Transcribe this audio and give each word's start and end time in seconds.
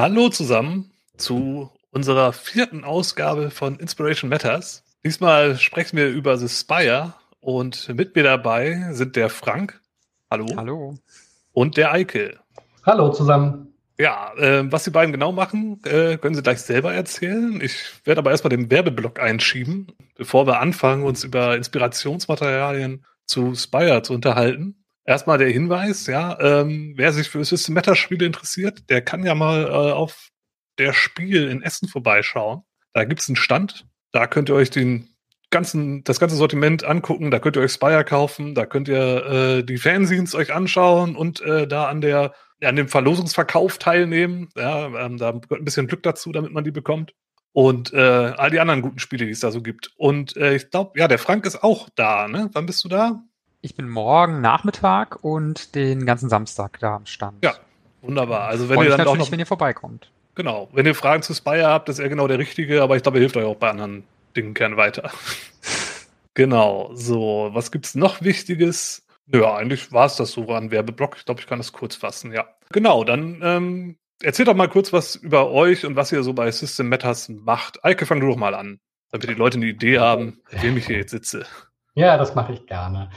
Hallo 0.00 0.30
zusammen 0.30 0.90
zu 1.18 1.70
unserer 1.90 2.32
vierten 2.32 2.84
Ausgabe 2.84 3.50
von 3.50 3.78
Inspiration 3.78 4.30
Matters. 4.30 4.82
Diesmal 5.04 5.58
sprechen 5.58 5.98
wir 5.98 6.08
über 6.08 6.38
The 6.38 6.48
Spire 6.48 7.12
und 7.40 7.86
mit 7.94 8.16
mir 8.16 8.22
dabei 8.22 8.82
sind 8.92 9.14
der 9.14 9.28
Frank. 9.28 9.78
Hallo. 10.30 10.46
Hallo. 10.56 10.98
Und 11.52 11.76
der 11.76 11.92
Eike. 11.92 12.38
Hallo 12.86 13.10
zusammen. 13.10 13.74
Ja, 13.98 14.32
äh, 14.38 14.72
was 14.72 14.84
die 14.84 14.90
beiden 14.90 15.12
genau 15.12 15.32
machen, 15.32 15.82
äh, 15.84 16.16
können 16.16 16.34
sie 16.34 16.42
gleich 16.42 16.62
selber 16.62 16.94
erzählen. 16.94 17.60
Ich 17.60 17.74
werde 18.06 18.20
aber 18.20 18.30
erstmal 18.30 18.56
den 18.56 18.70
Werbeblock 18.70 19.20
einschieben, 19.20 19.88
bevor 20.16 20.46
wir 20.46 20.60
anfangen, 20.60 21.04
uns 21.04 21.24
über 21.24 21.56
Inspirationsmaterialien 21.56 23.04
zu 23.26 23.54
Spire 23.54 24.00
zu 24.00 24.14
unterhalten. 24.14 24.79
Erstmal 25.04 25.38
der 25.38 25.50
Hinweis, 25.50 26.06
ja, 26.06 26.38
ähm, 26.40 26.94
wer 26.96 27.12
sich 27.12 27.28
für 27.28 27.44
System 27.44 27.74
Matter 27.74 27.96
Spiele 27.96 28.26
interessiert, 28.26 28.88
der 28.90 29.02
kann 29.02 29.24
ja 29.24 29.34
mal 29.34 29.64
äh, 29.64 29.92
auf 29.92 30.28
der 30.78 30.92
Spiel 30.92 31.48
in 31.48 31.62
Essen 31.62 31.88
vorbeischauen. 31.88 32.62
Da 32.92 33.04
gibt's 33.04 33.28
einen 33.28 33.36
Stand, 33.36 33.86
da 34.12 34.26
könnt 34.26 34.48
ihr 34.48 34.54
euch 34.54 34.70
den 34.70 35.08
ganzen, 35.50 36.04
das 36.04 36.20
ganze 36.20 36.36
Sortiment 36.36 36.84
angucken, 36.84 37.30
da 37.30 37.38
könnt 37.38 37.56
ihr 37.56 37.62
euch 37.62 37.72
Spire 37.72 38.04
kaufen, 38.04 38.54
da 38.54 38.66
könnt 38.66 38.88
ihr 38.88 39.26
äh, 39.26 39.62
die 39.64 39.78
Fanzines 39.78 40.34
euch 40.34 40.52
anschauen 40.52 41.16
und 41.16 41.40
äh, 41.40 41.66
da 41.66 41.88
an 41.88 42.00
der 42.00 42.34
an 42.62 42.76
dem 42.76 42.88
Verlosungsverkauf 42.88 43.78
teilnehmen. 43.78 44.50
Ja, 44.54 44.86
ähm, 44.86 45.16
da 45.16 45.32
gehört 45.32 45.62
ein 45.62 45.64
bisschen 45.64 45.86
Glück 45.86 46.02
dazu, 46.02 46.30
damit 46.32 46.52
man 46.52 46.64
die 46.64 46.70
bekommt. 46.70 47.14
Und 47.52 47.92
äh, 47.92 47.98
all 47.98 48.50
die 48.50 48.60
anderen 48.60 48.82
guten 48.82 48.98
Spiele, 48.98 49.24
die 49.24 49.32
es 49.32 49.40
da 49.40 49.50
so 49.50 49.62
gibt. 49.62 49.90
Und 49.96 50.36
äh, 50.36 50.54
ich 50.54 50.70
glaube, 50.70 50.98
ja, 50.98 51.08
der 51.08 51.18
Frank 51.18 51.46
ist 51.46 51.62
auch 51.62 51.88
da, 51.96 52.28
ne? 52.28 52.48
Wann 52.52 52.66
bist 52.66 52.84
du 52.84 52.88
da? 52.88 53.24
Ich 53.62 53.74
bin 53.74 53.90
morgen 53.90 54.40
Nachmittag 54.40 55.22
und 55.22 55.74
den 55.74 56.06
ganzen 56.06 56.30
Samstag 56.30 56.78
da 56.80 56.96
am 56.96 57.04
Stand. 57.04 57.44
Ja, 57.44 57.56
wunderbar. 58.00 58.48
Also 58.48 58.70
wenn 58.70 58.76
Freue 58.76 58.86
ihr 58.86 58.90
dann 58.90 59.00
auch 59.00 59.04
natürlich, 59.04 59.26
noch, 59.26 59.32
wenn 59.32 59.38
ihr 59.38 59.46
vorbeikommt. 59.46 60.10
genau, 60.34 60.70
wenn 60.72 60.86
ihr 60.86 60.94
Fragen 60.94 61.22
zu 61.22 61.34
Spire 61.34 61.66
habt, 61.66 61.90
ist 61.90 61.98
er 61.98 62.08
genau 62.08 62.26
der 62.26 62.38
Richtige, 62.38 62.82
aber 62.82 62.96
ich 62.96 63.02
glaube, 63.02 63.18
er 63.18 63.20
hilft 63.20 63.36
euch 63.36 63.44
auch 63.44 63.56
bei 63.56 63.68
anderen 63.68 64.04
Dingen 64.34 64.54
gern 64.54 64.78
weiter. 64.78 65.10
genau, 66.34 66.90
so, 66.94 67.50
was 67.52 67.70
gibt's 67.70 67.94
noch 67.94 68.22
Wichtiges? 68.22 69.06
Ja, 69.26 69.56
eigentlich 69.56 69.92
war 69.92 70.06
es 70.06 70.16
das 70.16 70.32
so 70.32 70.48
an 70.48 70.70
Werbeblock. 70.70 71.16
Ich 71.18 71.26
glaube, 71.26 71.42
ich 71.42 71.46
kann 71.46 71.58
das 71.58 71.72
kurz 71.72 71.96
fassen, 71.96 72.32
ja. 72.32 72.48
Genau, 72.70 73.04
dann 73.04 73.40
ähm, 73.42 73.98
erzählt 74.22 74.48
doch 74.48 74.56
mal 74.56 74.68
kurz 74.68 74.90
was 74.94 75.16
über 75.16 75.50
euch 75.50 75.84
und 75.84 75.96
was 75.96 76.12
ihr 76.12 76.22
so 76.22 76.32
bei 76.32 76.50
System 76.50 76.88
Matters 76.88 77.28
macht. 77.28 77.84
Eike, 77.84 78.06
fang 78.06 78.20
du 78.20 78.28
doch 78.28 78.36
mal 78.36 78.54
an, 78.54 78.80
damit 79.10 79.28
die 79.28 79.34
Leute 79.34 79.58
eine 79.58 79.66
Idee 79.66 79.98
haben, 79.98 80.40
mit 80.50 80.62
wem 80.62 80.78
ich 80.78 80.86
hier 80.86 80.96
jetzt 80.96 81.10
sitze. 81.10 81.44
Ja, 81.94 82.16
das 82.16 82.36
mache 82.36 82.52
ich 82.52 82.66
gerne. 82.66 83.10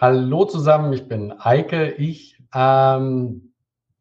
Hallo 0.00 0.44
zusammen, 0.44 0.92
ich 0.92 1.06
bin 1.06 1.32
Eike. 1.38 1.92
Ich 1.92 2.36
ähm, 2.52 3.52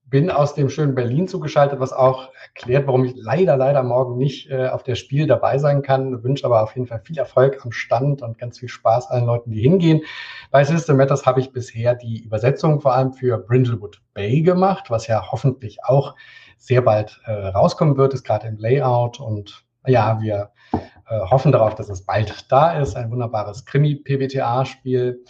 bin 0.06 0.32
aus 0.32 0.56
dem 0.56 0.70
schönen 0.70 0.96
Berlin 0.96 1.28
zugeschaltet, 1.28 1.80
was 1.80 1.94
auch 1.94 2.30
erklärt, 2.42 2.88
warum 2.88 3.06
ich 3.06 3.14
leider, 3.16 3.58
leider 3.58 3.84
morgen 3.84 4.18
nicht 4.18 4.50
äh, 4.50 4.70
auf 4.70 4.82
der 4.82 4.96
Spiel 4.96 5.28
dabei 5.28 5.60
sein 5.60 5.84
kann. 5.84 6.24
Wünsche 6.24 6.46
aber 6.46 6.64
auf 6.64 6.76
jeden 6.76 6.88
Fall 6.88 7.02
viel 7.02 7.20
Erfolg 7.20 7.64
am 7.64 7.72
Stand 7.72 8.24
und 8.24 8.40
ganz 8.40 8.58
viel 8.58 8.70
Spaß 8.70 9.12
allen 9.12 9.28
Leuten, 9.28 9.52
die 9.52 9.62
hingehen. 9.62 10.02
Bei 10.50 10.64
System 10.64 10.98
Matters 10.98 11.28
habe 11.28 11.40
ich 11.40 11.52
bisher 11.52 11.94
die 11.94 12.24
Übersetzung 12.24 12.82
vor 12.82 12.96
allem 12.96 13.14
für 13.14 13.38
Brindlewood 13.38 14.02
Bay 14.16 14.42
gemacht, 14.42 14.90
was 14.90 15.06
ja 15.06 15.32
hoffentlich 15.32 15.84
auch 15.84 16.16
sehr 16.58 16.82
bald 16.82 17.22
äh, 17.26 17.32
rauskommen 17.32 17.98
wird, 17.98 18.16
ist 18.16 18.24
gerade 18.24 18.48
im 18.48 18.58
Layout 18.58 19.20
und 19.20 19.67
ja, 19.88 20.20
wir 20.22 20.52
äh, 20.74 21.20
hoffen 21.20 21.52
darauf, 21.52 21.76
dass 21.76 21.90
es 21.90 22.06
bald 22.06 22.52
da 22.52 22.80
ist. 22.80 22.96
Ein 22.96 23.12
wunderbares 23.12 23.66
Krimi-PBTA-Spiel. 23.66 25.24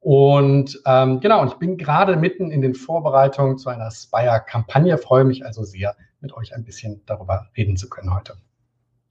Und 0.00 0.80
ähm, 0.84 1.20
genau, 1.20 1.42
und 1.42 1.48
ich 1.48 1.58
bin 1.58 1.76
gerade 1.76 2.16
mitten 2.16 2.50
in 2.50 2.60
den 2.60 2.74
Vorbereitungen 2.74 3.56
zu 3.56 3.70
einer 3.70 3.90
Spire-Kampagne, 3.90 4.98
freue 4.98 5.24
mich 5.24 5.46
also 5.46 5.62
sehr, 5.62 5.94
mit 6.20 6.32
euch 6.32 6.54
ein 6.54 6.64
bisschen 6.64 7.02
darüber 7.06 7.46
reden 7.56 7.76
zu 7.76 7.88
können 7.88 8.14
heute. 8.14 8.34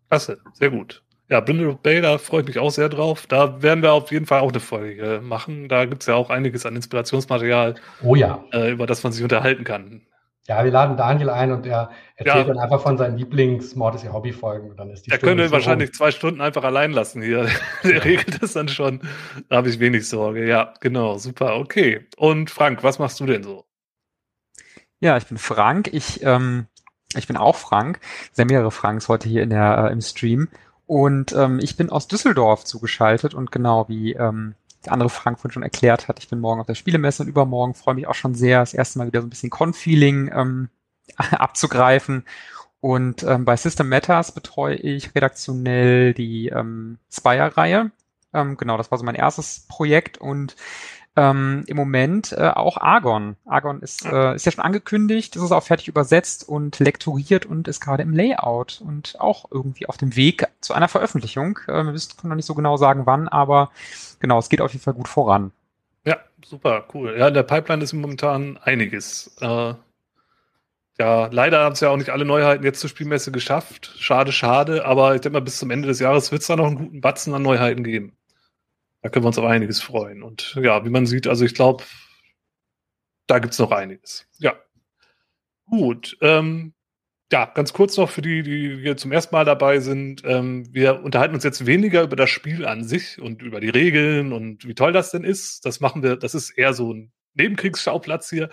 Klasse, 0.10 0.40
sehr 0.54 0.70
gut. 0.70 1.02
Ja, 1.30 1.40
Brindlewood 1.40 1.82
Bay, 1.82 2.02
da 2.02 2.18
freue 2.18 2.42
ich 2.42 2.48
mich 2.48 2.60
auch 2.60 2.72
sehr 2.72 2.90
drauf. 2.90 3.26
Da 3.26 3.62
werden 3.62 3.82
wir 3.82 3.94
auf 3.94 4.12
jeden 4.12 4.26
Fall 4.26 4.42
auch 4.42 4.50
eine 4.50 4.60
Folge 4.60 5.22
machen. 5.24 5.70
Da 5.70 5.86
gibt 5.86 6.04
es 6.04 6.08
ja 6.08 6.16
auch 6.16 6.30
einiges 6.30 6.66
an 6.66 6.76
Inspirationsmaterial, 6.76 7.76
Oh 8.04 8.16
ja. 8.16 8.44
äh, 8.52 8.72
über 8.72 8.86
das 8.86 9.02
man 9.04 9.14
sich 9.14 9.24
unterhalten 9.24 9.64
kann. 9.64 10.02
Ja, 10.48 10.64
wir 10.64 10.72
laden 10.72 10.98
Daniel 10.98 11.30
ein 11.30 11.52
und 11.52 11.66
er 11.68 11.92
erzählt 12.16 12.48
Ja. 12.48 12.54
dann 12.54 12.58
einfach 12.58 12.82
von 12.82 12.98
seinen 12.98 13.16
Lieblings-Mord 13.18 13.96
ist 13.96 14.04
ihr 14.04 14.12
Hobby-Folgen 14.12 14.72
und 14.72 14.78
dann 14.78 14.90
ist 14.90 15.06
die 15.06 15.12
Der 15.12 15.18
Stunde 15.18 15.36
könnte 15.36 15.48
so 15.50 15.54
wahrscheinlich 15.54 15.94
zwei 15.94 16.10
Stunden 16.12 16.42
einfach 16.42 16.64
allein 16.64 16.92
lassen 16.92 17.22
hier. 17.22 17.48
Der 17.84 17.98
Ja. 17.98 18.02
regelt 18.02 18.42
das 18.42 18.54
dann 18.54 18.68
schon. 18.68 19.02
Da 19.50 19.58
habe 19.58 19.70
ich 19.70 19.80
wenig 19.80 20.10
Sorge. 20.10 20.48
Ja, 20.48 20.74
genau, 20.80 21.18
super, 21.20 21.58
okay. 21.58 22.08
Und 22.18 22.50
Frank, 22.50 22.84
was 22.84 22.98
machst 22.98 23.20
du 23.20 23.26
denn 23.28 23.44
so? 23.44 23.66
Ja, 25.00 25.18
ich 25.18 25.28
bin 25.28 25.38
Frank. 25.38 25.90
Ich, 25.94 26.24
ähm, 26.24 26.66
ich 27.16 27.28
bin 27.28 27.38
auch 27.38 27.56
Frank. 27.56 28.00
Es 28.32 28.36
sind 28.38 28.50
ja 28.50 28.56
mehrere 28.58 28.72
Franks 28.72 29.08
heute 29.10 29.30
hier 29.30 29.44
in 29.44 29.52
der, 29.52 29.86
äh, 29.90 29.92
im 29.94 30.02
Stream. 30.02 30.50
Und 30.88 31.34
ähm, 31.34 31.60
ich 31.62 31.78
bin 31.78 31.90
aus 31.90 32.08
Düsseldorf 32.08 32.66
zugeschaltet 32.66 33.34
und 33.34 33.52
genau 33.52 33.88
wie 33.88 34.14
ähm, 34.14 34.56
der 34.86 34.94
andere 34.94 35.10
Frank 35.10 35.40
vorhin 35.40 35.54
schon 35.54 35.64
erklärt 35.64 36.08
hat, 36.08 36.20
ich 36.20 36.30
bin 36.30 36.40
morgen 36.40 36.60
auf 36.60 36.68
der 36.68 36.76
Spielemesse 36.76 37.24
und 37.24 37.30
übermorgen 37.30 37.74
freue 37.74 37.96
mich 37.96 38.08
auch 38.08 38.16
schon 38.16 38.36
sehr, 38.36 38.60
das 38.60 38.74
erste 38.74 39.00
Mal 39.00 39.08
wieder 39.08 39.22
so 39.22 39.28
ein 39.28 39.30
bisschen 39.30 39.50
Con-Feeling 39.50 40.32
ähm, 40.34 40.70
abzugreifen. 41.32 42.26
Und 42.80 43.22
ähm, 43.24 43.46
bei 43.46 43.56
System 43.56 43.90
Matters 43.90 44.32
betreue 44.32 44.76
ich 44.76 45.14
redaktionell 45.14 46.14
die 46.16 46.48
ähm, 46.48 46.98
Spire-Reihe. 47.12 47.92
Ähm, 48.34 48.58
genau, 48.58 48.78
das 48.78 48.90
war 48.90 48.98
so 48.98 49.04
mein 49.04 49.16
erstes 49.16 49.66
Projekt 49.68 50.18
und 50.18 50.56
ähm, 51.16 51.64
im 51.68 51.76
Moment 51.76 52.32
äh, 52.32 52.50
auch 52.50 52.78
Argon. 52.78 53.36
Argon 53.46 53.82
ist, 53.82 54.06
äh, 54.06 54.36
ist 54.36 54.46
ja 54.46 54.52
schon 54.52 54.64
angekündigt, 54.64 55.36
ist 55.36 55.42
es 55.42 55.52
auch 55.52 55.64
fertig 55.64 55.88
übersetzt 55.88 56.48
und 56.48 56.80
lektoriert 56.80 57.46
und 57.46 57.68
ist 57.68 57.82
gerade 57.82 58.04
im 58.04 58.14
Layout 58.14 58.82
und 58.86 59.20
auch 59.20 59.46
irgendwie 59.52 59.88
auf 59.88 59.98
dem 59.98 60.16
Weg 60.16 60.48
zu 60.62 60.74
einer 60.74 60.88
Veröffentlichung. 60.88 61.60
Äh, 61.68 61.84
wir 61.84 61.94
wissen 61.94 62.16
können 62.18 62.30
noch 62.30 62.38
nicht 62.38 62.46
so 62.46 62.56
genau 62.56 62.78
sagen, 62.78 63.06
wann, 63.06 63.28
aber 63.28 63.72
genau, 64.20 64.40
es 64.40 64.50
geht 64.50 64.62
auf 64.62 64.72
jeden 64.72 64.84
Fall 64.84 64.94
gut 64.94 65.10
voran. 65.10 65.52
Ja, 66.06 66.18
super, 66.46 66.86
cool. 66.94 67.16
Ja, 67.18 67.28
in 67.28 67.34
der 67.34 67.44
Pipeline 67.44 67.84
ist 67.84 67.94
momentan 67.94 68.58
einiges. 68.58 69.36
Äh, 69.42 69.74
ja, 70.98 71.28
leider 71.32 71.64
haben 71.64 71.74
es 71.74 71.80
ja 71.80 71.90
auch 71.90 71.98
nicht 71.98 72.12
alle 72.12 72.26
Neuheiten 72.26 72.64
jetzt 72.64 72.80
zur 72.80 72.90
Spielmesse 72.90 73.32
geschafft. 73.32 73.94
Schade, 73.98 74.32
schade. 74.32 74.86
Aber 74.86 75.16
ich 75.16 75.22
denke 75.22 75.38
mal, 75.40 75.44
bis 75.44 75.58
zum 75.58 75.72
Ende 75.72 75.88
des 75.88 76.00
Jahres 76.00 76.32
wird 76.32 76.42
es 76.42 76.48
da 76.48 76.56
noch 76.56 76.68
einen 76.68 76.78
guten 76.78 77.02
Batzen 77.02 77.34
an 77.34 77.42
Neuheiten 77.42 77.84
geben. 77.84 78.14
Da 79.02 79.10
können 79.10 79.26
wir 79.26 79.28
uns 79.28 79.38
auf 79.38 79.46
einiges 79.46 79.82
freuen. 79.82 80.24
Und 80.24 80.56
ja, 80.62 80.86
wie 80.86 80.90
man 80.90 81.06
sieht, 81.06 81.28
also 81.28 81.44
ich 81.46 81.54
glaube, 81.54 81.84
da 83.28 83.40
gibt's 83.40 83.60
noch 83.60 83.72
einiges. 83.72 84.28
Ja. 84.38 84.56
Gut. 85.66 86.18
Ähm, 86.22 86.74
ja, 87.32 87.46
ganz 87.46 87.72
kurz 87.72 87.96
noch 87.96 88.10
für 88.10 88.22
die, 88.22 88.44
die 88.44 88.78
hier 88.82 88.98
zum 88.98 89.12
ersten 89.12 89.34
Mal 89.34 89.46
dabei 89.46 89.80
sind. 89.80 90.22
Ähm, 90.26 90.68
wir 90.74 91.02
unterhalten 91.02 91.34
uns 91.34 91.46
jetzt 91.46 91.66
weniger 91.66 92.04
über 92.04 92.18
das 92.18 92.30
Spiel 92.30 92.66
an 92.66 92.84
sich 92.84 93.22
und 93.22 93.42
über 93.42 93.62
die 93.62 93.70
Regeln 93.70 94.34
und 94.34 94.68
wie 94.68 94.76
toll 94.76 94.92
das 94.92 95.12
denn 95.12 95.24
ist. 95.24 95.66
Das 95.66 95.80
machen 95.80 96.04
wir, 96.04 96.18
das 96.18 96.36
ist 96.36 96.50
eher 96.52 96.74
so 96.74 96.94
ein 96.94 97.12
Nebenkriegsschauplatz 97.36 98.30
hier. 98.30 98.50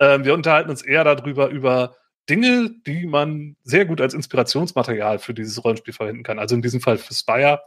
Ähm, 0.00 0.24
wir 0.24 0.32
unterhalten 0.32 0.70
uns 0.70 0.82
eher 0.82 1.04
darüber, 1.04 1.48
über 1.48 1.94
Dinge, 2.28 2.70
die 2.86 3.06
man 3.06 3.56
sehr 3.62 3.84
gut 3.84 4.00
als 4.00 4.14
Inspirationsmaterial 4.14 5.18
für 5.18 5.34
dieses 5.34 5.62
Rollenspiel 5.62 5.94
verwenden 5.94 6.22
kann. 6.22 6.38
Also 6.38 6.54
in 6.54 6.62
diesem 6.62 6.80
Fall 6.80 6.98
für 6.98 7.14
Spire. 7.14 7.60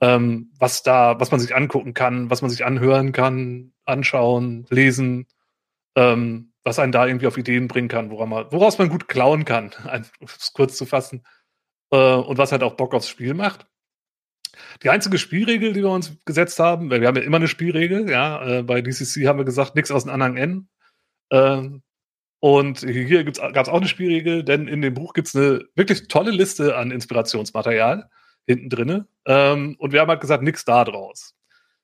Ähm, 0.00 0.52
was 0.58 0.82
da, 0.82 1.20
was 1.20 1.30
man 1.30 1.40
sich 1.40 1.54
angucken 1.54 1.92
kann, 1.92 2.30
was 2.30 2.40
man 2.40 2.50
sich 2.50 2.64
anhören 2.64 3.12
kann, 3.12 3.72
anschauen, 3.84 4.66
lesen, 4.70 5.26
ähm, 5.94 6.52
was 6.64 6.78
einen 6.78 6.92
da 6.92 7.06
irgendwie 7.06 7.26
auf 7.26 7.36
Ideen 7.36 7.68
bringen 7.68 7.88
kann, 7.88 8.10
woran 8.10 8.28
man, 8.28 8.46
woraus 8.50 8.78
man 8.78 8.88
gut 8.88 9.08
klauen 9.08 9.44
kann, 9.44 9.72
um 10.20 10.26
es 10.26 10.52
kurz 10.52 10.76
zu 10.76 10.86
fassen. 10.86 11.24
Äh, 11.90 12.14
und 12.14 12.38
was 12.38 12.52
halt 12.52 12.62
auch 12.62 12.74
Bock 12.74 12.94
aufs 12.94 13.08
Spiel 13.08 13.34
macht. 13.34 13.66
Die 14.82 14.90
einzige 14.90 15.18
Spielregel, 15.18 15.72
die 15.72 15.82
wir 15.82 15.90
uns 15.90 16.16
gesetzt 16.24 16.58
haben, 16.58 16.90
weil 16.90 17.00
wir 17.00 17.08
haben 17.08 17.16
ja 17.16 17.22
immer 17.22 17.38
eine 17.38 17.48
Spielregel, 17.48 18.10
ja, 18.10 18.58
äh, 18.58 18.62
bei 18.62 18.82
DCC 18.82 19.26
haben 19.26 19.38
wir 19.38 19.44
gesagt, 19.44 19.74
nichts 19.74 19.90
aus 19.90 20.04
dem 20.04 20.12
Anhang 20.12 20.36
N. 20.36 20.68
Ähm, 21.30 21.82
und 22.40 22.80
hier 22.80 23.24
gab 23.24 23.56
es 23.56 23.68
auch 23.68 23.76
eine 23.76 23.88
Spielregel, 23.88 24.44
denn 24.44 24.66
in 24.66 24.80
dem 24.80 24.94
Buch 24.94 25.12
gibt 25.12 25.28
es 25.28 25.36
eine 25.36 25.66
wirklich 25.74 26.08
tolle 26.08 26.30
Liste 26.30 26.76
an 26.76 26.90
Inspirationsmaterial 26.90 28.08
hinten 28.50 28.70
drinne. 28.70 29.06
Ähm, 29.26 29.76
und 29.78 29.92
wir 29.92 30.00
haben 30.00 30.08
halt 30.08 30.20
gesagt, 30.20 30.42
nichts 30.42 30.64
da 30.64 30.84
draus. 30.84 31.34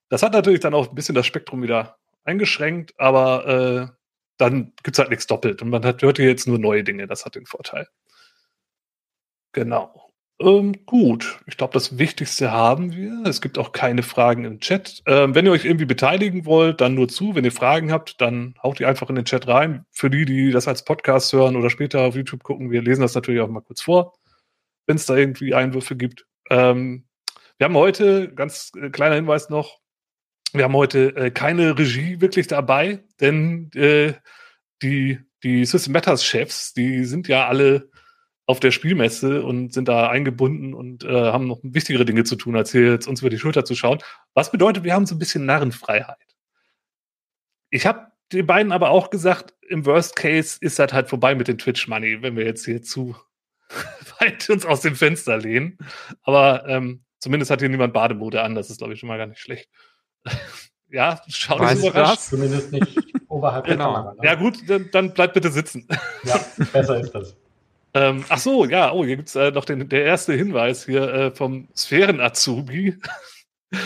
Das 0.08 0.22
hat 0.22 0.32
natürlich 0.32 0.60
dann 0.60 0.74
auch 0.74 0.88
ein 0.88 0.94
bisschen 0.94 1.14
das 1.14 1.26
Spektrum 1.26 1.62
wieder 1.62 1.96
eingeschränkt, 2.24 2.94
aber 2.98 3.90
äh, 3.92 3.96
dann 4.38 4.72
gibt's 4.82 4.98
halt 4.98 5.10
nichts 5.10 5.26
doppelt. 5.26 5.62
Und 5.62 5.70
man 5.70 5.84
hat, 5.84 6.02
hört 6.02 6.18
hier 6.18 6.26
jetzt 6.26 6.46
nur 6.46 6.58
neue 6.58 6.84
Dinge, 6.84 7.06
das 7.06 7.24
hat 7.24 7.34
den 7.34 7.46
Vorteil. 7.46 7.88
Genau. 9.52 10.06
Ähm, 10.38 10.84
gut, 10.84 11.40
ich 11.46 11.56
glaube, 11.56 11.72
das 11.72 11.96
Wichtigste 11.98 12.52
haben 12.52 12.92
wir. 12.94 13.22
Es 13.24 13.40
gibt 13.40 13.56
auch 13.56 13.72
keine 13.72 14.02
Fragen 14.02 14.44
im 14.44 14.60
Chat. 14.60 15.02
Ähm, 15.06 15.34
wenn 15.34 15.46
ihr 15.46 15.52
euch 15.52 15.64
irgendwie 15.64 15.86
beteiligen 15.86 16.44
wollt, 16.44 16.82
dann 16.82 16.94
nur 16.94 17.08
zu. 17.08 17.34
Wenn 17.34 17.44
ihr 17.44 17.52
Fragen 17.52 17.90
habt, 17.90 18.20
dann 18.20 18.54
haut 18.62 18.78
die 18.78 18.84
einfach 18.84 19.08
in 19.08 19.14
den 19.16 19.24
Chat 19.24 19.48
rein. 19.48 19.86
Für 19.90 20.10
die, 20.10 20.26
die 20.26 20.50
das 20.50 20.68
als 20.68 20.84
Podcast 20.84 21.32
hören 21.32 21.56
oder 21.56 21.70
später 21.70 22.00
auf 22.02 22.16
YouTube 22.16 22.42
gucken, 22.42 22.70
wir 22.70 22.82
lesen 22.82 23.00
das 23.00 23.14
natürlich 23.14 23.40
auch 23.40 23.48
mal 23.48 23.62
kurz 23.62 23.80
vor, 23.80 24.12
wenn 24.86 24.96
es 24.96 25.06
da 25.06 25.16
irgendwie 25.16 25.54
Einwürfe 25.54 25.96
gibt. 25.96 26.26
Ähm, 26.50 27.06
wir 27.58 27.64
haben 27.64 27.76
heute, 27.76 28.32
ganz 28.34 28.72
äh, 28.76 28.90
kleiner 28.90 29.14
Hinweis 29.14 29.48
noch, 29.48 29.80
wir 30.52 30.64
haben 30.64 30.74
heute 30.74 31.16
äh, 31.16 31.30
keine 31.30 31.78
Regie 31.78 32.20
wirklich 32.20 32.46
dabei, 32.46 33.04
denn 33.20 33.70
äh, 33.74 34.14
die, 34.82 35.20
die 35.42 35.64
System 35.64 35.92
Matters 35.92 36.24
Chefs, 36.24 36.72
die 36.72 37.04
sind 37.04 37.28
ja 37.28 37.46
alle 37.46 37.90
auf 38.46 38.60
der 38.60 38.70
Spielmesse 38.70 39.42
und 39.42 39.72
sind 39.72 39.88
da 39.88 40.08
eingebunden 40.08 40.72
und 40.72 41.04
äh, 41.04 41.08
haben 41.08 41.48
noch 41.48 41.58
wichtigere 41.62 42.04
Dinge 42.04 42.24
zu 42.24 42.36
tun, 42.36 42.56
als 42.56 42.70
hier 42.72 42.92
jetzt 42.92 43.08
uns 43.08 43.20
über 43.20 43.30
die 43.30 43.38
Schulter 43.38 43.64
zu 43.64 43.74
schauen. 43.74 43.98
Was 44.34 44.52
bedeutet, 44.52 44.84
wir 44.84 44.94
haben 44.94 45.06
so 45.06 45.16
ein 45.16 45.18
bisschen 45.18 45.46
Narrenfreiheit. 45.46 46.16
Ich 47.70 47.86
habe 47.86 48.12
den 48.32 48.46
beiden 48.46 48.72
aber 48.72 48.90
auch 48.90 49.10
gesagt, 49.10 49.54
im 49.68 49.84
Worst 49.84 50.14
Case 50.14 50.58
ist 50.60 50.78
das 50.78 50.92
halt 50.92 51.08
vorbei 51.08 51.34
mit 51.34 51.48
dem 51.48 51.58
Twitch 51.58 51.88
Money, 51.88 52.22
wenn 52.22 52.36
wir 52.36 52.44
jetzt 52.44 52.64
hier 52.64 52.82
zu 52.82 53.16
weit 54.20 54.48
uns 54.50 54.64
aus 54.64 54.80
dem 54.80 54.96
Fenster 54.96 55.38
lehnen. 55.38 55.78
Aber 56.22 56.68
ähm, 56.68 57.02
zumindest 57.18 57.50
hat 57.50 57.60
hier 57.60 57.68
niemand 57.68 57.92
Bademode 57.92 58.42
an, 58.42 58.54
das 58.54 58.70
ist, 58.70 58.78
glaube 58.78 58.94
ich, 58.94 59.00
schon 59.00 59.08
mal 59.08 59.18
gar 59.18 59.26
nicht 59.26 59.40
schlecht. 59.40 59.68
ja, 60.88 61.20
schau 61.28 61.58
dich 61.58 61.84
überrascht. 61.84 62.22
Zumindest 62.22 62.72
nicht 62.72 62.98
oberhalb 63.28 63.66
genau. 63.66 63.92
der 63.92 63.94
Kamera. 63.94 64.14
Ne? 64.14 64.20
Ja 64.24 64.34
gut, 64.34 64.68
dann, 64.68 64.88
dann 64.92 65.14
bleib 65.14 65.34
bitte 65.34 65.50
sitzen. 65.50 65.86
Ja, 66.24 66.40
besser 66.72 67.00
ist 67.00 67.12
das. 67.12 67.36
Ähm, 67.94 68.26
ach 68.28 68.38
so, 68.38 68.66
ja, 68.66 68.92
oh, 68.92 69.06
hier 69.06 69.16
gibt 69.16 69.30
es 69.30 69.36
äh, 69.36 69.50
noch 69.52 69.64
den, 69.64 69.88
der 69.88 70.04
erste 70.04 70.34
Hinweis 70.34 70.84
hier 70.84 71.02
äh, 71.14 71.30
vom 71.34 71.66
Sphären-Azubi. 71.74 72.98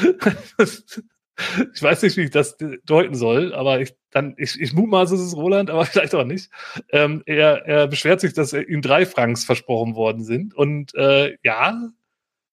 ich 1.75 1.83
weiß 1.83 2.03
nicht, 2.03 2.17
wie 2.17 2.23
ich 2.23 2.31
das 2.31 2.57
deuten 2.85 3.15
soll, 3.15 3.55
aber 3.55 3.81
ich, 3.81 3.95
dann, 4.11 4.35
ich, 4.37 4.61
ich 4.61 4.73
mutmaße, 4.73 5.15
es 5.15 5.21
ist 5.21 5.37
Roland, 5.37 5.71
aber 5.71 5.85
vielleicht 5.87 6.15
auch 6.15 6.25
nicht. 6.25 6.51
Ähm, 6.91 7.23
er, 7.27 7.67
er 7.67 7.87
beschwert 7.89 8.21
sich, 8.21 8.33
dass 8.33 8.53
ihm 8.53 8.83
drei 8.83 9.07
Franks 9.07 9.45
versprochen 9.45 9.95
worden 9.95 10.25
sind. 10.25 10.55
Und 10.55 10.95
äh, 10.95 11.37
ja, 11.43 11.91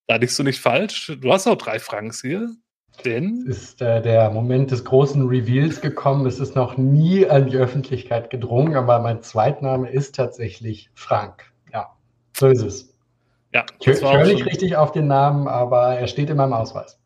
da 0.08 0.16
liegst 0.16 0.40
du 0.40 0.44
nicht 0.44 0.60
falsch. 0.60 1.18
Du 1.20 1.32
hast 1.32 1.48
auch 1.48 1.58
drei 1.58 1.80
Franks 1.80 2.22
hier. 2.22 2.50
Denn? 3.06 3.46
Es 3.48 3.58
ist 3.58 3.82
äh, 3.82 4.02
der 4.02 4.32
Moment 4.32 4.72
des 4.72 4.84
großen 4.84 5.28
Reveals 5.28 5.82
gekommen. 5.82 6.26
Es 6.26 6.40
ist 6.40 6.56
noch 6.56 6.78
nie 6.78 7.28
an 7.28 7.48
die 7.48 7.58
Öffentlichkeit 7.58 8.32
gedrungen, 8.32 8.76
aber 8.76 9.00
mein 9.00 9.22
Zweitname 9.22 9.90
ist 9.90 10.16
tatsächlich 10.16 10.90
Frank. 10.96 11.52
Ja, 11.72 11.96
so 12.36 12.48
ist 12.48 12.64
es. 12.64 12.96
Ja, 13.54 13.66
ich, 13.80 13.88
ich 13.88 14.02
höre 14.02 14.26
nicht 14.26 14.46
richtig 14.46 14.76
auf 14.76 14.92
den 14.92 15.08
Namen, 15.08 15.48
aber 15.48 15.96
er 15.96 16.08
steht 16.08 16.32
in 16.32 16.38
meinem 16.38 16.54
Ausweis. 16.54 17.00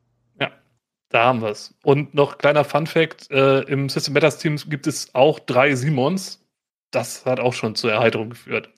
Da 1.12 1.26
haben 1.26 1.42
wir 1.42 1.50
es. 1.50 1.76
Und 1.84 2.14
noch 2.14 2.38
kleiner 2.38 2.64
Fun 2.64 2.88
Fact: 2.88 3.30
äh, 3.32 3.62
Im 3.64 3.90
System 3.90 4.14
Matters 4.14 4.38
Team 4.38 4.58
gibt 4.68 4.88
es 4.88 5.14
auch 5.14 5.40
drei 5.40 5.76
Simons. 5.76 6.46
Das 6.92 7.26
hat 7.26 7.40
auch 7.40 7.54
schon 7.54 7.76
zur 7.76 7.92
Erheiterung 7.92 8.32
geführt. 8.32 8.70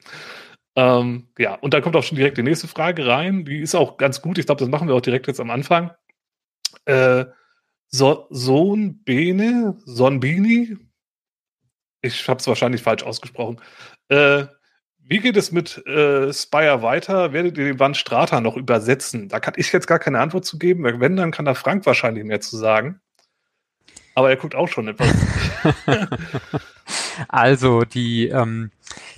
Ähm, 0.76 1.28
ja, 1.38 1.54
und 1.54 1.74
da 1.74 1.80
kommt 1.80 1.96
auch 1.96 2.02
schon 2.02 2.16
direkt 2.16 2.38
die 2.38 2.42
nächste 2.42 2.68
Frage 2.68 3.06
rein. 3.06 3.44
Die 3.44 3.60
ist 3.60 3.74
auch 3.74 3.96
ganz 3.96 4.22
gut. 4.22 4.38
Ich 4.38 4.46
glaube, 4.46 4.58
das 4.60 4.68
machen 4.68 4.88
wir 4.88 4.94
auch 4.94 5.00
direkt 5.00 5.26
jetzt 5.26 5.40
am 5.40 5.50
Anfang. 5.50 5.92
Äh, 6.86 7.26
so 7.88 8.26
Sohn 8.30 9.04
Bene, 9.04 9.76
Sonbini, 9.84 10.76
ich 12.04 12.28
habe 12.28 12.38
es 12.38 12.46
wahrscheinlich 12.46 12.82
falsch 12.82 13.02
ausgesprochen. 13.02 13.60
Äh, 14.08 14.46
wie 15.06 15.18
geht 15.18 15.36
es 15.36 15.52
mit 15.52 15.86
äh, 15.86 16.32
Spire 16.32 16.82
weiter? 16.82 17.32
Werdet 17.32 17.58
ihr 17.58 17.64
den 17.64 17.78
Van 17.78 17.94
Strata 17.94 18.40
noch 18.40 18.56
übersetzen? 18.56 19.28
Da 19.28 19.38
kann 19.40 19.54
ich 19.56 19.72
jetzt 19.72 19.86
gar 19.86 19.98
keine 19.98 20.20
Antwort 20.20 20.44
zu 20.44 20.58
geben. 20.58 20.84
Wenn, 20.84 21.16
dann 21.16 21.30
kann 21.30 21.44
da 21.44 21.54
Frank 21.54 21.84
wahrscheinlich 21.86 22.24
mehr 22.24 22.40
zu 22.40 22.56
sagen. 22.56 23.00
Aber 24.14 24.30
er 24.30 24.36
guckt 24.36 24.54
auch 24.54 24.68
schon 24.68 24.88
etwas. 24.88 25.12
also 27.28 27.82
die, 27.82 28.28
ähm, 28.28 28.70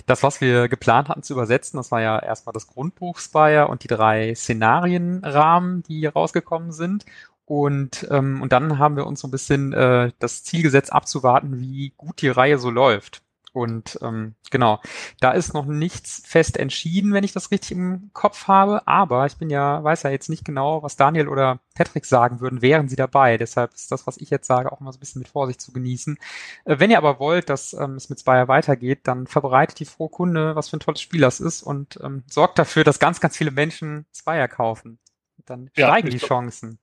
das, 0.05 0.23
was 0.23 0.41
wir 0.41 0.67
geplant 0.67 1.09
hatten 1.09 1.23
zu 1.23 1.33
übersetzen, 1.33 1.77
das 1.77 1.91
war 1.91 2.01
ja 2.01 2.19
erstmal 2.19 2.53
das 2.53 2.67
Grundbuch 2.67 3.19
Spire 3.19 3.67
und 3.67 3.83
die 3.83 3.87
drei 3.87 4.33
Szenarienrahmen, 4.35 5.83
die 5.83 5.99
hier 5.99 6.13
rausgekommen 6.13 6.71
sind. 6.71 7.05
Und, 7.45 8.05
ähm, 8.11 8.41
und 8.41 8.51
dann 8.51 8.77
haben 8.77 8.97
wir 8.97 9.05
uns 9.05 9.21
so 9.21 9.27
ein 9.27 9.31
bisschen 9.31 9.71
äh, 9.71 10.11
das 10.19 10.43
Ziel 10.43 10.63
gesetzt, 10.63 10.91
abzuwarten, 10.91 11.61
wie 11.61 11.93
gut 11.95 12.21
die 12.21 12.27
Reihe 12.27 12.57
so 12.57 12.69
läuft. 12.69 13.21
Und 13.57 13.97
ähm, 14.03 14.35
genau, 14.51 14.79
da 15.19 15.31
ist 15.31 15.55
noch 15.55 15.65
nichts 15.65 16.21
fest 16.23 16.57
entschieden, 16.57 17.11
wenn 17.11 17.23
ich 17.23 17.31
das 17.31 17.49
richtig 17.49 17.71
im 17.71 18.11
Kopf 18.13 18.47
habe. 18.47 18.87
Aber 18.87 19.25
ich 19.25 19.37
bin 19.37 19.49
ja, 19.49 19.83
weiß 19.83 20.03
ja 20.03 20.11
jetzt 20.11 20.29
nicht 20.29 20.45
genau, 20.45 20.83
was 20.83 20.95
Daniel 20.95 21.27
oder 21.27 21.59
Patrick 21.73 22.05
sagen 22.05 22.39
würden, 22.39 22.61
wären 22.61 22.87
sie 22.87 22.95
dabei. 22.95 23.39
Deshalb 23.39 23.73
ist 23.73 23.91
das, 23.91 24.05
was 24.05 24.17
ich 24.17 24.29
jetzt 24.29 24.45
sage, 24.45 24.71
auch 24.71 24.79
mal 24.79 24.91
so 24.91 24.97
ein 24.97 24.99
bisschen 24.99 25.21
mit 25.21 25.29
Vorsicht 25.29 25.59
zu 25.59 25.71
genießen. 25.71 26.19
Äh, 26.65 26.77
wenn 26.77 26.91
ihr 26.91 26.99
aber 26.99 27.19
wollt, 27.19 27.49
dass 27.49 27.73
ähm, 27.73 27.95
es 27.95 28.09
mit 28.09 28.19
Spire 28.19 28.47
weitergeht, 28.47 28.99
dann 29.05 29.25
verbreitet 29.25 29.79
die 29.79 29.85
frohe 29.85 30.09
Kunde, 30.09 30.55
was 30.55 30.69
für 30.69 30.77
ein 30.77 30.81
tolles 30.81 31.01
Spiel 31.01 31.21
das 31.21 31.39
ist 31.39 31.63
und 31.63 31.99
ähm, 32.03 32.23
sorgt 32.27 32.59
dafür, 32.59 32.83
dass 32.83 32.99
ganz, 32.99 33.19
ganz 33.19 33.37
viele 33.37 33.49
Menschen 33.49 34.05
Spire 34.15 34.47
kaufen. 34.47 34.99
Dann 35.47 35.71
ja, 35.75 35.87
steigen 35.87 36.11
die 36.11 36.19
Chancen 36.19 36.77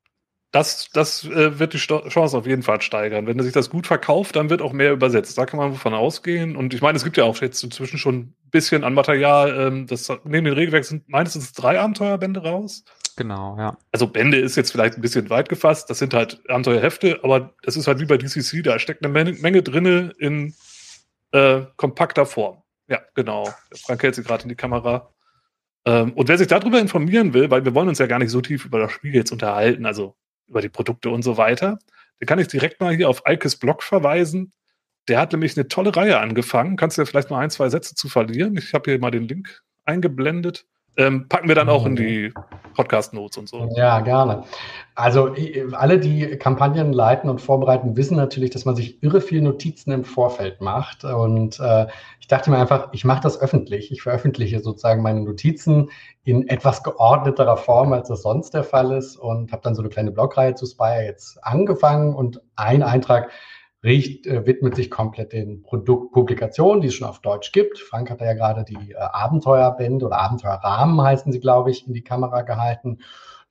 das, 0.54 0.88
das 0.92 1.24
äh, 1.24 1.58
wird 1.58 1.72
die 1.72 1.78
Chance 1.78 2.38
auf 2.38 2.46
jeden 2.46 2.62
Fall 2.62 2.80
steigern. 2.80 3.26
Wenn 3.26 3.42
sich 3.42 3.52
das 3.52 3.70
gut 3.70 3.88
verkauft, 3.88 4.36
dann 4.36 4.50
wird 4.50 4.62
auch 4.62 4.72
mehr 4.72 4.92
übersetzt. 4.92 5.36
Da 5.36 5.46
kann 5.46 5.58
man 5.58 5.74
von 5.74 5.94
ausgehen. 5.94 6.54
Und 6.54 6.72
ich 6.72 6.80
meine, 6.80 6.96
es 6.96 7.02
gibt 7.02 7.16
ja 7.16 7.24
auch 7.24 7.40
jetzt 7.42 7.64
inzwischen 7.64 7.98
schon 7.98 8.14
ein 8.14 8.34
bisschen 8.52 8.84
an 8.84 8.94
Material. 8.94 9.52
Ähm, 9.58 9.88
das, 9.88 10.08
neben 10.22 10.44
den 10.44 10.54
Regelwerk 10.54 10.84
sind 10.84 11.08
meistens 11.08 11.54
drei 11.54 11.80
Abenteuerbände 11.80 12.44
raus. 12.44 12.84
Genau, 13.16 13.56
ja. 13.58 13.76
Also 13.90 14.06
Bände 14.06 14.38
ist 14.38 14.54
jetzt 14.54 14.70
vielleicht 14.70 14.96
ein 14.96 15.00
bisschen 15.00 15.28
weit 15.28 15.48
gefasst. 15.48 15.90
Das 15.90 15.98
sind 15.98 16.14
halt 16.14 16.40
Abenteuerhefte, 16.48 17.18
aber 17.24 17.52
das 17.64 17.76
ist 17.76 17.88
halt 17.88 17.98
wie 17.98 18.06
bei 18.06 18.16
DCC. 18.16 18.62
Da 18.62 18.78
steckt 18.78 19.04
eine 19.04 19.12
Menge, 19.12 19.32
Menge 19.32 19.60
drinne 19.60 20.12
in 20.20 20.54
äh, 21.32 21.62
kompakter 21.76 22.26
Form. 22.26 22.62
Ja, 22.86 23.00
genau. 23.16 23.52
Frank 23.74 24.04
hält 24.04 24.14
sie 24.14 24.22
gerade 24.22 24.44
in 24.44 24.50
die 24.50 24.54
Kamera. 24.54 25.10
Ähm, 25.84 26.12
und 26.12 26.28
wer 26.28 26.38
sich 26.38 26.46
darüber 26.46 26.78
informieren 26.78 27.34
will, 27.34 27.50
weil 27.50 27.64
wir 27.64 27.74
wollen 27.74 27.88
uns 27.88 27.98
ja 27.98 28.06
gar 28.06 28.20
nicht 28.20 28.30
so 28.30 28.40
tief 28.40 28.64
über 28.64 28.78
das 28.78 28.92
Spiel 28.92 29.16
jetzt 29.16 29.32
unterhalten, 29.32 29.84
also 29.84 30.14
über 30.48 30.60
die 30.60 30.68
Produkte 30.68 31.10
und 31.10 31.22
so 31.22 31.36
weiter. 31.36 31.78
Da 32.20 32.26
kann 32.26 32.38
ich 32.38 32.48
direkt 32.48 32.80
mal 32.80 32.94
hier 32.94 33.08
auf 33.08 33.26
Eikes 33.26 33.56
Blog 33.56 33.82
verweisen. 33.82 34.52
Der 35.08 35.18
hat 35.20 35.32
nämlich 35.32 35.56
eine 35.56 35.68
tolle 35.68 35.94
Reihe 35.94 36.18
angefangen. 36.18 36.76
Kannst 36.76 36.96
du 36.96 37.02
ja 37.02 37.06
vielleicht 37.06 37.30
mal 37.30 37.40
ein, 37.40 37.50
zwei 37.50 37.68
Sätze 37.68 37.94
zu 37.94 38.08
verlieren? 38.08 38.56
Ich 38.56 38.72
habe 38.72 38.90
hier 38.90 39.00
mal 39.00 39.10
den 39.10 39.28
Link 39.28 39.62
eingeblendet. 39.84 40.66
Ähm, 40.96 41.28
packen 41.28 41.48
wir 41.48 41.54
dann 41.54 41.68
auch 41.68 41.86
in 41.86 41.96
die 41.96 42.32
Podcast-Notes 42.74 43.38
und 43.38 43.48
so. 43.48 43.68
Ja, 43.76 44.00
gerne. 44.00 44.44
Also 44.94 45.34
alle, 45.72 45.98
die 45.98 46.36
Kampagnen 46.36 46.92
leiten 46.92 47.30
und 47.30 47.40
vorbereiten, 47.40 47.96
wissen 47.96 48.16
natürlich, 48.16 48.50
dass 48.50 48.64
man 48.64 48.76
sich 48.76 49.02
irre 49.02 49.20
viel 49.20 49.40
Notizen 49.40 49.90
im 49.92 50.04
Vorfeld 50.04 50.60
macht. 50.60 51.04
Und 51.04 51.58
äh, 51.60 51.86
ich 52.20 52.28
dachte 52.28 52.50
mir 52.50 52.58
einfach, 52.58 52.88
ich 52.92 53.04
mache 53.04 53.22
das 53.22 53.40
öffentlich. 53.40 53.90
Ich 53.90 54.02
veröffentliche 54.02 54.60
sozusagen 54.60 55.02
meine 55.02 55.22
Notizen 55.22 55.90
in 56.24 56.48
etwas 56.48 56.82
geordneterer 56.82 57.56
Form, 57.56 57.92
als 57.92 58.08
das 58.08 58.22
sonst 58.22 58.54
der 58.54 58.64
Fall 58.64 58.92
ist. 58.92 59.16
Und 59.16 59.52
habe 59.52 59.62
dann 59.62 59.74
so 59.74 59.82
eine 59.82 59.88
kleine 59.88 60.10
Blogreihe 60.10 60.54
zu 60.54 60.66
Spire 60.66 61.04
jetzt 61.04 61.42
angefangen. 61.44 62.14
Und 62.14 62.40
ein 62.56 62.82
Eintrag 62.82 63.30
Richt, 63.84 64.26
äh, 64.26 64.46
widmet 64.46 64.74
sich 64.74 64.90
komplett 64.90 65.32
den 65.32 65.62
Produktpublikationen, 65.62 66.80
die 66.80 66.88
es 66.88 66.94
schon 66.94 67.06
auf 67.06 67.20
Deutsch 67.20 67.52
gibt. 67.52 67.78
Frank 67.78 68.10
hat 68.10 68.20
ja 68.20 68.32
gerade 68.32 68.64
die 68.64 68.92
äh, 68.92 68.96
Abenteuerbände 68.96 70.06
oder 70.06 70.18
Abenteuerrahmen 70.18 71.00
heißen 71.02 71.30
sie, 71.30 71.40
glaube 71.40 71.70
ich, 71.70 71.86
in 71.86 71.92
die 71.92 72.02
Kamera 72.02 72.42
gehalten. 72.42 72.98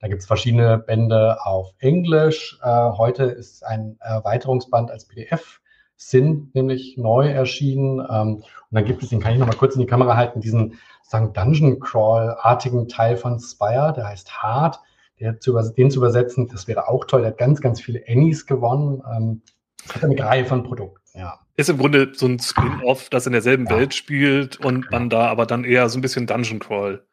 Da 0.00 0.08
gibt 0.08 0.20
es 0.20 0.26
verschiedene 0.26 0.78
Bände 0.78 1.38
auf 1.44 1.72
Englisch. 1.78 2.58
Äh, 2.62 2.68
heute 2.68 3.24
ist 3.24 3.64
ein 3.64 3.96
Erweiterungsband 4.00 4.90
als 4.90 5.06
PDF 5.06 5.60
sind 5.96 6.54
nämlich 6.54 6.96
neu 6.96 7.28
erschienen. 7.28 8.00
Ähm, 8.10 8.36
und 8.36 8.44
dann 8.70 8.84
gibt 8.84 9.02
es, 9.02 9.10
den 9.10 9.20
kann 9.20 9.32
ich 9.32 9.38
noch 9.38 9.46
mal 9.46 9.56
kurz 9.56 9.74
in 9.74 9.80
die 9.80 9.86
Kamera 9.86 10.16
halten, 10.16 10.40
diesen 10.40 10.78
sagen 11.02 11.32
Dungeon 11.32 11.80
Crawl-artigen 11.80 12.88
Teil 12.88 13.16
von 13.16 13.38
Spire, 13.38 13.92
der 13.94 14.08
heißt 14.08 14.42
Hard. 14.42 14.80
Der 15.20 15.38
zu, 15.38 15.56
den 15.76 15.92
zu 15.92 16.00
übersetzen, 16.00 16.48
das 16.48 16.66
wäre 16.66 16.88
auch 16.88 17.04
toll. 17.04 17.20
Der 17.20 17.30
hat 17.30 17.38
ganz, 17.38 17.60
ganz 17.60 17.80
viele 17.80 18.02
Annies 18.08 18.46
gewonnen. 18.46 19.00
Ähm, 19.16 19.42
eine 20.00 20.18
Reihe 20.18 20.44
von 20.44 20.62
Produkten, 20.62 21.18
ja. 21.18 21.38
Ist 21.56 21.70
im 21.70 21.78
Grunde 21.78 22.12
so 22.14 22.26
ein 22.26 22.40
Spin-off, 22.40 23.10
das 23.10 23.26
in 23.26 23.32
derselben 23.32 23.66
ja. 23.66 23.76
Welt 23.76 23.94
spielt 23.94 24.58
und 24.58 24.90
man 24.90 25.08
da 25.08 25.28
aber 25.28 25.46
dann 25.46 25.64
eher 25.64 25.88
so 25.88 25.98
ein 25.98 26.02
bisschen 26.02 26.26
Dungeon 26.26 26.58
Crawl 26.58 27.06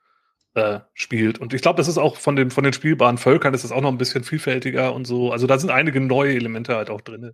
äh, 0.56 0.80
spielt. 0.94 1.40
Und 1.40 1.54
ich 1.54 1.62
glaube, 1.62 1.78
das 1.78 1.88
ist 1.88 1.98
auch 1.98 2.18
von, 2.18 2.36
dem, 2.36 2.50
von 2.52 2.64
den 2.64 2.74
spielbaren 2.74 3.18
Völkern 3.18 3.54
ist 3.54 3.64
das 3.64 3.72
auch 3.72 3.82
noch 3.82 3.92
ein 3.92 3.98
bisschen 3.98 4.24
vielfältiger 4.24 4.94
und 4.94 5.06
so. 5.06 5.32
Also 5.32 5.48
da 5.48 5.60
sind 5.60 5.70
einige 5.70 6.02
neue 6.02 6.34
Elemente 6.34 6.76
halt 6.76 6.90
auch 6.90 7.02
drin. 7.02 7.34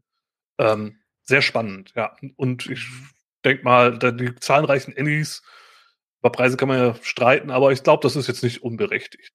Ähm, 0.57 0.97
sehr 1.23 1.41
spannend, 1.41 1.93
ja. 1.95 2.15
Und 2.35 2.67
ich 2.69 2.87
denke 3.45 3.63
mal, 3.63 3.97
die 3.97 4.35
zahlreichen 4.35 4.93
Annies, 4.97 5.43
über 6.19 6.31
Preise 6.31 6.57
kann 6.57 6.67
man 6.67 6.77
ja 6.79 6.95
streiten, 7.01 7.51
aber 7.51 7.71
ich 7.71 7.83
glaube, 7.83 8.03
das 8.03 8.15
ist 8.15 8.27
jetzt 8.27 8.43
nicht 8.43 8.63
unberechtigt. 8.63 9.31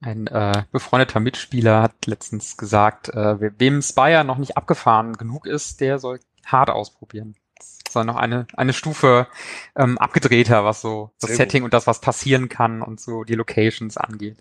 Ein 0.00 0.28
äh, 0.28 0.64
befreundeter 0.70 1.18
Mitspieler 1.18 1.82
hat 1.82 2.06
letztens 2.06 2.56
gesagt, 2.56 3.08
äh, 3.08 3.58
wem 3.58 3.82
Spire 3.82 4.24
noch 4.24 4.38
nicht 4.38 4.56
abgefahren 4.56 5.14
genug 5.14 5.46
ist, 5.46 5.80
der 5.80 5.98
soll 5.98 6.20
hart 6.46 6.70
ausprobieren. 6.70 7.34
Das 7.56 7.92
soll 7.92 8.04
noch 8.04 8.16
eine, 8.16 8.46
eine 8.54 8.72
Stufe 8.72 9.26
ähm, 9.74 9.98
abgedrehter, 9.98 10.64
was 10.64 10.80
so 10.80 11.10
das 11.20 11.30
Sehr 11.30 11.36
Setting 11.38 11.62
gut. 11.62 11.66
und 11.66 11.74
das, 11.74 11.88
was 11.88 12.00
passieren 12.00 12.48
kann 12.48 12.80
und 12.80 13.00
so 13.00 13.24
die 13.24 13.34
Locations 13.34 13.96
angeht. 13.96 14.38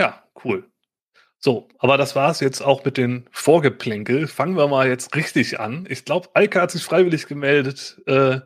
Ja, 0.00 0.24
cool. 0.44 0.68
So, 1.38 1.68
aber 1.78 1.96
das 1.96 2.16
war's 2.16 2.40
jetzt 2.40 2.60
auch 2.60 2.84
mit 2.84 2.96
den 2.96 3.28
Vorgeplänkel. 3.30 4.26
Fangen 4.26 4.56
wir 4.56 4.66
mal 4.66 4.88
jetzt 4.88 5.14
richtig 5.14 5.60
an. 5.60 5.86
Ich 5.88 6.04
glaube, 6.04 6.30
Alka 6.34 6.62
hat 6.62 6.72
sich 6.72 6.82
freiwillig 6.82 7.28
gemeldet. 7.28 8.02
Äh, 8.06 8.40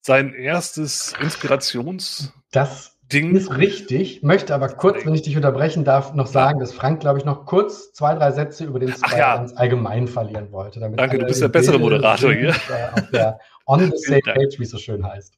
sein 0.00 0.32
erstes 0.32 1.12
Inspirations. 1.20 2.32
Das 2.52 2.99
Ding. 3.12 3.34
Ist 3.34 3.56
richtig, 3.56 4.22
möchte 4.22 4.54
aber 4.54 4.68
kurz, 4.68 5.04
wenn 5.04 5.14
ich 5.14 5.22
dich 5.22 5.36
unterbrechen 5.36 5.84
darf, 5.84 6.14
noch 6.14 6.26
sagen, 6.26 6.60
dass 6.60 6.72
Frank, 6.72 7.00
glaube 7.00 7.18
ich, 7.18 7.24
noch 7.24 7.46
kurz 7.46 7.92
zwei, 7.92 8.14
drei 8.14 8.30
Sätze 8.32 8.64
über 8.64 8.78
den 8.78 8.92
Spy 8.92 9.18
ja. 9.18 9.36
ganz 9.36 9.52
allgemein 9.54 10.08
verlieren 10.08 10.52
wollte. 10.52 10.80
Danke, 10.80 11.18
du 11.18 11.26
bist 11.26 11.42
der 11.42 11.48
bessere 11.48 11.78
Moderator 11.78 12.32
hier. 12.32 12.50
Auf 12.50 13.10
der 13.12 13.38
On 13.66 13.80
the 13.80 13.92
Same 13.96 14.20
Page, 14.20 14.58
wie 14.58 14.62
es 14.64 14.70
so 14.70 14.78
schön 14.78 15.06
heißt. 15.06 15.34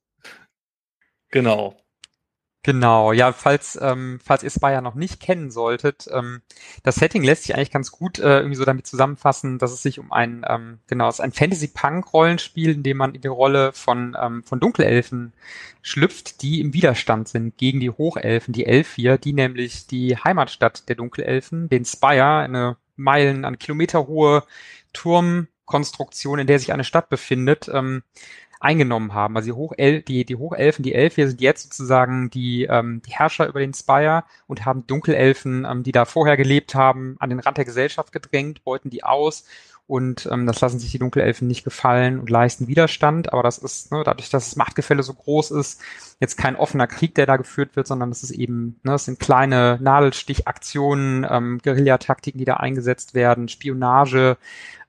Genau. 1.30 1.74
Genau, 2.64 3.10
ja, 3.12 3.32
falls, 3.32 3.76
ähm, 3.82 4.20
falls 4.22 4.44
ihr 4.44 4.50
Spire 4.50 4.82
noch 4.82 4.94
nicht 4.94 5.18
kennen 5.18 5.50
solltet, 5.50 6.06
ähm, 6.12 6.42
das 6.84 6.94
Setting 6.94 7.24
lässt 7.24 7.42
sich 7.42 7.56
eigentlich 7.56 7.72
ganz 7.72 7.90
gut 7.90 8.20
äh, 8.20 8.38
irgendwie 8.38 8.54
so 8.54 8.64
damit 8.64 8.86
zusammenfassen, 8.86 9.58
dass 9.58 9.72
es 9.72 9.82
sich 9.82 9.98
um 9.98 10.12
ein, 10.12 10.44
ähm, 10.48 10.78
genau, 10.86 11.08
es 11.08 11.16
ist 11.16 11.22
ein 11.22 11.32
Fantasy-Punk-Rollenspiel, 11.32 12.70
in 12.70 12.84
dem 12.84 12.98
man 12.98 13.16
in 13.16 13.20
die 13.20 13.26
Rolle 13.26 13.72
von, 13.72 14.16
ähm, 14.20 14.44
von 14.44 14.60
Dunkelelfen 14.60 15.32
schlüpft, 15.82 16.40
die 16.42 16.60
im 16.60 16.72
Widerstand 16.72 17.26
sind 17.28 17.56
gegen 17.58 17.80
die 17.80 17.90
Hochelfen, 17.90 18.52
die 18.54 18.66
Elfir, 18.66 19.18
die 19.18 19.32
nämlich 19.32 19.88
die 19.88 20.16
Heimatstadt 20.16 20.88
der 20.88 20.94
Dunkelelfen, 20.94 21.68
den 21.68 21.84
Spire, 21.84 22.36
eine 22.36 22.76
Meilen 22.94 23.44
an 23.44 23.58
Kilometer 23.58 24.06
hohe 24.06 24.44
Turmkonstruktion, 24.92 26.38
in 26.38 26.46
der 26.46 26.60
sich 26.60 26.72
eine 26.72 26.84
Stadt 26.84 27.08
befindet, 27.08 27.68
ähm, 27.72 28.04
eingenommen 28.62 29.14
haben. 29.14 29.36
Also 29.36 29.46
die, 29.46 29.52
Hochelf, 29.52 30.04
die, 30.04 30.24
die 30.24 30.36
Hochelfen, 30.36 30.82
die 30.82 30.94
Elfier 30.94 31.28
sind 31.28 31.40
jetzt 31.40 31.64
sozusagen 31.64 32.30
die, 32.30 32.64
ähm, 32.64 33.02
die 33.06 33.12
Herrscher 33.12 33.46
über 33.48 33.60
den 33.60 33.74
Spire 33.74 34.24
und 34.46 34.64
haben 34.64 34.86
Dunkelelfen, 34.86 35.66
ähm, 35.68 35.82
die 35.82 35.92
da 35.92 36.04
vorher 36.04 36.36
gelebt 36.36 36.74
haben, 36.74 37.16
an 37.18 37.30
den 37.30 37.40
Rand 37.40 37.58
der 37.58 37.64
Gesellschaft 37.64 38.12
gedrängt, 38.12 38.64
beuten 38.64 38.90
die 38.90 39.04
aus 39.04 39.44
und 39.92 40.26
ähm, 40.30 40.46
das 40.46 40.60
lassen 40.60 40.78
sich 40.78 40.92
die 40.92 40.98
Dunkelelfen 40.98 41.48
nicht 41.48 41.64
gefallen 41.64 42.20
und 42.20 42.30
leisten 42.30 42.68
Widerstand. 42.68 43.32
Aber 43.32 43.42
das 43.42 43.58
ist, 43.58 43.92
ne, 43.92 44.02
dadurch, 44.04 44.30
dass 44.30 44.48
das 44.48 44.56
Machtgefälle 44.56 45.02
so 45.02 45.12
groß 45.12 45.50
ist, 45.50 45.82
jetzt 46.20 46.38
kein 46.38 46.56
offener 46.56 46.86
Krieg, 46.86 47.14
der 47.14 47.26
da 47.26 47.36
geführt 47.36 47.74
wird, 47.76 47.86
sondern 47.86 48.10
es 48.10 48.22
ist 48.22 48.30
eben, 48.30 48.80
ne, 48.84 48.94
es 48.94 49.04
sind 49.04 49.18
kleine 49.18 49.78
Nadelstichaktionen, 49.82 51.26
ähm, 51.28 51.60
Guerillataktiken, 51.62 52.38
die 52.38 52.44
da 52.44 52.54
eingesetzt 52.54 53.14
werden, 53.14 53.48
Spionage, 53.48 54.38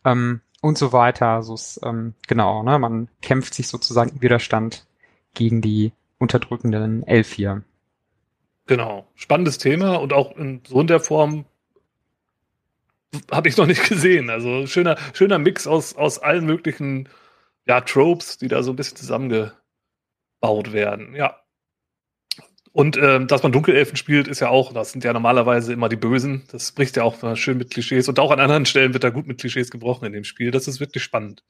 ähm, 0.06 0.42
und 0.64 0.78
so 0.78 0.94
weiter. 0.94 1.28
Also 1.28 1.54
es, 1.56 1.80
ähm, 1.84 2.14
genau, 2.26 2.64
ne, 2.64 2.80
man 2.80 3.10
kämpft 3.22 3.54
sich 3.54 3.68
sozusagen 3.68 4.12
im 4.12 4.22
Widerstand 4.22 4.88
gegen 5.34 5.62
die 5.62 5.92
unterdrückenden 6.20 7.06
Elfier. 7.06 7.64
Genau, 8.66 9.06
spannendes 9.14 9.58
Thema 9.58 9.96
und 9.98 10.14
auch 10.14 10.38
in 10.38 10.62
so 10.66 10.80
in 10.80 10.88
der 10.88 11.02
Form 11.02 11.44
habe 13.30 13.50
ich 13.50 13.58
noch 13.58 13.66
nicht 13.66 13.90
gesehen. 13.90 14.30
Also 14.30 14.66
schöner, 14.66 14.98
schöner 15.12 15.38
Mix 15.38 15.68
aus, 15.68 15.96
aus 15.98 16.20
allen 16.20 16.46
möglichen 16.46 17.10
ja, 17.66 17.82
Tropes, 17.82 18.38
die 18.38 18.48
da 18.48 18.64
so 18.64 18.72
ein 18.72 18.78
bisschen 18.78 18.98
zusammengebaut 18.98 20.72
werden. 20.72 21.14
Ja, 21.14 21.43
und 22.74 22.98
ähm, 22.98 23.28
dass 23.28 23.44
man 23.44 23.52
Dunkelelfen 23.52 23.96
spielt, 23.96 24.28
ist 24.28 24.40
ja 24.40 24.50
auch, 24.50 24.74
das 24.74 24.92
sind 24.92 25.04
ja 25.04 25.14
normalerweise 25.14 25.72
immer 25.72 25.90
die 25.90 25.96
Bösen. 25.96 26.44
Das 26.52 26.72
bricht 26.72 26.98
ja 26.98 27.04
auch 27.04 27.36
schön 27.38 27.60
mit 27.60 27.70
Klischees. 27.70 28.10
Und 28.10 28.20
auch 28.20 28.32
an 28.32 28.40
anderen 28.40 28.66
Stellen 28.66 28.94
wird 28.94 29.04
da 29.04 29.12
gut 29.12 29.28
mit 29.28 29.40
Klischees 29.40 29.70
gebrochen 29.70 30.06
in 30.06 30.14
dem 30.14 30.24
Spiel. 30.24 30.50
Das 30.50 30.68
ist 30.68 30.80
wirklich 30.80 31.04
spannend. 31.04 31.44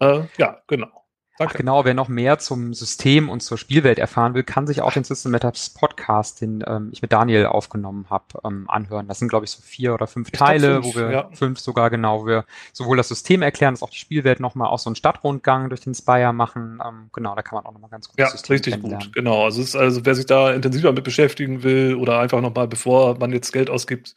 Äh, 0.00 0.22
ja, 0.36 0.60
genau. 0.66 1.07
Danke. 1.38 1.54
Ach 1.54 1.56
genau, 1.56 1.84
wer 1.84 1.94
noch 1.94 2.08
mehr 2.08 2.38
zum 2.38 2.74
System 2.74 3.28
und 3.28 3.40
zur 3.40 3.58
Spielwelt 3.58 4.00
erfahren 4.00 4.34
will, 4.34 4.42
kann 4.42 4.66
sich 4.66 4.82
auch 4.82 4.92
den 4.92 5.04
System 5.04 5.30
Matters 5.30 5.70
Podcast, 5.70 6.40
den 6.40 6.64
ähm, 6.66 6.88
ich 6.92 7.00
mit 7.00 7.12
Daniel 7.12 7.46
aufgenommen 7.46 8.06
habe, 8.10 8.24
ähm, 8.44 8.64
anhören. 8.68 9.06
Das 9.06 9.20
sind, 9.20 9.28
glaube 9.28 9.44
ich, 9.44 9.52
so 9.52 9.62
vier 9.62 9.94
oder 9.94 10.08
fünf 10.08 10.28
ich 10.32 10.38
Teile, 10.38 10.82
fünf, 10.82 10.86
wo 10.86 10.98
wir 10.98 11.10
ja. 11.12 11.30
fünf 11.32 11.60
sogar 11.60 11.90
genau, 11.90 12.22
wo 12.22 12.26
wir 12.26 12.44
sowohl 12.72 12.96
das 12.96 13.06
System 13.06 13.42
erklären, 13.42 13.74
als 13.74 13.82
auch 13.84 13.90
die 13.90 13.98
Spielwelt 13.98 14.40
nochmal 14.40 14.68
auch 14.68 14.80
so 14.80 14.90
einen 14.90 14.96
Stadtrundgang 14.96 15.68
durch 15.68 15.80
den 15.80 15.94
Spire 15.94 16.32
machen. 16.32 16.80
Ähm, 16.84 17.10
genau, 17.12 17.36
da 17.36 17.42
kann 17.42 17.56
man 17.56 17.66
auch 17.66 17.72
nochmal 17.72 17.90
ganz 17.90 18.08
gut 18.08 18.18
Ja, 18.18 18.28
System 18.30 18.54
richtig 18.54 18.82
gut, 18.82 19.12
genau. 19.14 19.44
Also, 19.44 19.62
ist, 19.62 19.76
also 19.76 20.04
wer 20.04 20.16
sich 20.16 20.26
da 20.26 20.52
intensiver 20.52 20.92
mit 20.92 21.04
beschäftigen 21.04 21.62
will 21.62 21.94
oder 21.94 22.18
einfach 22.18 22.40
nochmal, 22.40 22.66
bevor 22.66 23.16
man 23.16 23.32
jetzt 23.32 23.52
Geld 23.52 23.70
ausgibt, 23.70 24.16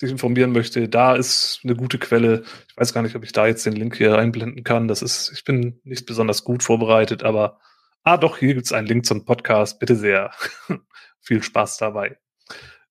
sich 0.00 0.10
informieren 0.10 0.52
möchte, 0.52 0.88
da 0.88 1.14
ist 1.14 1.60
eine 1.62 1.76
gute 1.76 1.98
Quelle. 1.98 2.42
Ich 2.68 2.76
weiß 2.76 2.94
gar 2.94 3.02
nicht, 3.02 3.16
ob 3.16 3.22
ich 3.22 3.32
da 3.32 3.46
jetzt 3.46 3.66
den 3.66 3.74
Link 3.74 3.96
hier 3.96 4.16
einblenden 4.16 4.64
kann. 4.64 4.88
Das 4.88 5.02
ist, 5.02 5.30
ich 5.32 5.44
bin 5.44 5.78
nicht 5.84 6.06
besonders 6.06 6.42
gut 6.42 6.62
vorbereitet, 6.62 7.22
aber 7.22 7.60
ah 8.02 8.16
doch, 8.16 8.38
hier 8.38 8.54
gibt 8.54 8.64
es 8.64 8.72
einen 8.72 8.86
Link 8.86 9.04
zum 9.04 9.26
Podcast. 9.26 9.78
Bitte 9.78 9.96
sehr. 9.96 10.30
Viel 11.20 11.42
Spaß 11.42 11.76
dabei. 11.76 12.16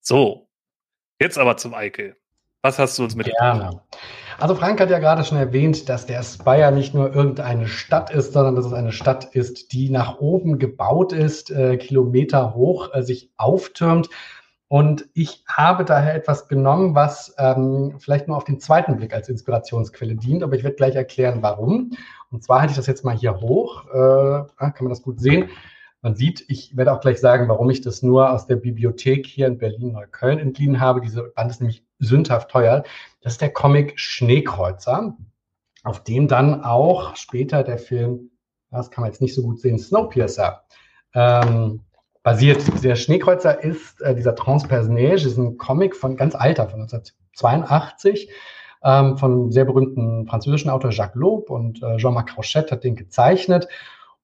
So, 0.01 0.49
jetzt 1.19 1.39
aber 1.39 1.57
zum 1.57 1.73
Eike. 1.73 2.15
Was 2.61 2.77
hast 2.77 2.99
du 2.99 3.03
uns 3.05 3.15
mitgebracht? 3.15 3.59
Gerne. 3.59 3.81
Also 4.37 4.53
Frank 4.53 4.79
hat 4.79 4.91
ja 4.91 4.99
gerade 4.99 5.23
schon 5.23 5.37
erwähnt, 5.37 5.89
dass 5.89 6.05
der 6.05 6.21
Spire 6.23 6.71
nicht 6.71 6.93
nur 6.93 7.13
irgendeine 7.13 7.67
Stadt 7.67 8.11
ist, 8.11 8.33
sondern 8.33 8.55
dass 8.55 8.65
es 8.65 8.73
eine 8.73 8.91
Stadt 8.91 9.33
ist, 9.33 9.73
die 9.73 9.89
nach 9.89 10.19
oben 10.19 10.59
gebaut 10.59 11.11
ist, 11.11 11.49
äh, 11.49 11.77
Kilometer 11.77 12.53
hoch 12.53 12.93
äh, 12.93 13.01
sich 13.01 13.31
auftürmt 13.37 14.09
und 14.69 15.09
ich 15.15 15.43
habe 15.47 15.83
daher 15.83 16.13
etwas 16.13 16.47
genommen, 16.47 16.93
was 16.93 17.33
ähm, 17.39 17.95
vielleicht 17.97 18.27
nur 18.27 18.37
auf 18.37 18.43
den 18.43 18.59
zweiten 18.59 18.97
Blick 18.97 19.15
als 19.15 19.27
Inspirationsquelle 19.27 20.15
dient, 20.15 20.43
aber 20.43 20.55
ich 20.55 20.63
werde 20.63 20.75
gleich 20.75 20.95
erklären, 20.95 21.41
warum. 21.41 21.89
Und 22.29 22.43
zwar 22.43 22.61
halte 22.61 22.71
ich 22.71 22.77
das 22.77 22.85
jetzt 22.85 23.03
mal 23.03 23.17
hier 23.17 23.41
hoch. 23.41 23.87
Äh, 23.91 23.97
ah, 23.97 24.69
kann 24.69 24.83
man 24.85 24.89
das 24.89 25.01
gut 25.01 25.19
sehen? 25.19 25.49
Man 26.03 26.15
sieht, 26.15 26.45
ich 26.49 26.77
werde 26.77 26.93
auch 26.93 27.01
gleich 27.01 27.19
sagen, 27.19 27.49
warum 27.49 27.71
ich 27.71 27.81
das 27.81 28.03
nur 28.03 28.31
aus 28.31 28.45
der 28.45 28.57
Bibliothek 28.57 29.25
hier 29.25 29.47
in 29.47 29.57
Berlin-Neukölln 29.57 30.37
entliehen 30.37 30.79
habe. 30.79 31.01
Diese 31.01 31.23
Band 31.23 31.49
ist 31.49 31.61
nämlich 31.61 31.83
sündhaft 31.97 32.51
teuer. 32.51 32.83
Das 33.21 33.33
ist 33.33 33.41
der 33.41 33.51
Comic 33.51 33.99
Schneekreuzer, 33.99 35.17
auf 35.83 36.03
dem 36.03 36.27
dann 36.27 36.63
auch 36.63 37.15
später 37.15 37.63
der 37.63 37.79
Film, 37.79 38.29
das 38.69 38.91
kann 38.91 39.01
man 39.01 39.11
jetzt 39.11 39.21
nicht 39.21 39.33
so 39.33 39.41
gut 39.41 39.59
sehen, 39.59 39.79
Snowpiercer 39.79 40.61
ähm, 41.15 41.81
basiert. 42.23 42.83
Der 42.83 42.95
Schneekreuzer 42.95 43.63
ist 43.63 44.01
äh, 44.01 44.15
dieser 44.15 44.35
Transpersonnage, 44.35 45.27
ist 45.27 45.37
ein 45.37 45.57
Comic 45.57 45.95
von 45.95 46.17
ganz 46.17 46.35
alter, 46.35 46.67
von 46.67 46.81
1982, 46.81 48.29
ähm, 48.83 49.17
von 49.17 49.51
sehr 49.51 49.65
berühmten 49.65 50.27
französischen 50.27 50.69
Autor 50.69 50.91
Jacques 50.91 51.15
Loeb 51.15 51.49
und 51.49 51.81
äh, 51.81 51.97
Jean-Marc 51.97 52.29
Crochette 52.29 52.71
hat 52.71 52.83
den 52.83 52.95
gezeichnet. 52.95 53.67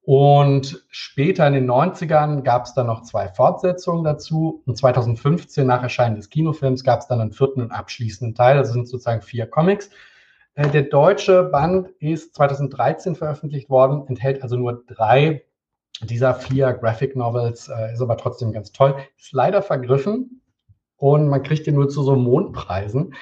Und 0.01 0.85
später 0.91 1.47
in 1.47 1.53
den 1.53 1.69
90ern 1.69 2.43
gab 2.43 2.65
es 2.65 2.75
dann 2.75 2.85
noch 2.85 3.01
zwei 3.01 3.27
Fortsetzungen 3.27 4.03
dazu. 4.03 4.61
Und 4.67 4.77
2015, 4.77 5.65
nach 5.65 5.81
Erscheinen 5.81 6.15
des 6.15 6.29
Kinofilms, 6.29 6.83
gab 6.83 6.99
es 6.99 7.07
dann 7.07 7.21
einen 7.21 7.31
vierten 7.31 7.61
und 7.61 7.71
abschließenden 7.71 8.35
Teil. 8.35 8.57
Das 8.57 8.71
sind 8.71 8.87
sozusagen 8.87 9.23
vier 9.23 9.47
Comics. 9.47 9.89
Äh, 10.53 10.69
der 10.69 10.83
deutsche 10.83 11.43
Band 11.43 11.89
ist 11.99 12.35
2013 12.35 13.15
veröffentlicht 13.15 13.69
worden, 13.69 14.05
enthält 14.07 14.43
also 14.43 14.57
nur 14.57 14.83
drei 14.85 15.43
dieser 16.01 16.33
vier 16.33 16.73
Graphic 16.73 17.15
Novels 17.15 17.69
äh, 17.69 17.93
ist 17.93 18.01
aber 18.01 18.17
trotzdem 18.17 18.51
ganz 18.51 18.71
toll. 18.71 18.95
Ist 19.17 19.33
leider 19.33 19.61
vergriffen 19.61 20.41
und 20.97 21.27
man 21.27 21.43
kriegt 21.43 21.67
den 21.67 21.75
nur 21.75 21.89
zu 21.89 22.03
so 22.03 22.15
Mondpreisen. 22.15 23.13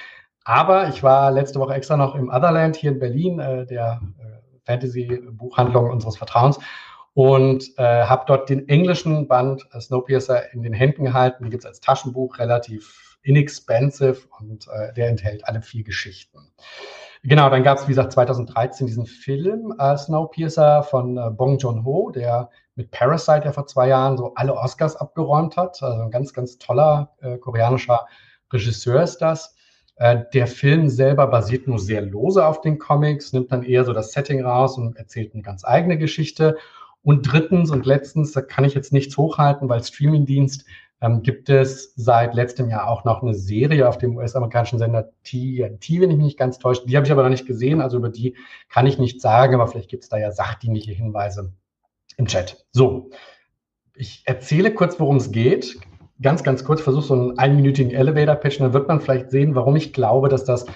Aber 0.44 0.88
ich 0.88 1.02
war 1.02 1.30
letzte 1.30 1.58
Woche 1.58 1.74
extra 1.74 1.96
noch 1.96 2.14
im 2.14 2.28
Otherland 2.28 2.76
hier 2.76 2.92
in 2.92 2.98
Berlin, 2.98 3.38
äh, 3.38 3.66
der 3.66 4.00
äh, 4.18 4.58
Fantasy-Buchhandlung 4.66 5.90
unseres 5.90 6.16
Vertrauens, 6.16 6.58
und 7.14 7.78
äh, 7.78 8.04
habe 8.04 8.24
dort 8.26 8.50
den 8.50 8.68
englischen 8.68 9.28
Band 9.28 9.66
äh, 9.72 9.80
Snowpiercer 9.80 10.52
in 10.52 10.62
den 10.62 10.72
Händen 10.72 11.04
gehalten. 11.04 11.44
Die 11.44 11.50
gibt 11.50 11.64
es 11.64 11.68
als 11.68 11.80
Taschenbuch, 11.80 12.38
relativ 12.38 13.18
inexpensive 13.22 14.18
und 14.38 14.68
äh, 14.68 14.92
der 14.92 15.08
enthält 15.08 15.46
alle 15.48 15.62
vier 15.62 15.84
Geschichten. 15.84 16.52
Genau, 17.22 17.48
dann 17.48 17.62
gab 17.62 17.78
es, 17.78 17.84
wie 17.84 17.92
gesagt, 17.92 18.12
2013 18.12 18.86
diesen 18.86 19.06
Film 19.06 19.74
äh, 19.78 19.96
Snowpiercer 19.96 20.82
von 20.82 21.16
äh, 21.16 21.30
Bong 21.30 21.56
Joon-ho, 21.56 22.10
der 22.10 22.50
mit 22.76 22.90
Parasite 22.90 23.44
ja 23.44 23.52
vor 23.52 23.66
zwei 23.66 23.88
Jahren 23.88 24.16
so 24.16 24.34
alle 24.34 24.54
Oscars 24.54 24.96
abgeräumt 24.96 25.56
hat. 25.56 25.82
Also 25.82 26.02
ein 26.02 26.10
ganz, 26.10 26.32
ganz 26.32 26.58
toller 26.58 27.14
äh, 27.20 27.38
koreanischer 27.38 28.06
Regisseur 28.52 29.02
ist 29.02 29.18
das. 29.18 29.54
Äh, 29.96 30.24
der 30.32 30.46
Film 30.46 30.88
selber 30.88 31.26
basiert 31.26 31.68
nur 31.68 31.78
sehr 31.78 32.02
lose 32.02 32.44
auf 32.44 32.60
den 32.60 32.78
Comics, 32.78 33.32
nimmt 33.32 33.52
dann 33.52 33.62
eher 33.62 33.84
so 33.84 33.92
das 33.92 34.12
Setting 34.12 34.44
raus 34.44 34.76
und 34.76 34.96
erzählt 34.96 35.34
eine 35.34 35.42
ganz 35.42 35.64
eigene 35.64 35.98
Geschichte. 35.98 36.56
Und 37.02 37.30
drittens 37.30 37.70
und 37.70 37.86
letztens, 37.86 38.32
da 38.32 38.40
kann 38.40 38.64
ich 38.64 38.74
jetzt 38.74 38.92
nichts 38.92 39.16
hochhalten, 39.16 39.68
weil 39.68 39.84
Streamingdienst 39.84 40.64
ähm, 41.00 41.22
gibt 41.22 41.50
es 41.50 41.92
seit 41.96 42.34
letztem 42.34 42.70
Jahr 42.70 42.88
auch 42.88 43.04
noch 43.04 43.22
eine 43.22 43.34
Serie 43.34 43.88
auf 43.88 43.98
dem 43.98 44.16
US-amerikanischen 44.16 44.78
Sender 44.78 45.10
TNT, 45.22 46.00
wenn 46.00 46.10
ich 46.10 46.16
mich 46.16 46.26
nicht 46.26 46.38
ganz 46.38 46.58
täusche. 46.58 46.86
Die 46.86 46.96
habe 46.96 47.06
ich 47.06 47.12
aber 47.12 47.22
noch 47.22 47.30
nicht 47.30 47.46
gesehen, 47.46 47.80
also 47.80 47.98
über 47.98 48.08
die 48.08 48.36
kann 48.68 48.86
ich 48.86 48.98
nichts 48.98 49.22
sagen, 49.22 49.54
aber 49.54 49.66
vielleicht 49.68 49.90
gibt 49.90 50.04
es 50.04 50.08
da 50.08 50.16
ja 50.16 50.32
sachdienliche 50.32 50.92
Hinweise 50.92 51.52
im 52.16 52.26
Chat. 52.26 52.64
So, 52.72 53.10
ich 53.94 54.22
erzähle 54.24 54.72
kurz, 54.72 54.98
worum 54.98 55.16
es 55.16 55.30
geht. 55.30 55.76
Ganz, 56.22 56.42
ganz 56.42 56.64
kurz, 56.64 56.80
versuche 56.80 57.04
so 57.04 57.14
einen 57.14 57.38
einminütigen 57.38 57.92
Elevator-Pitch, 57.92 58.60
dann 58.60 58.72
wird 58.72 58.88
man 58.88 59.00
vielleicht 59.00 59.30
sehen, 59.30 59.54
warum 59.54 59.76
ich 59.76 59.92
glaube, 59.92 60.28
dass 60.28 60.44
das 60.44 60.66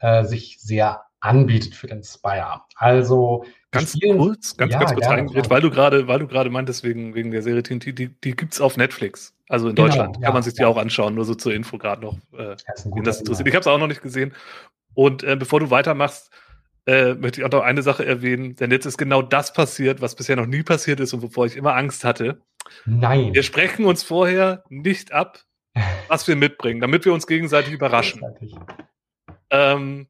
äh, 0.00 0.24
sich 0.24 0.58
sehr 0.60 1.02
anbietet 1.20 1.74
für 1.74 1.86
den 1.86 2.02
Spire. 2.02 2.62
Also 2.76 3.44
Ganz 3.70 3.92
spielen, 3.92 4.18
kurz, 4.18 4.56
ganz, 4.56 4.72
ja, 4.72 4.78
ganz 4.78 4.92
kurz 4.94 5.06
ja, 5.06 5.50
weil 5.50 5.60
du 5.60 5.70
gerade, 5.70 6.08
weil 6.08 6.20
du 6.20 6.26
gerade 6.26 6.48
meintest, 6.48 6.84
wegen, 6.84 7.14
wegen 7.14 7.30
der 7.30 7.42
Serie 7.42 7.62
TNT, 7.62 7.98
die, 7.98 8.08
die 8.08 8.34
gibt 8.34 8.54
es 8.54 8.60
auf 8.60 8.78
Netflix. 8.78 9.34
Also 9.48 9.68
in 9.68 9.74
genau, 9.74 9.88
Deutschland. 9.88 10.16
Ja, 10.16 10.26
Kann 10.26 10.34
man 10.34 10.42
sich 10.42 10.54
die 10.54 10.64
auch 10.64 10.78
anschauen, 10.78 11.14
nur 11.14 11.26
so 11.26 11.34
zur 11.34 11.52
Info 11.52 11.76
gerade 11.76 12.02
noch. 12.02 12.14
Äh, 12.32 12.56
das 12.66 12.88
das 13.04 13.20
interessiert. 13.20 13.48
Ich 13.48 13.54
habe 13.54 13.60
es 13.60 13.66
auch 13.66 13.78
noch 13.78 13.86
nicht 13.86 14.02
gesehen. 14.02 14.34
Und 14.94 15.22
äh, 15.22 15.36
bevor 15.36 15.60
du 15.60 15.70
weitermachst, 15.70 16.30
äh, 16.88 17.14
möchte 17.14 17.40
ich 17.40 17.46
auch 17.46 17.50
noch 17.50 17.62
eine 17.62 17.82
Sache 17.82 18.06
erwähnen, 18.06 18.56
denn 18.56 18.70
jetzt 18.70 18.86
ist 18.86 18.96
genau 18.96 19.20
das 19.20 19.52
passiert, 19.52 20.00
was 20.00 20.14
bisher 20.14 20.36
noch 20.36 20.46
nie 20.46 20.62
passiert 20.62 21.00
ist 21.00 21.12
und 21.12 21.20
wovor 21.20 21.44
ich 21.44 21.54
immer 21.54 21.76
Angst 21.76 22.02
hatte. 22.02 22.40
Nein. 22.86 23.34
Wir 23.34 23.42
sprechen 23.42 23.84
uns 23.84 24.02
vorher 24.02 24.64
nicht 24.70 25.12
ab, 25.12 25.44
was 26.08 26.26
wir 26.26 26.34
mitbringen, 26.34 26.80
damit 26.80 27.04
wir 27.04 27.12
uns 27.12 27.26
gegenseitig 27.26 27.74
überraschen. 27.74 28.22
Ähm, 29.50 30.08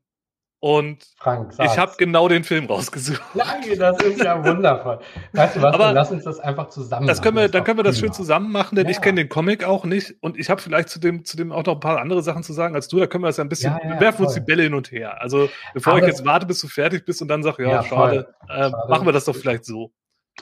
Und 0.60 1.04
Frank, 1.18 1.54
ich 1.62 1.78
habe 1.78 1.92
genau 1.98 2.26
den 2.26 2.42
Film 2.42 2.66
rausgesucht. 2.66 3.22
Nein, 3.34 3.78
das 3.78 3.96
ist 4.02 4.20
ja 4.24 4.44
wundervoll. 4.44 4.98
Weißt 5.32 5.54
du 5.54 5.62
was, 5.62 5.72
Aber 5.72 5.84
dann 5.84 5.94
lass 5.94 6.10
uns 6.10 6.24
das 6.24 6.40
einfach 6.40 6.68
zusammen 6.68 7.06
Das 7.06 7.22
können 7.22 7.36
wir, 7.36 7.42
machen. 7.44 7.52
dann 7.52 7.62
können 7.64 7.78
wir 7.78 7.84
das 7.84 7.96
schön 8.00 8.12
zusammen 8.12 8.50
machen, 8.50 8.74
denn 8.74 8.86
Ja. 8.86 8.90
ich 8.90 9.00
kenne 9.00 9.20
den 9.22 9.28
Comic 9.28 9.62
auch 9.62 9.84
nicht 9.84 10.16
und 10.20 10.36
ich 10.36 10.50
habe 10.50 10.60
vielleicht 10.60 10.88
zu 10.88 10.98
dem, 10.98 11.24
zu 11.24 11.36
dem 11.36 11.52
auch 11.52 11.64
noch 11.64 11.74
ein 11.74 11.80
paar 11.80 12.00
andere 12.00 12.22
Sachen 12.22 12.42
zu 12.42 12.52
sagen 12.52 12.74
als 12.74 12.88
du. 12.88 12.98
Da 12.98 13.06
können 13.06 13.22
wir 13.22 13.28
das 13.28 13.36
ja 13.36 13.44
ein 13.44 13.48
bisschen, 13.48 13.72
Ja, 13.72 13.80
ja, 13.84 13.90
wir 13.94 14.00
werfen 14.00 14.24
uns 14.24 14.34
die. 14.34 14.40
Bälle 14.40 14.64
hin 14.64 14.74
und 14.74 14.90
her. 14.90 15.22
Also 15.22 15.48
bevor 15.74 15.92
Aber 15.92 16.00
ich 16.02 16.08
jetzt 16.08 16.24
warte, 16.24 16.44
bis 16.46 16.60
du 16.60 16.66
fertig 16.66 17.04
bist 17.04 17.22
und 17.22 17.28
dann 17.28 17.44
sage, 17.44 17.62
ja, 17.62 17.84
schade, 17.84 18.34
äh, 18.48 18.70
Schade. 18.70 18.76
machen 18.88 19.06
wir 19.06 19.12
das 19.12 19.26
doch 19.26 19.36
vielleicht 19.36 19.64
so. 19.64 19.92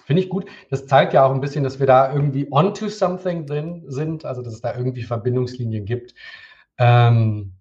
Finde 0.06 0.23
ich 0.23 0.30
gut. 0.30 0.46
Das 0.70 0.87
zeigt 0.87 1.12
ja 1.12 1.26
auch 1.26 1.32
ein 1.32 1.40
bisschen, 1.42 1.62
dass 1.62 1.78
wir 1.78 1.87
da 1.87 2.11
irgendwie 2.12 2.46
onto 2.50 2.88
something 2.88 3.44
drin 3.44 3.82
sind, 3.87 4.25
also 4.25 4.40
dass 4.40 4.54
es 4.54 4.61
da 4.62 4.75
irgendwie 4.75 5.02
Verbindungslinien 5.02 5.85
gibt. 5.85 6.14
Ähm, 6.78 7.52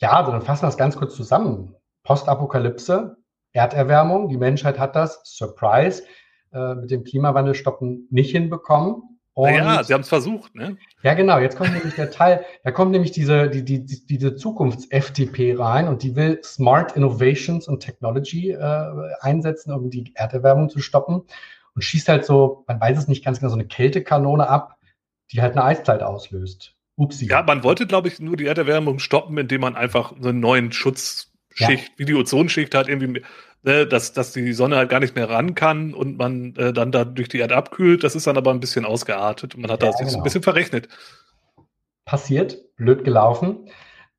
ja, 0.00 0.12
also 0.12 0.32
dann 0.32 0.42
fassen 0.42 0.62
wir 0.62 0.66
das 0.66 0.76
ganz 0.76 0.96
kurz 0.96 1.14
zusammen. 1.14 1.74
Postapokalypse, 2.04 3.16
Erderwärmung, 3.52 4.28
die 4.28 4.36
Menschheit 4.36 4.78
hat 4.78 4.96
das, 4.96 5.20
Surprise, 5.24 6.02
äh, 6.52 6.74
mit 6.74 6.90
dem 6.90 7.04
Klimawandel 7.04 7.54
stoppen 7.54 8.06
nicht 8.10 8.30
hinbekommen. 8.30 9.02
Und 9.34 9.50
Naja, 9.50 9.82
sie 9.82 9.94
haben 9.94 10.02
es 10.02 10.10
versucht, 10.10 10.54
ne? 10.54 10.76
ja, 11.02 11.14
genau. 11.14 11.38
Jetzt 11.38 11.56
kommt 11.56 11.72
nämlich 11.72 11.94
der 11.94 12.10
Teil, 12.10 12.44
da 12.64 12.70
kommt 12.70 12.90
nämlich 12.90 13.12
diese, 13.12 13.48
die, 13.48 13.64
die, 13.64 13.86
die, 13.86 14.04
diese 14.06 14.36
Zukunfts-FDP 14.36 15.54
rein 15.54 15.88
und 15.88 16.02
die 16.02 16.14
will 16.16 16.40
Smart 16.42 16.96
Innovations 16.96 17.66
und 17.66 17.80
Technology 17.80 18.50
äh, 18.50 18.84
einsetzen, 19.20 19.72
um 19.72 19.88
die 19.88 20.12
Erderwärmung 20.14 20.68
zu 20.68 20.80
stoppen 20.80 21.22
und 21.74 21.82
schießt 21.82 22.08
halt 22.08 22.26
so, 22.26 22.64
man 22.66 22.78
weiß 22.78 22.98
es 22.98 23.08
nicht 23.08 23.24
ganz 23.24 23.40
genau, 23.40 23.50
so 23.50 23.56
eine 23.56 23.66
Kältekanone 23.66 24.48
ab, 24.48 24.76
die 25.30 25.40
halt 25.40 25.52
eine 25.52 25.64
Eiszeit 25.64 26.02
auslöst. 26.02 26.74
Upsi. 26.96 27.26
Ja, 27.26 27.42
man 27.42 27.64
wollte, 27.64 27.86
glaube 27.86 28.08
ich, 28.08 28.20
nur 28.20 28.36
die 28.36 28.44
Erderwärmung 28.44 28.98
stoppen, 28.98 29.38
indem 29.38 29.62
man 29.62 29.76
einfach 29.76 30.12
so 30.20 30.28
einen 30.28 30.40
neuen 30.40 30.72
Schutzschicht, 31.54 31.92
wie 31.96 32.04
die 32.04 32.14
Ozonschicht 32.14 32.74
hat, 32.74 32.88
irgendwie, 32.88 33.22
ne, 33.62 33.86
dass, 33.86 34.12
dass 34.12 34.32
die 34.32 34.52
Sonne 34.52 34.76
halt 34.76 34.88
gar 34.90 35.00
nicht 35.00 35.14
mehr 35.16 35.28
ran 35.30 35.54
kann 35.54 35.94
und 35.94 36.18
man 36.18 36.54
äh, 36.56 36.72
dann 36.72 36.92
da 36.92 37.04
durch 37.04 37.28
die 37.28 37.38
Erde 37.38 37.56
abkühlt. 37.56 38.04
Das 38.04 38.14
ist 38.14 38.26
dann 38.26 38.36
aber 38.36 38.50
ein 38.52 38.60
bisschen 38.60 38.84
ausgeartet 38.84 39.54
und 39.54 39.62
man 39.62 39.70
hat 39.70 39.82
Ja, 39.82 39.90
da 39.90 39.92
sich 39.92 40.06
so 40.06 40.12
ein 40.12 40.12
genau. 40.12 40.24
bisschen 40.24 40.42
verrechnet. 40.42 40.88
passiert, 42.04 42.58
blöd 42.76 43.04
gelaufen. 43.04 43.68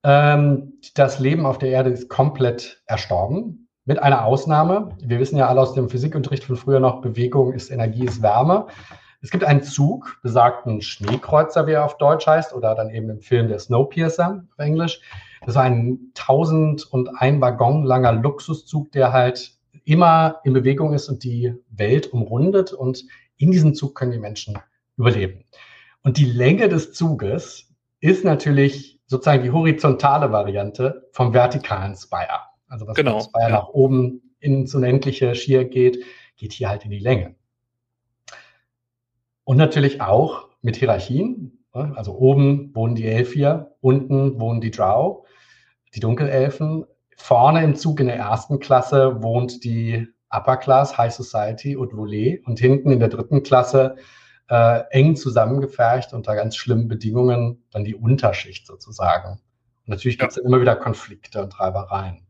Ähm, 0.04 0.74
das 0.96 1.20
Leben 1.20 1.46
auf 1.46 1.58
der 1.58 1.70
Erde 1.70 1.90
ist 1.92 2.10
komplett 2.10 2.82
erstorben. 2.88 3.60
Mit 3.86 4.02
einer 4.02 4.24
Ausnahme. 4.24 4.96
Wir 5.02 5.20
wissen 5.20 5.36
ja 5.38 5.50
alle 5.50 5.60
aus 5.60 5.74
dem 5.74 5.90
Physikunterricht 5.90 6.46
von 6.46 6.56
früher 6.56 6.80
noch, 6.80 7.02
Bewegung 7.02 7.52
ist 7.52 7.70
Energie, 7.70 8.06
ist 8.06 8.22
Wärme. 8.22 8.68
Es 9.22 9.30
gibt 9.30 9.44
einen 9.44 9.62
Zug, 9.64 10.20
besagten 10.24 10.82
Schneekreuzer, 10.82 11.68
wie 11.68 11.72
er 11.74 11.84
auf 11.86 11.98
Deutsch 11.98 12.26
heißt, 12.26 12.54
oder 12.54 12.76
dann 12.76 12.90
eben 12.90 13.10
im 13.10 13.20
Film 13.20 13.50
der 13.50 13.60
Snowpiercer 13.60 14.44
auf 14.52 14.60
Englisch. 14.60 15.02
Das 15.46 15.56
war 15.56 15.64
ein 15.64 16.12
1000 16.18 16.92
und 16.92 17.10
ein 17.18 17.42
Waggon 17.42 17.84
langer 17.84 18.14
Luxuszug, 18.14 18.92
der 18.92 19.12
halt 19.12 19.58
immer 19.86 20.40
in 20.44 20.54
Bewegung 20.54 20.94
ist 20.94 21.10
und 21.10 21.24
die 21.24 21.54
Welt 21.70 22.14
umrundet. 22.14 22.74
Und 22.74 23.06
in 23.38 23.52
diesem 23.52 23.74
Zug 23.74 23.96
können 23.96 24.12
die 24.12 24.20
Menschen 24.20 24.58
überleben. 24.98 25.44
Und 26.04 26.18
die 26.18 26.26
Länge 26.26 26.70
des 26.70 26.94
Zuges 26.94 27.70
ist 28.00 28.24
natürlich 28.24 29.00
sozusagen 29.08 29.44
die 29.44 29.52
horizontale 29.52 30.32
Variante 30.32 31.08
vom 31.12 31.34
vertikalen 31.34 31.96
Spire. 31.96 32.42
Also 32.68 32.88
was 32.88 32.96
Genau, 32.96 33.20
Spire 33.20 33.44
ja. 33.44 33.50
nach 33.50 33.70
oben 33.70 34.36
ins 34.40 34.74
Unendliche 34.76 35.36
schier 35.36 35.66
geht, 35.66 36.04
geht 36.36 36.54
hier 36.54 36.70
halt 36.70 36.86
in 36.86 36.92
die 36.92 37.00
Länge. 37.00 37.36
Und 39.44 39.58
natürlich 39.58 40.02
auch 40.02 40.50
mit 40.62 40.76
Hierarchien. 40.76 41.60
Also 41.72 42.16
oben 42.16 42.74
wohnen 42.76 42.96
die 42.96 43.08
Elfier, 43.08 43.76
unten 43.82 44.40
wohnen 44.40 44.62
die 44.62 44.72
Drow, 44.72 45.26
die 45.96 46.00
Dunkelelfen. 46.00 46.86
Vorne 47.16 47.64
im 47.64 47.76
Zug 47.76 48.00
in 48.00 48.08
der 48.08 48.18
ersten 48.18 48.60
Klasse 48.60 49.22
wohnt 49.22 49.64
die 49.64 50.08
Upper 50.30 50.58
Class, 50.58 50.98
High 50.98 51.14
Society 51.14 51.76
und 51.76 51.94
Volet. 51.94 52.42
Und 52.46 52.60
hinten 52.60 52.92
in 52.92 53.00
der 53.00 53.10
dritten 53.10 53.44
Klasse 53.44 53.96
äh, 54.50 54.82
eng 54.90 55.16
zusammengefercht 55.16 56.14
unter 56.14 56.36
ganz 56.36 56.56
schlimmen 56.56 56.88
Bedingungen 56.88 57.64
dann 57.72 57.84
die 57.84 57.96
Unterschicht 57.96 58.68
sozusagen. 58.68 59.34
Und 59.86 59.90
natürlich 59.90 60.18
gibt 60.18 60.32
es 60.32 60.38
immer 60.38 60.60
wieder 60.60 60.76
Konflikte 60.76 61.42
und 61.42 61.52
Treibereien. 61.52 62.23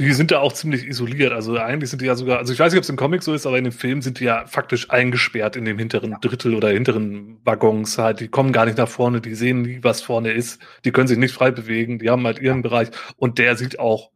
Die 0.00 0.12
sind 0.14 0.30
da 0.30 0.38
auch 0.38 0.52
ziemlich 0.52 0.86
isoliert. 0.86 1.32
Also 1.32 1.56
eigentlich 1.58 1.90
sind 1.90 2.00
die 2.00 2.06
ja 2.06 2.14
sogar, 2.14 2.38
also 2.38 2.52
ich 2.52 2.58
weiß 2.58 2.72
nicht, 2.72 2.78
ob 2.78 2.84
es 2.84 2.88
im 2.88 2.96
Comic 2.96 3.22
so 3.22 3.34
ist, 3.34 3.46
aber 3.46 3.58
in 3.58 3.64
dem 3.64 3.72
Film 3.72 4.00
sind 4.00 4.20
die 4.20 4.24
ja 4.24 4.46
faktisch 4.46 4.90
eingesperrt 4.90 5.54
in 5.54 5.66
dem 5.66 5.78
hinteren 5.78 6.16
Drittel 6.20 6.54
oder 6.54 6.70
hinteren 6.70 7.40
Waggons 7.44 7.98
halt. 7.98 8.20
Die 8.20 8.28
kommen 8.28 8.52
gar 8.52 8.64
nicht 8.64 8.78
nach 8.78 8.88
vorne, 8.88 9.20
die 9.20 9.34
sehen 9.34 9.62
nie, 9.62 9.80
was 9.82 10.00
vorne 10.00 10.32
ist. 10.32 10.62
Die 10.86 10.92
können 10.92 11.08
sich 11.08 11.18
nicht 11.18 11.34
frei 11.34 11.50
bewegen, 11.50 11.98
die 11.98 12.08
haben 12.08 12.24
halt 12.24 12.38
ihren 12.38 12.62
Bereich. 12.62 12.88
Und 13.16 13.38
der 13.38 13.56
sieht 13.56 13.78
auch, 13.78 14.10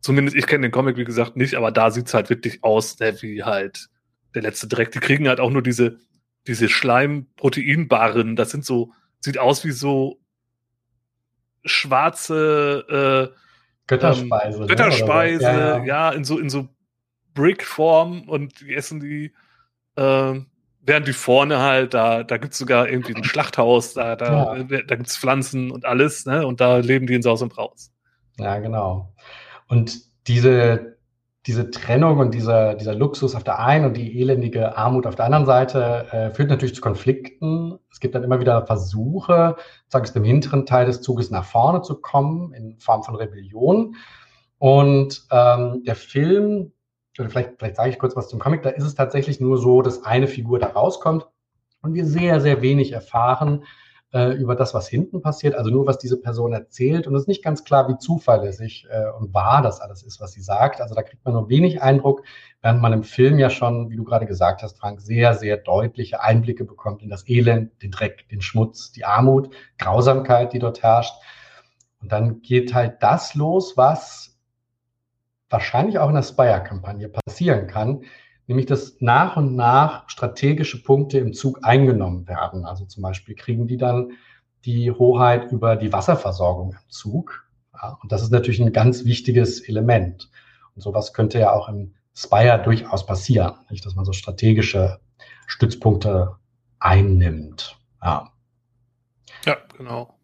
zumindest 0.00 0.36
ich 0.36 0.46
kenne 0.46 0.62
den 0.62 0.72
Comic, 0.72 0.96
wie 0.96 1.04
gesagt, 1.04 1.36
nicht, 1.36 1.54
aber 1.54 1.70
da 1.70 1.92
sieht's 1.92 2.12
halt 2.12 2.28
wirklich 2.28 2.64
aus, 2.64 2.98
ne, 2.98 3.16
wie 3.22 3.44
halt 3.44 3.88
der 4.34 4.42
letzte 4.42 4.66
Dreck. 4.66 4.90
Die 4.90 4.98
kriegen 4.98 5.28
halt 5.28 5.38
auch 5.38 5.50
nur 5.50 5.62
diese, 5.62 5.98
diese 6.48 6.68
Schleim-Proteinbarren. 6.68 8.34
Das 8.34 8.50
sind 8.50 8.64
so, 8.64 8.92
sieht 9.20 9.38
aus 9.38 9.64
wie 9.64 9.70
so 9.70 10.20
schwarze, 11.64 13.30
äh, 13.32 13.43
Götterspeise. 13.86 14.54
ähm, 14.56 14.60
ne? 14.62 14.66
Götterspeise, 14.66 15.44
Oder 15.44 15.54
so. 15.80 15.84
ja, 15.84 15.84
ja. 15.84 16.10
in 16.10 16.24
so 16.24 16.38
in 16.38 16.50
so 16.50 16.68
Brick-Form 17.34 18.28
und 18.28 18.60
die 18.60 18.74
essen 18.74 19.00
die, 19.00 19.32
äh, 19.96 20.34
während 20.86 21.08
die 21.08 21.12
vorne 21.12 21.58
halt, 21.60 21.94
da, 21.94 22.22
da 22.22 22.36
gibt's 22.36 22.58
sogar 22.58 22.88
irgendwie 22.88 23.14
ein 23.14 23.24
Schlachthaus, 23.24 23.94
da, 23.94 24.14
da, 24.16 24.56
Ja. 24.56 24.62
da 24.82 24.96
gibt's 24.96 25.16
Pflanzen 25.16 25.70
und 25.70 25.84
alles, 25.84 26.26
ne? 26.26 26.46
Und 26.46 26.60
da 26.60 26.76
leben 26.78 27.06
die 27.06 27.14
in 27.14 27.22
Saus 27.22 27.42
und 27.42 27.52
Braus. 27.52 27.90
Ja, 28.38 28.58
genau. 28.58 29.12
Und 29.68 29.98
diese, 30.28 30.93
diese 31.46 31.70
Trennung 31.70 32.18
und 32.18 32.32
dieser, 32.32 32.74
dieser 32.74 32.94
Luxus 32.94 33.34
auf 33.34 33.44
der 33.44 33.58
einen 33.58 33.84
und 33.84 33.96
die 33.96 34.18
elendige 34.20 34.78
Armut 34.78 35.06
auf 35.06 35.14
der 35.14 35.26
anderen 35.26 35.44
Seite 35.44 36.06
äh, 36.10 36.30
führt 36.30 36.48
natürlich 36.48 36.74
zu 36.74 36.80
Konflikten. 36.80 37.78
Es 37.90 38.00
gibt 38.00 38.14
dann 38.14 38.24
immer 38.24 38.40
wieder 38.40 38.66
Versuche, 38.66 39.56
aus 39.92 40.12
dem 40.12 40.24
hinteren 40.24 40.64
Teil 40.64 40.86
des 40.86 41.02
Zuges 41.02 41.30
nach 41.30 41.44
vorne 41.44 41.82
zu 41.82 42.00
kommen, 42.00 42.52
in 42.54 42.78
Form 42.78 43.02
von 43.02 43.14
Rebellion. 43.14 43.96
Und 44.58 45.26
ähm, 45.30 45.82
der 45.84 45.96
Film, 45.96 46.72
oder 47.18 47.28
vielleicht, 47.28 47.58
vielleicht 47.58 47.76
sage 47.76 47.90
ich 47.90 47.98
kurz 47.98 48.16
was 48.16 48.28
zum 48.28 48.38
Comic, 48.38 48.62
da 48.62 48.70
ist 48.70 48.84
es 48.84 48.94
tatsächlich 48.94 49.38
nur 49.38 49.58
so, 49.58 49.82
dass 49.82 50.02
eine 50.02 50.28
Figur 50.28 50.58
da 50.58 50.68
rauskommt 50.68 51.26
und 51.82 51.92
wir 51.92 52.06
sehr, 52.06 52.40
sehr 52.40 52.62
wenig 52.62 52.92
erfahren 52.92 53.64
äh, 54.14 54.30
über 54.32 54.54
das, 54.54 54.74
was 54.74 54.86
hinten 54.86 55.20
passiert, 55.20 55.56
also 55.56 55.70
nur, 55.70 55.88
was 55.88 55.98
diese 55.98 56.20
Person 56.20 56.52
erzählt. 56.52 57.08
Und 57.08 57.16
es 57.16 57.22
ist 57.22 57.28
nicht 57.28 57.42
ganz 57.42 57.64
klar, 57.64 57.88
wie 57.88 57.98
zuverlässig 57.98 58.86
äh, 58.88 59.10
und 59.18 59.34
wahr 59.34 59.60
das 59.60 59.80
alles 59.80 60.04
ist, 60.04 60.20
was 60.20 60.32
sie 60.32 60.40
sagt. 60.40 60.80
Also 60.80 60.94
da 60.94 61.02
kriegt 61.02 61.24
man 61.24 61.34
nur 61.34 61.48
wenig 61.48 61.82
Eindruck, 61.82 62.22
während 62.62 62.80
man 62.80 62.92
im 62.92 63.02
Film 63.02 63.40
ja 63.40 63.50
schon, 63.50 63.90
wie 63.90 63.96
du 63.96 64.04
gerade 64.04 64.26
gesagt 64.26 64.62
hast, 64.62 64.78
Frank, 64.78 65.00
sehr, 65.00 65.34
sehr 65.34 65.56
deutliche 65.56 66.22
Einblicke 66.22 66.64
bekommt 66.64 67.02
in 67.02 67.10
das 67.10 67.28
Elend, 67.28 67.82
den 67.82 67.90
Dreck, 67.90 68.28
den 68.28 68.40
Schmutz, 68.40 68.92
die 68.92 69.04
Armut, 69.04 69.52
Grausamkeit, 69.78 70.52
die 70.52 70.60
dort 70.60 70.84
herrscht. 70.84 71.14
Und 72.00 72.12
dann 72.12 72.40
geht 72.40 72.72
halt 72.72 73.02
das 73.02 73.34
los, 73.34 73.76
was 73.76 74.38
wahrscheinlich 75.50 75.98
auch 75.98 76.08
in 76.08 76.14
der 76.14 76.22
Spire-Kampagne 76.22 77.08
passieren 77.08 77.66
kann, 77.66 78.02
nämlich 78.46 78.66
dass 78.66 79.00
nach 79.00 79.36
und 79.36 79.56
nach 79.56 80.08
strategische 80.08 80.82
Punkte 80.82 81.18
im 81.18 81.32
Zug 81.32 81.60
eingenommen 81.62 82.28
werden. 82.28 82.64
Also 82.64 82.84
zum 82.84 83.02
Beispiel 83.02 83.34
kriegen 83.34 83.66
die 83.66 83.76
dann 83.76 84.12
die 84.64 84.90
Hoheit 84.90 85.50
über 85.52 85.76
die 85.76 85.92
Wasserversorgung 85.92 86.72
im 86.72 86.90
Zug. 86.90 87.46
Ja, 87.72 87.98
und 88.02 88.12
das 88.12 88.22
ist 88.22 88.30
natürlich 88.30 88.60
ein 88.60 88.72
ganz 88.72 89.04
wichtiges 89.04 89.60
Element. 89.60 90.30
Und 90.74 90.82
sowas 90.82 91.12
könnte 91.12 91.38
ja 91.38 91.52
auch 91.52 91.68
im 91.68 91.94
Spire 92.14 92.62
durchaus 92.62 93.04
passieren, 93.04 93.54
nicht, 93.70 93.84
dass 93.84 93.94
man 93.94 94.04
so 94.04 94.12
strategische 94.12 95.00
Stützpunkte 95.46 96.36
einnimmt. 96.78 97.76
Ja. 98.02 98.30
Ja, 99.44 99.56
genau. 99.76 100.14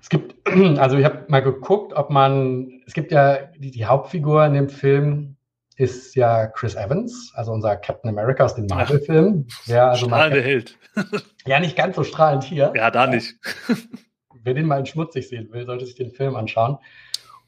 Es 0.00 0.08
gibt, 0.08 0.48
also 0.78 0.96
ich 0.96 1.04
habe 1.04 1.24
mal 1.28 1.42
geguckt, 1.42 1.92
ob 1.94 2.10
man, 2.10 2.82
es 2.86 2.94
gibt 2.94 3.10
ja 3.10 3.46
die, 3.58 3.70
die 3.70 3.86
Hauptfigur 3.86 4.44
in 4.46 4.54
dem 4.54 4.68
Film 4.68 5.36
ist 5.78 6.16
ja 6.16 6.48
Chris 6.48 6.74
Evans, 6.74 7.32
also 7.34 7.52
unser 7.52 7.76
Captain 7.76 8.10
America 8.10 8.44
aus 8.44 8.54
den 8.56 8.66
Marvel-Filmen. 8.66 9.46
Ja, 9.66 9.90
also 9.90 10.06
Strahlende 10.06 10.42
Held. 10.42 10.76
ja, 11.46 11.60
nicht 11.60 11.76
ganz 11.76 11.96
so 11.96 12.02
strahlend 12.02 12.42
hier. 12.44 12.72
Ja, 12.74 12.90
da 12.90 13.06
nicht. 13.06 13.34
Wer 14.44 14.54
den 14.54 14.66
mal 14.66 14.80
in 14.80 14.86
schmutzig 14.86 15.28
sehen 15.28 15.48
will, 15.52 15.66
sollte 15.66 15.86
sich 15.86 15.94
den 15.94 16.10
Film 16.10 16.34
anschauen. 16.36 16.78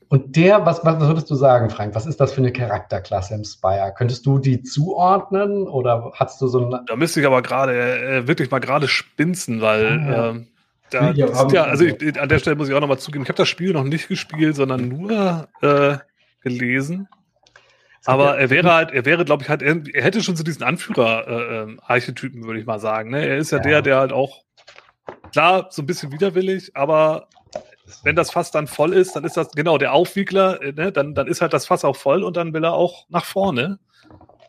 Und 0.08 0.36
der, 0.36 0.64
was, 0.66 0.84
was, 0.84 1.00
würdest 1.00 1.30
du 1.30 1.34
sagen, 1.34 1.70
Frank? 1.70 1.94
Was 1.94 2.06
ist 2.06 2.20
das 2.20 2.32
für 2.32 2.40
eine 2.40 2.52
Charakterklasse 2.52 3.34
im 3.34 3.44
Spire? 3.44 3.92
Könntest 3.96 4.26
du 4.26 4.38
die 4.38 4.62
zuordnen 4.62 5.68
oder 5.68 6.12
hast 6.14 6.40
du 6.40 6.48
so 6.48 6.66
ein. 6.66 6.84
Da 6.86 6.96
müsste 6.96 7.20
ich 7.20 7.26
aber 7.26 7.42
gerade 7.42 7.72
äh, 7.72 8.26
wirklich 8.28 8.50
mal 8.50 8.58
gerade 8.58 8.88
spinzen, 8.88 9.60
weil 9.60 9.86
Ah, 9.86 10.10
ja. 10.10 10.28
ähm, 10.30 10.48
da 10.90 11.10
Ja, 11.12 11.48
ja, 11.48 11.62
also 11.64 11.84
ich, 11.84 12.20
an 12.20 12.28
der 12.28 12.38
Stelle 12.40 12.56
muss 12.56 12.68
ich 12.68 12.74
auch 12.74 12.80
nochmal 12.80 12.98
zugeben, 12.98 13.22
ich 13.22 13.28
habe 13.28 13.36
das 13.36 13.48
Spiel 13.48 13.72
noch 13.72 13.84
nicht 13.84 14.08
gespielt, 14.08 14.56
sondern 14.56 14.88
nur 14.88 15.48
äh, 15.62 15.98
gelesen. 16.42 17.08
Aber 18.06 18.38
er 18.38 18.50
wäre 18.50 18.72
halt, 18.72 18.92
er 18.92 19.04
wäre, 19.04 19.24
glaube 19.24 19.42
ich, 19.42 19.48
halt, 19.48 19.62
er, 19.62 19.74
hätte 20.02 20.22
schon 20.22 20.36
so 20.36 20.42
diesen 20.42 20.62
Anführer-Archetypen, 20.62 22.44
würde 22.44 22.60
ich 22.60 22.66
mal 22.66 22.80
sagen. 22.80 23.10
Ne? 23.10 23.26
Er 23.26 23.38
ist 23.38 23.50
ja, 23.50 23.58
Ja. 23.58 23.62
der, 23.64 23.82
der 23.82 23.96
halt 23.98 24.12
auch, 24.12 24.42
klar, 25.32 25.68
so 25.70 25.82
ein 25.82 25.86
bisschen 25.86 26.12
widerwillig, 26.12 26.74
aber 26.74 27.28
wenn 28.02 28.16
das 28.16 28.30
Fass 28.30 28.50
dann 28.50 28.66
voll 28.66 28.92
ist, 28.94 29.16
dann 29.16 29.24
ist 29.24 29.36
das 29.36 29.50
genau 29.52 29.76
der 29.76 29.92
Aufwiegler, 29.92 30.62
äh, 30.62 30.72
ne? 30.72 30.92
dann, 30.92 31.14
dann 31.14 31.26
ist 31.26 31.40
halt 31.40 31.52
das 31.52 31.66
Fass 31.66 31.84
auch 31.84 31.96
voll 31.96 32.22
und 32.22 32.36
dann 32.36 32.54
will 32.54 32.64
er 32.64 32.72
auch 32.72 33.06
nach 33.08 33.24
vorne. 33.24 33.78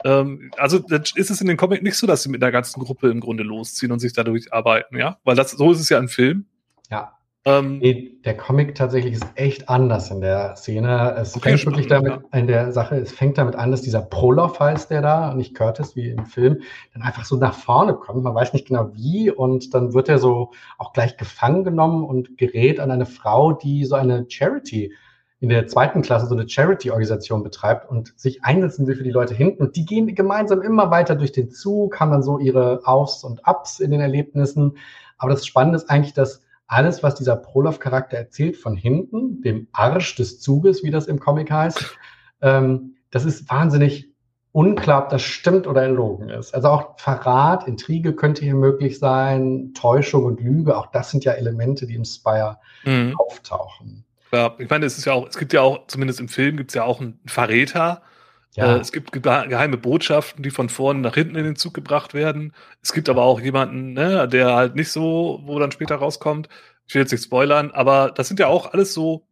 Ähm, 0.04 0.52
also 0.58 0.80
ist 1.16 1.30
es 1.30 1.42
in 1.42 1.48
den 1.48 1.58
Comic 1.58 1.84
nicht 1.84 1.98
so, 1.98 2.08
dass 2.08 2.24
sie 2.24 2.30
mit 2.30 2.42
der 2.42 2.52
ganzen 2.52 2.82
Gruppe 2.82 3.10
im 3.10 3.20
Grunde 3.20 3.44
losziehen 3.44 3.92
und 3.92 4.00
sich 4.00 4.14
dadurch 4.14 4.52
arbeiten, 4.54 4.98
ja? 4.98 5.18
Weil 5.24 5.36
das 5.36 5.52
so 5.52 5.72
ist 5.72 5.80
es 5.80 5.90
ja 5.90 5.98
im 6.00 6.08
Film. 6.10 6.46
Ja. 6.90 7.18
Ähm, 7.44 7.80
nee, 7.80 8.20
der 8.24 8.38
Comic 8.38 8.76
tatsächlich 8.76 9.14
ist 9.14 9.26
echt 9.34 9.68
anders 9.68 10.12
in 10.12 10.22
der 10.22 10.56
Szene. 10.56 11.16
Es 11.18 11.36
okay, 11.36 11.58
fängt 11.58 11.66
wirklich 11.66 11.88
damit 11.88 12.12
ja. 12.12 12.40
in 12.40 12.46
der 12.46 12.72
Sache, 12.72 12.98
es 12.98 13.12
fängt 13.12 13.40
damit 13.40 13.56
an, 13.56 13.72
dass 13.72 13.82
dieser 13.82 14.02
Proloff 14.02 14.60
heißt 14.60 14.92
der 14.92 15.02
da, 15.02 15.34
nicht 15.34 15.56
Curtis 15.56 15.96
wie 15.96 16.12
im 16.12 16.28
Film, 16.28 16.62
dann 16.94 17.02
einfach 17.02 17.26
so 17.26 17.38
nach 17.38 17.56
vorne 17.56 17.96
kommt. 17.96 18.24
Man 18.24 18.36
weiß 18.36 18.54
nicht 18.54 18.68
genau 18.68 18.92
wie 18.94 19.32
und 19.32 19.74
dann 19.74 19.94
wird 19.96 20.08
er 20.08 20.20
so 20.20 20.52
auch 20.78 20.94
gleich 20.94 21.18
gefangen 21.18 21.64
genommen 21.64 22.04
und 22.04 22.38
gerät 22.38 22.80
an 22.80 22.92
eine 22.92 23.08
Frau, 23.08 23.54
die 23.54 23.86
so 23.86 23.96
eine 23.96 24.26
Charity 24.30 24.94
in 25.40 25.50
der 25.50 25.66
zweiten 25.66 26.04
Klasse 26.04 26.28
so 26.28 26.36
eine 26.36 26.48
Charity-Organisation 26.48 27.42
betreibt 27.42 27.90
und 27.90 28.14
sich 28.16 28.44
einsetzen 28.44 28.86
will 28.86 28.96
für 28.96 29.04
die 29.04 29.10
Leute 29.10 29.34
hinten. 29.34 29.64
Und 29.64 29.76
die 29.76 29.86
gehen 29.86 30.14
gemeinsam 30.14 30.62
immer 30.62 30.92
weiter 30.92 31.16
durch 31.16 31.32
den 31.32 31.50
Zug, 31.50 32.00
haben 32.00 32.12
dann 32.12 32.22
so 32.22 32.38
ihre 32.38 32.82
Aufs 32.84 33.24
und 33.24 33.42
Ups 33.48 33.80
in 33.80 33.90
den 33.90 34.02
Erlebnissen. 34.02 34.78
Aber 35.18 35.32
das 35.32 35.48
Spannende 35.48 35.78
ist 35.78 35.90
eigentlich, 35.90 36.14
dass 36.14 36.44
alles, 36.72 37.04
was 37.04 37.16
dieser 37.16 37.36
Prolov-Charakter 37.36 38.18
erzählt 38.18 38.56
von 38.56 38.78
hinten, 38.78 39.42
dem 39.42 39.68
Arsch 39.74 40.16
des 40.16 40.40
Zuges, 40.40 40.84
wie 40.84 40.90
das 40.90 41.08
im 41.08 41.20
Comic 41.20 41.52
heißt, 41.52 41.98
ähm, 42.42 42.96
das 43.12 43.26
ist 43.26 43.50
wahnsinnig 43.50 44.10
unklar, 44.54 45.04
ob 45.04 45.10
das 45.10 45.22
stimmt 45.22 45.68
oder 45.68 45.82
erlogen 45.84 46.30
ist. 46.30 46.56
Also 46.56 46.70
auch 46.70 46.98
Verrat, 46.98 47.68
Intrige 47.68 48.16
könnte 48.16 48.46
hier 48.46 48.56
möglich 48.56 49.00
sein, 49.00 49.74
Täuschung 49.74 50.24
und 50.24 50.40
Lüge, 50.40 50.78
auch 50.78 50.88
das 50.88 51.12
sind 51.12 51.26
ja 51.26 51.34
Elemente, 51.34 51.88
die 51.88 51.96
im 51.96 52.06
Spire 52.06 52.58
mhm. 52.86 53.16
auftauchen. 53.18 54.06
Ja, 54.32 54.56
ich 54.58 54.70
meine, 54.70 54.86
es 54.86 54.98
ist 54.98 55.04
ja 55.04 55.12
auch, 55.12 55.28
es 55.28 55.38
gibt 55.38 55.52
ja 55.52 55.62
auch, 55.62 55.88
zumindest 55.88 56.22
im 56.22 56.30
Film 56.30 56.56
gibt 56.56 56.72
es 56.72 56.76
ja 56.76 56.86
auch 56.86 57.02
einen 57.02 57.20
Verräter. 57.26 58.02
Ja. 58.56 58.76
Äh, 58.76 58.80
es 58.80 58.92
gibt 58.92 59.12
geheime 59.12 59.78
Botschaften, 59.78 60.44
die 60.44 60.52
von 60.52 60.70
vorne 60.70 61.00
nach 61.00 61.16
hinten 61.16 61.36
in 61.36 61.46
den 61.46 61.56
Zug 61.56 61.74
gebracht 61.74 62.14
werden. 62.14 62.54
Es 62.82 62.94
gibt 62.94 63.10
aber 63.10 63.24
auch 63.24 63.40
jemanden, 63.40 63.94
ne, 63.94 64.28
der 64.28 64.56
halt 64.56 64.76
nicht 64.76 64.92
so, 64.92 65.42
wo 65.46 65.58
dann 65.60 65.72
später 65.72 65.96
rauskommt. 65.96 66.50
Ich 66.88 66.96
will 66.96 67.02
jetzt 67.02 67.12
nicht 67.12 67.24
spoilern, 67.24 67.72
aber 67.72 68.12
das 68.12 68.28
sind 68.28 68.40
ja 68.40 68.48
auch 68.48 68.74
alles 68.74 68.94
so, 68.94 69.26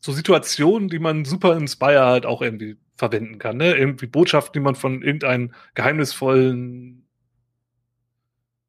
so 0.00 0.12
Situationen, 0.12 0.88
die 0.88 0.98
man 0.98 1.24
super 1.24 1.56
in 1.56 1.68
Spire 1.68 2.04
halt 2.04 2.26
auch 2.26 2.42
irgendwie 2.42 2.76
verwenden 2.96 3.38
kann. 3.38 3.56
Ne? 3.56 3.74
Irgendwie 3.74 4.06
Botschaften, 4.06 4.52
die 4.52 4.60
man 4.60 4.74
von 4.74 5.02
irgendeinem 5.02 5.54
geheimnisvollen 5.74 7.02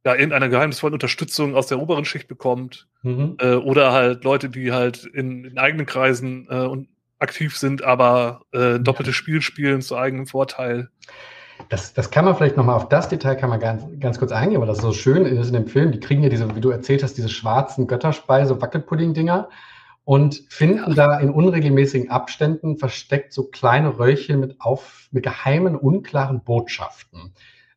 ja, 0.06 0.16
irgendeiner 0.16 0.50
geheimnisvollen 0.50 0.94
Unterstützung 0.94 1.56
aus 1.56 1.68
der 1.68 1.80
oberen 1.80 2.04
Schicht 2.04 2.28
bekommt. 2.28 2.88
Mhm. 3.04 3.38
Äh, 3.40 3.56
oder 3.56 3.94
halt 3.94 4.24
Leute, 4.24 4.50
die 4.50 4.72
halt 4.72 5.06
in, 5.06 5.46
in 5.46 5.58
eigenen 5.58 5.86
Kreisen 5.86 6.48
äh, 6.50 6.66
und 6.66 6.90
aktiv 7.24 7.58
sind, 7.58 7.84
aber 7.84 8.42
äh, 8.52 8.80
doppeltes 8.80 9.16
Spiel 9.16 9.42
spielen 9.42 9.82
zu 9.82 9.98
eigenem 9.98 10.28
Vorteil. 10.28 10.90
Das, 11.70 11.94
das 11.94 12.12
kann 12.12 12.26
man 12.26 12.36
vielleicht 12.36 12.58
nochmal 12.58 12.76
auf 12.76 12.90
das 12.90 13.10
Detail 13.10 13.36
kann 13.36 13.50
man 13.50 13.60
ganz, 13.60 13.84
ganz 14.00 14.20
kurz 14.20 14.32
eingehen, 14.32 14.60
weil 14.60 14.68
das 14.68 14.80
so 14.80 14.92
schön 14.92 15.26
ist 15.26 15.48
in 15.48 15.54
dem 15.54 15.68
Film. 15.68 15.92
Die 15.92 16.00
kriegen 16.00 16.22
ja 16.22 16.30
diese, 16.30 16.56
wie 16.56 16.62
du 16.62 16.70
erzählt 16.70 17.04
hast, 17.04 17.18
diese 17.18 17.30
schwarzen 17.30 17.88
Götterspeise, 17.88 18.62
Wackelpudding-Dinger 18.62 19.50
und 20.04 20.44
finden 20.50 20.96
da 20.96 21.18
in 21.20 21.30
unregelmäßigen 21.30 22.12
Abständen 22.12 22.78
versteckt 22.78 23.34
so 23.34 23.46
kleine 23.46 23.98
Röllchen 23.98 24.40
mit, 24.40 24.60
auf, 24.60 25.08
mit 25.12 25.24
geheimen, 25.24 25.76
unklaren 25.76 26.44
Botschaften 26.44 27.34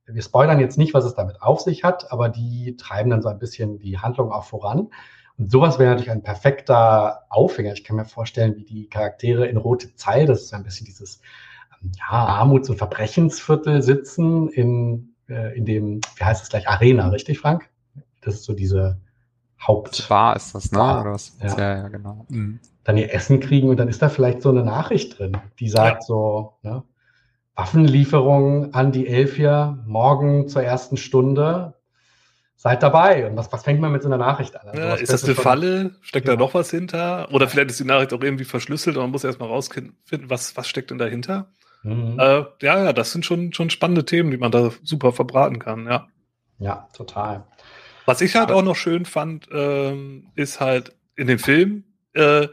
wir 0.06 0.22
spoilern 0.22 0.60
jetzt 0.60 0.78
nicht, 0.78 0.94
was 0.94 1.04
es 1.04 1.14
damit 1.14 1.42
auf 1.42 1.60
sich 1.60 1.82
hat, 1.84 2.12
aber 2.12 2.28
die 2.28 2.76
treiben 2.76 3.10
dann 3.10 3.22
so 3.22 3.28
ein 3.28 3.38
bisschen 3.38 3.78
die 3.78 3.98
Handlung 3.98 4.30
auch 4.30 4.44
voran. 4.44 4.88
Und 5.38 5.50
sowas 5.50 5.78
wäre 5.78 5.90
natürlich 5.90 6.10
ein 6.10 6.22
perfekter 6.22 7.24
Aufhänger. 7.28 7.72
Ich 7.72 7.84
kann 7.84 7.96
mir 7.96 8.04
vorstellen, 8.04 8.56
wie 8.56 8.64
die 8.64 8.88
Charaktere 8.88 9.46
in 9.46 9.56
Rote 9.56 9.94
Zeil, 9.94 10.26
das 10.26 10.42
ist 10.42 10.54
ein 10.54 10.62
bisschen 10.62 10.86
dieses 10.86 11.20
ähm, 11.82 11.92
ja, 11.98 12.10
Armuts- 12.10 12.70
und 12.70 12.78
Verbrechensviertel 12.78 13.82
sitzen 13.82 14.48
in, 14.48 15.10
äh, 15.28 15.56
in 15.56 15.64
dem, 15.64 16.00
wie 16.16 16.24
heißt 16.24 16.42
es 16.42 16.48
gleich, 16.48 16.68
Arena, 16.68 17.08
richtig, 17.08 17.38
Frank? 17.38 17.68
Das 18.22 18.34
ist 18.34 18.44
so 18.44 18.54
diese 18.54 18.98
Haupt. 19.60 20.08
Bar 20.08 20.36
ist 20.36 20.54
das, 20.54 20.72
ne? 20.72 20.78
Oder 20.78 21.12
was? 21.12 21.36
Ja. 21.42 21.58
ja, 21.58 21.76
ja, 21.76 21.88
genau. 21.88 22.26
Mhm. 22.28 22.60
Dann 22.84 22.96
ihr 22.96 23.12
Essen 23.12 23.40
kriegen 23.40 23.68
und 23.68 23.78
dann 23.78 23.88
ist 23.88 24.00
da 24.00 24.08
vielleicht 24.08 24.42
so 24.42 24.50
eine 24.50 24.62
Nachricht 24.62 25.18
drin, 25.18 25.36
die 25.58 25.68
sagt 25.68 26.02
ja. 26.02 26.06
so, 26.06 26.54
ne? 26.62 26.82
Waffenlieferung 27.56 28.74
an 28.74 28.92
die 28.92 29.08
Elfier 29.08 29.82
morgen 29.86 30.46
zur 30.46 30.62
ersten 30.62 30.98
Stunde. 30.98 31.74
Seid 32.56 32.82
dabei. 32.82 33.26
Und 33.26 33.36
was, 33.36 33.52
was 33.52 33.64
fängt 33.64 33.80
man 33.80 33.92
mit 33.92 34.02
so 34.02 34.08
einer 34.08 34.16
Nachricht 34.16 34.58
an? 34.58 34.68
Also, 34.68 34.82
ja, 34.82 34.94
ist 34.94 35.12
das 35.12 35.24
eine 35.24 35.34
Falle? 35.34 35.94
Steckt 36.00 36.26
ja. 36.26 36.34
da 36.34 36.38
noch 36.38 36.54
was 36.54 36.70
hinter? 36.70 37.30
Oder 37.32 37.48
vielleicht 37.48 37.70
ist 37.70 37.80
die 37.80 37.84
Nachricht 37.84 38.12
auch 38.14 38.22
irgendwie 38.22 38.44
verschlüsselt 38.44 38.96
und 38.96 39.02
man 39.02 39.10
muss 39.10 39.24
erstmal 39.24 39.48
rausfinden, 39.48 39.94
was, 40.28 40.56
was 40.56 40.66
steckt 40.66 40.90
denn 40.90 40.98
dahinter? 40.98 41.50
Mhm. 41.82 42.18
Äh, 42.18 42.44
ja, 42.62 42.84
ja, 42.84 42.92
das 42.92 43.12
sind 43.12 43.26
schon, 43.26 43.52
schon 43.52 43.70
spannende 43.70 44.04
Themen, 44.04 44.30
die 44.30 44.38
man 44.38 44.50
da 44.50 44.70
super 44.82 45.12
verbraten 45.12 45.58
kann, 45.58 45.86
ja. 45.86 46.08
Ja, 46.58 46.88
total. 46.96 47.46
Was 48.06 48.22
ich 48.22 48.34
halt 48.34 48.50
auch 48.50 48.62
noch 48.62 48.76
schön 48.76 49.04
fand, 49.04 49.48
ähm, 49.52 50.30
ist 50.34 50.60
halt 50.60 50.96
in 51.16 51.26
dem 51.26 51.38
Film, 51.38 51.84
äh, 52.14 52.48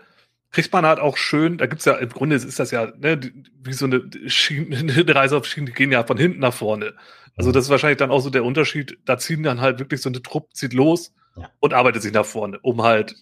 kriegt 0.52 0.72
man 0.72 0.86
halt 0.86 1.00
auch 1.00 1.18
schön, 1.18 1.58
da 1.58 1.66
gibt's 1.66 1.86
ja, 1.86 1.94
im 1.94 2.10
Grunde 2.10 2.36
ist 2.36 2.60
das 2.60 2.72
ja 2.72 2.92
ne, 2.98 3.20
wie 3.62 3.74
so 3.74 3.86
eine, 3.86 4.04
Schiene, 4.28 4.78
eine 4.98 5.16
Reise 5.16 5.38
auf 5.38 5.46
Schienen, 5.46 5.68
die 5.68 5.74
gehen 5.74 5.92
ja 5.92 6.04
von 6.04 6.18
hinten 6.18 6.40
nach 6.40 6.54
vorne. 6.54 6.94
Also 7.36 7.52
das 7.52 7.66
ist 7.66 7.70
wahrscheinlich 7.70 7.98
dann 7.98 8.12
auch 8.12 8.20
so 8.20 8.30
der 8.30 8.46
Unterschied, 8.46 8.98
da 9.06 9.18
ziehen 9.18 9.44
dann 9.44 9.62
halt 9.62 9.80
wirklich 9.80 10.02
so 10.02 10.10
eine 10.10 10.22
Truppe, 10.22 10.50
zieht 10.54 10.74
los 10.74 11.14
ja. 11.36 11.50
und 11.60 11.74
arbeitet 11.74 12.04
sich 12.04 12.14
nach 12.14 12.26
vorne, 12.26 12.60
um 12.62 12.84
halt 12.84 13.16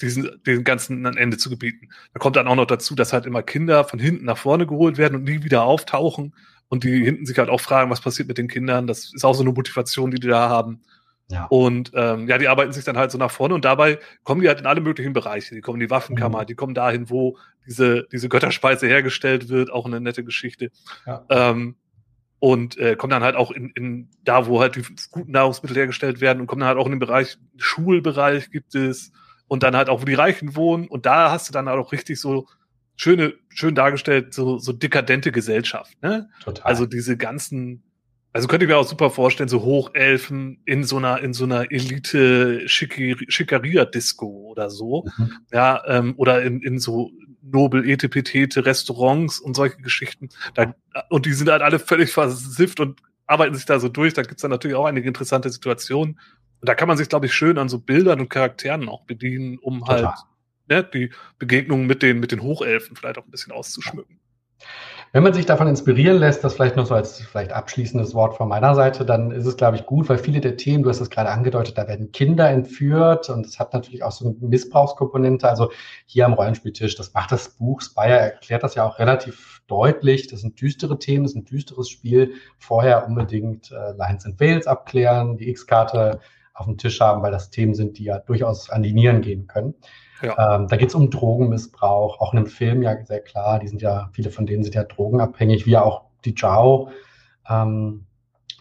diesen, 0.00 0.42
diesen 0.44 0.64
ganzen 0.64 1.06
ein 1.06 1.16
Ende 1.16 1.38
zu 1.38 1.48
gebieten. 1.48 1.88
Da 2.12 2.18
kommt 2.18 2.36
dann 2.36 2.48
auch 2.48 2.56
noch 2.56 2.66
dazu, 2.66 2.94
dass 2.94 3.12
halt 3.12 3.24
immer 3.24 3.42
Kinder 3.42 3.84
von 3.84 3.98
hinten 3.98 4.24
nach 4.24 4.38
vorne 4.38 4.66
geholt 4.66 4.98
werden 4.98 5.14
und 5.16 5.24
nie 5.24 5.44
wieder 5.44 5.62
auftauchen 5.62 6.34
und 6.68 6.84
die 6.84 7.04
hinten 7.04 7.26
sich 7.26 7.38
halt 7.38 7.48
auch 7.48 7.60
fragen, 7.60 7.90
was 7.90 8.00
passiert 8.00 8.28
mit 8.28 8.38
den 8.38 8.48
Kindern. 8.48 8.86
Das 8.86 9.12
ist 9.14 9.24
auch 9.24 9.34
so 9.34 9.42
eine 9.42 9.52
Motivation, 9.52 10.10
die 10.10 10.20
die 10.20 10.28
da 10.28 10.48
haben. 10.48 10.82
Ja. 11.30 11.46
Und 11.46 11.92
ähm, 11.94 12.28
ja, 12.28 12.36
die 12.36 12.48
arbeiten 12.48 12.72
sich 12.72 12.84
dann 12.84 12.98
halt 12.98 13.10
so 13.10 13.16
nach 13.16 13.30
vorne 13.30 13.54
und 13.54 13.64
dabei 13.64 13.98
kommen 14.22 14.42
die 14.42 14.48
halt 14.48 14.60
in 14.60 14.66
alle 14.66 14.80
möglichen 14.80 15.12
Bereiche. 15.14 15.54
Die 15.54 15.60
kommen 15.62 15.80
in 15.80 15.86
die 15.86 15.90
Waffenkammer, 15.90 16.42
mhm. 16.42 16.46
die 16.46 16.54
kommen 16.54 16.74
dahin, 16.74 17.08
wo 17.08 17.38
diese, 17.66 18.06
diese 18.12 18.28
Götterspeise 18.28 18.86
hergestellt 18.86 19.48
wird, 19.48 19.70
auch 19.72 19.86
eine 19.86 20.00
nette 20.00 20.24
Geschichte. 20.24 20.70
Ja. 21.06 21.24
Ähm, 21.30 21.76
und 22.42 22.76
äh, 22.76 22.96
kommen 22.96 23.12
dann 23.12 23.22
halt 23.22 23.36
auch 23.36 23.52
in, 23.52 23.70
in 23.70 24.08
da, 24.24 24.48
wo 24.48 24.60
halt 24.60 24.74
die 24.74 24.82
guten 25.12 25.30
Nahrungsmittel 25.30 25.76
hergestellt 25.76 26.20
werden 26.20 26.40
und 26.40 26.48
kommen 26.48 26.58
dann 26.58 26.70
halt 26.70 26.78
auch 26.78 26.86
in 26.86 26.90
den 26.90 26.98
Bereich, 26.98 27.38
Schulbereich 27.56 28.50
gibt 28.50 28.74
es 28.74 29.12
und 29.46 29.62
dann 29.62 29.76
halt 29.76 29.88
auch, 29.88 30.00
wo 30.00 30.06
die 30.06 30.14
Reichen 30.14 30.56
wohnen. 30.56 30.88
Und 30.88 31.06
da 31.06 31.30
hast 31.30 31.48
du 31.48 31.52
dann 31.52 31.68
halt 31.68 31.78
auch 31.78 31.92
richtig 31.92 32.18
so 32.18 32.48
schöne, 32.96 33.34
schön 33.48 33.76
dargestellt, 33.76 34.34
so, 34.34 34.58
so 34.58 34.72
dekadente 34.72 35.30
Gesellschaft. 35.30 36.02
Ne? 36.02 36.30
Total. 36.42 36.64
Also 36.66 36.84
diese 36.84 37.16
ganzen 37.16 37.84
also 38.32 38.48
könnte 38.48 38.64
ich 38.64 38.70
mir 38.70 38.78
auch 38.78 38.86
super 38.86 39.10
vorstellen, 39.10 39.48
so 39.48 39.62
Hochelfen 39.62 40.60
in 40.64 40.82
so 40.84 40.96
einer, 40.96 41.20
in 41.20 41.34
so 41.34 41.44
einer 41.44 41.70
Elite-Schickeria-Disco 41.70 44.26
oder 44.26 44.70
so. 44.70 45.04
Mhm. 45.18 45.32
Ja, 45.52 45.82
ähm, 45.86 46.14
oder 46.16 46.42
in, 46.42 46.62
in 46.62 46.78
so 46.78 47.10
nobel 47.42 47.86
etepetete 47.88 48.64
Restaurants 48.64 49.38
und 49.38 49.54
solche 49.54 49.76
Geschichten. 49.78 50.30
Da, 50.54 50.74
und 51.10 51.26
die 51.26 51.34
sind 51.34 51.50
halt 51.50 51.62
alle 51.62 51.78
völlig 51.78 52.10
versifft 52.12 52.80
und 52.80 53.02
arbeiten 53.26 53.54
sich 53.54 53.66
da 53.66 53.78
so 53.78 53.88
durch. 53.88 54.14
Da 54.14 54.22
gibt's 54.22 54.42
dann 54.42 54.50
natürlich 54.50 54.76
auch 54.76 54.86
einige 54.86 55.06
interessante 55.08 55.50
Situationen. 55.50 56.18
Und 56.60 56.68
da 56.68 56.74
kann 56.74 56.88
man 56.88 56.96
sich, 56.96 57.08
glaube 57.08 57.26
ich, 57.26 57.34
schön 57.34 57.58
an 57.58 57.68
so 57.68 57.78
Bildern 57.80 58.20
und 58.20 58.30
Charakteren 58.30 58.88
auch 58.88 59.02
bedienen, 59.02 59.58
um 59.58 59.80
Total. 59.80 60.06
halt 60.06 60.16
ne, 60.68 60.84
die 60.84 61.10
Begegnungen 61.38 61.86
mit 61.86 62.02
den, 62.02 62.20
mit 62.20 62.32
den 62.32 62.42
Hochelfen 62.42 62.96
vielleicht 62.96 63.18
auch 63.18 63.24
ein 63.24 63.30
bisschen 63.30 63.52
auszuschmücken. 63.52 64.18
Wenn 65.14 65.24
man 65.24 65.34
sich 65.34 65.44
davon 65.44 65.68
inspirieren 65.68 66.16
lässt, 66.16 66.42
das 66.42 66.54
vielleicht 66.54 66.76
noch 66.76 66.86
so 66.86 66.94
als 66.94 67.20
vielleicht 67.20 67.52
abschließendes 67.52 68.14
Wort 68.14 68.34
von 68.34 68.48
meiner 68.48 68.74
Seite, 68.74 69.04
dann 69.04 69.30
ist 69.30 69.44
es, 69.44 69.58
glaube 69.58 69.76
ich, 69.76 69.84
gut, 69.84 70.08
weil 70.08 70.16
viele 70.16 70.40
der 70.40 70.56
Themen, 70.56 70.82
du 70.82 70.88
hast 70.88 71.00
es 71.02 71.10
gerade 71.10 71.28
angedeutet, 71.28 71.76
da 71.76 71.86
werden 71.86 72.12
Kinder 72.12 72.48
entführt 72.48 73.28
und 73.28 73.44
es 73.44 73.58
hat 73.58 73.74
natürlich 73.74 74.02
auch 74.02 74.12
so 74.12 74.24
eine 74.24 74.34
Missbrauchskomponente. 74.40 75.46
Also 75.46 75.70
hier 76.06 76.24
am 76.24 76.32
Rollenspieltisch, 76.32 76.94
das 76.94 77.12
macht 77.12 77.30
das 77.30 77.50
Buch, 77.50 77.82
Spire 77.82 78.20
erklärt 78.20 78.62
das 78.62 78.74
ja 78.74 78.86
auch 78.86 78.98
relativ 78.98 79.60
deutlich. 79.66 80.28
Das 80.28 80.40
sind 80.40 80.58
düstere 80.58 80.98
Themen, 80.98 81.24
das 81.24 81.32
ist 81.32 81.36
ein 81.36 81.44
düsteres 81.44 81.90
Spiel. 81.90 82.32
Vorher 82.56 83.06
unbedingt 83.06 83.70
äh, 83.70 83.92
Lines 83.92 84.24
and 84.24 84.38
Fails 84.38 84.66
abklären, 84.66 85.36
die 85.36 85.50
X-Karte 85.50 86.20
auf 86.54 86.64
dem 86.64 86.78
Tisch 86.78 87.02
haben, 87.02 87.22
weil 87.22 87.32
das 87.32 87.50
Themen 87.50 87.74
sind, 87.74 87.98
die 87.98 88.04
ja 88.04 88.18
durchaus 88.18 88.70
an 88.70 88.82
die 88.82 88.94
Nieren 88.94 89.20
gehen 89.20 89.46
können. 89.46 89.74
Ja. 90.22 90.56
Ähm, 90.56 90.68
da 90.68 90.76
geht 90.76 90.88
es 90.88 90.94
um 90.94 91.10
Drogenmissbrauch, 91.10 92.20
auch 92.20 92.32
in 92.32 92.38
einem 92.38 92.46
Film 92.46 92.82
ja 92.82 93.04
sehr 93.04 93.20
klar. 93.20 93.58
Die 93.58 93.68
sind 93.68 93.82
ja, 93.82 94.08
viele 94.12 94.30
von 94.30 94.46
denen 94.46 94.62
sind 94.62 94.74
ja 94.74 94.84
drogenabhängig, 94.84 95.66
wie 95.66 95.76
auch 95.76 96.02
die 96.24 96.34
Zhao. 96.34 96.90
Ähm, 97.48 98.06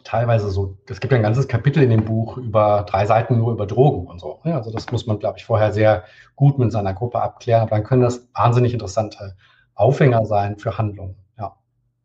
teilweise 0.03 0.49
so, 0.49 0.77
es 0.89 0.99
gibt 0.99 1.11
ja 1.11 1.17
ein 1.17 1.23
ganzes 1.23 1.47
Kapitel 1.47 1.83
in 1.83 1.89
dem 1.89 2.05
Buch 2.05 2.37
über 2.37 2.85
drei 2.89 3.05
Seiten 3.05 3.37
nur 3.37 3.51
über 3.51 3.65
Drogen 3.65 4.07
und 4.07 4.19
so. 4.19 4.39
Ja, 4.43 4.57
also 4.57 4.71
das 4.71 4.91
muss 4.91 5.05
man, 5.05 5.19
glaube 5.19 5.37
ich, 5.37 5.45
vorher 5.45 5.71
sehr 5.71 6.03
gut 6.35 6.57
mit 6.59 6.71
seiner 6.71 6.93
Gruppe 6.93 7.21
abklären. 7.21 7.61
Aber 7.61 7.75
dann 7.75 7.83
können 7.83 8.01
das 8.01 8.27
wahnsinnig 8.33 8.73
interessante 8.73 9.35
Aufhänger 9.75 10.25
sein 10.25 10.57
für 10.57 10.77
Handlungen. 10.77 11.15
Ja. 11.37 11.55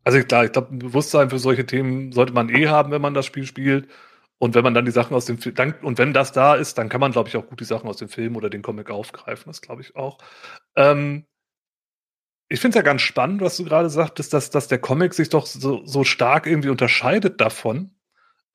Also 0.04 0.18
klar, 0.20 0.44
ich 0.44 0.52
glaube, 0.52 0.74
ein 0.74 0.78
Bewusstsein 0.78 1.30
für 1.30 1.38
solche 1.38 1.66
Themen 1.66 2.12
sollte 2.12 2.32
man 2.32 2.48
eh 2.48 2.68
haben, 2.68 2.90
wenn 2.90 3.02
man 3.02 3.14
das 3.14 3.26
Spiel 3.26 3.44
spielt. 3.44 3.88
Und 4.38 4.54
wenn 4.54 4.64
man 4.64 4.74
dann 4.74 4.84
die 4.84 4.90
Sachen 4.90 5.14
aus 5.14 5.24
dem 5.24 5.38
Film, 5.38 5.74
und 5.82 5.98
wenn 5.98 6.12
das 6.12 6.32
da 6.32 6.54
ist, 6.54 6.76
dann 6.76 6.88
kann 6.88 7.00
man, 7.00 7.12
glaube 7.12 7.28
ich, 7.28 7.36
auch 7.36 7.46
gut 7.46 7.60
die 7.60 7.64
Sachen 7.64 7.88
aus 7.88 7.96
dem 7.96 8.08
Film 8.08 8.36
oder 8.36 8.50
den 8.50 8.62
Comic 8.62 8.90
aufgreifen. 8.90 9.44
Das 9.46 9.62
glaube 9.62 9.80
ich 9.80 9.96
auch. 9.96 10.18
Ähm, 10.76 11.24
ich 12.48 12.60
finde 12.60 12.76
es 12.78 12.82
ja 12.82 12.82
ganz 12.82 13.02
spannend, 13.02 13.40
was 13.40 13.56
du 13.56 13.64
gerade 13.64 13.90
sagtest, 13.90 14.32
dass, 14.32 14.50
dass 14.50 14.68
der 14.68 14.78
Comic 14.78 15.14
sich 15.14 15.30
doch 15.30 15.46
so, 15.46 15.84
so 15.86 16.04
stark 16.04 16.46
irgendwie 16.46 16.68
unterscheidet 16.68 17.40
davon. 17.40 17.96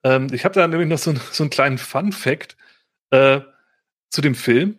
Ähm, 0.04 0.28
ich 0.32 0.46
habe 0.46 0.56
da 0.56 0.68
nämlich 0.68 0.88
noch 0.88 0.98
so, 0.98 1.14
so 1.32 1.44
einen 1.44 1.50
kleinen 1.50 1.78
Fun-Fact 1.78 2.58
äh, 3.10 3.42
zu 4.10 4.22
dem 4.22 4.36
Film. 4.36 4.78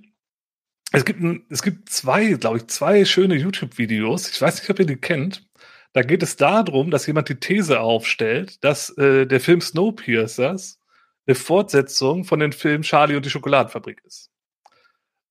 Es 0.92 1.04
gibt, 1.04 1.20
ein, 1.20 1.44
es 1.48 1.62
gibt 1.62 1.88
zwei, 1.88 2.32
glaube 2.34 2.58
ich, 2.58 2.66
zwei 2.68 3.04
schöne 3.04 3.34
YouTube-Videos. 3.34 4.30
Ich 4.30 4.40
weiß 4.40 4.60
nicht, 4.60 4.70
ob 4.70 4.78
ihr 4.78 4.86
die 4.86 4.96
kennt. 4.96 5.48
Da 5.94 6.02
geht 6.02 6.22
es 6.22 6.36
darum, 6.36 6.90
dass 6.90 7.06
jemand 7.06 7.28
die 7.28 7.40
These 7.40 7.80
aufstellt, 7.80 8.62
dass 8.64 8.90
äh, 8.98 9.26
der 9.26 9.40
Film 9.40 9.60
Snowpiercers 9.60 10.78
eine 11.26 11.34
Fortsetzung 11.34 12.24
von 12.24 12.40
dem 12.40 12.52
Film 12.52 12.82
Charlie 12.82 13.16
und 13.16 13.24
die 13.24 13.30
Schokoladenfabrik 13.30 14.02
ist. 14.04 14.30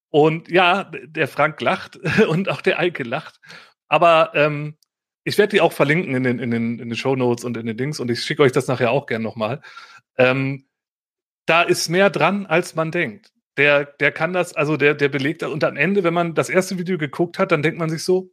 Und 0.10 0.50
ja, 0.50 0.92
der 1.06 1.28
Frank 1.28 1.62
lacht 1.62 1.98
und 2.28 2.50
auch 2.50 2.62
der 2.62 2.80
Eike 2.80 3.04
lacht. 3.04 3.40
Aber 3.88 4.32
ähm, 4.36 4.78
ich 5.24 5.38
werde 5.38 5.52
die 5.52 5.62
auch 5.62 5.74
verlinken 5.74 6.16
in 6.16 6.24
den, 6.24 6.40
in 6.40 6.52
den, 6.52 6.80
in 6.80 6.90
den 6.90 6.96
Show 6.96 7.16
Notes 7.16 7.46
und 7.46 7.58
in 7.58 7.66
den 7.66 7.78
Dings 7.78 8.00
und 8.00 8.10
ich 8.10 8.24
schicke 8.24 8.44
euch 8.44 8.52
das 8.52 8.68
nachher 8.68 8.92
auch 8.92 9.06
gern 9.06 9.22
nochmal. 9.22 9.62
Ähm, 10.18 10.66
da 11.46 11.62
ist 11.62 11.90
mehr 11.90 12.10
dran, 12.10 12.46
als 12.46 12.76
man 12.76 12.92
denkt. 12.92 13.32
Der, 13.58 13.86
der 13.86 14.12
kann 14.12 14.34
das, 14.34 14.56
also 14.56 14.78
der, 14.78 14.94
der 14.94 15.10
belegt 15.10 15.42
das. 15.42 15.52
Und 15.52 15.64
am 15.64 15.78
Ende, 15.78 16.04
wenn 16.04 16.14
man 16.14 16.34
das 16.34 16.50
erste 16.50 16.78
Video 16.78 16.98
geguckt 16.98 17.38
hat, 17.38 17.52
dann 17.52 17.64
denkt 17.64 17.78
man 17.80 17.90
sich 17.90 18.04
so, 18.04 18.32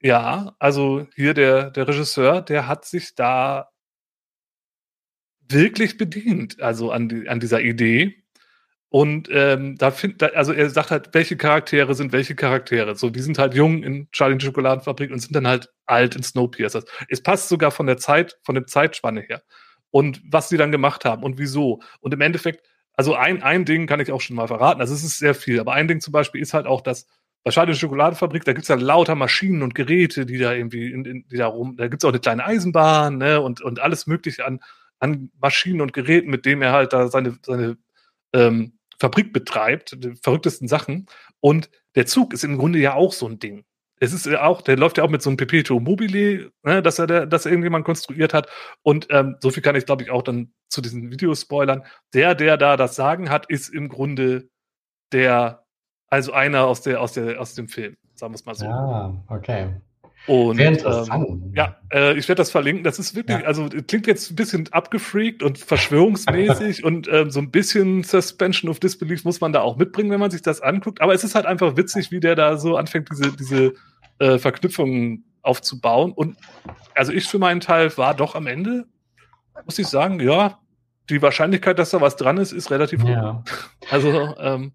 ja, 0.00 0.54
also 0.58 1.06
hier 1.14 1.34
der, 1.34 1.70
der 1.70 1.88
Regisseur, 1.88 2.42
der 2.42 2.68
hat 2.68 2.84
sich 2.84 3.14
da 3.14 3.70
wirklich 5.48 5.96
bedient, 5.96 6.60
also 6.60 6.90
an, 6.90 7.08
die, 7.08 7.28
an 7.28 7.40
dieser 7.40 7.60
Idee. 7.60 8.24
Und 8.90 9.28
ähm, 9.30 9.76
da 9.76 9.90
findet, 9.90 10.34
also 10.34 10.52
er 10.52 10.70
sagt 10.70 10.90
halt, 10.90 11.10
welche 11.12 11.36
Charaktere 11.36 11.94
sind 11.94 12.12
welche 12.12 12.34
Charaktere. 12.34 12.96
So, 12.96 13.10
die 13.10 13.20
sind 13.20 13.38
halt 13.38 13.54
jung 13.54 13.82
in 13.82 14.10
Charlie 14.12 14.34
in 14.34 14.40
Schokoladenfabrik 14.40 15.10
und 15.10 15.20
sind 15.20 15.36
dann 15.36 15.46
halt 15.46 15.70
alt 15.84 16.16
in 16.16 16.22
Snowpiercer. 16.22 16.84
Es 17.08 17.22
passt 17.22 17.50
sogar 17.50 17.70
von 17.70 17.86
der 17.86 17.98
Zeit, 17.98 18.38
von 18.44 18.54
der 18.54 18.66
Zeitspanne 18.66 19.20
her. 19.20 19.42
Und 19.90 20.22
was 20.30 20.48
sie 20.48 20.56
dann 20.56 20.72
gemacht 20.72 21.04
haben 21.04 21.22
und 21.22 21.38
wieso. 21.38 21.80
Und 22.00 22.14
im 22.14 22.20
Endeffekt, 22.22 22.66
also 22.94 23.14
ein, 23.14 23.42
ein 23.42 23.64
Ding 23.64 23.86
kann 23.86 24.00
ich 24.00 24.10
auch 24.10 24.20
schon 24.22 24.36
mal 24.36 24.48
verraten. 24.48 24.80
Also 24.80 24.94
es 24.94 25.04
ist 25.04 25.18
sehr 25.18 25.34
viel, 25.34 25.60
aber 25.60 25.74
ein 25.74 25.88
Ding 25.88 26.00
zum 26.00 26.12
Beispiel 26.12 26.40
ist 26.40 26.54
halt 26.54 26.66
auch, 26.66 26.80
dass 26.80 27.06
bei 27.44 27.50
Charlie 27.50 27.72
in 27.72 27.78
Schokoladenfabrik, 27.78 28.44
da 28.44 28.52
gibt's 28.52 28.68
ja 28.68 28.76
lauter 28.76 29.14
Maschinen 29.14 29.62
und 29.62 29.74
Geräte, 29.74 30.26
die 30.26 30.38
da 30.38 30.52
irgendwie, 30.52 30.92
in, 30.92 31.04
in, 31.04 31.28
die 31.28 31.36
da 31.36 31.46
rum, 31.46 31.76
da 31.76 31.88
gibt's 31.88 32.04
auch 32.04 32.10
eine 32.10 32.20
kleine 32.20 32.44
Eisenbahn, 32.44 33.18
ne, 33.18 33.40
und, 33.40 33.60
und 33.60 33.80
alles 33.80 34.06
mögliche 34.06 34.44
an, 34.44 34.60
an 35.00 35.30
Maschinen 35.40 35.80
und 35.80 35.92
Geräten, 35.92 36.30
mit 36.30 36.44
dem 36.46 36.62
er 36.62 36.72
halt 36.72 36.92
da 36.92 37.08
seine, 37.08 37.38
seine 37.44 37.76
ähm, 38.32 38.78
Fabrik 38.98 39.32
betreibt, 39.32 39.96
die 40.02 40.14
verrücktesten 40.16 40.68
Sachen. 40.68 41.06
Und 41.40 41.70
der 41.94 42.06
Zug 42.06 42.32
ist 42.32 42.44
im 42.44 42.58
Grunde 42.58 42.78
ja 42.78 42.94
auch 42.94 43.12
so 43.12 43.26
ein 43.26 43.38
Ding. 43.38 43.64
Es 44.00 44.12
ist 44.12 44.26
ja 44.26 44.44
auch, 44.44 44.62
der 44.62 44.76
läuft 44.76 44.98
ja 44.98 45.04
auch 45.04 45.10
mit 45.10 45.22
so 45.22 45.30
einem 45.30 45.36
Perpetuum 45.36 45.82
mobile, 45.82 46.52
ne, 46.62 46.82
dass 46.82 46.98
er 46.98 47.06
der, 47.08 47.26
dass 47.26 47.46
irgendjemand 47.46 47.84
konstruiert 47.84 48.32
hat. 48.32 48.48
Und 48.82 49.08
ähm, 49.10 49.36
so 49.40 49.50
viel 49.50 49.62
kann 49.62 49.74
ich, 49.74 49.86
glaube 49.86 50.04
ich, 50.04 50.10
auch 50.10 50.22
dann 50.22 50.52
zu 50.68 50.80
diesen 50.80 51.10
Videospoilern. 51.10 51.84
Der, 52.14 52.34
der 52.34 52.56
da 52.56 52.76
das 52.76 52.94
Sagen 52.94 53.28
hat, 53.30 53.46
ist 53.46 53.68
im 53.68 53.88
Grunde 53.88 54.48
der, 55.12 55.64
also 56.08 56.32
einer 56.32 56.66
aus 56.66 56.82
der, 56.82 57.00
aus 57.00 57.12
der, 57.12 57.40
aus 57.40 57.54
dem 57.54 57.68
Film, 57.68 57.96
sagen 58.14 58.32
wir 58.32 58.36
es 58.36 58.44
mal 58.44 58.54
so. 58.54 58.66
Ah, 58.66 59.24
okay. 59.28 59.80
Und 60.26 60.56
Sehr 60.56 60.68
interessant. 60.68 61.26
Ähm, 61.26 61.52
ja, 61.54 61.76
äh, 61.90 62.18
ich 62.18 62.28
werde 62.28 62.40
das 62.40 62.50
verlinken. 62.50 62.84
Das 62.84 62.98
ist 62.98 63.14
wirklich, 63.14 63.38
ja. 63.38 63.46
also 63.46 63.68
klingt 63.68 64.06
jetzt 64.06 64.30
ein 64.30 64.36
bisschen 64.36 64.68
abgefreakt 64.72 65.42
und 65.42 65.56
verschwörungsmäßig 65.58 66.84
und 66.84 67.08
ähm, 67.10 67.30
so 67.30 67.40
ein 67.40 67.50
bisschen 67.50 68.02
Suspension 68.02 68.70
of 68.70 68.78
Disbelief 68.78 69.24
muss 69.24 69.40
man 69.40 69.54
da 69.54 69.62
auch 69.62 69.78
mitbringen, 69.78 70.10
wenn 70.10 70.20
man 70.20 70.30
sich 70.30 70.42
das 70.42 70.60
anguckt. 70.60 71.00
Aber 71.00 71.14
es 71.14 71.24
ist 71.24 71.34
halt 71.34 71.46
einfach 71.46 71.76
witzig, 71.78 72.10
wie 72.10 72.20
der 72.20 72.34
da 72.34 72.58
so 72.58 72.76
anfängt, 72.76 73.08
diese, 73.10 73.34
diese 73.34 73.72
äh, 74.18 74.38
Verknüpfungen 74.38 75.24
aufzubauen. 75.42 76.12
Und 76.12 76.36
also 76.94 77.12
ich 77.12 77.26
für 77.26 77.38
meinen 77.38 77.60
Teil 77.60 77.96
war 77.96 78.14
doch 78.14 78.34
am 78.34 78.46
Ende, 78.46 78.86
muss 79.64 79.78
ich 79.78 79.86
sagen, 79.86 80.20
ja, 80.20 80.58
die 81.08 81.22
Wahrscheinlichkeit, 81.22 81.78
dass 81.78 81.90
da 81.90 82.00
was 82.00 82.16
dran 82.16 82.36
ist, 82.36 82.52
ist 82.52 82.70
relativ 82.70 83.02
ja. 83.02 83.34
hoch. 83.34 83.42
Also 83.90 84.34
ähm, 84.38 84.72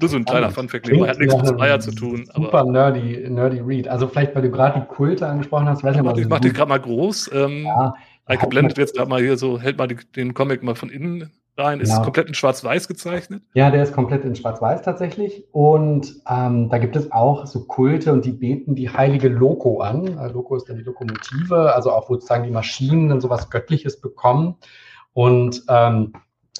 nur 0.00 0.08
so 0.08 0.16
ein 0.16 0.24
kleiner 0.24 0.50
Funfact, 0.50 0.90
hat 0.90 1.18
nichts 1.18 1.36
mit 1.36 1.46
Spire 1.46 1.78
zu 1.78 1.92
tun. 1.92 2.28
Super 2.34 2.64
nerdy, 2.64 3.26
nerdy 3.28 3.60
Read. 3.60 3.88
Also 3.88 4.08
vielleicht, 4.08 4.34
weil 4.34 4.42
du 4.42 4.50
gerade 4.50 4.80
die 4.80 4.86
Kulte 4.86 5.26
angesprochen 5.26 5.68
hast. 5.68 5.84
Weiß 5.84 5.94
ich 5.96 6.18
ich 6.18 6.28
mach 6.28 6.40
die 6.40 6.52
gerade 6.52 6.68
mal 6.68 6.80
groß. 6.80 7.30
Ähm, 7.32 7.64
ja, 7.64 7.94
Eike 8.26 8.46
blendet 8.48 8.76
jetzt 8.78 8.96
gerade 8.96 9.08
mal 9.08 9.22
hier 9.22 9.36
so, 9.36 9.60
hält 9.60 9.78
mal 9.78 9.86
die, 9.86 9.98
den 10.16 10.34
Comic 10.34 10.62
mal 10.62 10.74
von 10.74 10.90
innen 10.90 11.30
rein. 11.56 11.80
Ist 11.80 11.90
genau. 11.90 12.04
komplett 12.04 12.28
in 12.28 12.34
Schwarz-Weiß 12.34 12.88
gezeichnet? 12.88 13.42
Ja, 13.54 13.70
der 13.70 13.82
ist 13.82 13.92
komplett 13.92 14.24
in 14.24 14.34
Schwarz-Weiß 14.34 14.82
tatsächlich. 14.82 15.44
Und 15.52 16.14
ähm, 16.28 16.68
da 16.68 16.78
gibt 16.78 16.96
es 16.96 17.10
auch 17.12 17.46
so 17.46 17.64
Kulte 17.64 18.12
und 18.12 18.24
die 18.24 18.32
beten 18.32 18.74
die 18.74 18.90
heilige 18.90 19.28
Loco 19.28 19.80
an. 19.80 20.18
Äh, 20.18 20.28
Loco 20.28 20.56
ist 20.56 20.68
dann 20.68 20.76
die 20.76 20.82
Lokomotive, 20.82 21.74
also 21.74 21.92
auch 21.92 22.10
wo 22.10 22.14
sozusagen 22.14 22.44
die 22.44 22.50
Maschinen 22.50 23.08
dann 23.08 23.20
sowas 23.20 23.50
Göttliches 23.50 24.00
bekommen. 24.00 24.56
Und 25.12 25.62
ähm, 25.68 26.12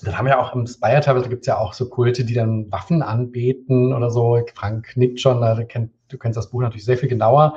das 0.02 0.16
haben 0.16 0.26
wir 0.26 0.38
auch 0.38 0.54
im 0.54 0.66
Spire 0.66 1.00
teilweise 1.00 1.28
gibt 1.28 1.42
es 1.42 1.46
ja 1.46 1.58
auch 1.58 1.72
so 1.72 1.88
Kulte, 1.88 2.24
die 2.24 2.34
dann 2.34 2.70
Waffen 2.70 3.02
anbeten 3.02 3.92
oder 3.92 4.10
so. 4.10 4.42
Frank 4.54 4.96
nickt 4.96 5.20
schon, 5.20 5.40
du, 5.40 5.66
kennt, 5.66 5.92
du 6.08 6.18
kennst 6.18 6.36
das 6.36 6.50
Buch 6.50 6.60
natürlich 6.60 6.84
sehr 6.84 6.98
viel 6.98 7.08
genauer. 7.08 7.56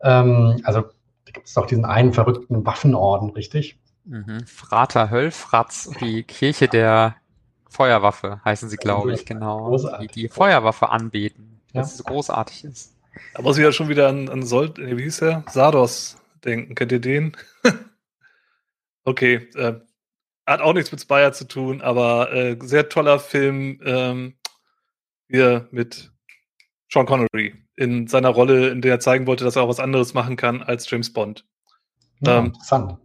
Ähm, 0.00 0.60
also 0.64 0.82
da 0.82 1.32
gibt 1.32 1.46
es 1.46 1.54
doch 1.54 1.66
diesen 1.66 1.84
einen 1.84 2.12
verrückten 2.12 2.64
Waffenorden, 2.64 3.30
richtig? 3.30 3.78
Mhm. 4.04 4.46
Frater 4.46 5.10
Höllfratz, 5.10 5.90
die 6.00 6.22
Kirche 6.22 6.68
der 6.68 7.16
Feuerwaffe 7.68 8.40
heißen 8.44 8.68
sie, 8.68 8.76
glaube 8.76 9.12
ich, 9.12 9.26
genau. 9.26 9.76
Die, 10.00 10.06
die 10.06 10.28
Feuerwaffe 10.28 10.88
anbeten, 10.88 11.60
ja. 11.72 11.82
was 11.82 11.96
so 11.96 12.04
großartig 12.04 12.64
ist. 12.64 12.94
Da 13.34 13.42
muss 13.42 13.58
ich 13.58 13.64
ja 13.64 13.72
schon 13.72 13.88
wieder 13.88 14.08
an, 14.08 14.28
an 14.28 14.42
Sold, 14.42 14.78
wie 14.78 15.02
hieß 15.02 15.18
der? 15.18 15.44
Sardos 15.50 16.16
denken. 16.44 16.74
Kennt 16.74 16.92
ihr 16.92 17.00
den? 17.00 17.36
okay, 19.04 19.48
äh, 19.54 19.80
hat 20.46 20.60
auch 20.60 20.72
nichts 20.72 20.92
mit 20.92 21.00
Spire 21.00 21.32
zu 21.32 21.46
tun, 21.46 21.80
aber 21.82 22.32
äh, 22.32 22.56
sehr 22.60 22.88
toller 22.88 23.18
Film 23.18 23.80
ähm, 23.84 24.34
hier 25.28 25.68
mit 25.70 26.12
Sean 26.90 27.06
Connery 27.06 27.54
in 27.74 28.06
seiner 28.06 28.30
Rolle, 28.30 28.68
in 28.68 28.80
der 28.80 28.92
er 28.92 29.00
zeigen 29.00 29.26
wollte, 29.26 29.44
dass 29.44 29.56
er 29.56 29.62
auch 29.62 29.68
was 29.68 29.80
anderes 29.80 30.14
machen 30.14 30.36
kann 30.36 30.62
als 30.62 30.88
James 30.88 31.12
Bond. 31.12 31.44
Ja, 32.20 32.38
ähm, 32.38 32.46
interessant. 32.46 32.98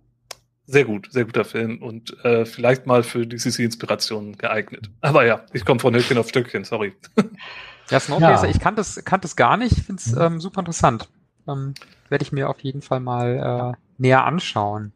Sehr 0.67 0.85
gut, 0.85 1.07
sehr 1.11 1.25
guter 1.25 1.43
Film 1.43 1.81
und 1.81 2.17
äh, 2.23 2.45
vielleicht 2.45 2.85
mal 2.85 3.03
für 3.03 3.25
DCC-Inspirationen 3.25 4.37
geeignet. 4.37 4.89
Aber 5.01 5.25
ja, 5.25 5.43
ich 5.51 5.65
komme 5.65 5.81
von 5.81 5.93
Höckchen 5.93 6.17
auf 6.17 6.29
Stöckchen, 6.29 6.63
sorry. 6.63 6.93
Ja, 7.89 7.99
Snowpiercer, 7.99 8.45
ja. 8.45 8.51
ich 8.51 8.61
kannte 8.61 8.79
es, 8.79 9.03
kannte 9.03 9.27
es 9.27 9.35
gar 9.35 9.57
nicht, 9.57 9.75
finde 9.75 9.99
es 9.99 10.15
mhm. 10.15 10.21
ähm, 10.21 10.39
super 10.39 10.61
interessant. 10.61 11.09
Ähm, 11.45 11.73
Werde 12.07 12.23
ich 12.23 12.31
mir 12.31 12.49
auf 12.49 12.61
jeden 12.61 12.81
Fall 12.81 13.01
mal 13.01 13.73
äh, 13.75 13.77
näher 13.97 14.23
anschauen. 14.23 14.93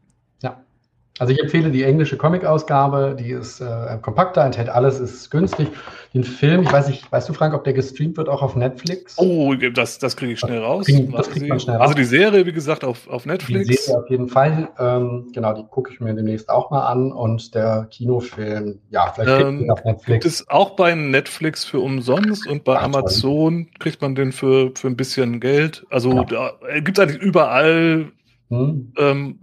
Also 1.17 1.32
ich 1.32 1.39
empfehle 1.41 1.71
die 1.71 1.84
englische 1.84 2.17
Comic-Ausgabe, 2.17 3.15
die 3.17 3.30
ist 3.30 3.62
äh, 3.62 3.97
kompakter, 4.01 4.43
enthält 4.43 4.67
alles, 4.67 4.99
ist 4.99 5.32
günstig. 5.32 5.69
Den 6.13 6.25
Film, 6.25 6.63
ich 6.63 6.73
weiß 6.73 6.89
nicht, 6.89 7.10
weißt 7.10 7.30
du, 7.30 7.34
Frank, 7.34 7.54
ob 7.54 7.63
der 7.63 7.71
gestreamt 7.71 8.17
wird 8.17 8.28
auch 8.28 8.41
auf 8.41 8.58
Netflix? 8.58 9.17
Oh, 9.17 9.54
das, 9.54 9.97
das 9.97 10.17
kriege 10.17 10.34
ich 10.34 10.39
schnell 10.39 10.60
raus. 10.60 10.86
Krieg, 10.86 11.10
das 11.15 11.30
kriegt 11.30 11.47
man 11.47 11.60
schnell 11.60 11.78
raus. 11.78 11.84
Also 11.84 11.93
die 11.93 12.04
Serie, 12.04 12.45
wie 12.45 12.51
gesagt, 12.51 12.84
auf, 12.84 13.08
auf 13.08 13.25
Netflix. 13.25 13.67
Die 13.67 13.75
Serie 13.75 14.04
auf 14.04 14.10
jeden 14.10 14.28
Fall. 14.28 14.67
Ähm, 14.78 15.30
genau, 15.34 15.54
die 15.54 15.63
gucke 15.63 15.89
ich 15.93 16.01
mir 16.01 16.13
demnächst 16.13 16.49
auch 16.49 16.69
mal 16.69 16.86
an. 16.86 17.13
Und 17.13 17.56
der 17.56 17.88
Kinofilm, 17.91 18.80
ja, 18.89 19.10
vielleicht 19.15 19.41
kriegt 19.41 19.62
ähm, 19.62 19.69
auf 19.69 19.86
Netflix. 19.86 20.23
Gibt 20.23 20.25
es 20.25 20.49
auch 20.49 20.71
bei 20.71 20.95
Netflix 20.95 21.63
für 21.63 21.80
umsonst 21.80 22.45
und 22.45 22.65
bei 22.65 22.75
Ach, 22.75 22.84
Amazon 22.84 23.63
toll. 23.63 23.73
kriegt 23.80 24.01
man 24.01 24.15
den 24.15 24.34
für, 24.34 24.71
für 24.75 24.88
ein 24.88 24.97
bisschen 24.97 25.39
Geld. 25.39 25.86
Also 25.89 26.12
ja. 26.12 26.23
da 26.25 26.51
äh, 26.67 26.82
gibt 26.82 26.97
es 26.97 27.04
eigentlich 27.04 27.21
überall 27.21 28.12
hm. 28.49 28.91
ähm, 28.97 29.39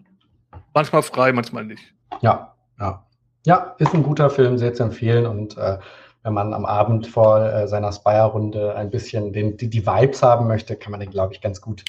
manchmal 0.75 1.03
frei, 1.03 1.33
manchmal 1.33 1.65
nicht. 1.65 1.83
Ja, 2.21 2.55
ja. 2.79 3.07
Ja, 3.45 3.75
ist 3.79 3.95
ein 3.95 4.05
guter 4.05 4.31
Film, 4.31 4.57
sehr 4.57 4.73
zu 4.73 4.85
empfehlen. 4.85 5.27
Und 5.27 5.57
äh, 5.57 5.79
wenn 6.23 6.35
man 6.35 6.55
am 6.55 6.65
Abend 6.65 7.07
vor 7.07 7.41
äh, 7.41 7.67
seiner 7.67 7.93
Spire-Runde 7.93 8.77
ein 8.77 8.91
bisschen 8.91 9.33
den, 9.33 9.57
die, 9.57 9.69
die 9.69 9.85
Vibes 9.85 10.23
haben 10.23 10.47
möchte, 10.47 10.77
kann 10.77 10.93
man 10.93 11.01
den, 11.01 11.11
glaube 11.11 11.35
ich, 11.35 11.41
ganz 11.41 11.61
gut. 11.61 11.85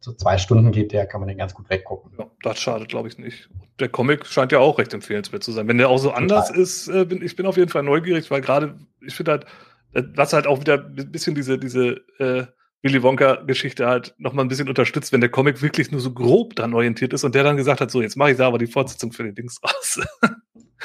So 0.00 0.12
zwei 0.12 0.38
Stunden 0.38 0.72
geht 0.72 0.92
der, 0.92 1.06
kann 1.06 1.20
man 1.20 1.28
den 1.28 1.38
ganz 1.38 1.54
gut 1.54 1.70
weggucken. 1.70 2.12
Ja, 2.18 2.26
das 2.42 2.58
schadet, 2.58 2.88
glaube 2.88 3.08
ich, 3.08 3.18
nicht. 3.18 3.48
Der 3.78 3.88
Comic 3.88 4.26
scheint 4.26 4.52
ja 4.52 4.58
auch 4.58 4.78
recht 4.78 4.94
empfehlenswert 4.94 5.44
zu 5.44 5.52
sein. 5.52 5.68
Wenn 5.68 5.78
der 5.78 5.88
auch 5.88 5.98
so 5.98 6.08
Total. 6.08 6.22
anders 6.22 6.50
ist, 6.50 6.88
äh, 6.88 7.04
bin 7.04 7.22
ich 7.22 7.36
bin 7.36 7.46
auf 7.46 7.56
jeden 7.56 7.68
Fall 7.68 7.82
neugierig, 7.82 8.30
weil 8.30 8.40
gerade, 8.40 8.74
ich 9.00 9.14
finde 9.14 9.32
halt, 9.32 9.46
äh, 9.92 10.02
was 10.14 10.32
halt 10.32 10.46
auch 10.46 10.60
wieder 10.60 10.84
ein 10.84 11.12
bisschen 11.12 11.34
diese, 11.34 11.58
diese 11.58 12.00
äh, 12.18 12.46
Willy 12.82 13.02
Wonka-Geschichte 13.02 13.86
halt 13.86 14.14
nochmal 14.18 14.44
ein 14.44 14.48
bisschen 14.48 14.68
unterstützt, 14.68 15.12
wenn 15.12 15.20
der 15.20 15.30
Comic 15.30 15.62
wirklich 15.62 15.90
nur 15.90 16.00
so 16.00 16.12
grob 16.12 16.54
dann 16.56 16.74
orientiert 16.74 17.12
ist 17.12 17.24
und 17.24 17.34
der 17.34 17.42
dann 17.42 17.56
gesagt 17.56 17.80
hat, 17.80 17.90
so, 17.90 18.02
jetzt 18.02 18.16
mache 18.16 18.32
ich 18.32 18.36
da 18.36 18.46
aber 18.46 18.58
die 18.58 18.66
Fortsetzung 18.66 19.12
für 19.12 19.24
den 19.24 19.34
Dings 19.34 19.60
raus. 19.64 20.00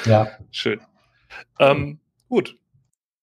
ja. 0.04 0.28
Schön. 0.50 0.80
Ähm, 1.58 2.00
gut. 2.28 2.56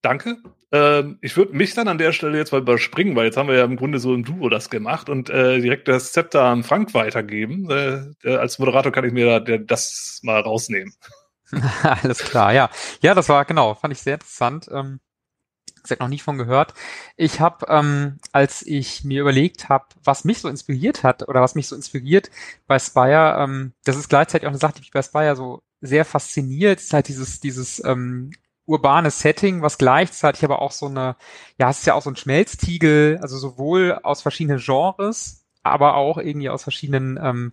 Danke. 0.01 0.37
Ähm, 0.71 1.19
ich 1.21 1.35
würde 1.35 1.55
mich 1.55 1.73
dann 1.73 1.87
an 1.87 1.97
der 1.97 2.13
Stelle 2.13 2.37
jetzt 2.37 2.51
mal 2.51 2.61
überspringen, 2.61 3.15
weil 3.15 3.25
jetzt 3.25 3.37
haben 3.37 3.49
wir 3.49 3.57
ja 3.57 3.65
im 3.65 3.75
Grunde 3.75 3.99
so 3.99 4.13
im 4.15 4.23
Duo 4.23 4.49
das 4.49 4.69
gemacht 4.69 5.09
und 5.09 5.29
äh, 5.29 5.59
direkt 5.59 5.87
das 5.87 6.13
Zepter 6.13 6.43
an 6.43 6.63
Frank 6.63 6.93
weitergeben. 6.93 7.69
Äh, 7.69 8.35
als 8.35 8.57
Moderator 8.57 8.91
kann 8.91 9.05
ich 9.05 9.11
mir 9.11 9.25
da, 9.25 9.39
der, 9.39 9.59
das 9.59 10.21
mal 10.23 10.39
rausnehmen. 10.39 10.93
Alles 11.83 12.19
klar, 12.19 12.53
ja. 12.53 12.69
Ja, 13.01 13.13
das 13.13 13.27
war 13.27 13.43
genau, 13.45 13.75
fand 13.75 13.93
ich 13.93 13.99
sehr 13.99 14.15
interessant. 14.15 14.69
Ähm, 14.71 15.01
gesagt, 15.83 16.01
noch 16.01 16.07
nie 16.07 16.19
von 16.19 16.37
gehört. 16.37 16.73
Ich 17.17 17.39
habe, 17.39 17.65
ähm, 17.69 18.19
als 18.31 18.61
ich 18.65 19.03
mir 19.03 19.21
überlegt 19.21 19.69
habe, 19.69 19.85
was 20.03 20.23
mich 20.25 20.39
so 20.39 20.49
inspiriert 20.49 21.03
hat 21.03 21.27
oder 21.27 21.41
was 21.41 21.55
mich 21.55 21.67
so 21.67 21.75
inspiriert 21.75 22.29
bei 22.67 22.79
Spire, 22.79 23.37
ähm, 23.39 23.73
das 23.83 23.97
ist 23.97 24.09
gleichzeitig 24.09 24.47
auch 24.47 24.51
eine 24.51 24.59
Sache, 24.59 24.73
die 24.73 24.81
mich 24.81 24.91
bei 24.91 25.01
Spire 25.01 25.35
so 25.35 25.61
sehr 25.81 26.05
fasziniert, 26.05 26.79
ist 26.79 26.93
halt 26.93 27.07
dieses, 27.07 27.39
dieses 27.39 27.83
ähm, 27.83 28.31
urbane 28.65 29.11
Setting, 29.11 29.61
was 29.61 29.77
gleichzeitig 29.77 30.43
aber 30.45 30.61
auch 30.61 30.71
so 30.71 30.87
eine, 30.87 31.15
ja, 31.57 31.69
es 31.69 31.79
ist 31.79 31.87
ja 31.87 31.93
auch 31.93 32.01
so 32.01 32.09
ein 32.09 32.15
Schmelztiegel, 32.15 33.19
also 33.21 33.37
sowohl 33.37 33.99
aus 34.03 34.21
verschiedenen 34.21 34.59
Genres, 34.59 35.45
aber 35.63 35.95
auch 35.95 36.17
irgendwie 36.17 36.49
aus 36.49 36.63
verschiedenen 36.63 37.19
ähm, 37.21 37.51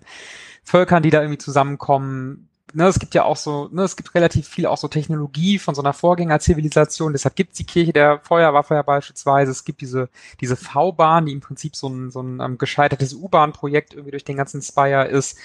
Völkern, 0.63 1.03
die 1.03 1.11
da 1.11 1.21
irgendwie 1.23 1.39
zusammenkommen, 1.39 2.48
ne, 2.75 2.87
es 2.87 2.99
gibt 2.99 3.15
ja 3.15 3.25
auch 3.25 3.37
so, 3.37 3.69
ne, 3.73 3.83
es 3.83 3.97
gibt 3.97 4.15
relativ 4.15 4.49
viel 4.49 4.67
auch 4.67 4.79
so 4.79 4.89
Technologie 4.89 5.59
von 5.59 5.75
so 5.75 5.83
einer 5.83 5.93
Vorgängerzivilisation. 5.93 7.13
Deshalb 7.13 7.37
gibt 7.37 7.53
es 7.53 7.59
die 7.59 7.65
Kirche 7.65 7.93
der 7.93 8.21
Feuerwaffe 8.21 8.75
ja 8.75 8.83
beispielsweise. 8.83 9.51
Es 9.51 9.65
gibt 9.65 9.81
diese, 9.81 10.09
diese 10.41 10.57
V-Bahn, 10.57 11.27
die 11.27 11.33
im 11.33 11.41
Prinzip 11.41 11.77
so 11.77 11.89
ein, 11.89 12.11
so 12.11 12.21
ein 12.23 12.41
ähm, 12.41 12.59
gescheitertes 12.59 13.15
U-Bahn-Projekt 13.15 13.95
irgendwie 13.95 14.13
durch 14.13 14.25
den 14.25 14.37
ganzen 14.37 14.63
Spire 14.63 15.07
ist. 15.07 15.39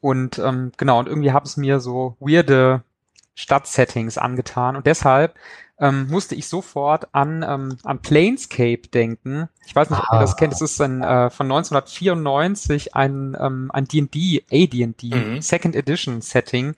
Und 0.00 0.38
ähm, 0.38 0.72
genau, 0.76 0.98
und 0.98 1.08
irgendwie 1.08 1.32
haben 1.32 1.46
es 1.46 1.56
mir 1.56 1.80
so 1.80 2.16
weirde 2.20 2.82
Stadtsettings 3.34 4.18
angetan. 4.18 4.76
Und 4.76 4.86
deshalb 4.86 5.34
ähm, 5.80 6.08
musste 6.08 6.34
ich 6.34 6.46
sofort 6.46 7.08
an, 7.12 7.44
ähm, 7.46 7.78
an 7.84 8.00
Planescape 8.02 8.88
denken. 8.92 9.48
Ich 9.66 9.74
weiß 9.74 9.88
nicht, 9.88 9.98
ob 9.98 10.10
ah. 10.10 10.16
ihr 10.16 10.20
das 10.20 10.36
kennt. 10.36 10.52
Es 10.52 10.60
ist 10.60 10.80
ein, 10.80 11.02
äh, 11.02 11.30
von 11.30 11.46
1994 11.46 12.94
ein, 12.94 13.36
ähm, 13.40 13.70
ein 13.72 13.86
D&D, 13.86 14.44
AD&D, 14.50 15.14
mhm. 15.14 15.40
Second 15.40 15.74
Edition 15.74 16.20
Setting. 16.20 16.74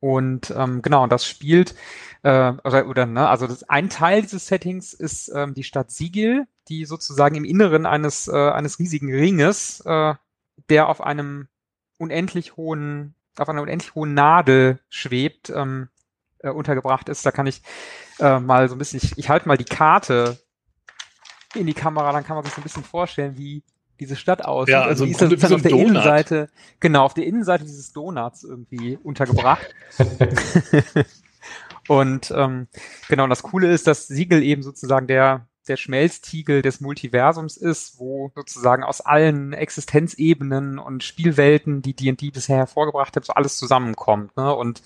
Und 0.00 0.52
ähm, 0.56 0.80
genau, 0.80 1.06
das 1.06 1.26
spielt, 1.26 1.74
äh, 2.22 2.52
oder, 2.64 2.88
oder 2.88 3.04
ne, 3.04 3.28
also 3.28 3.46
das, 3.46 3.68
ein 3.68 3.90
Teil 3.90 4.22
dieses 4.22 4.46
Settings 4.46 4.94
ist 4.94 5.30
ähm, 5.34 5.52
die 5.52 5.64
Stadt 5.64 5.90
Sigil, 5.90 6.46
die 6.68 6.86
sozusagen 6.86 7.34
im 7.34 7.44
Inneren 7.44 7.84
eines, 7.84 8.26
äh, 8.26 8.50
eines 8.50 8.78
riesigen 8.78 9.12
Ringes, 9.12 9.82
äh, 9.84 10.14
der 10.70 10.88
auf 10.88 11.02
einem 11.02 11.48
unendlich 11.98 12.56
hohen, 12.56 13.14
auf 13.36 13.50
einer 13.50 13.60
unendlich 13.60 13.94
hohen 13.94 14.14
Nadel 14.14 14.80
schwebt, 14.88 15.50
ähm, 15.54 15.88
äh, 16.42 16.50
untergebracht 16.50 17.08
ist. 17.08 17.24
Da 17.24 17.30
kann 17.30 17.46
ich 17.46 17.62
äh, 18.18 18.38
mal 18.38 18.68
so 18.68 18.74
ein 18.74 18.78
bisschen, 18.78 19.00
ich, 19.02 19.18
ich 19.18 19.28
halte 19.28 19.48
mal 19.48 19.56
die 19.56 19.64
Karte 19.64 20.38
in 21.54 21.66
die 21.66 21.74
Kamera, 21.74 22.12
dann 22.12 22.24
kann 22.24 22.36
man 22.36 22.44
sich 22.44 22.54
so 22.54 22.60
ein 22.60 22.64
bisschen 22.64 22.84
vorstellen, 22.84 23.36
wie 23.36 23.62
diese 23.98 24.16
Stadt 24.16 24.44
aussieht. 24.44 24.72
Ja, 24.72 24.82
also, 24.82 25.04
also 25.04 25.24
ist 25.24 25.42
dann 25.42 25.50
so 25.50 25.54
auf 25.56 25.62
der 25.62 25.70
Donut. 25.72 25.88
Innenseite, 25.88 26.48
genau, 26.80 27.04
auf 27.04 27.14
der 27.14 27.26
Innenseite 27.26 27.64
dieses 27.64 27.92
Donuts 27.92 28.44
irgendwie 28.44 28.96
untergebracht. 28.96 29.74
und 31.88 32.30
ähm, 32.34 32.68
genau, 33.08 33.24
und 33.24 33.30
das 33.30 33.42
Coole 33.42 33.70
ist, 33.70 33.86
dass 33.86 34.06
Siegel 34.06 34.42
eben 34.42 34.62
sozusagen 34.62 35.06
der 35.06 35.46
der 35.68 35.76
Schmelztiegel 35.76 36.62
des 36.62 36.80
Multiversums 36.80 37.56
ist, 37.56 37.98
wo 37.98 38.32
sozusagen 38.34 38.82
aus 38.82 39.00
allen 39.00 39.52
Existenzebenen 39.52 40.78
und 40.78 41.04
Spielwelten, 41.04 41.82
die 41.82 41.94
D&D 41.94 42.30
bisher 42.30 42.56
hervorgebracht 42.56 43.14
hat, 43.16 43.24
so 43.24 43.34
alles 43.34 43.56
zusammenkommt. 43.56 44.36
Ne? 44.36 44.54
Und 44.54 44.82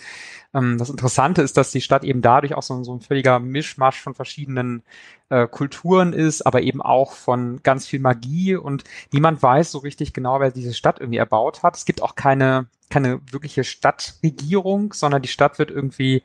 ähm, 0.53 0.79
das 0.79 0.91
Interessante 0.91 1.43
ist, 1.43 1.57
dass 1.57 1.71
die 1.71 1.81
Stadt 1.81 2.05
eben 2.05 2.23
dadurch 2.23 2.55
auch 2.55 2.63
so, 2.63 2.83
so 2.85 2.95
ein 2.95 3.01
völliger 3.01 3.39
Mischmasch 3.39 4.01
von 4.01 4.15
verschiedenen 4.15 4.83
äh, 5.29 5.47
Kulturen 5.47 6.13
ist, 6.13 6.43
aber 6.43 6.63
eben 6.63 6.83
auch 6.83 7.13
von 7.13 7.63
ganz 7.63 7.87
viel 7.87 8.01
Magie 8.01 8.57
und 8.57 8.85
niemand 9.13 9.43
weiß 9.43 9.71
so 9.71 9.79
richtig 9.79 10.13
genau, 10.13 10.41
wer 10.41 10.51
diese 10.51 10.75
Stadt 10.75 11.01
irgendwie 11.01 11.19
erbaut 11.19 11.63
hat. 11.63 11.77
Es 11.77 11.85
gibt 11.85 12.03
auch 12.03 12.15
keine, 12.15 12.67
keine 12.91 13.21
wirkliche 13.31 13.65
Stadtregierung, 13.65 14.93
sondern 14.93 15.23
die 15.23 15.29
Stadt 15.29 15.59
wird 15.59 15.71
irgendwie 15.71 16.23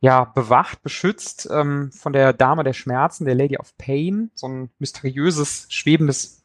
ja, 0.00 0.24
bewacht, 0.24 0.82
beschützt 0.82 1.48
ähm, 1.50 1.90
von 1.92 2.12
der 2.12 2.32
Dame 2.32 2.64
der 2.64 2.72
Schmerzen, 2.72 3.24
der 3.24 3.34
Lady 3.34 3.58
of 3.58 3.76
Pain, 3.78 4.30
so 4.34 4.46
ein 4.48 4.70
mysteriöses, 4.78 5.66
schwebendes 5.70 6.42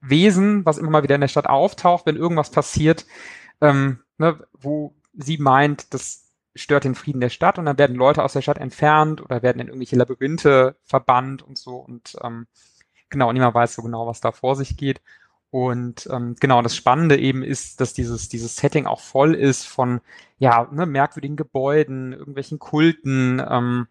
Wesen, 0.00 0.64
was 0.66 0.78
immer 0.78 0.90
mal 0.90 1.02
wieder 1.02 1.14
in 1.14 1.20
der 1.20 1.28
Stadt 1.28 1.46
auftaucht, 1.46 2.06
wenn 2.06 2.16
irgendwas 2.16 2.50
passiert, 2.50 3.06
ähm, 3.60 4.00
ne, 4.18 4.38
wo 4.52 4.94
sie 5.14 5.38
meint, 5.38 5.94
das 5.94 6.24
stört 6.54 6.84
den 6.84 6.94
Frieden 6.94 7.20
der 7.20 7.28
Stadt. 7.28 7.58
Und 7.58 7.66
dann 7.66 7.78
werden 7.78 7.96
Leute 7.96 8.22
aus 8.24 8.32
der 8.32 8.42
Stadt 8.42 8.58
entfernt 8.58 9.20
oder 9.22 9.42
werden 9.42 9.60
in 9.60 9.68
irgendwelche 9.68 9.96
Labyrinthe 9.96 10.76
verbannt 10.84 11.42
und 11.42 11.58
so. 11.58 11.76
Und 11.76 12.16
ähm, 12.22 12.46
genau, 13.08 13.32
niemand 13.32 13.54
weiß 13.54 13.74
so 13.74 13.82
genau, 13.82 14.06
was 14.06 14.20
da 14.20 14.32
vor 14.32 14.56
sich 14.56 14.76
geht. 14.76 15.00
Und 15.56 16.06
ähm, 16.12 16.36
genau, 16.38 16.60
das 16.60 16.76
Spannende 16.76 17.18
eben 17.18 17.42
ist, 17.42 17.80
dass 17.80 17.94
dieses, 17.94 18.28
dieses 18.28 18.56
Setting 18.56 18.84
auch 18.84 19.00
voll 19.00 19.34
ist 19.34 19.66
von 19.66 20.02
ja, 20.38 20.68
ne, 20.70 20.84
merkwürdigen 20.84 21.36
Gebäuden, 21.36 22.12
irgendwelchen 22.12 22.58
Kulten. 22.58 23.42
Ähm, 23.48 23.86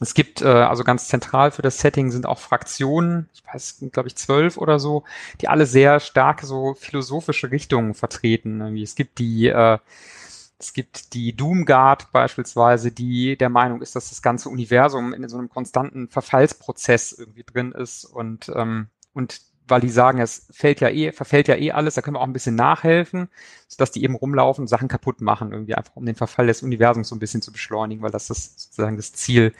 es 0.00 0.12
gibt, 0.12 0.42
äh, 0.42 0.48
also 0.48 0.82
ganz 0.82 1.06
zentral 1.06 1.52
für 1.52 1.62
das 1.62 1.78
Setting 1.78 2.10
sind 2.10 2.26
auch 2.26 2.40
Fraktionen, 2.40 3.28
ich 3.32 3.44
weiß, 3.46 3.84
glaube 3.92 4.08
ich, 4.08 4.16
zwölf 4.16 4.56
oder 4.56 4.80
so, 4.80 5.04
die 5.40 5.46
alle 5.46 5.66
sehr 5.66 6.00
starke 6.00 6.46
so 6.46 6.74
philosophische 6.74 7.52
Richtungen 7.52 7.94
vertreten. 7.94 8.60
Irgendwie. 8.60 8.82
Es 8.82 8.96
gibt 8.96 9.20
die 9.20 9.46
äh, 9.46 9.78
es 10.58 10.72
gibt 10.72 11.14
die 11.14 11.36
Doomguard 11.36 12.10
beispielsweise, 12.10 12.90
die 12.90 13.36
der 13.36 13.50
Meinung 13.50 13.82
ist, 13.82 13.94
dass 13.94 14.08
das 14.08 14.20
ganze 14.20 14.48
Universum 14.48 15.14
in 15.14 15.28
so 15.28 15.38
einem 15.38 15.48
konstanten 15.48 16.08
Verfallsprozess 16.08 17.12
irgendwie 17.12 17.44
drin 17.44 17.70
ist 17.70 18.04
und, 18.04 18.50
ähm, 18.52 18.88
und 19.14 19.40
weil 19.68 19.80
die 19.80 19.88
sagen, 19.88 20.20
es 20.20 20.46
fällt 20.50 20.80
ja 20.80 20.88
eh, 20.88 21.12
verfällt 21.12 21.48
ja 21.48 21.56
eh 21.56 21.72
alles, 21.72 21.94
da 21.94 22.02
können 22.02 22.16
wir 22.16 22.20
auch 22.20 22.26
ein 22.26 22.32
bisschen 22.32 22.54
nachhelfen, 22.54 23.28
sodass 23.68 23.90
die 23.90 24.02
eben 24.02 24.14
rumlaufen 24.14 24.62
und 24.62 24.68
Sachen 24.68 24.88
kaputt 24.88 25.20
machen, 25.20 25.52
irgendwie 25.52 25.74
einfach 25.74 25.96
um 25.96 26.06
den 26.06 26.14
Verfall 26.14 26.46
des 26.46 26.62
Universums 26.62 27.08
so 27.08 27.16
ein 27.16 27.18
bisschen 27.18 27.42
zu 27.42 27.52
beschleunigen, 27.52 28.02
weil 28.02 28.10
das 28.10 28.30
ist 28.30 28.58
sozusagen 28.60 28.96
das 28.96 29.12
Ziel 29.12 29.52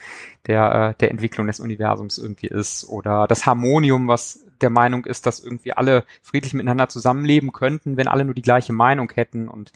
der, 0.47 0.91
äh, 0.91 0.99
der 0.99 1.11
Entwicklung 1.11 1.47
des 1.47 1.59
Universums 1.59 2.17
irgendwie 2.17 2.47
ist. 2.47 2.87
Oder 2.89 3.27
das 3.27 3.45
Harmonium, 3.45 4.07
was 4.07 4.39
der 4.61 4.69
Meinung 4.69 5.05
ist, 5.05 5.25
dass 5.25 5.39
irgendwie 5.39 5.73
alle 5.73 6.05
friedlich 6.21 6.53
miteinander 6.53 6.89
zusammenleben 6.89 7.51
könnten, 7.51 7.97
wenn 7.97 8.07
alle 8.07 8.25
nur 8.25 8.33
die 8.33 8.41
gleiche 8.41 8.73
Meinung 8.73 9.11
hätten 9.13 9.47
und 9.47 9.71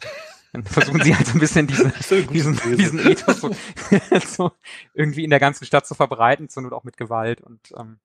dann 0.53 0.63
versuchen 0.65 1.01
sie 1.01 1.15
halt 1.15 1.27
so 1.27 1.33
ein 1.33 1.39
bisschen 1.39 1.67
diesen, 1.67 1.91
diesen, 2.31 2.77
diesen 2.77 2.99
Ethos 2.99 3.41
so, 3.41 3.51
so 4.25 4.51
irgendwie 4.93 5.23
in 5.23 5.31
der 5.31 5.39
ganzen 5.39 5.65
Stadt 5.65 5.85
zu 5.85 5.95
verbreiten, 5.95 6.47
zur 6.47 6.63
Not 6.63 6.73
auch 6.73 6.83
mit 6.83 6.95
Gewalt. 6.95 7.41
Und 7.41 7.59
ähm, 7.77 7.97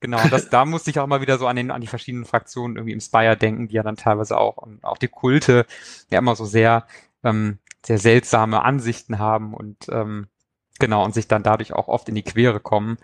genau, 0.00 0.26
das, 0.28 0.48
da 0.50 0.64
musste 0.64 0.90
ich 0.90 0.98
auch 0.98 1.06
mal 1.06 1.20
wieder 1.20 1.38
so 1.38 1.46
an, 1.46 1.56
den, 1.56 1.70
an 1.70 1.80
die 1.80 1.86
verschiedenen 1.86 2.24
Fraktionen 2.24 2.76
irgendwie 2.76 2.92
im 2.92 3.00
Spire 3.00 3.36
denken, 3.36 3.68
die 3.68 3.74
ja 3.74 3.82
dann 3.82 3.96
teilweise 3.96 4.38
auch 4.38 4.56
und 4.56 4.84
auch 4.84 4.98
die 4.98 5.08
Kulte 5.08 5.66
ja 6.10 6.18
immer 6.18 6.36
so 6.36 6.44
sehr, 6.44 6.86
ähm, 7.24 7.58
sehr 7.84 7.98
seltsame 7.98 8.62
Ansichten 8.62 9.18
haben 9.18 9.54
und 9.54 9.88
ähm, 9.90 10.28
genau, 10.78 11.04
und 11.04 11.14
sich 11.14 11.28
dann 11.28 11.42
dadurch 11.42 11.72
auch 11.72 11.88
oft 11.88 12.08
in 12.08 12.14
die 12.14 12.24
Quere 12.24 12.60
kommen. 12.60 12.98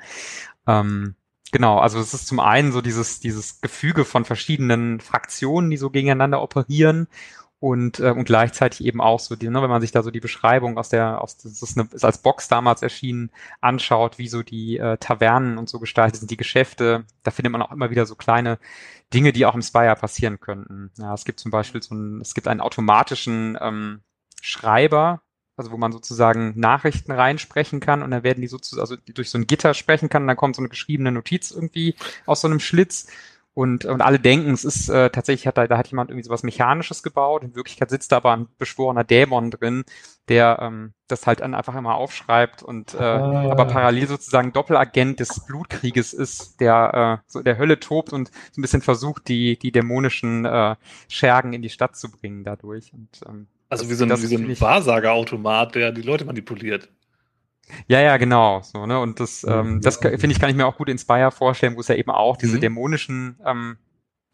Ähm, 0.67 1.15
Genau, 1.55 1.79
also 1.79 2.01
es 2.01 2.13
ist 2.13 2.27
zum 2.27 2.41
einen 2.41 2.73
so 2.73 2.81
dieses, 2.81 3.21
dieses 3.21 3.61
Gefüge 3.61 4.05
von 4.05 4.25
verschiedenen 4.25 4.99
Fraktionen, 4.99 5.71
die 5.71 5.77
so 5.77 5.89
gegeneinander 5.89 6.43
operieren 6.43 7.07
und, 7.65 7.99
äh, 7.99 8.11
und 8.11 8.25
gleichzeitig 8.25 8.85
eben 8.85 9.01
auch 9.01 9.19
so, 9.19 9.37
die, 9.37 9.49
ne, 9.49 9.63
wenn 9.63 9.71
man 9.71 9.81
sich 9.81 9.91
da 9.91 10.03
so 10.03 10.11
die 10.11 10.21
Beschreibung 10.21 10.77
aus 10.77 10.91
der, 10.91 11.23
aus 11.23 11.39
das 11.39 11.63
ist, 11.63 11.79
eine, 11.79 11.89
ist 11.93 12.05
als 12.05 12.19
Box 12.19 12.47
damals 12.47 12.83
erschienen, 12.83 13.31
anschaut, 13.63 14.19
wie 14.19 14.29
so 14.29 14.43
die 14.43 14.77
äh, 14.77 14.99
Tavernen 14.99 15.57
und 15.57 15.71
so 15.71 15.81
gestaltet 15.81 16.21
sind, 16.21 16.31
die 16.31 16.37
Geschäfte, 16.37 17.07
da 17.23 17.31
findet 17.31 17.53
man 17.53 17.63
auch 17.63 17.73
immer 17.73 17.89
wieder 17.89 18.05
so 18.05 18.17
kleine 18.17 18.59
Dinge, 19.15 19.33
die 19.33 19.47
auch 19.47 19.55
im 19.55 19.63
Spire 19.63 19.97
passieren 19.97 20.41
könnten. 20.41 20.91
Ja, 20.99 21.15
es 21.15 21.25
gibt 21.25 21.41
zum 21.41 21.51
Beispiel 21.51 21.83
so 21.83 21.95
ein, 21.95 22.21
es 22.21 22.35
gibt 22.35 22.49
einen 22.49 22.61
automatischen 22.61 23.57
ähm, 23.59 24.03
Schreiber, 24.43 25.23
also 25.57 25.71
wo 25.71 25.79
man 25.79 25.91
sozusagen 25.91 26.53
Nachrichten 26.61 27.13
reinsprechen 27.13 27.81
kann 27.81 28.03
und 28.03 28.11
dann 28.11 28.25
werden 28.25 28.43
die 28.43 28.47
sozusagen, 28.47 28.83
also 28.83 28.97
durch 28.97 29.31
so 29.31 29.39
ein 29.39 29.47
Gitter 29.47 29.73
sprechen 29.73 30.11
kann 30.11 30.25
und 30.25 30.29
dann 30.29 30.37
kommt 30.37 30.57
so 30.57 30.61
eine 30.61 30.69
geschriebene 30.69 31.13
Notiz 31.13 31.51
irgendwie 31.51 31.95
aus 32.27 32.43
so 32.43 32.49
einem 32.49 32.61
Schlitz 32.61 33.07
und, 33.55 33.85
und 33.85 34.01
alle 34.01 34.19
denken, 34.19 34.51
es 34.51 34.65
ist 34.65 34.89
äh, 34.89 35.11
tatsächlich, 35.11 35.47
hat 35.47 35.57
da, 35.57 35.69
da 35.69 35.79
hat 35.79 35.87
jemand 35.87 36.11
irgendwie 36.11 36.25
sowas 36.25 36.43
Mechanisches 36.43 37.05
gebaut. 37.05 37.45
In 37.45 37.55
Wirklichkeit 37.55 37.89
sitzt 37.89 38.11
da 38.11 38.17
aber 38.17 38.33
ein 38.33 38.49
beschworener 38.59 39.05
Dämon 39.05 39.53
drin, 39.53 39.85
der 40.29 40.59
ähm, 40.61 40.93
das 41.07 41.29
halt 41.29 41.39
dann 41.39 41.55
einfach 41.55 41.77
immer 41.77 41.95
aufschreibt 41.95 42.65
und 42.65 42.95
äh, 42.95 42.99
ah. 42.99 43.53
aber 43.53 43.67
parallel 43.67 44.09
sozusagen 44.09 44.53
Doppelagent 44.53 45.21
des 45.21 45.47
Blutkrieges 45.47 46.13
ist, 46.13 46.61
der 46.61 47.21
äh, 47.23 47.31
so 47.31 47.43
der 47.43 47.57
Hölle 47.57 47.79
tobt 47.79 48.13
und 48.13 48.33
so 48.51 48.61
ein 48.61 48.63
bisschen 48.63 48.83
versucht, 48.83 49.29
die, 49.29 49.57
die 49.57 49.71
dämonischen 49.71 50.45
äh, 50.45 50.75
Schergen 51.09 51.53
in 51.53 51.63
die 51.63 51.71
Stadt 51.71 51.97
zu 51.97 52.11
bringen 52.11 52.43
dadurch. 52.43 52.93
Und, 52.93 53.21
ähm, 53.29 53.47
also 53.69 53.89
wie 53.89 53.95
so 53.95 54.05
ein, 54.05 54.11
wie 54.11 54.27
so 54.27 54.37
ein 54.37 54.61
Wahrsagerautomat, 54.61 55.77
der 55.77 55.93
die 55.93 56.03
Leute 56.03 56.25
manipuliert. 56.25 56.89
Ja, 57.87 58.01
ja, 58.01 58.17
genau. 58.17 58.61
So, 58.63 58.87
ne? 58.87 59.01
Und 59.01 59.21
das, 59.21 59.45
ähm, 59.45 59.81
das 59.81 59.97
finde 59.97 60.31
ich, 60.31 60.41
kann 60.41 60.51
ich 60.51 60.57
mir 60.57 60.67
auch 60.67 60.77
gut 60.77 60.89
in 60.89 60.99
Spire 60.99 61.31
vorstellen, 61.31 61.77
wo 61.77 61.81
es 61.81 61.89
ja 61.89 61.95
eben 61.95 62.11
auch 62.11 62.37
diese 62.37 62.57
mhm. 62.57 62.61
dämonischen 62.61 63.39
ähm, 63.45 63.79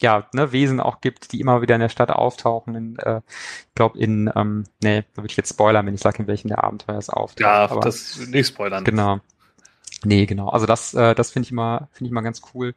ja, 0.01 0.27
ne, 0.33 0.53
Wesen 0.53 0.81
auch 0.81 1.01
gibt, 1.01 1.33
die 1.33 1.41
immer 1.41 1.63
wieder 1.63 1.75
in 1.75 1.81
der 1.81 1.89
Stadt 1.89 2.11
auftauchen. 2.11 2.75
In, 2.75 2.99
äh, 2.99 3.21
ich 3.69 3.75
glaube, 3.75 3.99
in, 3.99 4.31
ähm, 4.35 4.65
nee, 4.83 5.03
da 5.15 5.23
würde 5.23 5.31
ich 5.31 5.37
jetzt 5.37 5.51
spoilern, 5.51 5.87
wenn 5.87 5.95
ich 5.95 6.01
sage, 6.01 6.19
in 6.21 6.27
welchem 6.27 6.49
der 6.49 6.65
Abenteuer 6.65 6.99
es 6.99 7.11
auftaucht. 7.11 7.41
Ja, 7.41 7.67
aber, 7.67 7.81
das 7.81 8.19
nicht 8.19 8.49
spoilern. 8.49 8.85
Genau. 8.85 9.21
Nee, 10.05 10.27
genau. 10.27 10.49
Also 10.49 10.67
das, 10.67 10.95
äh, 10.95 11.15
das 11.15 11.31
finde 11.31 11.47
ich 11.47 11.53
immer, 11.53 11.89
finde 11.93 12.09
ich 12.09 12.11
immer 12.13 12.23
ganz 12.23 12.41
cool. 12.55 12.75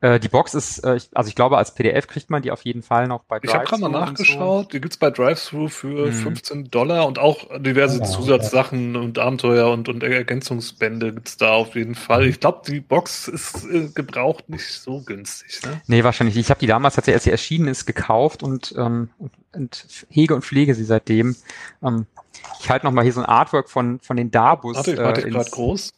Äh, 0.00 0.20
die 0.20 0.28
Box 0.28 0.54
ist, 0.54 0.84
äh, 0.84 0.94
ich, 0.94 1.08
also 1.12 1.28
ich 1.28 1.34
glaube, 1.34 1.58
als 1.58 1.74
PDF 1.74 2.06
kriegt 2.06 2.30
man 2.30 2.40
die 2.40 2.52
auf 2.52 2.64
jeden 2.64 2.82
Fall 2.82 3.08
noch 3.08 3.24
bei 3.24 3.40
Ich 3.42 3.52
habe 3.52 3.64
gerade 3.64 3.82
mal 3.82 3.88
Drive-Thru 3.90 4.06
nachgeschaut, 4.06 4.72
die 4.72 4.80
gibt's 4.80 4.96
bei 4.96 5.10
Drive-Thru 5.10 5.68
für 5.68 6.06
Mhm. 6.06 6.12
15 6.12 6.70
Dollar 6.70 7.06
und 7.06 7.18
auch 7.18 7.46
diverse 7.58 7.98
Ja, 7.98 8.04
Zusatzsachen 8.04 8.94
und 8.94 9.18
Abenteuer 9.18 9.70
und, 9.72 9.88
und 9.88 10.04
Ergänzungsbände 10.04 11.12
gibt's 11.12 11.36
da 11.36 11.54
auf 11.54 11.74
jeden 11.74 11.96
Fall. 11.96 12.26
Ich 12.26 12.38
glaube, 12.38 12.60
die 12.70 12.78
Box 12.78 13.26
ist 13.26 13.64
äh, 13.64 13.88
gebraucht 13.92 14.48
nicht 14.48 14.68
so 14.68 15.00
günstig. 15.00 15.60
Ne? 15.64 15.80
Nee, 15.88 16.04
wahrscheinlich 16.04 16.36
nicht. 16.36 16.46
Ich 16.46 16.50
habe 16.50 16.60
die 16.60 16.68
damals, 16.68 16.96
als 16.96 17.06
sie 17.06 17.12
erst 17.12 17.26
erschienen 17.26 17.66
ist, 17.66 17.84
gekauft 17.84 18.44
und, 18.44 18.74
ähm, 18.78 19.10
und, 19.18 19.32
und 19.52 19.86
hege 20.10 20.34
und 20.36 20.44
pflege 20.44 20.76
sie 20.76 20.84
seitdem. 20.84 21.34
Ähm, 21.82 22.06
ich 22.60 22.70
halte 22.70 22.86
noch 22.86 22.92
mal 22.92 23.02
hier 23.02 23.12
so 23.12 23.20
ein 23.20 23.26
Artwork 23.26 23.68
von, 23.68 23.98
von 24.00 24.16
den 24.16 24.30
Darbus 24.30 24.76
Warte, 24.76 24.92
ich 24.92 24.98
warte 24.98 25.22
äh, 25.22 25.30
gerade 25.30 25.40
ins, 25.42 25.50
groß. 25.50 25.92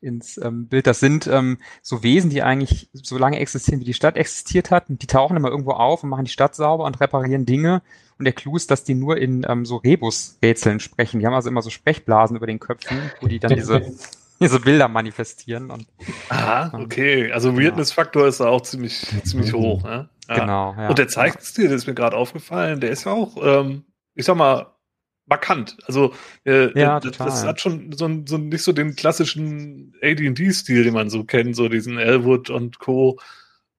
Ins 0.00 0.38
ähm, 0.38 0.68
Bild. 0.68 0.86
Das 0.86 1.00
sind 1.00 1.26
ähm, 1.26 1.58
so 1.82 2.02
Wesen, 2.02 2.30
die 2.30 2.42
eigentlich 2.42 2.88
so 2.92 3.18
lange 3.18 3.38
existieren, 3.38 3.80
wie 3.80 3.84
die 3.84 3.94
Stadt 3.94 4.16
existiert 4.16 4.70
hat. 4.70 4.88
Und 4.88 5.02
die 5.02 5.06
tauchen 5.06 5.36
immer 5.36 5.50
irgendwo 5.50 5.72
auf 5.72 6.02
und 6.02 6.10
machen 6.10 6.24
die 6.24 6.30
Stadt 6.30 6.54
sauber 6.54 6.84
und 6.84 7.00
reparieren 7.00 7.46
Dinge. 7.46 7.82
Und 8.18 8.24
der 8.24 8.32
Clou 8.32 8.56
ist, 8.56 8.70
dass 8.70 8.84
die 8.84 8.94
nur 8.94 9.16
in 9.16 9.46
ähm, 9.48 9.64
so 9.64 9.76
Rebus-Rätseln 9.76 10.80
sprechen. 10.80 11.20
Die 11.20 11.26
haben 11.26 11.34
also 11.34 11.48
immer 11.48 11.62
so 11.62 11.70
Sprechblasen 11.70 12.36
über 12.36 12.46
den 12.46 12.60
Köpfen, 12.60 12.98
wo 13.20 13.28
die 13.28 13.38
dann 13.38 13.54
diese, 13.54 13.82
diese 14.40 14.60
Bilder 14.60 14.88
manifestieren. 14.88 15.70
Und 15.70 15.86
Ah, 16.28 16.70
okay. 16.78 17.32
Also 17.32 17.56
Weirdness-Faktor 17.56 18.26
ist 18.26 18.40
da 18.40 18.48
auch 18.48 18.62
ziemlich, 18.62 19.06
ziemlich 19.24 19.52
hoch. 19.52 19.82
Ne? 19.84 20.08
Ja. 20.28 20.38
genau, 20.38 20.74
ja. 20.76 20.88
Und 20.88 20.98
der 20.98 21.08
Zeichenstil, 21.08 21.68
der 21.68 21.76
ist 21.76 21.86
mir 21.86 21.94
gerade 21.94 22.16
aufgefallen, 22.16 22.80
der 22.80 22.90
ist 22.90 23.04
ja 23.04 23.12
auch, 23.12 23.36
ähm, 23.42 23.84
ich 24.14 24.26
sag 24.26 24.36
mal, 24.36 24.66
markant. 25.30 25.78
Also 25.86 26.12
äh, 26.44 26.78
Ja, 26.78 27.00
das, 27.00 27.16
das 27.16 27.44
hat 27.44 27.60
schon 27.60 27.92
so, 27.92 28.10
so 28.26 28.36
nicht 28.36 28.62
so 28.62 28.72
den 28.72 28.96
klassischen 28.96 29.94
AD&D-Stil, 30.02 30.84
den 30.84 30.92
man 30.92 31.08
so 31.08 31.24
kennt, 31.24 31.56
so 31.56 31.68
diesen 31.68 31.96
Elwood 31.96 32.50
und 32.50 32.78
Co. 32.78 33.18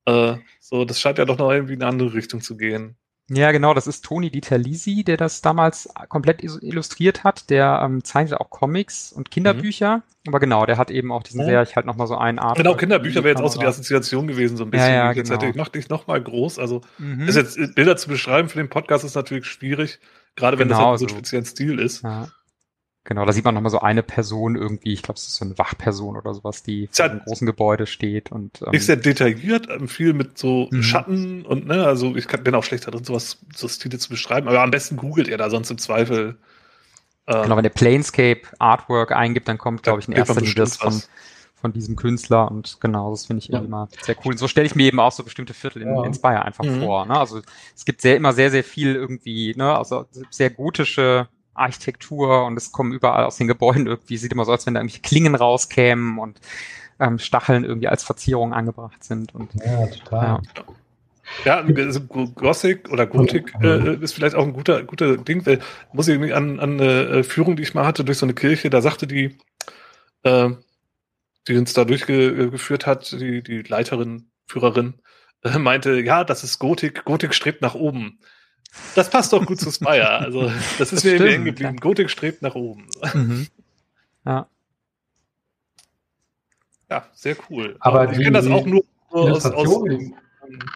Äh, 0.05 0.37
so, 0.59 0.85
das 0.85 0.99
scheint 0.99 1.19
ja 1.19 1.25
doch 1.25 1.37
noch 1.37 1.51
irgendwie 1.51 1.73
in 1.73 1.83
eine 1.83 1.91
andere 1.91 2.13
Richtung 2.15 2.41
zu 2.41 2.57
gehen. 2.57 2.95
Ja, 3.33 3.51
genau, 3.53 3.73
das 3.73 3.87
ist 3.87 4.03
Toni 4.03 4.29
Dieter-Lisi, 4.29 5.03
der 5.05 5.15
das 5.15 5.41
damals 5.41 5.87
komplett 6.09 6.43
illustriert 6.43 7.23
hat. 7.23 7.49
Der 7.49 7.81
ähm, 7.83 8.03
zeichnet 8.03 8.39
auch 8.41 8.49
Comics 8.49 9.13
und 9.13 9.31
Kinderbücher. 9.31 10.01
Aber 10.27 10.39
genau, 10.39 10.65
der 10.65 10.77
hat 10.77 10.91
eben 10.91 11.11
auch 11.11 11.23
diesen 11.23 11.39
Ja. 11.41 11.45
sehr, 11.45 11.61
ich 11.63 11.75
halt 11.75 11.85
nochmal 11.85 12.07
so 12.07 12.17
einen 12.17 12.39
Art. 12.39 12.57
Genau, 12.57 12.75
Kinderbücher 12.75 13.23
wäre 13.23 13.29
jetzt 13.35 13.41
auch 13.41 13.51
so 13.51 13.59
die 13.59 13.65
Assoziation 13.65 14.27
gewesen, 14.27 14.57
so 14.57 14.65
ein 14.65 14.71
bisschen. 14.71 14.89
Ja, 14.89 14.95
ja, 15.05 15.11
jetzt 15.13 15.29
genau. 15.29 15.39
hätte 15.41 15.49
ich 15.49 15.55
noch, 15.55 15.73
ich 15.73 15.87
noch 15.89 16.07
mal 16.07 16.21
groß. 16.21 16.59
Also, 16.59 16.81
Mhm. 16.97 17.27
ist 17.27 17.35
jetzt 17.35 17.57
Bilder 17.75 17.95
zu 17.95 18.09
beschreiben 18.09 18.49
für 18.49 18.57
den 18.57 18.69
Podcast 18.69 19.05
ist 19.05 19.15
natürlich 19.15 19.45
schwierig, 19.45 19.99
gerade 20.35 20.59
wenn 20.59 20.67
Genau, 20.67 20.79
das 20.79 20.87
halt 20.89 20.99
so 20.99 21.05
einen 21.05 21.09
so. 21.09 21.15
speziellen 21.15 21.45
Stil 21.45 21.79
ist. 21.79 22.03
Ja. 22.03 22.27
Genau, 23.03 23.25
da 23.25 23.31
sieht 23.33 23.43
man 23.45 23.55
nochmal 23.55 23.71
so 23.71 23.79
eine 23.79 24.03
Person 24.03 24.55
irgendwie, 24.55 24.93
ich 24.93 25.01
glaube, 25.01 25.17
es 25.17 25.27
ist 25.27 25.35
so 25.35 25.43
eine 25.45 25.57
Wachperson 25.57 26.15
oder 26.17 26.35
sowas, 26.35 26.61
die 26.61 26.83
Ist 26.83 26.99
ja- 26.99 27.05
vor 27.05 27.11
einem 27.11 27.21
großen 27.23 27.47
Gebäude 27.47 27.87
steht 27.87 28.31
und 28.31 28.61
ähm, 28.61 28.67
Nicht 28.71 28.85
sehr 28.85 28.95
detailliert, 28.95 29.67
ähm, 29.71 29.87
viel 29.87 30.13
mit 30.13 30.37
so 30.37 30.67
Mhm. 30.71 30.83
Schatten 30.83 31.45
und 31.45 31.65
ne, 31.65 31.83
also 31.85 32.15
ich 32.15 32.27
kann, 32.27 32.43
bin 32.43 32.53
auch 32.53 32.63
schlechter 32.63 32.91
drin, 32.91 33.03
sowas, 33.03 33.39
so 33.55 33.67
Stile 33.67 33.97
zu 33.97 34.09
beschreiben, 34.09 34.47
aber 34.47 34.61
am 34.61 34.69
besten 34.69 34.97
googelt 34.97 35.27
ihr 35.27 35.37
da 35.37 35.49
sonst 35.49 35.71
im 35.71 35.79
Zweifel. 35.79 36.37
Äh, 37.25 37.41
genau, 37.43 37.55
wenn 37.57 37.63
der 37.63 37.69
Planescape 37.71 38.41
Artwork 38.59 39.11
eingibt, 39.13 39.47
dann 39.47 39.57
kommt, 39.57 39.81
glaube 39.81 39.99
ich, 39.99 40.07
in 40.07 40.13
kriegt 40.13 40.27
man 40.27 40.37
erster 40.37 40.41
Linie 40.45 40.55
das 40.63 40.77
von, 40.77 40.93
was. 40.93 41.09
von 41.55 41.73
diesem 41.73 41.95
Künstler 41.95 42.51
und 42.51 42.77
genau, 42.81 43.09
das 43.09 43.25
finde 43.25 43.39
ich 43.39 43.47
Ja. 43.47 43.61
mal 43.61 43.87
sehr 44.01 44.15
cool. 44.23 44.33
Und 44.33 44.37
so 44.37 44.47
stelle 44.47 44.67
ich 44.67 44.75
mir 44.75 44.85
eben 44.85 44.99
auch 44.99 45.11
so 45.11 45.23
bestimmte 45.23 45.55
Viertel 45.55 45.81
in, 45.81 45.89
Ja. 45.95 46.03
in 46.03 46.13
Spire 46.13 46.45
einfach 46.45 46.65
Mhm. 46.65 46.79
vor. 46.79 47.05
Ne? 47.07 47.19
Also 47.19 47.41
es 47.75 47.83
gibt 47.83 48.01
sehr 48.01 48.15
immer 48.15 48.33
sehr, 48.33 48.51
sehr 48.51 48.63
viel 48.63 48.93
irgendwie, 48.95 49.55
ne, 49.55 49.75
also 49.75 50.05
sehr 50.29 50.51
gotische 50.51 51.27
Architektur 51.53 52.45
und 52.45 52.57
es 52.57 52.71
kommen 52.71 52.93
überall 52.93 53.25
aus 53.25 53.37
den 53.37 53.47
Gebäuden 53.47 53.87
irgendwie, 53.87 54.17
sieht 54.17 54.31
immer 54.31 54.45
so, 54.45 54.51
als 54.51 54.65
wenn 54.65 54.73
da 54.73 54.79
irgendwelche 54.79 55.01
Klingen 55.01 55.35
rauskämen 55.35 56.17
und 56.17 56.39
ähm, 56.99 57.19
Stacheln 57.19 57.63
irgendwie 57.63 57.87
als 57.87 58.03
Verzierung 58.03 58.53
angebracht 58.53 59.03
sind 59.03 59.33
und 59.35 59.49
Ja, 59.55 59.87
total. 59.87 60.23
Ja. 60.23 60.41
Ja, 61.45 61.57
also 61.63 62.01
Gothic 62.01 62.89
oder 62.89 63.07
Gothic 63.07 63.53
Mhm. 63.59 63.65
äh, 63.65 63.95
ist 64.03 64.13
vielleicht 64.13 64.35
auch 64.35 64.43
ein 64.43 64.53
guter, 64.53 64.83
guter 64.83 65.17
Ding, 65.17 65.45
weil 65.45 65.59
muss 65.93 66.07
ich 66.07 66.15
irgendwie 66.15 66.33
an, 66.33 66.59
an 66.59 66.79
eine 66.79 67.03
äh, 67.03 67.23
Führung, 67.23 67.55
die 67.55 67.63
ich 67.63 67.73
mal 67.73 67.85
hatte 67.85 68.03
durch 68.03 68.17
so 68.17 68.25
eine 68.25 68.33
Kirche, 68.33 68.69
da 68.69 68.81
sagte 68.81 69.07
die, 69.07 69.37
äh, 70.23 70.49
die 71.47 71.57
uns 71.57 71.73
da 71.73 71.85
durchgeführt 71.85 72.85
hat, 72.85 73.11
die, 73.13 73.41
die 73.41 73.61
Leiterin, 73.61 74.29
Führerin, 74.47 74.95
äh, 75.43 75.57
meinte, 75.57 76.01
ja, 76.01 76.23
das 76.23 76.43
ist 76.43 76.59
Gothic, 76.59 77.05
Gothic 77.05 77.33
strebt 77.33 77.61
nach 77.61 77.75
oben. 77.75 78.19
Das 78.95 79.09
passt 79.09 79.33
doch 79.33 79.45
gut 79.45 79.59
zu 79.59 79.71
Spire. 79.71 80.09
Also, 80.19 80.43
das 80.43 80.53
ist 80.79 80.91
Das 80.93 81.03
mir 81.03 81.15
stimmt, 81.15 81.29
hängen 81.29 81.45
geblieben. 81.45 81.77
Gothic 81.77 82.09
strebt 82.09 82.41
nach 82.41 82.55
oben. 82.55 82.87
Mhm. 83.13 83.47
Ja. 84.25 84.47
Ja, 86.89 87.05
sehr 87.13 87.35
cool. 87.49 87.75
Aber 87.79 88.09
ich 88.11 88.17
die- 88.17 88.23
kenne 88.23 88.37
das 88.37 88.47
auch 88.49 88.65
nur 88.65 88.83
aus, 89.09 89.45
aus 89.45 89.83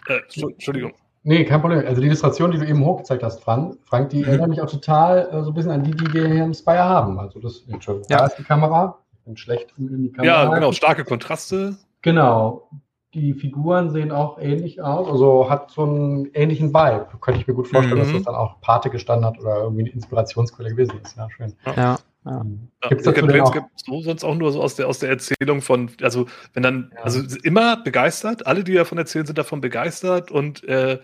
äh, 0.08 0.20
Entschuldigung. 0.48 0.94
Nee, 1.24 1.44
kein 1.44 1.60
Problem. 1.60 1.84
Also 1.86 2.00
die 2.00 2.06
Illustration, 2.06 2.52
die 2.52 2.58
du 2.58 2.66
eben 2.66 2.84
hochgezeigt 2.84 3.22
hast, 3.22 3.42
Frank, 3.42 3.78
Frank 3.84 4.10
die 4.10 4.18
Mhm. 4.18 4.24
erinnert 4.28 4.48
mich 4.48 4.60
auch 4.60 4.70
total 4.70 5.28
äh, 5.32 5.42
so 5.42 5.50
ein 5.50 5.54
bisschen 5.54 5.72
an 5.72 5.82
die, 5.82 5.90
die 5.90 6.12
wir 6.12 6.26
hier 6.28 6.44
im 6.44 6.54
Spire 6.54 6.84
haben. 6.84 7.18
Also 7.18 7.40
das, 7.40 7.62
Entschuldigung, 7.68 8.08
Ja. 8.10 8.18
da 8.18 8.26
ist 8.26 8.36
die 8.38 8.44
Kamera. 8.44 8.98
Ich 9.12 9.24
bin 9.24 9.36
schlecht 9.36 9.72
in 9.76 10.02
die 10.04 10.12
Kamera. 10.12 10.44
Ja, 10.44 10.54
genau, 10.54 10.72
starke 10.72 11.04
Kontraste. 11.04 11.76
Genau. 12.02 12.68
Die 13.16 13.32
Figuren 13.32 13.90
sehen 13.90 14.12
auch 14.12 14.38
ähnlich 14.38 14.82
aus. 14.82 15.08
Also 15.08 15.48
hat 15.48 15.70
so 15.70 15.84
einen 15.84 16.26
ähnlichen 16.34 16.68
Vibe. 16.74 17.06
Könnte 17.20 17.40
ich 17.40 17.46
mir 17.46 17.54
gut 17.54 17.66
vorstellen, 17.66 17.96
Mhm. 17.98 18.02
dass 18.04 18.12
das 18.12 18.22
dann 18.24 18.34
auch 18.34 18.60
Pate 18.60 18.90
gestanden 18.90 19.24
hat 19.26 19.40
oder 19.40 19.62
irgendwie 19.62 19.84
eine 19.84 19.90
Inspirationsquelle 19.90 20.68
gewesen 20.70 21.00
ist. 21.02 21.16
Ja, 21.16 21.28
schön. 21.30 21.54
Ja, 21.64 21.72
ja. 21.74 21.98
Ja, 22.26 22.44
Gibt's 22.90 23.04
denn 23.04 23.14
auch? 23.24 23.28
Planescape 23.28 23.66
so 23.76 24.00
sonst 24.02 24.22
auch 24.24 24.34
nur 24.34 24.52
so 24.52 24.60
aus 24.60 24.74
der, 24.74 24.86
aus 24.88 24.98
der 24.98 25.08
Erzählung 25.08 25.62
von, 25.62 25.90
also 26.02 26.26
wenn 26.52 26.62
dann, 26.62 26.92
Ja. 26.94 27.04
also 27.04 27.22
immer 27.42 27.82
begeistert, 27.82 28.46
alle, 28.46 28.64
die 28.64 28.74
davon 28.74 28.98
erzählen, 28.98 29.24
sind 29.24 29.38
davon 29.38 29.60
begeistert 29.62 30.30
und 30.30 30.62
äh, 30.64 30.98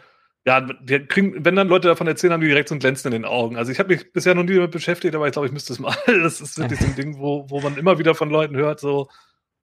ja, 0.45 0.67
wir 0.83 1.07
kriegen, 1.07 1.45
wenn 1.45 1.57
dann 1.57 1.69
Leute 1.69 1.89
davon 1.89 2.09
erzählen, 2.09 2.33
haben 2.35 2.41
die 2.43 2.49
direkt 2.49 2.69
so 2.69 2.75
ein 2.75 2.81
Glänzen 2.81 3.11
in 3.13 3.23
den 3.23 3.25
Augen. 3.31 3.57
Also 3.57 3.73
ich 3.73 3.79
habe 3.79 3.95
mich 3.95 4.13
bisher 4.13 4.35
noch 4.35 4.43
nie 4.43 4.55
damit 4.57 4.73
beschäftigt, 4.73 5.15
aber 5.15 5.27
ich 5.29 5.33
glaube, 5.33 5.47
ich 5.47 5.53
müsste 5.53 5.73
es 5.73 5.79
mal. 5.79 5.95
Das 6.23 6.41
ist 6.43 6.59
wirklich 6.59 6.81
so 6.81 6.87
ein 6.87 6.97
Ding, 6.97 7.19
wo, 7.19 7.47
wo 7.49 7.61
man 7.63 7.77
immer 7.79 7.99
wieder 7.99 8.15
von 8.17 8.29
Leuten 8.29 8.57
hört, 8.57 8.81
so 8.81 9.09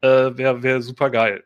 äh, 0.02 0.32
wäre 0.38 0.64
wär 0.64 0.82
super 0.82 1.10
geil. 1.12 1.44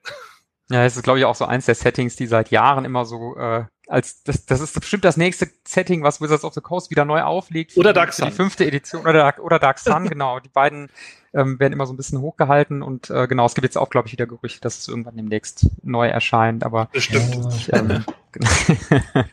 Ja, 0.69 0.83
es 0.85 0.95
ist, 0.95 1.03
glaube 1.03 1.19
ich, 1.19 1.25
auch 1.25 1.35
so 1.35 1.45
eins 1.45 1.65
der 1.65 1.75
Settings, 1.75 2.15
die 2.15 2.25
seit 2.25 2.49
Jahren 2.49 2.85
immer 2.85 3.05
so 3.05 3.35
äh, 3.37 3.65
als 3.89 4.23
das, 4.23 4.45
das 4.45 4.61
ist 4.61 4.79
bestimmt 4.79 5.03
das 5.03 5.17
nächste 5.17 5.49
Setting, 5.67 6.03
was 6.03 6.21
Wizards 6.21 6.45
of 6.45 6.53
the 6.53 6.61
Coast 6.61 6.89
wieder 6.89 7.03
neu 7.03 7.21
auflegt. 7.21 7.73
für 7.73 7.81
Oder 7.81 7.91
die- 7.91 7.95
Dark 7.95 8.13
für 8.13 8.21
Die 8.21 8.27
Sun. 8.29 8.35
fünfte 8.35 8.65
Edition 8.65 9.01
oder 9.01 9.13
Dark, 9.13 9.39
oder 9.39 9.59
Dark 9.59 9.77
Sun, 9.77 10.05
genau. 10.09 10.39
Die 10.39 10.47
beiden 10.49 10.89
ähm, 11.33 11.59
werden 11.59 11.73
immer 11.73 11.85
so 11.85 11.91
ein 11.93 11.97
bisschen 11.97 12.21
hochgehalten 12.21 12.81
und 12.81 13.09
äh, 13.09 13.27
genau, 13.27 13.45
es 13.45 13.55
gibt 13.55 13.65
jetzt 13.65 13.77
auch, 13.77 13.89
glaube 13.89 14.07
ich, 14.07 14.13
wieder 14.13 14.25
Gerüchte, 14.25 14.61
dass 14.61 14.77
es 14.79 14.87
irgendwann 14.87 15.17
demnächst 15.17 15.67
neu 15.83 16.07
erscheint, 16.07 16.63
aber 16.63 16.87
Bestimmt. 16.93 17.35
ich, 17.53 17.73
ähm, 17.73 18.05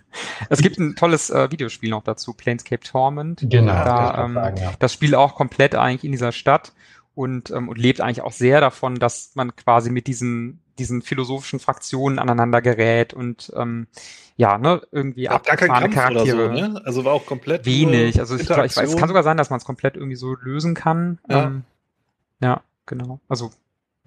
es 0.49 0.61
gibt 0.63 0.79
ein 0.79 0.97
tolles 0.97 1.31
äh, 1.31 1.51
Videospiel 1.51 1.91
noch 1.91 2.03
dazu, 2.03 2.33
Planescape 2.35 2.83
Torment. 2.83 3.41
Genau, 3.49 3.73
Da, 3.73 4.25
ähm, 4.25 4.35
sagen, 4.35 4.57
ja. 4.57 4.73
das 4.79 4.93
Spiel 4.93 5.15
auch 5.15 5.35
komplett 5.35 5.75
eigentlich 5.75 6.05
in 6.05 6.13
dieser 6.13 6.33
Stadt 6.33 6.73
und, 7.15 7.51
ähm, 7.51 7.69
und 7.69 7.79
lebt 7.79 8.01
eigentlich 8.01 8.23
auch 8.23 8.33
sehr 8.33 8.61
davon, 8.61 8.97
dass 8.97 9.33
man 9.35 9.55
quasi 9.57 9.91
mit 9.91 10.07
diesen, 10.07 10.61
diesen 10.81 11.03
philosophischen 11.03 11.61
Fraktionen 11.61 12.19
aneinander 12.19 12.61
gerät 12.63 13.15
und 13.15 13.53
ähm, 13.55 13.87
ja, 14.37 14.59
ne, 14.59 14.81
irgendwie 14.91 15.25
kein 15.25 15.71
abgefahrene 15.71 16.23
oder 16.23 16.27
so, 16.27 16.49
ne? 16.49 16.83
Also 16.85 17.05
war 17.05 17.13
auch 17.13 17.27
komplett 17.27 17.67
Wenig. 17.67 18.19
Also 18.19 18.37
ich, 18.37 18.47
glaub, 18.47 18.65
ich 18.65 18.77
weiß, 18.77 18.91
es 18.91 18.97
kann 18.97 19.09
sogar 19.09 19.23
sein, 19.23 19.37
dass 19.37 19.51
man 19.51 19.59
es 19.59 19.65
komplett 19.65 19.97
irgendwie 19.97 20.17
so 20.17 20.35
lösen 20.35 20.75
kann. 20.75 21.19
Ja. 21.29 21.45
Ähm, 21.45 21.65
ja, 22.41 22.63
genau. 22.87 23.21
Also 23.29 23.51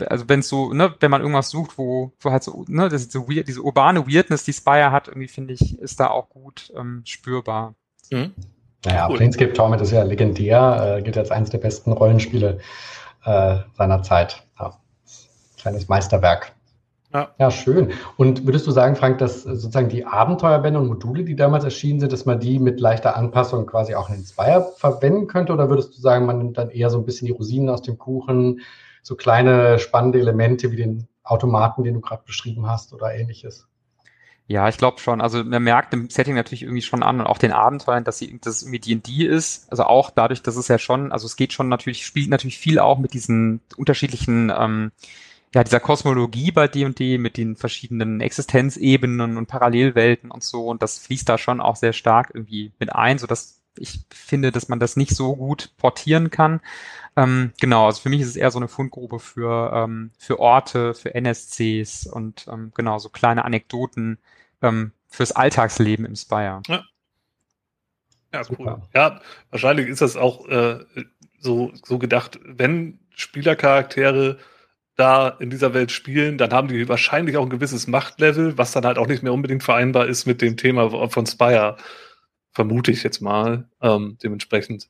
also 0.09 0.27
wenn 0.27 0.39
es 0.39 0.49
so, 0.49 0.73
ne, 0.73 0.93
wenn 0.99 1.11
man 1.11 1.21
irgendwas 1.21 1.49
sucht, 1.49 1.77
wo, 1.77 2.11
wo 2.19 2.31
halt 2.31 2.43
so, 2.43 2.65
ne, 2.67 2.89
das 2.89 3.03
ist 3.03 3.11
so 3.11 3.29
weird, 3.29 3.47
diese 3.47 3.61
urbane 3.61 4.07
Weirdness, 4.07 4.43
die 4.43 4.53
Spire 4.53 4.91
hat, 4.91 5.07
irgendwie 5.07 5.27
finde 5.27 5.53
ich, 5.53 5.79
ist 5.79 5.99
da 5.99 6.09
auch 6.09 6.29
gut 6.29 6.73
ähm, 6.75 7.03
spürbar. 7.05 7.75
Mhm. 8.11 8.33
Naja, 8.85 9.07
Cool. 9.07 9.17
Planescape 9.17 9.53
Torment 9.53 9.81
ist 9.81 9.91
ja 9.91 10.03
legendär, 10.03 10.97
äh, 10.97 11.01
gilt 11.03 11.17
als 11.17 11.31
eines 11.31 11.51
der 11.51 11.59
besten 11.59 11.91
Rollenspiele 11.91 12.59
äh, 13.23 13.57
seiner 13.77 14.03
Zeit. 14.03 14.43
Ja. 14.59 14.77
Kleines 15.57 15.87
Meisterwerk. 15.87 16.51
Ja. 17.13 17.29
ja, 17.37 17.51
schön. 17.51 17.91
Und 18.17 18.45
würdest 18.45 18.65
du 18.65 18.71
sagen, 18.71 18.95
Frank, 18.95 19.19
dass 19.19 19.43
sozusagen 19.43 19.89
die 19.89 20.05
Abenteuerbände 20.05 20.79
und 20.79 20.87
Module, 20.87 21.23
die 21.23 21.35
damals 21.35 21.63
erschienen 21.63 21.99
sind, 21.99 22.11
dass 22.11 22.25
man 22.25 22.39
die 22.39 22.57
mit 22.57 22.79
leichter 22.79 23.15
Anpassung 23.15 23.67
quasi 23.67 23.93
auch 23.93 24.09
in 24.09 24.15
Inspire 24.15 24.73
verwenden 24.77 25.27
könnte? 25.27 25.53
Oder 25.53 25.69
würdest 25.69 25.95
du 25.95 26.01
sagen, 26.01 26.25
man 26.25 26.39
nimmt 26.39 26.57
dann 26.57 26.71
eher 26.71 26.89
so 26.89 26.97
ein 26.97 27.05
bisschen 27.05 27.27
die 27.27 27.33
Rosinen 27.33 27.69
aus 27.69 27.83
dem 27.83 27.99
Kuchen, 27.99 28.61
so 29.03 29.15
kleine 29.15 29.77
spannende 29.77 30.19
Elemente 30.19 30.71
wie 30.71 30.77
den 30.77 31.07
Automaten, 31.23 31.83
den 31.83 31.93
du 31.93 32.01
gerade 32.01 32.23
beschrieben 32.25 32.67
hast 32.67 32.93
oder 32.93 33.13
ähnliches? 33.13 33.67
Ja, 34.47 34.67
ich 34.67 34.77
glaube 34.77 34.99
schon. 34.99 35.21
Also 35.21 35.43
man 35.43 35.63
merkt 35.63 35.93
im 35.93 36.09
Setting 36.09 36.35
natürlich 36.35 36.63
irgendwie 36.63 36.81
schon 36.81 37.01
an 37.01 37.21
und 37.21 37.27
auch 37.27 37.37
den 37.37 37.53
Abenteuern, 37.53 38.03
dass 38.03 38.17
sie 38.17 38.39
dass 38.41 38.57
es 38.57 38.63
irgendwie 38.63 38.79
D&D 38.79 39.25
ist. 39.25 39.71
Also 39.71 39.83
auch 39.83 40.09
dadurch, 40.09 40.41
dass 40.41 40.57
es 40.57 40.67
ja 40.67 40.77
schon, 40.79 41.11
also 41.11 41.27
es 41.27 41.37
geht 41.37 41.53
schon 41.53 41.69
natürlich, 41.69 42.05
spielt 42.05 42.29
natürlich 42.29 42.57
viel 42.57 42.79
auch 42.79 42.97
mit 42.97 43.13
diesen 43.13 43.61
unterschiedlichen, 43.77 44.51
ähm, 44.55 44.91
ja, 45.53 45.63
dieser 45.63 45.79
Kosmologie 45.79 46.51
bei 46.51 46.67
D&D, 46.67 47.17
mit 47.17 47.37
den 47.37 47.55
verschiedenen 47.55 48.21
Existenzebenen 48.21 49.37
und 49.37 49.45
Parallelwelten 49.45 50.31
und 50.31 50.43
so. 50.43 50.67
Und 50.67 50.81
das 50.81 50.97
fließt 50.99 51.29
da 51.29 51.37
schon 51.37 51.61
auch 51.61 51.75
sehr 51.75 51.93
stark 51.93 52.31
irgendwie 52.33 52.71
mit 52.79 52.93
ein, 52.93 53.19
so 53.19 53.27
dass 53.27 53.61
ich 53.77 54.01
finde, 54.11 54.51
dass 54.51 54.69
man 54.69 54.79
das 54.79 54.95
nicht 54.95 55.15
so 55.15 55.35
gut 55.35 55.71
portieren 55.77 56.29
kann. 56.29 56.61
Ähm, 57.15 57.53
genau, 57.59 57.87
also 57.87 58.01
für 58.01 58.09
mich 58.09 58.21
ist 58.21 58.29
es 58.29 58.35
eher 58.35 58.51
so 58.51 58.59
eine 58.59 58.67
Fundgrube 58.67 59.19
für, 59.19 59.71
ähm, 59.73 60.11
für 60.17 60.39
Orte, 60.39 60.93
für 60.93 61.13
NSCs 61.13 62.07
und 62.07 62.47
ähm, 62.51 62.71
genau, 62.75 62.97
so 62.99 63.09
kleine 63.09 63.45
Anekdoten 63.45 64.17
ähm, 64.61 64.91
fürs 65.07 65.31
Alltagsleben 65.31 66.05
im 66.05 66.15
Spire. 66.15 66.61
Ja. 66.67 66.83
Ja, 68.33 68.41
cool. 68.57 68.81
Ja, 68.95 69.21
wahrscheinlich 69.51 69.87
ist 69.87 70.01
das 70.01 70.17
auch 70.17 70.47
äh, 70.47 70.79
so, 71.39 71.71
so 71.83 71.99
gedacht, 71.99 72.39
wenn 72.43 72.99
Spielercharaktere 73.11 74.39
da 74.95 75.29
in 75.29 75.49
dieser 75.49 75.73
Welt 75.73 75.91
spielen, 75.91 76.37
dann 76.37 76.53
haben 76.53 76.67
die 76.67 76.87
wahrscheinlich 76.87 77.37
auch 77.37 77.43
ein 77.43 77.49
gewisses 77.49 77.87
Machtlevel, 77.87 78.57
was 78.57 78.71
dann 78.71 78.85
halt 78.85 78.97
auch 78.97 79.07
nicht 79.07 79.23
mehr 79.23 79.33
unbedingt 79.33 79.63
vereinbar 79.63 80.07
ist 80.07 80.25
mit 80.25 80.41
dem 80.41 80.57
Thema 80.57 81.09
von 81.09 81.25
Spire. 81.25 81.77
Vermute 82.51 82.91
ich 82.91 83.01
jetzt 83.01 83.21
mal, 83.21 83.69
ähm, 83.81 84.17
dementsprechend. 84.21 84.89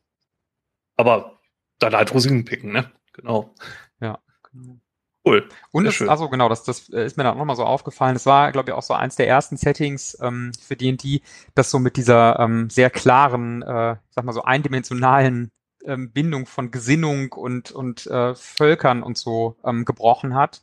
Aber 0.97 1.39
dann 1.80 1.93
halt 1.93 2.14
Rosinen 2.14 2.43
picken, 2.43 2.74
ne? 2.74 2.91
Genau. 3.14 3.54
Ja, 4.01 4.20
genau. 4.51 4.80
Cool. 5.26 5.47
Und 5.72 5.86
es, 5.86 6.01
also 6.01 6.28
genau, 6.28 6.49
das, 6.49 6.64
das 6.64 6.89
äh, 6.89 7.06
ist 7.06 7.16
mir 7.16 7.24
dann 7.24 7.36
auch 7.36 7.38
nochmal 7.38 7.56
so 7.56 7.64
aufgefallen. 7.64 8.18
Es 8.18 8.26
war, 8.26 8.51
glaube 8.51 8.70
ich, 8.70 8.76
auch 8.76 8.84
so 8.84 8.93
eins 8.93 9.16
der 9.16 9.28
ersten 9.28 9.56
Settings 9.56 10.18
ähm, 10.22 10.51
für 10.60 10.76
D&D, 10.76 11.22
das 11.56 11.72
so 11.72 11.80
mit 11.80 11.95
dieser 11.95 12.39
ähm, 12.39 12.70
sehr 12.70 12.89
klaren, 12.89 13.62
äh, 13.62 13.95
sag 14.10 14.26
mal 14.26 14.34
so 14.34 14.43
eindimensionalen 14.43 15.51
ähm, 15.86 16.12
Bindung 16.12 16.46
von 16.46 16.72
Gesinnung 16.72 17.32
und, 17.34 17.72
und 17.72 18.08
äh, 18.08 18.36
Völkern 18.36 19.04
und 19.04 19.18
so 19.18 19.58
ähm, 19.64 19.86
gebrochen 19.86 20.36
hat. 20.36 20.62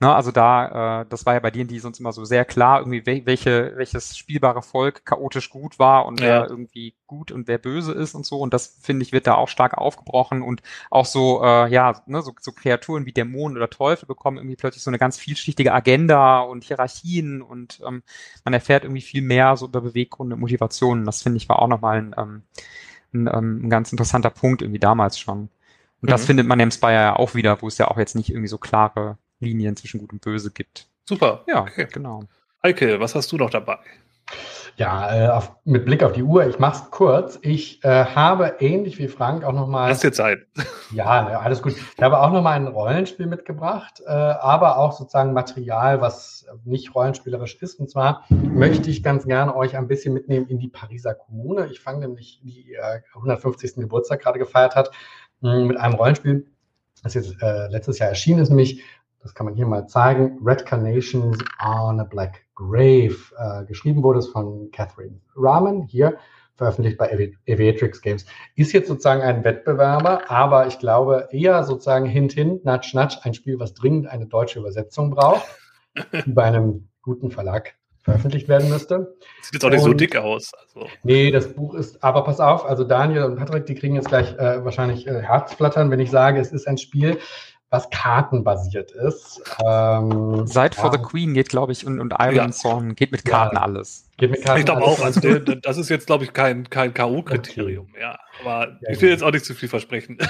Ne, 0.00 0.14
also 0.14 0.30
da, 0.30 1.00
äh, 1.00 1.06
das 1.08 1.26
war 1.26 1.34
ja 1.34 1.40
bei 1.40 1.50
D&D 1.50 1.76
sonst 1.80 1.98
immer 1.98 2.12
so 2.12 2.24
sehr 2.24 2.44
klar, 2.44 2.78
irgendwie 2.78 3.04
welche, 3.26 3.72
welches 3.74 4.16
spielbare 4.16 4.62
Volk 4.62 5.04
chaotisch 5.04 5.50
gut 5.50 5.80
war 5.80 6.06
und 6.06 6.20
ja. 6.20 6.26
wer 6.26 6.50
irgendwie 6.50 6.94
gut 7.08 7.32
und 7.32 7.48
wer 7.48 7.58
böse 7.58 7.94
ist 7.94 8.14
und 8.14 8.24
so. 8.24 8.38
Und 8.38 8.54
das, 8.54 8.78
finde 8.80 9.02
ich, 9.02 9.10
wird 9.10 9.26
da 9.26 9.34
auch 9.34 9.48
stark 9.48 9.76
aufgebrochen 9.76 10.42
und 10.42 10.62
auch 10.88 11.04
so, 11.04 11.42
äh, 11.42 11.68
ja, 11.68 12.00
ne, 12.06 12.22
so, 12.22 12.32
so 12.38 12.52
Kreaturen 12.52 13.06
wie 13.06 13.12
Dämonen 13.12 13.56
oder 13.56 13.70
Teufel 13.70 14.06
bekommen 14.06 14.36
irgendwie 14.36 14.54
plötzlich 14.54 14.84
so 14.84 14.90
eine 14.90 14.98
ganz 14.98 15.18
vielschichtige 15.18 15.74
Agenda 15.74 16.42
und 16.42 16.62
Hierarchien 16.62 17.42
und 17.42 17.80
ähm, 17.84 18.04
man 18.44 18.54
erfährt 18.54 18.84
irgendwie 18.84 19.02
viel 19.02 19.22
mehr 19.22 19.56
so 19.56 19.66
über 19.66 19.80
Beweggründe 19.80 20.36
und 20.36 20.40
Motivationen. 20.40 21.06
Das, 21.06 21.24
finde 21.24 21.38
ich, 21.38 21.48
war 21.48 21.60
auch 21.60 21.66
nochmal 21.66 21.98
ein, 21.98 22.14
ähm, 22.16 22.42
ein, 23.12 23.28
ähm, 23.32 23.66
ein 23.66 23.70
ganz 23.70 23.92
interessanter 23.92 24.30
Punkt 24.30 24.62
irgendwie 24.62 24.78
damals 24.80 25.18
schon. 25.18 25.38
Und 25.40 25.50
mhm. 26.02 26.06
das 26.08 26.26
findet 26.26 26.46
man 26.46 26.60
im 26.60 26.70
Spire 26.70 26.92
ja 26.92 27.16
auch 27.16 27.34
wieder, 27.34 27.60
wo 27.62 27.68
es 27.68 27.78
ja 27.78 27.88
auch 27.88 27.98
jetzt 27.98 28.14
nicht 28.14 28.30
irgendwie 28.30 28.48
so 28.48 28.58
klare 28.58 29.18
Linien 29.40 29.76
zwischen 29.76 30.00
Gut 30.00 30.12
und 30.12 30.20
Böse 30.20 30.50
gibt. 30.50 30.88
Super. 31.04 31.44
Ja, 31.46 31.62
okay. 31.62 31.86
genau. 31.92 32.24
Eike, 32.60 33.00
was 33.00 33.14
hast 33.14 33.30
du 33.32 33.36
noch 33.36 33.50
dabei? 33.50 33.78
Ja, 34.78 35.12
äh, 35.12 35.28
auf, 35.28 35.56
mit 35.64 35.84
Blick 35.84 36.04
auf 36.04 36.12
die 36.12 36.22
Uhr, 36.22 36.46
ich 36.46 36.60
mache 36.60 36.76
es 36.84 36.90
kurz. 36.92 37.36
Ich 37.42 37.82
äh, 37.82 37.88
habe 38.04 38.54
ähnlich 38.60 38.96
wie 39.00 39.08
Frank 39.08 39.42
auch 39.42 39.52
nochmal. 39.52 39.90
Hast 39.90 40.04
dir 40.04 40.12
Zeit? 40.12 40.38
Ja, 40.90 41.22
ne, 41.22 41.38
alles 41.38 41.60
gut. 41.60 41.74
Ich 41.76 42.02
habe 42.02 42.18
auch 42.18 42.32
nochmal 42.32 42.54
ein 42.54 42.66
Rollenspiel 42.66 43.26
mitgebracht, 43.26 44.00
äh, 44.06 44.10
aber 44.10 44.78
auch 44.78 44.92
sozusagen 44.92 45.34
Material, 45.34 46.00
was 46.00 46.46
nicht 46.64 46.94
rollenspielerisch 46.94 47.56
ist. 47.60 47.78
Und 47.78 47.90
zwar 47.90 48.24
möchte 48.30 48.88
ich 48.88 49.02
ganz 49.02 49.26
gerne 49.26 49.54
euch 49.54 49.76
ein 49.76 49.86
bisschen 49.86 50.14
mitnehmen 50.14 50.46
in 50.46 50.58
die 50.58 50.68
Pariser 50.68 51.14
Kommune. 51.14 51.66
Ich 51.70 51.80
fange 51.80 52.00
nämlich, 52.06 52.40
die 52.42 52.72
äh, 52.72 53.00
150. 53.16 53.74
Geburtstag 53.74 54.22
gerade 54.22 54.38
gefeiert 54.38 54.76
hat, 54.76 54.90
mh, 55.42 55.66
mit 55.66 55.76
einem 55.76 55.94
Rollenspiel, 55.94 56.46
das 57.02 57.12
jetzt 57.12 57.36
äh, 57.42 57.68
letztes 57.68 57.98
Jahr 57.98 58.08
erschienen 58.08 58.40
ist, 58.40 58.48
nämlich 58.48 58.82
das 59.20 59.34
kann 59.34 59.46
man 59.46 59.54
hier 59.54 59.66
mal 59.66 59.86
zeigen, 59.86 60.38
Red 60.44 60.64
Carnations 60.66 61.38
on 61.64 62.00
a 62.00 62.04
Black 62.04 62.44
Grave. 62.54 63.16
Äh, 63.38 63.64
geschrieben 63.66 64.02
wurde 64.02 64.20
es 64.20 64.28
von 64.28 64.70
Catherine 64.72 65.20
Rahman, 65.36 65.82
hier 65.82 66.18
veröffentlicht 66.58 66.98
bei 66.98 67.30
Aviatrix 67.48 68.02
Games. 68.02 68.26
Ist 68.56 68.72
jetzt 68.72 68.88
sozusagen 68.88 69.22
ein 69.22 69.44
Wettbewerber, 69.44 70.28
aber 70.28 70.66
ich 70.66 70.78
glaube 70.78 71.28
eher 71.30 71.62
sozusagen 71.62 72.04
hint, 72.04 72.32
hint, 72.32 72.64
natsch, 72.64 72.94
natsch, 72.94 73.18
ein 73.22 73.32
Spiel, 73.32 73.60
was 73.60 73.74
dringend 73.74 74.08
eine 74.08 74.26
deutsche 74.26 74.58
Übersetzung 74.58 75.10
braucht, 75.10 75.46
die 76.26 76.32
bei 76.32 76.42
einem 76.42 76.88
guten 77.00 77.30
Verlag 77.30 77.74
veröffentlicht 78.02 78.48
werden 78.48 78.70
müsste. 78.70 79.16
Sieht 79.42 79.54
jetzt 79.54 79.64
auch 79.64 79.70
nicht 79.70 79.80
und, 79.80 79.90
so 79.90 79.94
dick 79.94 80.16
aus. 80.16 80.52
Also. 80.54 80.88
Nee, 81.02 81.30
das 81.30 81.54
Buch 81.54 81.74
ist, 81.74 82.02
aber 82.02 82.24
pass 82.24 82.40
auf, 82.40 82.64
also 82.64 82.84
Daniel 82.84 83.24
und 83.24 83.36
Patrick, 83.36 83.66
die 83.66 83.74
kriegen 83.74 83.94
jetzt 83.94 84.08
gleich 84.08 84.32
äh, 84.38 84.64
wahrscheinlich 84.64 85.06
äh, 85.06 85.22
Herzflattern, 85.22 85.90
wenn 85.90 86.00
ich 86.00 86.10
sage, 86.10 86.40
es 86.40 86.50
ist 86.50 86.66
ein 86.66 86.78
Spiel, 86.78 87.18
was 87.70 87.90
kartenbasiert 87.90 88.92
ist. 88.92 89.42
Ähm, 89.64 90.46
Side 90.46 90.70
ja. 90.74 90.82
for 90.82 90.90
the 90.90 90.98
Queen 90.98 91.34
geht, 91.34 91.50
glaube 91.50 91.72
ich, 91.72 91.86
und, 91.86 92.00
und 92.00 92.14
Iron 92.18 92.34
ja. 92.34 92.52
Song 92.52 92.94
geht 92.94 93.12
mit 93.12 93.24
Karten 93.24 93.56
ja. 93.56 93.62
alles. 93.62 94.08
Geht 94.16 94.30
mit 94.30 94.44
Karten 94.44 94.60
ich 94.60 94.66
glaube 94.66 94.82
auch, 94.82 95.00
also 95.00 95.20
der, 95.20 95.40
das 95.40 95.76
ist 95.76 95.90
jetzt, 95.90 96.06
glaube 96.06 96.24
ich, 96.24 96.32
kein, 96.32 96.68
kein 96.70 96.94
K.O.-Kriterium. 96.94 97.86
Okay. 97.90 98.00
Ja, 98.00 98.18
aber 98.40 98.78
ich 98.88 99.00
will 99.02 99.10
jetzt 99.10 99.22
auch 99.22 99.32
nicht 99.32 99.44
zu 99.44 99.54
viel 99.54 99.68
versprechen. 99.68 100.18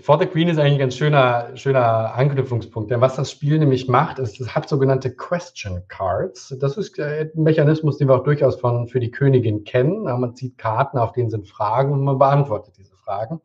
For 0.00 0.18
the 0.18 0.26
Queen 0.26 0.48
ist 0.48 0.58
eigentlich 0.58 0.74
ein 0.74 0.78
ganz 0.78 0.96
schöner, 0.96 1.50
schöner 1.54 2.14
Anknüpfungspunkt. 2.14 2.90
Denn 2.90 3.00
was 3.00 3.16
das 3.16 3.30
Spiel 3.30 3.58
nämlich 3.58 3.88
macht, 3.88 4.18
ist, 4.18 4.40
es 4.40 4.54
hat 4.54 4.68
sogenannte 4.68 5.14
Question 5.14 5.82
Cards. 5.88 6.56
Das 6.60 6.76
ist 6.76 6.98
äh, 6.98 7.30
ein 7.34 7.42
Mechanismus, 7.42 7.98
den 7.98 8.08
wir 8.08 8.16
auch 8.16 8.24
durchaus 8.24 8.58
von, 8.58 8.88
für 8.88 9.00
die 9.00 9.10
Königin 9.10 9.64
kennen. 9.64 10.02
Man 10.02 10.34
zieht 10.34 10.58
Karten, 10.58 10.98
auf 10.98 11.12
denen 11.12 11.30
sind 11.30 11.46
Fragen 11.46 11.92
und 11.92 12.02
man 12.02 12.18
beantwortet 12.18 12.74
diese 12.78 12.96
Fragen. 12.96 13.40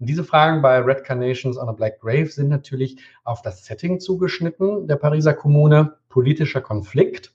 Und 0.00 0.08
diese 0.08 0.24
Fragen 0.24 0.62
bei 0.62 0.78
Red 0.78 1.04
Carnations 1.04 1.58
on 1.58 1.68
a 1.68 1.72
Black 1.72 2.00
Grave 2.00 2.26
sind 2.26 2.48
natürlich 2.48 2.98
auf 3.24 3.42
das 3.42 3.64
Setting 3.64 3.98
zugeschnitten 3.98 4.86
der 4.86 4.96
Pariser 4.96 5.34
Kommune. 5.34 5.96
Politischer 6.08 6.60
Konflikt 6.60 7.34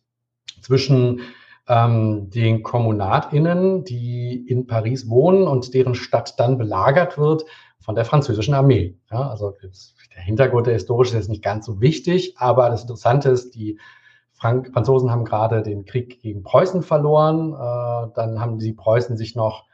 zwischen 0.62 1.22
ähm, 1.68 2.30
den 2.30 2.64
KommunatInnen, 2.64 3.84
die 3.84 4.46
in 4.48 4.68
Paris 4.68 5.10
wohnen 5.10 5.48
und 5.48 5.74
deren 5.74 5.96
Stadt 5.96 6.40
dann 6.40 6.58
belagert 6.58 7.18
wird 7.18 7.46
von 7.80 7.96
der 7.96 8.06
französischen 8.06 8.54
Armee. 8.54 8.98
Ja, 9.12 9.30
also 9.30 9.54
der 10.16 10.22
Hintergrund 10.22 10.68
der 10.68 10.74
historische 10.74 11.18
ist 11.18 11.30
nicht 11.30 11.44
ganz 11.44 11.66
so 11.66 11.82
wichtig, 11.82 12.36
aber 12.38 12.70
das 12.70 12.84
Interessante 12.84 13.30
ist, 13.30 13.56
die 13.56 13.80
Franzosen 14.32 15.10
haben 15.10 15.26
gerade 15.26 15.62
den 15.62 15.86
Krieg 15.86 16.22
gegen 16.22 16.44
Preußen 16.44 16.82
verloren. 16.82 17.54
Äh, 17.54 18.14
dann 18.16 18.40
haben 18.40 18.58
die 18.60 18.74
Preußen 18.74 19.16
sich 19.16 19.36
noch 19.36 19.66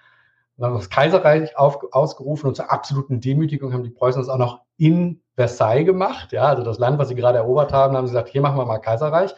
dann 0.60 0.74
das 0.74 0.90
Kaiserreich 0.90 1.58
auf, 1.58 1.80
ausgerufen 1.92 2.48
und 2.48 2.56
zur 2.56 2.72
absoluten 2.72 3.22
Demütigung 3.22 3.74
haben 3.74 3.84
die 3.84 3.90
Preußen 3.90 4.22
das 4.22 4.30
auch 4.30 4.38
noch 4.38 4.62
in 4.78 5.22
Versailles 5.36 5.86
gemacht. 5.86 6.32
Ja, 6.32 6.44
also 6.44 6.64
das 6.64 6.80
Land, 6.80 7.00
was 7.00 7.10
sie 7.10 7.16
gerade 7.16 7.38
erobert 7.38 7.72
haben, 7.72 7.96
haben 7.96 8.08
sie 8.08 8.14
gesagt, 8.14 8.30
hier 8.30 8.42
machen 8.42 8.58
wir 8.58 8.66
mal 8.66 8.80
Kaiserreich. 8.80 9.34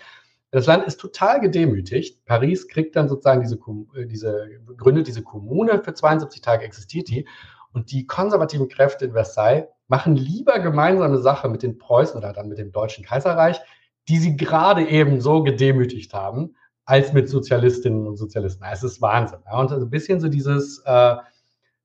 Das 0.51 0.65
Land 0.65 0.85
ist 0.85 0.99
total 0.99 1.39
gedemütigt. 1.39 2.25
Paris 2.25 2.67
kriegt 2.67 2.95
dann 2.95 3.07
sozusagen 3.07 3.41
diese, 3.41 3.55
äh, 3.95 4.05
diese 4.05 4.49
gründet 4.77 5.07
diese 5.07 5.23
Kommune 5.23 5.81
für 5.83 5.93
72 5.93 6.41
Tage 6.41 6.65
existiert 6.65 7.07
die. 7.09 7.27
Und 7.73 7.91
die 7.91 8.05
konservativen 8.05 8.67
Kräfte 8.67 9.05
in 9.05 9.13
Versailles 9.13 9.67
machen 9.87 10.15
lieber 10.15 10.59
gemeinsame 10.59 11.19
Sache 11.19 11.47
mit 11.47 11.63
den 11.63 11.77
Preußen 11.77 12.17
oder 12.17 12.33
dann 12.33 12.49
mit 12.49 12.57
dem 12.57 12.71
Deutschen 12.71 13.05
Kaiserreich, 13.05 13.61
die 14.09 14.17
sie 14.17 14.35
gerade 14.35 14.87
eben 14.87 15.21
so 15.21 15.43
gedemütigt 15.43 16.13
haben, 16.13 16.55
als 16.85 17.13
mit 17.13 17.29
Sozialistinnen 17.29 18.07
und 18.07 18.17
Sozialisten. 18.17 18.65
Es 18.71 18.83
ist 18.83 19.01
Wahnsinn. 19.01 19.39
Ja. 19.45 19.59
Und 19.59 19.71
ein 19.71 19.89
bisschen 19.89 20.19
so 20.19 20.29
dieses 20.29 20.81
äh, 20.85 21.15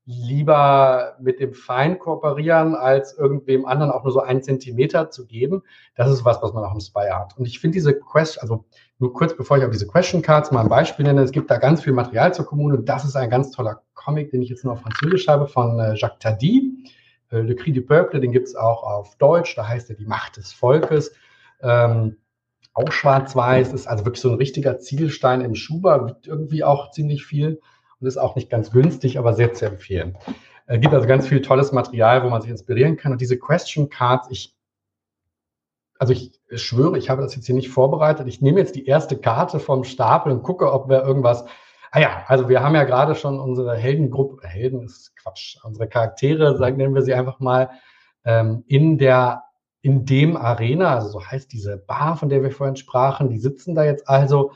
lieber 0.07 1.17
mit 1.21 1.41
dem 1.41 1.53
Feind 1.53 1.99
kooperieren, 1.99 2.77
als 2.77 3.19
irgendwem 3.19 3.67
anderen 3.67 3.91
auch 3.91 4.05
nur 4.05 4.13
so 4.13 4.21
einen 4.21 4.41
Zentimeter 4.41 5.11
zu 5.11 5.27
geben. 5.27 5.63
Das 5.97 6.11
ist 6.11 6.25
was, 6.25 6.41
was 6.43 6.53
man 6.53 6.65
auch 6.65 6.73
im 6.73 6.81
Spy 6.81 7.09
hat. 7.11 7.37
Und 7.37 7.47
ich 7.47 7.59
finde 7.59 7.75
diese 7.75 7.99
Quest, 7.99 8.41
also 8.41 8.65
nur 8.99 9.13
kurz 9.13 9.37
bevor 9.37 9.59
ich 9.59 9.65
auf 9.65 9.73
diese 9.73 9.89
Question 9.89 10.23
Cards 10.23 10.53
mal 10.53 10.61
ein 10.61 10.69
Beispiel 10.69 11.05
nenne, 11.05 11.23
es 11.23 11.33
gibt 11.33 11.51
da 11.51 11.59
ganz 11.59 11.83
viel 11.83 11.93
Material 11.93 12.33
zur 12.33 12.47
Kommune. 12.47 12.79
Das 12.79 13.05
ist 13.05 13.17
ein 13.17 13.31
ganz 13.31 13.51
toller 13.51 13.83
Comic, 13.95 14.31
den 14.31 14.43
ich 14.43 14.49
jetzt 14.49 14.65
nur 14.65 14.75
auf 14.75 14.81
Französisch 14.81 15.27
habe, 15.27 15.49
von 15.49 15.81
äh, 15.81 15.95
Jacques 15.95 16.21
Tardy. 16.21 16.85
Äh, 17.33 17.41
Le 17.41 17.57
Cri 17.57 17.73
du 17.73 17.83
Peuple, 17.83 18.21
den 18.21 18.31
gibt 18.31 18.47
es 18.47 18.55
auch 18.55 18.85
auf 18.85 19.17
Deutsch, 19.17 19.57
da 19.57 19.67
heißt 19.67 19.91
er 19.91 19.97
Die 19.97 20.07
Macht 20.07 20.37
des 20.37 20.53
Volkes. 20.53 21.13
Ähm, 21.61 22.17
auch 22.77 22.93
schwarz-weiß, 22.93 23.73
ist 23.73 23.87
also 23.87 24.05
wirklich 24.05 24.21
so 24.21 24.29
ein 24.31 24.37
richtiger 24.37 24.79
Ziegelstein 24.79 25.41
im 25.41 25.55
Schuber, 25.55 26.07
wiegt 26.07 26.27
irgendwie 26.27 26.63
auch 26.63 26.91
ziemlich 26.91 27.25
viel 27.25 27.61
und 27.99 28.07
ist 28.07 28.19
auch 28.19 28.37
nicht 28.37 28.51
ganz 28.51 28.71
günstig, 28.71 29.19
aber 29.19 29.33
sehr 29.33 29.55
zu 29.55 29.65
empfehlen. 29.65 30.19
Es 30.67 30.81
gibt 30.81 30.93
also 30.93 31.07
ganz 31.07 31.27
viel 31.27 31.41
tolles 31.41 31.73
Material, 31.73 32.23
wo 32.23 32.29
man 32.29 32.43
sich 32.43 32.51
inspirieren 32.51 32.99
kann. 32.99 33.13
Und 33.13 33.23
diese 33.23 33.39
Question 33.39 33.89
Cards, 33.89 34.29
ich, 34.31 34.55
also 35.99 36.13
ich 36.13 36.39
schwöre, 36.55 36.99
ich 36.99 37.09
habe 37.09 37.23
das 37.23 37.35
jetzt 37.35 37.47
hier 37.47 37.55
nicht 37.55 37.71
vorbereitet. 37.71 38.29
Ich 38.29 38.43
nehme 38.43 38.61
jetzt 38.61 38.75
die 38.75 38.85
erste 38.85 39.17
Karte 39.17 39.59
vom 39.59 39.85
Stapel 39.85 40.31
und 40.31 40.43
gucke, 40.43 40.71
ob 40.71 40.91
wir 40.91 41.03
irgendwas. 41.03 41.47
Ah 41.91 42.01
ja, 42.01 42.25
also 42.27 42.51
wir 42.51 42.63
haben 42.63 42.75
ja 42.75 42.85
gerade 42.85 43.15
schon 43.15 43.41
unsere 43.41 43.75
Heldengruppe, 43.75 44.47
Helden 44.47 44.83
ist 44.83 45.17
Quatsch, 45.17 45.57
unsere 45.65 45.89
Charaktere, 45.89 46.59
sagen, 46.59 46.77
nennen 46.77 46.95
wir 46.95 47.03
sie 47.03 47.15
einfach 47.15 47.41
mal, 47.41 47.71
ähm, 48.25 48.65
in 48.67 48.99
der 48.99 49.45
in 49.87 50.05
dem 50.05 50.37
Arena, 50.37 50.97
also 50.97 51.11
so 51.11 51.25
heißt 51.25 51.53
diese 51.53 51.77
Bar, 51.77 52.17
von 52.17 52.29
der 52.29 52.43
wir 52.43 52.51
vorhin 52.51 52.75
sprachen, 52.75 53.31
die 53.31 53.39
sitzen 53.39 53.77
da 53.77 53.85
jetzt 53.85 54.09
also 54.09 54.51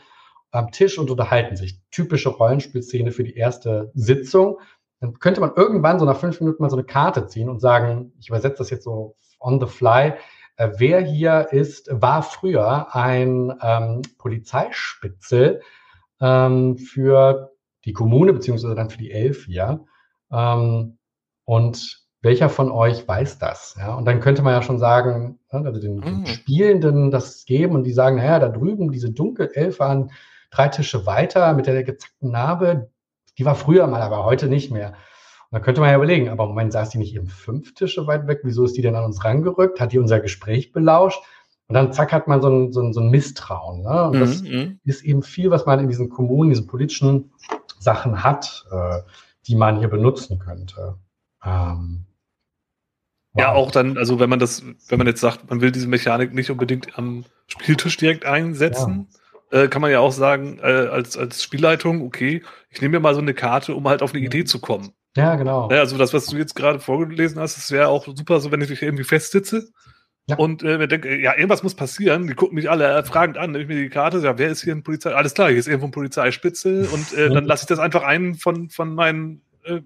am 0.51 0.73
Tisch 0.73 0.99
und 0.99 1.09
unterhalten 1.09 1.55
sich. 1.55 1.79
Typische 1.93 2.31
Rollenspielszene 2.31 3.13
für 3.13 3.23
die 3.23 3.37
erste 3.37 3.93
Sitzung. 3.95 4.59
Dann 4.99 5.21
könnte 5.21 5.41
man 5.41 5.53
irgendwann 5.55 6.01
so 6.01 6.05
nach 6.05 6.19
fünf 6.19 6.41
Minuten 6.41 6.61
mal 6.61 6.69
so 6.69 6.75
eine 6.75 6.85
Karte 6.85 7.29
ziehen 7.29 7.49
und 7.49 7.61
sagen, 7.61 8.13
ich 8.19 8.29
übersetze 8.29 8.59
das 8.59 8.71
jetzt 8.71 8.83
so 8.83 9.15
on 9.39 9.61
the 9.61 9.67
fly, 9.67 10.15
äh, 10.57 10.71
wer 10.79 11.01
hier 11.01 11.47
ist, 11.53 11.89
war 11.93 12.25
früher 12.25 12.93
ein 12.93 13.55
ähm, 13.63 14.03
Polizeispitzel 14.19 15.63
ähm, 16.21 16.77
für 16.77 17.53
die 17.85 17.93
Kommune, 17.93 18.33
beziehungsweise 18.33 18.75
dann 18.75 18.91
für 18.91 18.99
die 18.99 19.13
Elfia. 19.13 19.85
Ähm, 20.33 20.99
und 21.45 22.00
welcher 22.23 22.49
von 22.49 22.71
euch 22.71 23.07
weiß 23.07 23.39
das? 23.39 23.77
Ja, 23.79 23.95
und 23.95 24.05
dann 24.05 24.21
könnte 24.21 24.43
man 24.43 24.53
ja 24.53 24.63
schon 24.63 24.79
sagen, 24.79 25.39
ne, 25.53 25.63
also 25.65 25.81
den, 25.81 26.01
den 26.01 26.21
mhm. 26.21 26.27
Spielenden 26.27 27.11
das 27.11 27.45
geben 27.45 27.75
und 27.75 27.85
die 27.85 27.93
sagen, 27.93 28.17
naja, 28.17 28.39
da 28.39 28.49
drüben 28.49 28.93
diese 28.93 29.11
Dunkelelfe 29.11 29.85
an 29.85 30.11
drei 30.51 30.69
Tische 30.69 31.07
weiter 31.07 31.55
mit 31.55 31.67
der 31.67 31.83
gezackten 31.83 32.31
Narbe, 32.31 32.91
die 33.39 33.45
war 33.45 33.55
früher 33.55 33.87
mal, 33.87 34.03
aber 34.03 34.25
heute 34.25 34.49
nicht 34.49 34.71
mehr. 34.71 34.89
Und 34.89 35.57
dann 35.57 35.63
könnte 35.63 35.81
man 35.81 35.91
ja 35.91 35.97
überlegen, 35.97 36.29
aber 36.29 36.45
im 36.45 36.51
Moment 36.51 36.73
saß 36.73 36.91
die 36.91 36.99
nicht 36.99 37.15
eben 37.15 37.27
fünf 37.27 37.75
Tische 37.75 38.07
weit 38.07 38.27
weg, 38.27 38.41
wieso 38.43 38.65
ist 38.65 38.77
die 38.77 38.83
denn 38.83 38.97
an 38.97 39.05
uns 39.05 39.25
rangerückt? 39.25 39.81
Hat 39.81 39.93
die 39.93 39.99
unser 39.99 40.21
Gespräch 40.21 40.73
belauscht? 40.73 41.23
Und 41.69 41.75
dann 41.75 41.93
zack 41.93 42.13
hat 42.13 42.27
man 42.27 42.43
so 42.43 42.49
ein, 42.49 42.73
so 42.73 42.83
ein, 42.83 42.93
so 42.93 43.01
ein 43.01 43.11
Misstrauen. 43.11 43.83
Ne? 43.83 44.05
Und 44.09 44.21
das 44.21 44.43
mhm. 44.43 44.81
ist 44.85 45.05
eben 45.05 45.23
viel, 45.23 45.51
was 45.51 45.67
man 45.67 45.79
in 45.79 45.89
diesen 45.89 46.11
Kommunen, 46.11 46.51
diesen 46.51 46.67
politischen 46.67 47.33
Sachen 47.79 48.23
hat, 48.23 48.67
äh, 48.71 48.99
die 49.47 49.55
man 49.55 49.79
hier 49.79 49.89
benutzen 49.89 50.39
könnte. 50.39 50.97
Ähm, 51.45 52.07
wow. 53.33 53.41
Ja, 53.41 53.53
auch 53.53 53.71
dann, 53.71 53.99
also 53.99 54.21
wenn 54.21 54.31
man 54.31 54.39
das, 54.39 54.65
wenn 54.89 54.99
man 54.99 55.07
jetzt 55.07 55.21
sagt, 55.21 55.49
man 55.51 55.61
will 55.61 55.73
diese 55.73 55.89
Mechanik 55.89 56.35
nicht 56.35 56.51
unbedingt 56.51 56.99
am 56.99 57.25
Spieltisch 57.47 57.97
direkt 57.97 58.25
einsetzen, 58.25 59.09
ja. 59.53 59.63
äh, 59.63 59.69
kann 59.69 59.83
man 59.83 59.91
ja 59.91 60.01
auch 60.01 60.13
sagen, 60.13 60.59
äh, 60.63 60.67
als, 60.67 61.17
als 61.17 61.43
Spielleitung, 61.43 62.03
okay, 62.03 62.43
ich 62.71 62.81
nehme 62.81 62.97
mir 62.97 63.01
mal 63.01 63.15
so 63.15 63.21
eine 63.21 63.35
Karte, 63.35 63.75
um 63.75 63.89
halt 63.89 64.03
auf 64.03 64.15
eine 64.15 64.25
Idee 64.25 64.45
zu 64.45 64.61
kommen. 64.61 64.91
Ja, 65.17 65.35
genau. 65.35 65.69
Ja, 65.71 65.81
also 65.81 65.99
das, 65.99 66.15
was 66.15 66.27
du 66.27 66.37
jetzt 66.37 66.55
gerade 66.55 66.79
vorgelesen 66.79 67.41
hast, 67.41 67.57
das 67.57 67.71
wäre 67.73 67.89
auch 67.89 68.07
super, 68.07 68.39
so 68.41 68.53
wenn 68.53 68.61
ich 68.61 68.83
irgendwie 68.83 69.05
festsitze 69.05 69.73
ja. 70.31 70.37
Und 70.37 70.63
äh, 70.63 70.79
wir 70.79 70.87
denken, 70.87 71.21
ja, 71.21 71.35
irgendwas 71.35 71.63
muss 71.63 71.75
passieren. 71.75 72.29
Die 72.29 72.35
gucken 72.35 72.55
mich 72.55 72.71
alle 72.71 72.87
äh, 72.87 73.03
fragend 73.03 73.37
an. 73.37 73.51
Nehme 73.51 73.65
ich 73.65 73.69
mir 73.69 73.83
die 73.83 73.89
Karte, 73.89 74.19
ja, 74.19 74.39
wer 74.39 74.49
ist 74.49 74.63
hier 74.63 74.75
ein 74.75 74.85
Polizei? 74.85 75.13
Alles 75.13 75.35
klar, 75.35 75.49
hier 75.49 75.59
ist 75.59 75.67
irgendwo 75.67 75.89
ein 75.89 75.93
Polizeispitze. 75.93 76.89
Und 76.93 77.13
äh, 77.15 77.31
dann 77.31 77.45
lasse 77.45 77.65
ich 77.65 77.67
das 77.67 77.81
einfach 77.81 78.05
einen 78.05 78.37
von, 78.37 78.71
von 78.71 78.95
meinen 78.95 79.43
äh, 79.65 79.81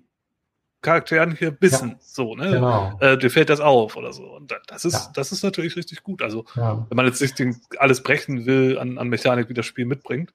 Charakteren 0.84 1.34
hier 1.34 1.56
wissen. 1.60 1.90
Ja. 1.90 1.96
So, 2.00 2.36
ne? 2.36 2.50
Genau. 2.50 2.96
Äh, 3.00 3.18
dir 3.18 3.30
fällt 3.30 3.50
das 3.50 3.60
auf 3.60 3.96
oder 3.96 4.12
so. 4.12 4.24
Und 4.24 4.54
das 4.68 4.84
ist, 4.84 4.94
ja. 4.94 5.10
das 5.14 5.32
ist 5.32 5.42
natürlich 5.42 5.74
richtig 5.76 6.02
gut. 6.02 6.22
Also, 6.22 6.44
ja. 6.54 6.86
wenn 6.88 6.96
man 6.96 7.06
jetzt 7.06 7.20
nicht 7.20 7.38
den, 7.38 7.60
alles 7.78 8.02
brechen 8.02 8.46
will 8.46 8.78
an, 8.78 8.98
an 8.98 9.08
Mechanik, 9.08 9.48
wie 9.48 9.54
das 9.54 9.66
Spiel 9.66 9.86
mitbringt, 9.86 10.32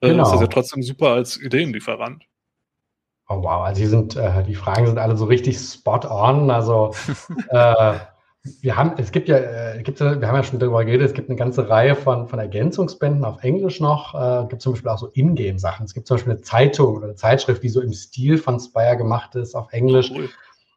äh, 0.00 0.08
genau. 0.08 0.22
ist 0.22 0.32
das 0.32 0.40
ja 0.40 0.46
trotzdem 0.46 0.82
super 0.82 1.10
als 1.10 1.36
Ideenlieferant. 1.36 2.24
Oh 3.28 3.42
wow, 3.42 3.64
also 3.64 3.82
die 3.82 3.86
sind, 3.88 4.16
äh, 4.16 4.42
die 4.44 4.54
Fragen 4.54 4.86
sind 4.86 4.98
alle 4.98 5.16
so 5.16 5.26
richtig 5.26 5.58
spot 5.58 6.00
on. 6.08 6.50
Also 6.50 6.94
äh, 7.50 7.98
wir 8.60 8.76
haben, 8.76 8.92
es 8.98 9.12
gibt 9.12 9.28
ja, 9.28 9.36
äh, 9.36 9.82
gibt, 9.82 10.00
wir 10.00 10.06
haben 10.08 10.34
ja 10.34 10.42
schon 10.42 10.58
darüber 10.58 10.84
geredet, 10.84 11.08
es 11.08 11.14
gibt 11.14 11.28
eine 11.28 11.36
ganze 11.36 11.68
Reihe 11.68 11.94
von, 11.94 12.28
von 12.28 12.38
Ergänzungsbänden 12.38 13.24
auf 13.24 13.42
Englisch 13.42 13.80
noch. 13.80 14.14
Äh, 14.14 14.46
gibt 14.48 14.62
zum 14.62 14.72
Beispiel 14.72 14.90
auch 14.90 14.98
so 14.98 15.10
Ingame-Sachen. 15.12 15.84
Es 15.84 15.94
gibt 15.94 16.06
zum 16.06 16.16
Beispiel 16.16 16.32
eine 16.32 16.42
Zeitung 16.42 16.96
oder 16.96 17.06
eine 17.06 17.14
Zeitschrift, 17.14 17.62
die 17.62 17.68
so 17.68 17.80
im 17.80 17.92
Stil 17.92 18.38
von 18.38 18.58
Spire 18.60 18.96
gemacht 18.96 19.34
ist 19.34 19.54
auf 19.54 19.72
Englisch. 19.72 20.10
Cool. 20.10 20.28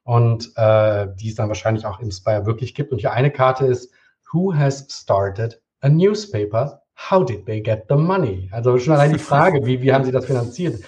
Und 0.03 0.51
äh, 0.55 1.07
die 1.15 1.29
es 1.29 1.35
dann 1.35 1.47
wahrscheinlich 1.47 1.85
auch 1.85 1.99
im 1.99 2.11
Spire 2.11 2.45
wirklich 2.45 2.73
gibt. 2.73 2.91
Und 2.91 2.99
hier 2.99 3.13
eine 3.13 3.31
Karte 3.31 3.65
ist, 3.65 3.91
Who 4.31 4.53
has 4.53 4.87
started 4.89 5.61
a 5.81 5.89
newspaper? 5.89 6.81
How 7.09 7.25
did 7.25 7.45
they 7.45 7.61
get 7.61 7.85
the 7.89 7.95
money? 7.95 8.49
Also 8.51 8.77
schon 8.77 8.93
allein 8.93 9.13
die 9.13 9.19
Frage, 9.19 9.65
wie, 9.65 9.81
wie 9.81 9.93
haben 9.93 10.05
sie 10.05 10.11
das 10.11 10.25
finanziert? 10.25 10.81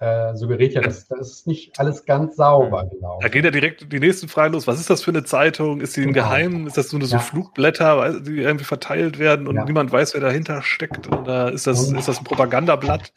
Äh, 0.00 0.34
suggeriert 0.34 0.72
ja, 0.72 0.80
dass 0.80 1.06
das 1.08 1.30
ist 1.30 1.46
nicht 1.46 1.78
alles 1.78 2.06
ganz 2.06 2.36
sauber 2.36 2.86
genau. 2.90 3.18
Da 3.20 3.28
geht 3.28 3.44
ja 3.44 3.50
direkt 3.50 3.92
die 3.92 4.00
nächsten 4.00 4.28
Fragen 4.28 4.54
los. 4.54 4.66
Was 4.66 4.80
ist 4.80 4.88
das 4.88 5.02
für 5.02 5.10
eine 5.10 5.24
Zeitung? 5.24 5.82
Ist 5.82 5.96
die 5.96 6.02
genau. 6.02 6.14
geheim? 6.14 6.66
Ist 6.66 6.78
das 6.78 6.92
nur 6.92 7.04
so 7.06 7.16
ja. 7.16 7.20
Flugblätter, 7.20 8.20
die 8.20 8.38
irgendwie 8.38 8.64
verteilt 8.64 9.18
werden 9.18 9.46
und 9.46 9.56
ja. 9.56 9.64
niemand 9.64 9.92
weiß, 9.92 10.14
wer 10.14 10.22
dahinter 10.22 10.62
steckt? 10.62 11.12
Oder 11.12 11.52
ist 11.52 11.66
das, 11.66 11.92
ist 11.92 12.08
das 12.08 12.18
ein 12.18 12.24
Propagandablatt? 12.24 13.12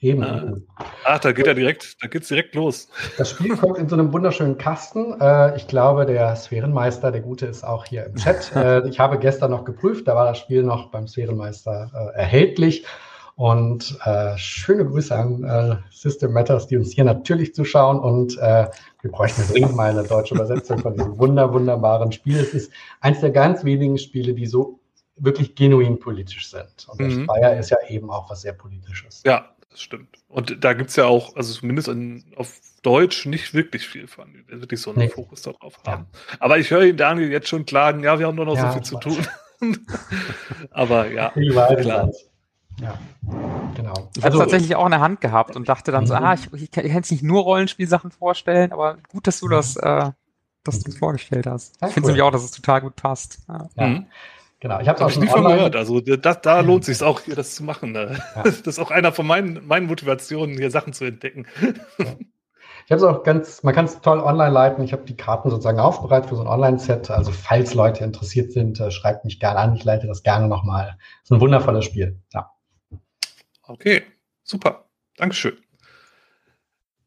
Eben. 0.00 0.22
Äh, 0.22 0.60
ach, 1.04 1.18
da 1.18 1.32
geht 1.32 1.46
ja 1.46 1.54
direkt, 1.54 1.96
da 2.00 2.06
geht's 2.06 2.28
direkt 2.28 2.54
los. 2.54 2.88
Das 3.16 3.30
Spiel 3.30 3.56
kommt 3.56 3.78
in 3.78 3.88
so 3.88 3.96
einem 3.96 4.12
wunderschönen 4.12 4.56
Kasten. 4.56 5.20
Äh, 5.20 5.56
ich 5.56 5.66
glaube, 5.66 6.06
der 6.06 6.36
Sphärenmeister, 6.36 7.10
der 7.10 7.20
Gute, 7.20 7.46
ist 7.46 7.64
auch 7.64 7.84
hier 7.84 8.06
im 8.06 8.14
Chat. 8.16 8.52
Äh, 8.58 8.88
ich 8.88 8.98
habe 8.98 9.18
gestern 9.18 9.50
noch 9.50 9.64
geprüft, 9.64 10.08
da 10.08 10.16
war 10.16 10.24
das 10.24 10.38
Spiel 10.38 10.62
noch 10.62 10.90
beim 10.90 11.06
Sphärenmeister 11.06 11.90
äh, 11.94 12.18
erhältlich. 12.18 12.84
Und 13.38 13.96
äh, 14.04 14.36
schöne 14.36 14.84
Grüße 14.84 15.14
an 15.14 15.44
äh, 15.44 15.76
System 15.92 16.32
Matters, 16.32 16.66
die 16.66 16.76
uns 16.76 16.90
hier 16.90 17.04
natürlich 17.04 17.54
zuschauen. 17.54 18.00
Und 18.00 18.36
äh, 18.38 18.66
wir 19.00 19.12
bräuchten 19.12 19.42
dringend 19.48 19.76
mal 19.76 19.90
eine 19.90 20.02
deutsche 20.02 20.34
Übersetzung 20.34 20.80
von 20.80 20.94
diesem 20.94 21.16
wunder, 21.18 21.52
wunderbaren 21.52 22.10
Spiel. 22.10 22.36
Es 22.36 22.52
ist 22.52 22.72
eines 23.00 23.20
der 23.20 23.30
ganz 23.30 23.62
wenigen 23.62 23.96
Spiele, 23.96 24.34
die 24.34 24.46
so 24.46 24.80
wirklich 25.14 25.54
genuin 25.54 26.00
politisch 26.00 26.50
sind. 26.50 26.88
Und 26.88 26.98
mhm. 26.98 27.22
Spire 27.22 27.56
ist 27.56 27.70
ja 27.70 27.76
eben 27.88 28.10
auch 28.10 28.28
was 28.28 28.40
sehr 28.40 28.54
Politisches. 28.54 29.22
Ja, 29.24 29.54
das 29.70 29.82
stimmt. 29.82 30.16
Und 30.26 30.64
da 30.64 30.72
gibt 30.72 30.90
es 30.90 30.96
ja 30.96 31.04
auch, 31.04 31.36
also 31.36 31.54
zumindest 31.54 31.86
in, 31.86 32.24
auf 32.34 32.58
Deutsch, 32.82 33.24
nicht 33.24 33.54
wirklich 33.54 33.86
viel 33.86 34.08
von, 34.08 34.46
wirklich 34.48 34.80
so 34.80 34.90
einen 34.90 34.98
nee. 34.98 35.08
Fokus 35.10 35.42
darauf 35.42 35.78
haben. 35.86 36.08
Ja. 36.10 36.36
Aber 36.40 36.58
ich 36.58 36.72
höre 36.72 36.82
ihn 36.82 36.96
Daniel 36.96 37.30
jetzt 37.30 37.46
schon 37.46 37.66
klagen, 37.66 38.02
ja, 38.02 38.18
wir 38.18 38.26
haben 38.26 38.34
nur 38.34 38.46
noch 38.46 38.56
ja, 38.56 38.66
so 38.66 38.72
viel 38.72 38.82
zu 38.82 38.98
tun. 38.98 39.24
Aber 40.72 41.08
ja, 41.08 41.30
klar. 41.30 42.06
Das. 42.06 42.27
Ja, 42.80 42.94
genau. 43.74 44.08
Ich 44.16 44.24
also, 44.24 44.38
habe 44.38 44.50
tatsächlich 44.50 44.76
auch 44.76 44.84
in 44.84 44.92
der 44.92 45.00
Hand 45.00 45.20
gehabt 45.20 45.56
und 45.56 45.68
dachte 45.68 45.90
dann 45.92 46.06
so, 46.06 46.14
mhm. 46.14 46.24
ah, 46.24 46.34
ich, 46.34 46.52
ich, 46.52 46.70
kann 46.70 46.86
jetzt 46.86 47.10
nicht 47.10 47.22
nur 47.22 47.42
Rollenspielsachen 47.42 48.10
vorstellen, 48.10 48.72
aber 48.72 48.98
gut, 49.08 49.26
dass 49.26 49.40
du 49.40 49.46
mhm. 49.46 49.50
das, 49.50 49.76
äh, 49.76 50.10
dass 50.64 50.80
du 50.80 50.90
es 50.90 50.98
vorgestellt 50.98 51.46
hast. 51.46 51.76
Ich 51.76 51.92
finde 51.92 52.00
cool. 52.00 52.12
nämlich 52.12 52.22
auch, 52.22 52.30
dass 52.30 52.44
es 52.44 52.50
total 52.50 52.80
gut 52.80 52.96
passt. 52.96 53.40
Ja. 53.48 53.68
ja. 53.76 53.86
Mhm. 53.86 54.06
Genau, 54.60 54.80
ich 54.80 54.88
habe 54.88 54.96
es 54.96 55.02
auch 55.02 55.10
schon 55.10 55.22
nie 55.22 55.28
von 55.28 55.44
gehört. 55.44 55.76
Also 55.76 56.00
das, 56.00 56.40
da 56.40 56.60
lohnt 56.60 56.84
sich 56.84 57.00
auch, 57.02 57.20
das 57.20 57.54
zu 57.54 57.62
machen. 57.62 57.92
Ne? 57.92 58.20
Ja. 58.34 58.42
Das 58.44 58.60
ist 58.60 58.78
auch 58.80 58.90
einer 58.90 59.12
von 59.12 59.26
meinen, 59.26 59.66
meinen 59.66 59.86
Motivationen, 59.86 60.56
hier 60.56 60.70
Sachen 60.70 60.92
zu 60.92 61.04
entdecken. 61.04 61.46
Ja. 61.98 62.16
Ich 62.86 62.92
habe 62.92 63.00
es 63.00 63.02
auch 63.02 63.22
ganz, 63.22 63.62
man 63.62 63.74
kann 63.74 63.84
es 63.84 64.00
toll 64.00 64.18
online 64.18 64.50
leiten. 64.50 64.82
Ich 64.82 64.94
habe 64.94 65.04
die 65.04 65.14
Karten 65.14 65.50
sozusagen 65.50 65.78
aufbereitet 65.78 66.30
für 66.30 66.36
so 66.36 66.40
ein 66.40 66.48
Online-Set. 66.48 67.10
Also 67.10 67.32
falls 67.32 67.74
Leute 67.74 68.02
interessiert 68.02 68.50
sind, 68.50 68.80
äh, 68.80 68.90
schreibt 68.90 69.26
mich 69.26 69.38
gerne 69.38 69.58
an. 69.58 69.76
Ich 69.76 69.84
leite 69.84 70.06
das 70.06 70.22
gerne 70.22 70.48
nochmal. 70.48 70.96
Ist 71.22 71.30
ein 71.30 71.42
wundervolles 71.42 71.84
Spiel. 71.84 72.18
Ja. 72.32 72.50
Okay, 73.68 74.02
super. 74.44 74.88
Dankeschön. 75.16 75.58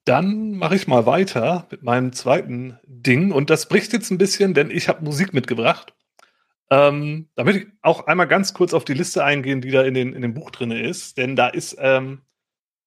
Dann 0.06 0.52
mache 0.52 0.76
ich 0.76 0.88
mal 0.88 1.08
weiter 1.08 1.68
mit 1.72 1.82
meinem 1.82 2.14
zweiten 2.14 2.78
Ding. 2.86 3.32
Und 3.32 3.50
das 3.50 3.68
bricht 3.68 3.94
jetzt 3.94 4.12
ein 4.12 4.20
bisschen, 4.20 4.54
denn 4.54 4.70
ich 4.70 4.88
habe 4.88 5.04
Musik 5.04 5.34
mitgebracht. 5.34 5.96
Ähm, 6.70 7.30
da 7.36 7.44
möchte 7.44 7.62
ich 7.62 7.68
auch 7.82 8.06
einmal 8.06 8.28
ganz 8.28 8.54
kurz 8.54 8.76
auf 8.76 8.86
die 8.86 8.94
Liste 8.94 9.24
eingehen, 9.24 9.62
die 9.62 9.72
da 9.72 9.82
in, 9.82 9.96
den, 9.96 10.14
in 10.14 10.22
dem 10.22 10.36
Buch 10.36 10.52
drin 10.52 10.70
ist. 10.70 11.18
Denn 11.18 11.36
da 11.36 11.48
ist, 11.48 11.78
ähm, 11.80 12.22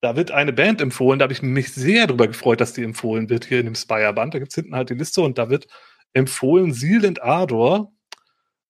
da 0.00 0.14
wird 0.14 0.30
eine 0.30 0.52
Band 0.52 0.80
empfohlen. 0.80 1.18
Da 1.18 1.24
habe 1.24 1.32
ich 1.32 1.42
mich 1.42 1.72
sehr 1.72 2.06
darüber 2.06 2.28
gefreut, 2.28 2.60
dass 2.60 2.74
die 2.74 2.84
empfohlen 2.84 3.28
wird 3.28 3.44
hier 3.44 3.58
in 3.58 3.66
dem 3.66 3.74
Spire-Band. 3.74 4.34
Da 4.34 4.38
gibt 4.38 4.52
es 4.52 4.54
hinten 4.54 4.76
halt 4.76 4.90
die 4.90 4.94
Liste 4.94 5.20
und 5.20 5.36
da 5.36 5.50
wird 5.50 5.66
empfohlen 6.12 6.72
Seal 6.72 7.04
and 7.04 7.22
Ardor. 7.22 7.92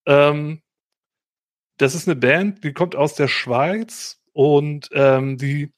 Ähm, 0.07 0.63
das 1.77 1.95
ist 1.95 2.09
eine 2.09 2.17
Band, 2.17 2.65
die 2.65 2.73
kommt 2.73 2.97
aus 2.97 3.15
der 3.15 3.29
Schweiz 3.29 4.24
und 4.35 4.91
ähm, 4.93 5.39
die 5.39 5.72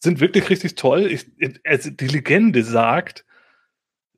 sind 0.00 0.18
wirklich 0.18 0.50
richtig 0.50 0.74
toll. 0.74 1.06
Ich, 1.06 1.30
also 1.64 1.90
die 1.90 2.08
Legende 2.08 2.64
sagt, 2.64 3.24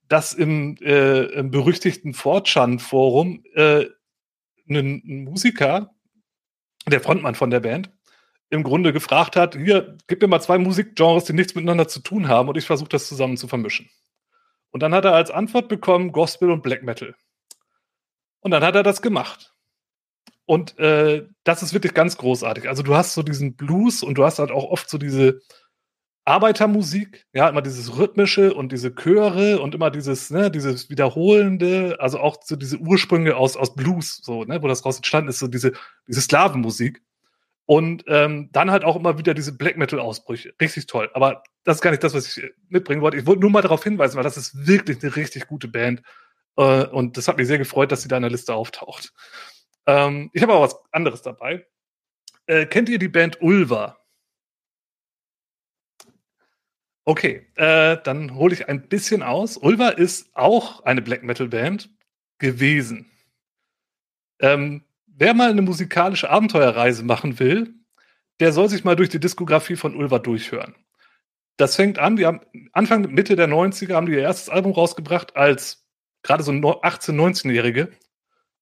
dass 0.08 0.32
im, 0.32 0.76
äh, 0.80 1.24
im 1.24 1.50
berüchtigten 1.50 2.14
Fortran-Forum 2.14 3.44
äh, 3.54 3.86
ein, 4.68 5.02
ein 5.04 5.24
Musiker, 5.24 5.94
der 6.86 7.00
Frontmann 7.00 7.34
von 7.34 7.50
der 7.50 7.60
Band, 7.60 7.90
im 8.50 8.62
Grunde 8.62 8.92
gefragt 8.92 9.34
hat, 9.34 9.56
hier, 9.56 9.96
gib 10.06 10.22
mir 10.22 10.28
mal 10.28 10.40
zwei 10.40 10.58
Musikgenres, 10.58 11.24
die 11.24 11.32
nichts 11.32 11.54
miteinander 11.54 11.88
zu 11.88 12.00
tun 12.00 12.28
haben 12.28 12.48
und 12.48 12.56
ich 12.56 12.66
versuche 12.66 12.90
das 12.90 13.08
zusammen 13.08 13.36
zu 13.36 13.48
vermischen. 13.48 13.90
Und 14.70 14.82
dann 14.82 14.94
hat 14.94 15.04
er 15.04 15.14
als 15.14 15.30
Antwort 15.30 15.68
bekommen 15.68 16.12
Gospel 16.12 16.50
und 16.50 16.62
Black 16.62 16.82
Metal. 16.82 17.14
Und 18.40 18.50
dann 18.50 18.62
hat 18.62 18.74
er 18.74 18.82
das 18.82 19.02
gemacht. 19.02 19.51
Und 20.46 20.78
äh, 20.78 21.26
das 21.44 21.62
ist 21.62 21.72
wirklich 21.72 21.94
ganz 21.94 22.16
großartig. 22.16 22.68
Also 22.68 22.82
du 22.82 22.94
hast 22.94 23.14
so 23.14 23.22
diesen 23.22 23.54
Blues 23.56 24.02
und 24.02 24.18
du 24.18 24.24
hast 24.24 24.38
halt 24.38 24.50
auch 24.50 24.64
oft 24.64 24.90
so 24.90 24.98
diese 24.98 25.40
Arbeitermusik, 26.24 27.26
ja, 27.32 27.48
immer 27.48 27.62
dieses 27.62 27.98
rhythmische 27.98 28.54
und 28.54 28.70
diese 28.70 28.94
Chöre 28.94 29.60
und 29.60 29.74
immer 29.74 29.90
dieses, 29.90 30.30
ne, 30.30 30.50
dieses 30.50 30.88
wiederholende, 30.88 31.96
also 31.98 32.20
auch 32.20 32.36
so 32.44 32.54
diese 32.54 32.78
Ursprünge 32.78 33.36
aus, 33.36 33.56
aus 33.56 33.74
Blues, 33.74 34.20
so, 34.22 34.44
ne, 34.44 34.62
wo 34.62 34.68
das 34.68 34.84
raus 34.84 34.96
entstanden 34.96 35.30
ist, 35.30 35.40
so 35.40 35.48
diese, 35.48 35.72
diese 36.06 36.20
Sklavenmusik. 36.20 37.02
Und 37.64 38.04
ähm, 38.08 38.50
dann 38.52 38.70
halt 38.70 38.84
auch 38.84 38.96
immer 38.96 39.18
wieder 39.18 39.34
diese 39.34 39.56
Black 39.56 39.76
Metal-Ausbrüche. 39.76 40.52
Richtig 40.60 40.86
toll. 40.86 41.10
Aber 41.14 41.42
das 41.64 41.76
ist 41.76 41.82
gar 41.82 41.90
nicht 41.90 42.02
das, 42.02 42.12
was 42.12 42.36
ich 42.36 42.44
mitbringen 42.68 43.02
wollte. 43.02 43.16
Ich 43.16 43.26
wollte 43.26 43.40
nur 43.40 43.50
mal 43.50 43.62
darauf 43.62 43.84
hinweisen, 43.84 44.16
weil 44.16 44.24
das 44.24 44.36
ist 44.36 44.66
wirklich 44.66 45.02
eine 45.02 45.14
richtig 45.14 45.46
gute 45.46 45.68
Band. 45.68 46.02
Äh, 46.56 46.86
und 46.86 47.16
das 47.16 47.28
hat 47.28 47.36
mich 47.36 47.46
sehr 47.46 47.58
gefreut, 47.58 47.92
dass 47.92 48.02
sie 48.02 48.08
da 48.08 48.16
in 48.16 48.22
der 48.22 48.30
Liste 48.30 48.54
auftaucht. 48.54 49.12
Ähm, 49.86 50.30
ich 50.32 50.42
habe 50.42 50.54
auch 50.54 50.62
was 50.62 50.76
anderes 50.92 51.22
dabei. 51.22 51.66
Äh, 52.46 52.66
kennt 52.66 52.88
ihr 52.88 52.98
die 52.98 53.08
Band 53.08 53.40
Ulva? 53.40 53.98
Okay, 57.04 57.46
äh, 57.56 57.98
dann 58.04 58.36
hole 58.36 58.54
ich 58.54 58.68
ein 58.68 58.88
bisschen 58.88 59.22
aus. 59.22 59.56
Ulva 59.56 59.88
ist 59.88 60.30
auch 60.36 60.84
eine 60.84 61.02
Black 61.02 61.24
Metal 61.24 61.48
Band 61.48 61.90
gewesen. 62.38 63.10
Ähm, 64.40 64.84
wer 65.06 65.34
mal 65.34 65.50
eine 65.50 65.62
musikalische 65.62 66.30
Abenteuerreise 66.30 67.04
machen 67.04 67.38
will, 67.38 67.74
der 68.40 68.52
soll 68.52 68.68
sich 68.68 68.84
mal 68.84 68.96
durch 68.96 69.08
die 69.08 69.20
Diskografie 69.20 69.76
von 69.76 69.94
Ulva 69.96 70.18
durchhören. 70.18 70.74
das 71.58 71.76
fängt 71.76 71.98
an, 71.98 72.16
die 72.16 72.26
haben 72.26 72.40
Anfang, 72.72 73.02
Mitte 73.12 73.36
der 73.36 73.48
90er 73.48 73.94
haben 73.94 74.06
die 74.06 74.12
ihr 74.12 74.22
erstes 74.22 74.48
Album 74.48 74.72
rausgebracht 74.72 75.36
als 75.36 75.86
gerade 76.22 76.42
so 76.42 76.52
18-, 76.52 77.12
19-Jährige. 77.12 77.92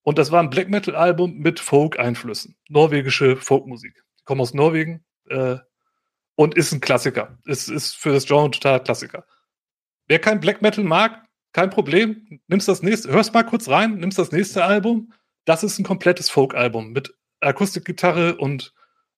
Und 0.03 0.19
das 0.19 0.31
war 0.31 0.43
ein 0.43 0.51
Black 0.51 0.69
Metal-Album 0.69 1.39
mit 1.39 1.61
Folk-Einflüssen. 1.61 2.57
Norwegische 2.69 3.37
Folkmusik. 3.37 4.03
Die 4.19 4.25
kommen 4.25 4.41
aus 4.41 4.55
Norwegen 4.55 5.05
äh, 5.29 5.57
und 6.37 6.55
ist 6.55 6.73
ein 6.73 6.81
Klassiker. 6.81 7.39
Ist, 7.45 7.69
ist 7.69 7.97
für 7.97 8.13
das 8.13 8.27
Genre 8.27 8.51
total 8.51 8.83
Klassiker. 8.83 9.27
Wer 10.07 10.19
kein 10.19 10.41
Black 10.41 10.63
Metal 10.63 10.85
mag, 10.85 11.23
kein 11.53 11.71
Problem. 11.71 12.41
Nimmst 12.49 12.69
das 12.69 12.83
nächste, 12.83 13.11
hörst 13.11 13.35
mal 13.35 13.43
kurz 13.43 13.69
rein, 13.69 13.97
nimmst 13.99 14.19
das 14.19 14.33
nächste 14.33 14.65
Album. 14.65 15.13
Das 15.45 15.63
ist 15.63 15.79
ein 15.79 15.85
komplettes 15.85 16.31
Folk-Album 16.31 16.93
mit 16.93 17.15
Akustikgitarre 17.41 18.37
und 18.37 18.73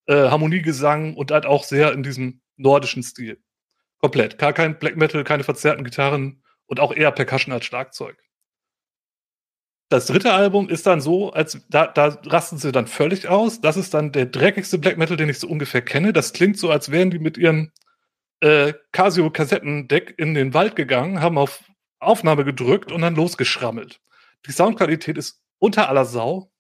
äh, 0.07 0.15
Harmoniegesang 0.15 1.15
und 1.15 1.31
halt 1.31 1.47
auch 1.47 1.65
sehr 1.65 1.93
in 1.93 2.03
diesem 2.03 2.41
nordischen 2.57 3.03
Stil. 3.03 3.41
Komplett. 3.99 4.39
Gar 4.39 4.53
kein 4.53 4.79
Black 4.79 4.97
Metal, 4.97 5.25
keine 5.25 5.45
verzerrten 5.45 5.85
Gitarren 5.85 6.43
und 6.67 6.81
auch 6.81 6.93
eher 6.93 7.13
Percussion 7.13 7.53
als 7.53 7.65
Schlagzeug. 7.65 8.17
Das 9.93 10.07
dritte 10.07 10.33
Album 10.33 10.71
ist 10.71 10.87
dann 10.87 11.03
so, 11.03 11.35
als 11.35 11.61
da, 11.69 11.87
da 11.87 12.19
rasten 12.25 12.57
sie 12.57 12.73
dann 12.73 12.87
völlig 12.87 13.29
aus. 13.29 13.61
Das 13.61 13.77
ist 13.77 13.93
dann 13.93 14.11
der 14.11 14.25
dreckigste 14.25 14.79
Black 14.79 14.97
Metal, 14.97 15.19
den 15.19 15.29
ich 15.29 15.39
so 15.39 15.47
ungefähr 15.47 15.83
kenne. 15.83 16.15
Das 16.15 16.33
klingt 16.33 16.57
so, 16.57 16.71
als 16.71 16.91
wären 16.91 17.11
die 17.11 17.19
mit 17.19 17.37
ihren 17.37 17.73
äh, 18.41 18.73
Casio-Kassettendeck 18.93 20.15
in 20.17 20.33
den 20.33 20.55
Wald 20.55 20.77
gegangen, 20.77 21.21
haben 21.21 21.37
auf 21.37 21.63
Aufnahme 21.99 22.47
gedrückt 22.47 22.91
und 22.91 23.03
dann 23.03 23.15
losgeschrammelt. 23.15 24.01
Die 24.47 24.53
Soundqualität 24.53 25.19
ist 25.19 25.43
unter 25.59 25.91
aller 25.91 26.07
Sau. 26.07 26.51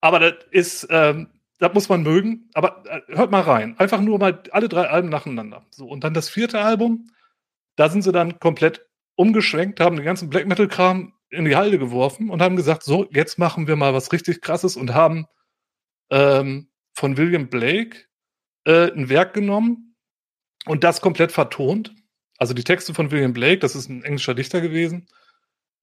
Aber 0.00 0.20
das 0.20 0.36
ist, 0.50 0.86
ähm, 0.88 1.28
das 1.58 1.74
muss 1.74 1.90
man 1.90 2.02
mögen. 2.02 2.48
Aber 2.54 2.82
äh, 2.86 3.14
hört 3.14 3.30
mal 3.30 3.42
rein. 3.42 3.78
Einfach 3.78 4.00
nur 4.00 4.18
mal 4.18 4.42
alle 4.52 4.70
drei 4.70 4.88
Alben 4.88 5.10
nacheinander. 5.10 5.66
So, 5.68 5.86
und 5.86 6.02
dann 6.02 6.14
das 6.14 6.30
vierte 6.30 6.62
Album, 6.62 7.10
da 7.76 7.90
sind 7.90 8.00
sie 8.00 8.12
dann 8.12 8.38
komplett 8.38 8.88
umgeschwenkt, 9.16 9.80
haben 9.80 9.96
den 9.96 10.06
ganzen 10.06 10.30
Black 10.30 10.46
Metal-Kram 10.46 11.12
in 11.30 11.44
die 11.44 11.56
Halde 11.56 11.78
geworfen 11.78 12.30
und 12.30 12.42
haben 12.42 12.56
gesagt, 12.56 12.82
so, 12.82 13.06
jetzt 13.12 13.38
machen 13.38 13.66
wir 13.66 13.76
mal 13.76 13.94
was 13.94 14.12
richtig 14.12 14.40
krasses 14.40 14.76
und 14.76 14.94
haben 14.94 15.26
ähm, 16.10 16.70
von 16.94 17.16
William 17.16 17.48
Blake 17.48 18.06
äh, 18.64 18.90
ein 18.92 19.08
Werk 19.08 19.34
genommen 19.34 19.94
und 20.66 20.84
das 20.84 21.00
komplett 21.00 21.32
vertont. 21.32 21.94
Also 22.38 22.54
die 22.54 22.64
Texte 22.64 22.94
von 22.94 23.10
William 23.10 23.32
Blake, 23.32 23.58
das 23.58 23.74
ist 23.74 23.88
ein 23.88 24.04
englischer 24.04 24.34
Dichter 24.34 24.60
gewesen, 24.60 25.08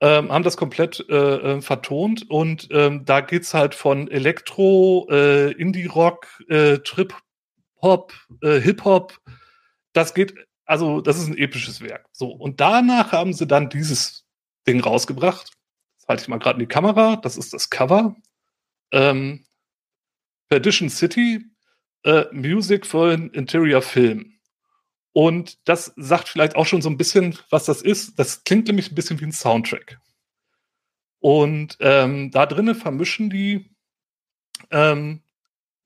ähm, 0.01 0.31
haben 0.31 0.43
das 0.43 0.57
komplett 0.57 1.05
äh, 1.09 1.13
äh, 1.15 1.61
vertont 1.61 2.29
und 2.29 2.67
ähm, 2.71 3.05
da 3.05 3.21
geht's 3.21 3.53
halt 3.53 3.75
von 3.75 4.09
Elektro, 4.09 5.07
äh, 5.09 5.51
Indie-Rock, 5.51 6.27
äh, 6.49 6.79
Trip-Hop, 6.79 8.13
äh, 8.41 8.59
Hip-Hop. 8.59 9.17
Das 9.93 10.13
geht, 10.13 10.33
also 10.65 11.01
das 11.01 11.17
ist 11.17 11.27
ein 11.27 11.37
episches 11.37 11.81
Werk. 11.81 12.07
So 12.11 12.29
und 12.31 12.59
danach 12.59 13.11
haben 13.11 13.33
sie 13.33 13.47
dann 13.47 13.69
dieses 13.69 14.24
Ding 14.67 14.81
rausgebracht. 14.81 15.51
Das 15.97 16.07
halte 16.07 16.23
ich 16.23 16.27
mal 16.27 16.39
gerade 16.39 16.57
in 16.57 16.67
die 16.67 16.73
Kamera. 16.73 17.15
Das 17.17 17.37
ist 17.37 17.53
das 17.53 17.69
Cover. 17.69 18.15
Ähm, 18.91 19.45
Perdition 20.49 20.89
City, 20.89 21.45
äh, 22.03 22.25
Music 22.31 22.85
for 22.85 23.09
an 23.09 23.29
Interior 23.31 23.81
Film. 23.81 24.39
Und 25.13 25.67
das 25.67 25.93
sagt 25.95 26.27
vielleicht 26.27 26.55
auch 26.55 26.65
schon 26.65 26.81
so 26.81 26.89
ein 26.89 26.97
bisschen, 26.97 27.37
was 27.49 27.65
das 27.65 27.81
ist. 27.81 28.19
Das 28.19 28.43
klingt 28.43 28.67
nämlich 28.67 28.91
ein 28.91 28.95
bisschen 28.95 29.19
wie 29.19 29.25
ein 29.25 29.31
Soundtrack. 29.31 29.99
Und 31.19 31.77
ähm, 31.79 32.31
da 32.31 32.45
drinnen 32.45 32.75
vermischen 32.75 33.29
die, 33.29 33.71
ähm, 34.71 35.23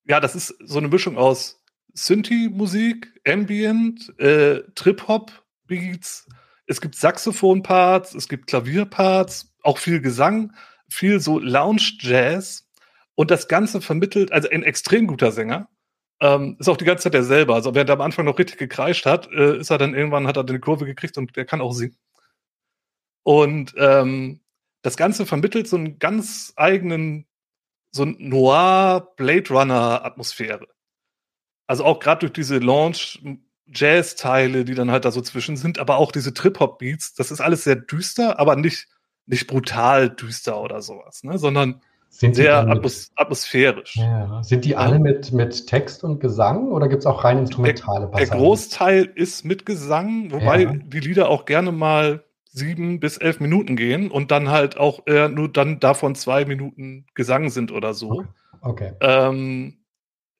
ja, 0.06 0.20
das 0.20 0.36
ist 0.36 0.56
so 0.66 0.80
eine 0.80 0.88
Mischung 0.88 1.18
aus 1.18 1.64
Synthi-Musik, 1.94 3.22
Ambient, 3.26 4.20
äh, 4.20 4.64
Trip-Hop-Beats. 4.76 6.28
Es 6.70 6.82
gibt 6.82 6.94
Saxophon-Parts, 6.94 8.14
es 8.14 8.30
gibt 8.30 8.46
Klavier-Parts, 8.46 9.52
auch 9.64 9.80
viel 9.80 10.02
Gesang, 10.02 10.54
viel 10.88 11.20
so 11.20 11.40
Lounge-Jazz. 11.40 12.70
Und 13.16 13.32
das 13.32 13.48
Ganze 13.48 13.82
vermittelt, 13.82 14.32
also 14.32 14.50
ein 14.50 14.62
extrem 14.62 15.08
guter 15.08 15.32
Sänger, 15.32 15.68
ähm, 16.22 16.58
ist 16.60 16.70
auch 16.70 16.78
die 16.78 16.86
ganze 16.86 17.06
Zeit 17.06 17.16
der 17.16 17.24
selber. 17.24 17.56
Also 17.56 17.74
während 17.74 17.90
er 17.90 17.96
am 17.96 18.02
Anfang 18.02 18.26
noch 18.26 18.38
richtig 18.38 18.60
gekreischt 18.60 19.08
hat, 19.08 19.32
äh, 19.32 19.58
ist 19.58 19.72
er 19.72 19.80
dann 19.80 19.96
irgendwann, 19.96 20.28
hat 20.28 20.38
er 20.38 20.48
eine 20.48 20.60
Kurve 20.60 20.86
gekriegt 20.86 21.18
und 21.18 21.36
der 21.36 21.46
kann 21.46 21.60
auch 21.60 21.74
singen. 21.74 21.98
Und 23.24 23.74
ähm, 23.78 24.42
das 24.84 24.96
Ganze 24.96 25.26
vermittelt 25.26 25.68
so 25.68 25.76
einen 25.76 25.98
ganz 25.98 26.54
eigenen, 26.56 27.26
so 27.92 28.04
ein 28.04 28.16
Noir 28.20 29.12
Blade 29.18 29.50
Runner 29.50 30.06
Atmosphäre. 30.06 30.68
Also 31.66 31.84
auch 31.84 32.00
gerade 32.00 32.20
durch 32.20 32.34
diese 32.34 32.60
Launch 32.60 33.20
Jazz-Teile, 33.74 34.66
die 34.66 34.76
dann 34.76 34.92
halt 34.92 35.06
da 35.06 35.12
so 35.12 35.22
zwischen 35.22 35.58
sind, 35.58 35.80
aber 35.80 35.98
auch 35.98 36.12
diese 36.12 36.34
Trip-Hop-Beats, 36.34 37.14
das 37.14 37.32
ist 37.32 37.42
alles 37.42 37.64
sehr 37.64 37.76
düster, 37.76 38.40
aber 38.40 38.56
nicht, 38.56 38.88
nicht 39.26 39.48
brutal 39.48 40.10
düster 40.10 40.60
oder 40.62 40.82
sowas, 40.82 41.24
ne? 41.24 41.38
sondern 41.38 41.82
sind 42.10 42.36
sehr 42.36 42.68
atmos 42.68 43.12
atmosphärisch. 43.16 43.96
Ja. 43.96 44.42
Sind 44.44 44.66
die 44.66 44.76
alle 44.76 45.00
mit, 45.00 45.32
mit 45.32 45.68
Text 45.68 46.04
und 46.04 46.20
Gesang 46.20 46.70
oder 46.70 46.88
gibt 46.88 47.02
es 47.02 47.06
auch 47.06 47.24
rein 47.24 47.38
instrumentale 47.38 48.08
Passagen? 48.08 48.32
Der 48.32 48.40
Großteil 48.40 49.06
ist 49.16 49.46
mit 49.46 49.66
Gesang, 49.66 50.32
wobei 50.32 50.64
ja. 50.64 50.74
die 50.74 51.00
Lieder 51.00 51.30
auch 51.30 51.46
gerne 51.46 51.72
mal 51.72 52.24
sieben 52.52 53.00
bis 53.00 53.18
elf 53.18 53.40
Minuten 53.40 53.76
gehen 53.76 54.10
und 54.10 54.32
dann 54.32 54.50
halt 54.50 54.78
auch 54.78 55.02
eher 55.06 55.30
nur 55.30 55.50
dann 55.50 55.80
davon 55.80 56.16
zwei 56.16 56.46
Minuten 56.46 57.06
Gesang 57.14 57.50
sind 57.50 57.72
oder 57.72 57.94
so. 57.94 58.26
Okay. 58.62 58.92
okay. 58.92 58.92
Ähm, 59.02 59.79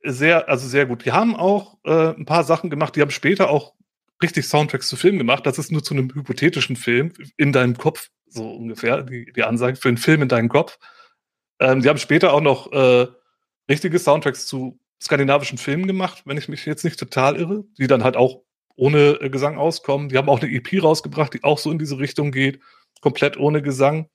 sehr, 0.04 0.50
also 0.50 0.68
sehr 0.68 0.86
gut. 0.86 1.06
Die 1.06 1.12
haben 1.12 1.36
auch 1.36 1.78
äh, 1.84 2.14
ein 2.16 2.26
paar 2.26 2.44
Sachen 2.44 2.70
gemacht, 2.70 2.96
die 2.96 3.02
haben 3.02 3.12
später 3.12 3.50
auch 3.50 3.74
richtig 4.22 4.48
Soundtracks 4.48 4.88
zu 4.88 4.96
Filmen 4.96 5.18
gemacht. 5.18 5.46
Das 5.46 5.58
ist 5.58 5.72
nur 5.72 5.84
zu 5.84 5.94
einem 5.94 6.14
hypothetischen 6.14 6.76
Film 6.76 7.14
in 7.38 7.52
deinem 7.52 7.78
Kopf, 7.78 8.10
so 8.28 8.50
ungefähr, 8.50 9.04
die, 9.04 9.32
die 9.32 9.44
Ansage 9.44 9.78
für 9.78 9.88
einen 9.88 9.98
Film 9.98 10.22
in 10.22 10.30
deinem 10.30 10.50
Kopf. 10.50 10.78
Ähm, 11.60 11.82
die 11.82 11.90
haben 11.90 12.00
später 12.00 12.34
auch 12.34 12.42
noch 12.42 12.72
äh, 12.72 13.08
richtige 13.70 14.00
Soundtracks 14.00 14.46
zu 14.46 14.80
skandinavischen 15.02 15.58
Filmen 15.58 15.88
gemacht, 15.88 16.24
wenn 16.26 16.38
ich 16.38 16.50
mich 16.50 16.66
jetzt 16.66 16.84
nicht 16.84 17.00
total 17.00 17.38
irre, 17.38 17.64
die 17.78 17.88
dann 17.88 18.04
halt 18.04 18.18
auch 18.18 18.42
ohne 18.76 19.20
äh, 19.22 19.30
Gesang 19.30 19.58
auskommen. 19.58 20.10
Die 20.10 20.18
haben 20.18 20.30
auch 20.30 20.42
eine 20.42 20.52
EP 20.52 20.82
rausgebracht, 20.82 21.34
die 21.34 21.44
auch 21.44 21.58
so 21.58 21.72
in 21.72 21.80
diese 21.80 22.00
Richtung 22.00 22.32
geht, 22.32 22.62
komplett 23.02 23.38
ohne 23.38 23.62
Gesang. 23.62 24.10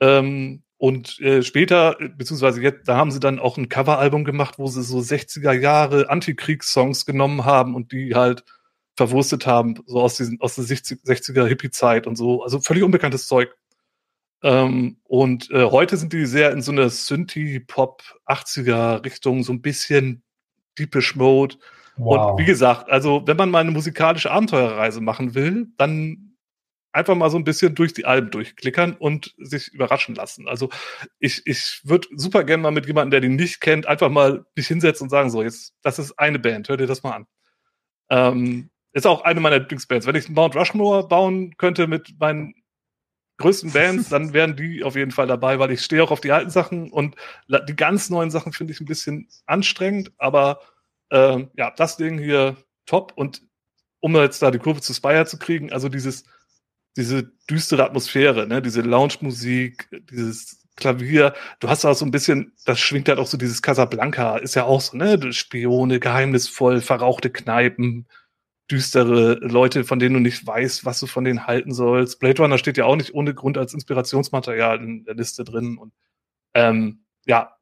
Ähm, 0.00 0.62
und 0.84 1.18
äh, 1.20 1.42
später, 1.42 1.96
beziehungsweise 2.18 2.60
jetzt, 2.60 2.86
da 2.86 2.98
haben 2.98 3.10
sie 3.10 3.18
dann 3.18 3.38
auch 3.38 3.56
ein 3.56 3.70
Coveralbum 3.70 4.24
gemacht, 4.24 4.58
wo 4.58 4.66
sie 4.66 4.82
so 4.82 4.98
60er 4.98 5.52
Jahre 5.52 6.10
Antikriegssongs 6.10 7.06
genommen 7.06 7.46
haben 7.46 7.74
und 7.74 7.92
die 7.92 8.14
halt 8.14 8.44
verwurstet 8.94 9.46
haben, 9.46 9.82
so 9.86 10.02
aus, 10.02 10.18
diesen, 10.18 10.42
aus 10.42 10.56
der 10.56 10.66
60er 10.66 11.46
Hippie-Zeit 11.46 12.06
und 12.06 12.16
so. 12.16 12.42
Also 12.42 12.60
völlig 12.60 12.82
unbekanntes 12.82 13.28
Zeug. 13.28 13.56
Ähm, 14.42 14.98
und 15.04 15.50
äh, 15.52 15.70
heute 15.70 15.96
sind 15.96 16.12
die 16.12 16.26
sehr 16.26 16.52
in 16.52 16.60
so 16.60 16.70
einer 16.70 16.90
Synthie-Pop-80er-Richtung, 16.90 19.42
so 19.42 19.54
ein 19.54 19.62
bisschen 19.62 20.22
Deepish 20.78 21.16
Mode. 21.16 21.56
Wow. 21.96 22.32
Und 22.32 22.40
wie 22.40 22.44
gesagt, 22.44 22.90
also 22.90 23.22
wenn 23.24 23.38
man 23.38 23.50
mal 23.50 23.60
eine 23.60 23.70
musikalische 23.70 24.30
Abenteuerreise 24.30 25.00
machen 25.00 25.34
will, 25.34 25.68
dann 25.78 26.33
einfach 26.94 27.16
mal 27.16 27.28
so 27.28 27.36
ein 27.36 27.44
bisschen 27.44 27.74
durch 27.74 27.92
die 27.92 28.06
Alben 28.06 28.30
durchklickern 28.30 28.94
und 28.94 29.34
sich 29.36 29.68
überraschen 29.72 30.14
lassen. 30.14 30.48
Also 30.48 30.70
ich, 31.18 31.42
ich 31.44 31.80
würde 31.82 32.08
super 32.14 32.44
gerne 32.44 32.62
mal 32.62 32.70
mit 32.70 32.86
jemandem, 32.86 33.10
der 33.10 33.20
die 33.20 33.28
nicht 33.28 33.60
kennt, 33.60 33.86
einfach 33.86 34.10
mal 34.10 34.46
mich 34.54 34.68
hinsetzen 34.68 35.06
und 35.06 35.10
sagen, 35.10 35.28
so, 35.28 35.42
jetzt, 35.42 35.74
das 35.82 35.98
ist 35.98 36.12
eine 36.18 36.38
Band, 36.38 36.68
hör 36.68 36.76
dir 36.76 36.86
das 36.86 37.02
mal 37.02 37.12
an. 37.12 37.26
Ähm, 38.10 38.70
ist 38.92 39.06
auch 39.08 39.22
eine 39.22 39.40
meiner 39.40 39.58
Lieblingsbands. 39.58 40.06
Wenn 40.06 40.14
ich 40.14 40.28
Mount 40.28 40.54
Rushmore 40.54 41.08
bauen 41.08 41.56
könnte 41.56 41.88
mit 41.88 42.14
meinen 42.20 42.54
größten 43.38 43.72
Bands, 43.72 44.08
dann 44.08 44.32
wären 44.32 44.54
die 44.54 44.84
auf 44.84 44.94
jeden 44.94 45.10
Fall 45.10 45.26
dabei, 45.26 45.58
weil 45.58 45.72
ich 45.72 45.82
stehe 45.82 46.02
auch 46.04 46.12
auf 46.12 46.20
die 46.20 46.30
alten 46.30 46.50
Sachen 46.50 46.92
und 46.92 47.16
die 47.48 47.74
ganz 47.74 48.08
neuen 48.08 48.30
Sachen 48.30 48.52
finde 48.52 48.72
ich 48.72 48.80
ein 48.80 48.86
bisschen 48.86 49.28
anstrengend, 49.46 50.12
aber 50.18 50.60
äh, 51.10 51.44
ja, 51.56 51.72
das 51.72 51.96
Ding 51.96 52.20
hier 52.20 52.56
top 52.86 53.12
und 53.16 53.42
um 53.98 54.14
jetzt 54.14 54.42
da 54.42 54.52
die 54.52 54.58
Kurve 54.60 54.80
zu 54.80 54.94
Spire 54.94 55.26
zu 55.26 55.38
kriegen, 55.38 55.72
also 55.72 55.88
dieses, 55.88 56.24
diese 56.96 57.24
düstere 57.50 57.84
Atmosphäre, 57.84 58.46
ne, 58.46 58.62
diese 58.62 58.82
Lounge-Musik, 58.82 59.88
dieses 60.10 60.60
Klavier, 60.76 61.34
du 61.60 61.68
hast 61.68 61.84
auch 61.84 61.94
so 61.94 62.04
ein 62.04 62.10
bisschen, 62.10 62.52
das 62.64 62.80
schwingt 62.80 63.08
halt 63.08 63.18
auch 63.18 63.26
so 63.26 63.36
dieses 63.36 63.62
Casablanca, 63.62 64.36
ist 64.38 64.54
ja 64.54 64.64
auch 64.64 64.80
so, 64.80 64.96
ne, 64.96 65.32
Spione, 65.32 66.00
geheimnisvoll, 66.00 66.80
verrauchte 66.80 67.30
Kneipen, 67.30 68.06
düstere 68.70 69.34
Leute, 69.34 69.84
von 69.84 69.98
denen 69.98 70.14
du 70.14 70.20
nicht 70.20 70.46
weißt, 70.46 70.84
was 70.84 71.00
du 71.00 71.06
von 71.06 71.24
denen 71.24 71.46
halten 71.46 71.72
sollst. 71.72 72.18
Blade 72.18 72.42
Runner 72.42 72.58
steht 72.58 72.76
ja 72.78 72.86
auch 72.86 72.96
nicht 72.96 73.14
ohne 73.14 73.34
Grund 73.34 73.58
als 73.58 73.74
Inspirationsmaterial 73.74 74.82
in 74.82 75.04
der 75.04 75.14
Liste 75.14 75.44
drin. 75.44 75.76
Und 75.76 75.92
ähm, 76.54 77.04
ja, 77.26 77.56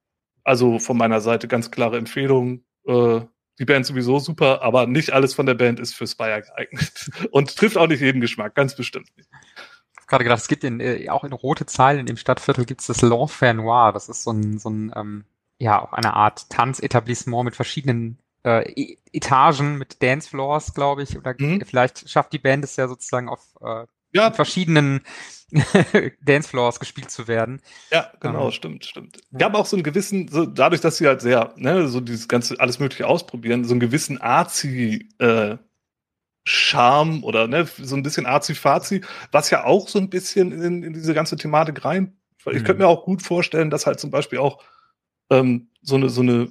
also 0.45 0.79
von 0.79 0.97
meiner 0.97 1.21
Seite 1.21 1.49
ganz 1.49 1.71
klare 1.71 1.99
Empfehlung. 1.99 2.65
Äh, 2.87 3.23
die 3.59 3.65
Band 3.65 3.87
sowieso 3.87 4.19
super, 4.19 4.63
aber 4.63 4.87
nicht 4.87 5.13
alles 5.13 5.35
von 5.35 5.47
der 5.47 5.55
Band 5.55 5.79
ist 5.81 5.95
für 5.95 6.07
Spire 6.07 6.43
geeignet. 6.43 7.11
Und 7.31 7.57
trifft 7.57 7.77
auch 7.77 7.87
nicht 7.87 8.01
jeden 8.01 8.21
Geschmack, 8.21 8.55
ganz 8.55 8.75
bestimmt 8.75 9.11
nicht. 9.17 9.29
Ich 9.31 9.97
habe 9.99 10.07
gerade 10.07 10.25
gedacht, 10.25 10.41
es 10.41 10.49
gibt 10.49 10.65
in, 10.65 10.81
äh, 10.81 11.09
auch 11.11 11.25
in 11.25 11.33
rote 11.33 11.67
Zeilen 11.67 12.07
im 12.07 12.17
Stadtviertel 12.17 12.65
gibt 12.65 12.81
es 12.81 12.87
das 12.87 13.03
L'Enfer 13.03 13.53
Noir. 13.53 13.93
Das 13.93 14.09
ist 14.09 14.25
so 14.25 14.33
ein, 14.33 14.59
so 14.59 14.71
ein 14.71 14.93
ähm, 14.97 15.25
ja, 15.59 15.81
auch 15.81 15.93
eine 15.93 16.15
Art 16.15 16.51
Tanzetablissement 16.51 17.45
mit 17.45 17.57
verschiedenen 17.57 18.19
äh, 18.45 18.69
e 18.73 18.99
Etagen 19.13 19.79
mit 19.79 20.03
Dancefloors, 20.03 20.75
glaube 20.75 21.03
ich. 21.03 21.17
Oder 21.17 21.35
mhm. 21.39 21.63
vielleicht 21.65 22.09
schafft 22.09 22.33
die 22.33 22.39
Band 22.39 22.65
es 22.65 22.77
ja 22.77 22.89
sozusagen 22.89 23.29
auf 23.29 23.41
äh, 23.61 23.87
ja. 24.13 24.33
verschiedenen 24.33 25.01
Dancefloors 26.23 26.81
gespielt 26.81 27.11
zu 27.11 27.29
werden. 27.29 27.61
Ja, 27.91 28.11
genau, 28.21 28.47
ähm, 28.47 28.53
stimmt, 28.53 28.85
stimmt. 28.85 29.21
Wir 29.31 29.45
haben 29.45 29.55
auch 29.55 29.67
so 29.67 29.77
einen 29.77 29.83
gewissen, 29.83 30.29
so 30.29 30.47
dadurch, 30.47 30.81
dass 30.81 30.97
sie 30.97 31.07
halt 31.07 31.21
sehr, 31.21 31.53
ne, 31.57 31.89
so 31.89 32.01
dieses 32.01 32.29
ganze 32.29 32.59
alles 32.59 32.79
mögliche 32.79 33.07
ausprobieren, 33.07 33.65
so 33.65 33.73
einen 33.73 33.81
gewissen 33.81 34.21
Arzi 34.21 35.09
äh, 35.19 35.57
Charme 36.45 37.23
oder 37.23 37.47
ne, 37.47 37.67
so 37.79 37.95
ein 37.95 38.03
bisschen 38.03 38.27
Arzi-Fazi, 38.27 39.03
was 39.31 39.51
ja 39.51 39.65
auch 39.65 39.89
so 39.89 39.99
ein 39.99 40.11
bisschen 40.11 40.53
in, 40.53 40.83
in 40.83 40.93
diese 40.93 41.15
ganze 41.15 41.37
Thematik 41.37 41.85
rein. 41.85 42.17
Ich 42.39 42.47
mhm. 42.47 42.65
könnte 42.65 42.83
mir 42.83 42.89
auch 42.89 43.05
gut 43.05 43.23
vorstellen, 43.23 43.71
dass 43.71 43.87
halt 43.87 44.01
zum 44.01 44.11
Beispiel 44.11 44.39
auch 44.39 44.63
ähm, 45.31 45.69
so 45.83 45.95
eine, 45.95 46.09
so 46.09 46.23
eine, 46.23 46.49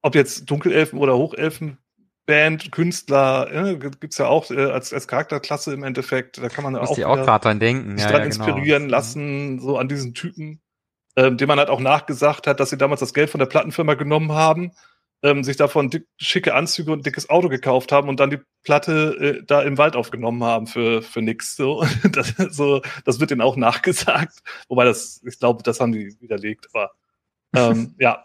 ob 0.00 0.14
jetzt 0.14 0.46
Dunkelelfen 0.50 0.98
oder 0.98 1.16
Hochelfen 1.16 1.78
Band, 2.26 2.72
Künstler, 2.72 3.48
ja, 3.52 3.72
gibt's 3.74 4.18
ja 4.18 4.26
auch 4.26 4.50
äh, 4.50 4.64
als, 4.64 4.92
als 4.92 5.06
Charakterklasse 5.06 5.72
im 5.72 5.84
Endeffekt. 5.84 6.38
Da 6.38 6.48
kann 6.48 6.64
man 6.64 6.76
auch, 6.76 6.90
auch 6.90 6.96
gerade 6.96 7.42
dran 7.42 7.60
denken. 7.60 7.96
Sich 7.96 8.04
ja, 8.04 8.10
dran 8.10 8.22
ja, 8.22 8.28
genau. 8.28 8.44
inspirieren 8.44 8.82
genau. 8.84 8.96
lassen, 8.96 9.60
so 9.60 9.78
an 9.78 9.88
diesen 9.88 10.12
Typen, 10.12 10.60
ähm, 11.14 11.36
dem 11.36 11.46
man 11.46 11.58
halt 11.58 11.70
auch 11.70 11.80
nachgesagt 11.80 12.48
hat, 12.48 12.58
dass 12.58 12.70
sie 12.70 12.76
damals 12.76 13.00
das 13.00 13.14
Geld 13.14 13.30
von 13.30 13.38
der 13.38 13.46
Plattenfirma 13.46 13.94
genommen 13.94 14.32
haben, 14.32 14.72
ähm, 15.22 15.44
sich 15.44 15.56
davon 15.56 15.88
dick, 15.88 16.06
schicke 16.18 16.54
Anzüge 16.54 16.92
und 16.92 17.00
ein 17.00 17.02
dickes 17.02 17.30
Auto 17.30 17.48
gekauft 17.48 17.92
haben 17.92 18.08
und 18.08 18.20
dann 18.20 18.30
die 18.30 18.40
Platte 18.64 19.38
äh, 19.40 19.44
da 19.46 19.62
im 19.62 19.78
Wald 19.78 19.94
aufgenommen 19.96 20.42
haben 20.42 20.66
für, 20.66 21.02
für 21.02 21.22
nix. 21.22 21.56
So. 21.56 21.86
Das, 22.10 22.34
so, 22.50 22.82
das 23.04 23.20
wird 23.20 23.30
ihnen 23.30 23.40
auch 23.40 23.56
nachgesagt. 23.56 24.42
Wobei 24.68 24.84
das, 24.84 25.22
ich 25.24 25.38
glaube, 25.38 25.62
das 25.62 25.80
haben 25.80 25.92
die 25.92 26.16
widerlegt, 26.20 26.68
aber 26.72 26.90
ähm, 27.54 27.94
ja. 27.98 28.24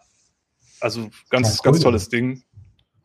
Also 0.79 1.11
ganz, 1.29 1.47
ja, 1.47 1.53
cool. 1.59 1.71
ganz 1.71 1.79
tolles 1.81 2.09
Ding. 2.09 2.43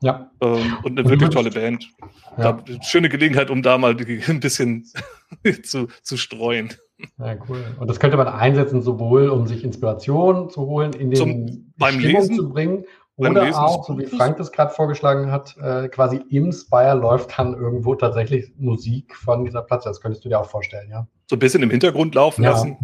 Ja. 0.07 0.31
Ähm, 0.41 0.77
und 0.85 0.99
eine 0.99 1.09
wirklich 1.09 1.31
tolle 1.31 1.51
Band. 1.51 1.91
Ja. 2.39 2.53
Da, 2.53 2.65
schöne 2.83 3.09
Gelegenheit, 3.09 3.51
um 3.51 3.63
da 3.63 3.77
mal 3.77 3.97
ein 3.97 4.41
bisschen 4.41 4.85
zu, 5.65 5.89
zu 6.03 6.17
streuen. 6.17 6.73
Ja, 7.19 7.35
cool. 7.49 7.63
Und 7.79 7.91
das 7.91 7.99
könnte 7.99 8.17
man 8.17 8.29
einsetzen, 8.29 8.83
sowohl 8.83 9.29
um 9.29 9.47
sich 9.47 9.65
Inspiration 9.65 10.49
zu 10.49 10.63
holen, 10.63 10.93
in 10.93 11.11
den 11.11 11.17
Zum, 11.17 11.73
beim 11.77 11.99
Stimmung 11.99 12.21
Lesen, 12.23 12.37
zu 12.37 12.49
bringen, 12.49 12.85
oder 13.17 13.59
auch, 13.59 13.87
so 13.87 13.99
wie 13.99 14.07
Frank 14.07 14.37
das 14.37 14.53
gerade 14.53 14.73
vorgeschlagen 14.73 15.33
hat, 15.33 15.57
äh, 15.57 15.89
quasi 15.89 16.21
im 16.29 16.53
Spire 16.53 16.95
läuft 16.95 17.39
dann 17.39 17.55
irgendwo 17.55 17.95
tatsächlich 17.95 18.53
Musik 18.59 19.17
von 19.17 19.45
dieser 19.45 19.63
Platte. 19.63 19.89
Das 19.89 20.01
könntest 20.01 20.25
du 20.25 20.29
dir 20.29 20.39
auch 20.39 20.49
vorstellen, 20.49 20.91
ja? 20.91 21.07
So 21.27 21.37
ein 21.37 21.39
bisschen 21.39 21.63
im 21.63 21.71
Hintergrund 21.71 22.15
laufen 22.15 22.45
ja. 22.45 22.51
lassen. 22.51 22.77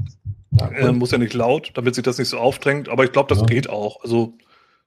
Ja, 0.51 0.71
cool. 0.71 0.89
äh, 0.89 0.93
muss 0.93 1.11
ja 1.11 1.19
nicht 1.19 1.35
laut, 1.35 1.73
damit 1.75 1.95
sich 1.95 2.05
das 2.05 2.19
nicht 2.19 2.29
so 2.29 2.39
aufdrängt. 2.39 2.89
Aber 2.89 3.05
ich 3.05 3.13
glaube, 3.13 3.29
das 3.29 3.41
ja. 3.41 3.47
geht 3.47 3.69
auch. 3.69 4.03
Also 4.03 4.35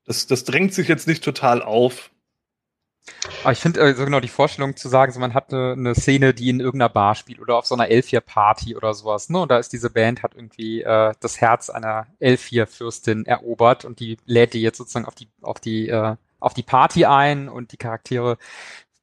das, 0.05 0.27
das 0.27 0.43
drängt 0.43 0.73
sich 0.73 0.87
jetzt 0.87 1.07
nicht 1.07 1.23
total 1.23 1.61
auf. 1.61 2.11
Aber 3.43 3.51
ich 3.51 3.59
finde 3.59 3.81
also 3.81 4.05
genau 4.05 4.19
die 4.19 4.27
Vorstellung 4.27 4.75
zu 4.75 4.89
sagen, 4.89 5.11
so 5.11 5.19
man 5.19 5.33
hat 5.33 5.53
eine, 5.53 5.73
eine 5.73 5.95
Szene, 5.95 6.33
die 6.33 6.49
in 6.49 6.59
irgendeiner 6.59 6.89
Bar 6.89 7.15
spielt 7.15 7.39
oder 7.39 7.57
auf 7.57 7.65
so 7.65 7.75
einer 7.75 7.89
Elfier-Party 7.89 8.75
oder 8.75 8.93
sowas, 8.93 9.29
ne? 9.29 9.39
Und 9.39 9.51
da 9.51 9.57
ist 9.57 9.73
diese 9.73 9.89
Band, 9.89 10.23
hat 10.23 10.33
irgendwie 10.35 10.81
äh, 10.81 11.13
das 11.19 11.41
Herz 11.41 11.69
einer 11.69 12.07
Elfier-Fürstin 12.19 13.25
erobert 13.25 13.85
und 13.85 13.99
die 13.99 14.17
lädt 14.25 14.53
die 14.53 14.61
jetzt 14.61 14.77
sozusagen 14.77 15.05
auf 15.05 15.15
die, 15.15 15.27
auf 15.41 15.59
die, 15.59 15.89
äh, 15.89 16.15
auf 16.39 16.53
die 16.53 16.63
Party 16.63 17.05
ein 17.05 17.49
und 17.49 17.71
die 17.71 17.77
Charaktere 17.77 18.37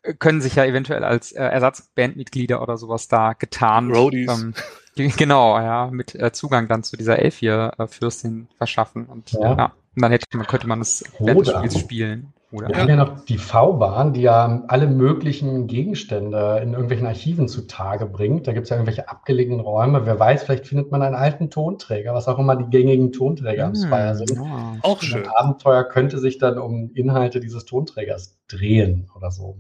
äh, 0.03 0.15
können 0.15 0.41
sich 0.41 0.57
ja 0.57 0.65
eventuell 0.65 1.05
als 1.05 1.33
äh, 1.33 1.43
Ersatzbandmitglieder 1.43 2.61
oder 2.63 2.77
sowas 2.77 3.09
da 3.09 3.35
getan. 3.35 3.93
Roadies. 3.93 4.31
Ähm, 4.31 4.55
genau, 5.17 5.59
ja, 5.59 5.89
mit 5.93 6.15
äh, 6.15 6.33
Zugang 6.33 6.69
dann 6.69 6.83
zu 6.83 6.97
dieser 6.97 7.19
Elfier-Fürstin 7.21 8.49
verschaffen 8.59 9.07
und 9.07 9.33
ja. 9.33 9.57
ja. 9.57 9.73
Und 9.95 10.03
dann 10.03 10.11
hätte 10.11 10.27
man, 10.37 10.47
könnte 10.47 10.67
man 10.67 10.79
das 10.79 11.05
während 11.19 11.47
des 11.47 11.55
Spiels 11.55 11.79
spielen. 11.79 12.33
Oder? 12.53 12.69
Wir 12.69 12.77
haben 12.77 12.89
ja 12.89 12.97
noch 12.97 13.25
die 13.25 13.39
V-Bahn, 13.39 14.13
die 14.13 14.21
ja 14.21 14.63
alle 14.69 14.87
möglichen 14.87 15.67
Gegenstände 15.67 16.61
in 16.63 16.73
irgendwelchen 16.73 17.07
Archiven 17.07 17.49
zutage 17.49 18.05
bringt. 18.05 18.47
Da 18.47 18.53
gibt 18.53 18.65
es 18.65 18.71
ja 18.71 18.77
irgendwelche 18.77 19.09
abgelegenen 19.09 19.61
Räume. 19.61 20.05
Wer 20.05 20.21
weiß, 20.21 20.45
vielleicht 20.45 20.67
findet 20.67 20.91
man 20.91 21.01
einen 21.01 21.15
alten 21.15 21.49
Tonträger, 21.49 22.13
was 22.13 22.29
auch 22.29 22.39
immer 22.39 22.57
die 22.57 22.69
gängigen 22.69 23.11
Tonträger 23.11 23.67
am 23.67 23.75
Spire 23.75 24.15
sind. 24.15 24.33
Ja, 24.37 24.77
auch 24.83 25.01
schön. 25.01 25.25
Ein 25.25 25.31
Abenteuer 25.31 25.85
könnte 25.85 26.19
sich 26.19 26.37
dann 26.37 26.59
um 26.59 26.91
Inhalte 26.95 27.41
dieses 27.41 27.65
Tonträgers 27.65 28.39
drehen 28.49 29.11
oder 29.17 29.31
so. 29.31 29.57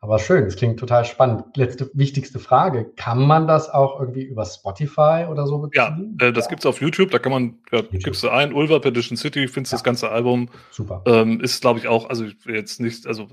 Aber 0.00 0.20
schön, 0.20 0.44
es 0.44 0.54
klingt 0.54 0.78
total 0.78 1.04
spannend. 1.04 1.56
Letzte 1.56 1.90
wichtigste 1.92 2.38
Frage: 2.38 2.92
Kann 2.96 3.26
man 3.26 3.48
das 3.48 3.68
auch 3.68 3.98
irgendwie 3.98 4.22
über 4.22 4.44
Spotify 4.44 5.26
oder 5.28 5.46
so 5.46 5.58
beziehen? 5.58 6.16
Ja, 6.20 6.28
äh, 6.28 6.32
das 6.32 6.48
ja. 6.48 6.56
es 6.56 6.66
auf 6.66 6.80
YouTube. 6.80 7.10
Da 7.10 7.18
kann 7.18 7.32
man, 7.32 7.58
ja, 7.72 7.82
gibst 7.82 8.22
du 8.22 8.28
ein, 8.28 8.52
Ulver 8.52 8.80
Petition 8.80 9.16
City, 9.16 9.48
findest 9.48 9.72
ja. 9.72 9.76
das 9.76 9.84
ganze 9.84 10.10
Album. 10.10 10.50
Super. 10.70 11.02
Ähm, 11.06 11.40
ist, 11.40 11.60
glaube 11.60 11.80
ich, 11.80 11.88
auch, 11.88 12.08
also 12.08 12.26
jetzt 12.46 12.80
nicht, 12.80 13.08
also 13.08 13.28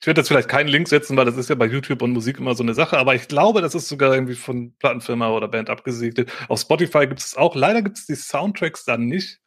ich 0.00 0.06
werde 0.06 0.20
jetzt 0.20 0.28
vielleicht 0.28 0.48
keinen 0.48 0.68
Link 0.68 0.88
setzen, 0.88 1.16
weil 1.16 1.24
das 1.24 1.36
ist 1.36 1.50
ja 1.50 1.56
bei 1.56 1.66
YouTube 1.66 2.02
und 2.02 2.12
Musik 2.12 2.38
immer 2.38 2.54
so 2.54 2.62
eine 2.62 2.74
Sache, 2.74 2.96
aber 2.98 3.14
ich 3.14 3.26
glaube, 3.26 3.60
das 3.60 3.74
ist 3.74 3.88
sogar 3.88 4.14
irgendwie 4.14 4.34
von 4.34 4.74
Plattenfirma 4.78 5.30
oder 5.30 5.48
Band 5.48 5.70
abgesegnet. 5.70 6.30
Auf 6.48 6.60
Spotify 6.60 7.06
gibt 7.06 7.20
es 7.20 7.36
auch. 7.36 7.56
Leider 7.56 7.82
gibt 7.82 7.98
es 7.98 8.06
die 8.06 8.14
Soundtracks 8.14 8.84
dann 8.84 9.06
nicht. 9.06 9.40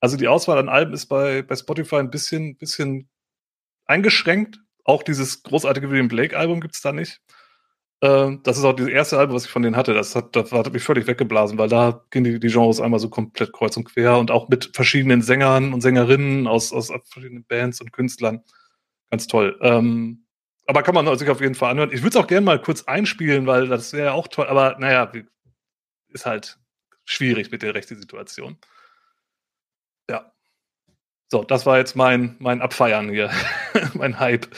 Also 0.00 0.16
die 0.16 0.26
Auswahl 0.26 0.58
an 0.58 0.68
Alben 0.68 0.92
ist 0.92 1.06
bei, 1.06 1.42
bei 1.42 1.54
Spotify 1.54 1.96
ein 1.96 2.10
bisschen, 2.10 2.56
bisschen 2.56 3.08
eingeschränkt. 3.86 4.58
Auch 4.84 5.02
dieses 5.02 5.42
großartige 5.42 5.90
William 5.90 6.08
Blake-Album 6.08 6.60
gibt 6.60 6.74
es 6.74 6.80
da 6.80 6.92
nicht. 6.92 7.20
Äh, 8.00 8.36
das 8.42 8.58
ist 8.58 8.64
auch 8.64 8.74
das 8.74 8.88
erste 8.88 9.18
Album, 9.18 9.36
was 9.36 9.44
ich 9.44 9.50
von 9.50 9.62
denen 9.62 9.76
hatte. 9.76 9.94
Das 9.94 10.16
hat, 10.16 10.34
das 10.34 10.50
hat 10.52 10.72
mich 10.72 10.82
völlig 10.82 11.06
weggeblasen, 11.06 11.56
weil 11.58 11.68
da 11.68 12.04
gehen 12.10 12.24
die, 12.24 12.40
die 12.40 12.48
Genres 12.48 12.80
einmal 12.80 13.00
so 13.00 13.08
komplett 13.08 13.52
kreuz 13.52 13.76
und 13.76 13.84
quer 13.84 14.18
und 14.18 14.30
auch 14.30 14.48
mit 14.48 14.70
verschiedenen 14.74 15.22
Sängern 15.22 15.72
und 15.72 15.80
Sängerinnen 15.80 16.46
aus, 16.46 16.72
aus 16.72 16.88
verschiedenen 16.88 17.44
Bands 17.44 17.80
und 17.80 17.92
Künstlern. 17.92 18.42
Ganz 19.10 19.26
toll. 19.28 19.58
Ähm, 19.62 20.26
aber 20.66 20.82
kann 20.82 20.94
man 20.94 21.18
sich 21.18 21.28
auf 21.28 21.40
jeden 21.40 21.54
Fall 21.54 21.70
anhören. 21.70 21.90
Ich 21.92 22.02
würde 22.02 22.10
es 22.10 22.16
auch 22.16 22.26
gerne 22.26 22.44
mal 22.44 22.60
kurz 22.60 22.84
einspielen, 22.84 23.46
weil 23.46 23.68
das 23.68 23.92
wäre 23.92 24.06
ja 24.06 24.12
auch 24.12 24.28
toll. 24.28 24.46
Aber 24.46 24.76
naja, 24.78 25.10
ist 26.08 26.26
halt 26.26 26.58
schwierig 27.04 27.50
mit 27.50 27.62
der 27.62 27.74
rechten 27.74 27.96
Situation. 28.00 28.58
So, 31.32 31.42
das 31.42 31.64
war 31.64 31.78
jetzt 31.78 31.96
mein, 31.96 32.36
mein 32.40 32.60
Abfeiern 32.60 33.08
hier, 33.08 33.30
mein 33.94 34.20
Hype. 34.20 34.48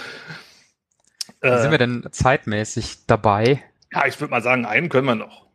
Äh, 1.41 1.61
sind 1.61 1.71
wir 1.71 1.79
denn 1.79 2.05
zeitmäßig 2.11 3.07
dabei? 3.07 3.63
Ja, 3.93 4.07
ich 4.07 4.21
würde 4.21 4.33
mal 4.33 4.43
sagen, 4.43 4.67
einen 4.67 4.89
können 4.89 5.07
wir 5.07 5.15
noch. 5.15 5.47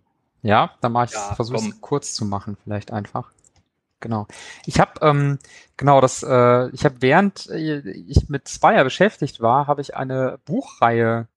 Ja, 0.44 0.72
dann 0.80 0.94
mache 0.94 1.08
ich 1.08 1.12
ja, 1.12 1.36
versuche 1.36 1.58
es 1.58 1.82
kurz 1.82 2.14
zu 2.14 2.24
machen, 2.24 2.56
vielleicht 2.64 2.94
einfach. 2.94 3.34
Genau. 4.00 4.28
Ich 4.66 4.80
habe 4.80 4.94
ähm, 5.02 5.40
genau 5.76 6.00
das. 6.00 6.24
Äh, 6.24 6.70
ich 6.70 6.86
habe 6.86 7.02
während 7.02 7.50
äh, 7.50 7.80
ich 7.90 8.30
mit 8.30 8.48
Spire 8.48 8.86
beschäftigt 8.86 9.42
war, 9.42 9.68
habe 9.68 9.82
ich 9.82 9.98
eine 9.98 10.40
Buchreihe 10.46 11.28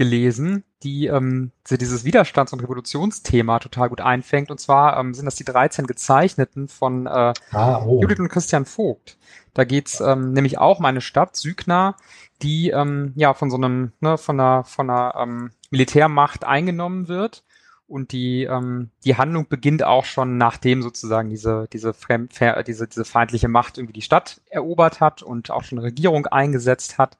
gelesen, 0.00 0.64
die 0.82 1.08
ähm, 1.08 1.52
dieses 1.68 2.06
Widerstands- 2.06 2.54
und 2.54 2.60
Revolutionsthema 2.60 3.58
total 3.58 3.90
gut 3.90 4.00
einfängt. 4.00 4.50
Und 4.50 4.58
zwar 4.58 4.98
ähm, 4.98 5.12
sind 5.12 5.26
das 5.26 5.34
die 5.34 5.44
13 5.44 5.86
Gezeichneten 5.86 6.68
von 6.68 7.04
äh, 7.04 7.34
ah, 7.52 7.84
oh. 7.84 8.00
Judith 8.00 8.18
und 8.18 8.30
Christian 8.30 8.64
Vogt. 8.64 9.18
Da 9.52 9.64
geht's 9.64 10.00
ähm, 10.00 10.32
nämlich 10.32 10.56
auch 10.56 10.78
um 10.78 10.86
eine 10.86 11.02
Stadt, 11.02 11.36
Sygna, 11.36 11.96
die 12.40 12.70
ähm, 12.70 13.12
ja 13.14 13.34
von 13.34 13.50
so 13.50 13.58
einem, 13.58 13.92
ne, 14.00 14.16
von 14.16 14.40
einer, 14.40 14.64
von 14.64 14.88
einer 14.88 15.16
ähm, 15.16 15.50
Militärmacht 15.70 16.44
eingenommen 16.44 17.08
wird. 17.08 17.44
Und 17.86 18.12
die, 18.12 18.44
ähm, 18.44 18.88
die 19.04 19.18
Handlung 19.18 19.48
beginnt 19.50 19.82
auch 19.82 20.06
schon 20.06 20.38
nachdem 20.38 20.80
sozusagen 20.80 21.28
diese, 21.28 21.68
diese, 21.74 21.92
fremd, 21.92 22.32
diese, 22.66 22.88
diese 22.88 23.04
feindliche 23.04 23.48
Macht 23.48 23.76
irgendwie 23.76 23.92
die 23.92 24.00
Stadt 24.00 24.40
erobert 24.46 25.00
hat 25.00 25.22
und 25.22 25.50
auch 25.50 25.62
schon 25.62 25.76
eine 25.76 25.88
Regierung 25.88 26.24
eingesetzt 26.24 26.96
hat. 26.96 27.18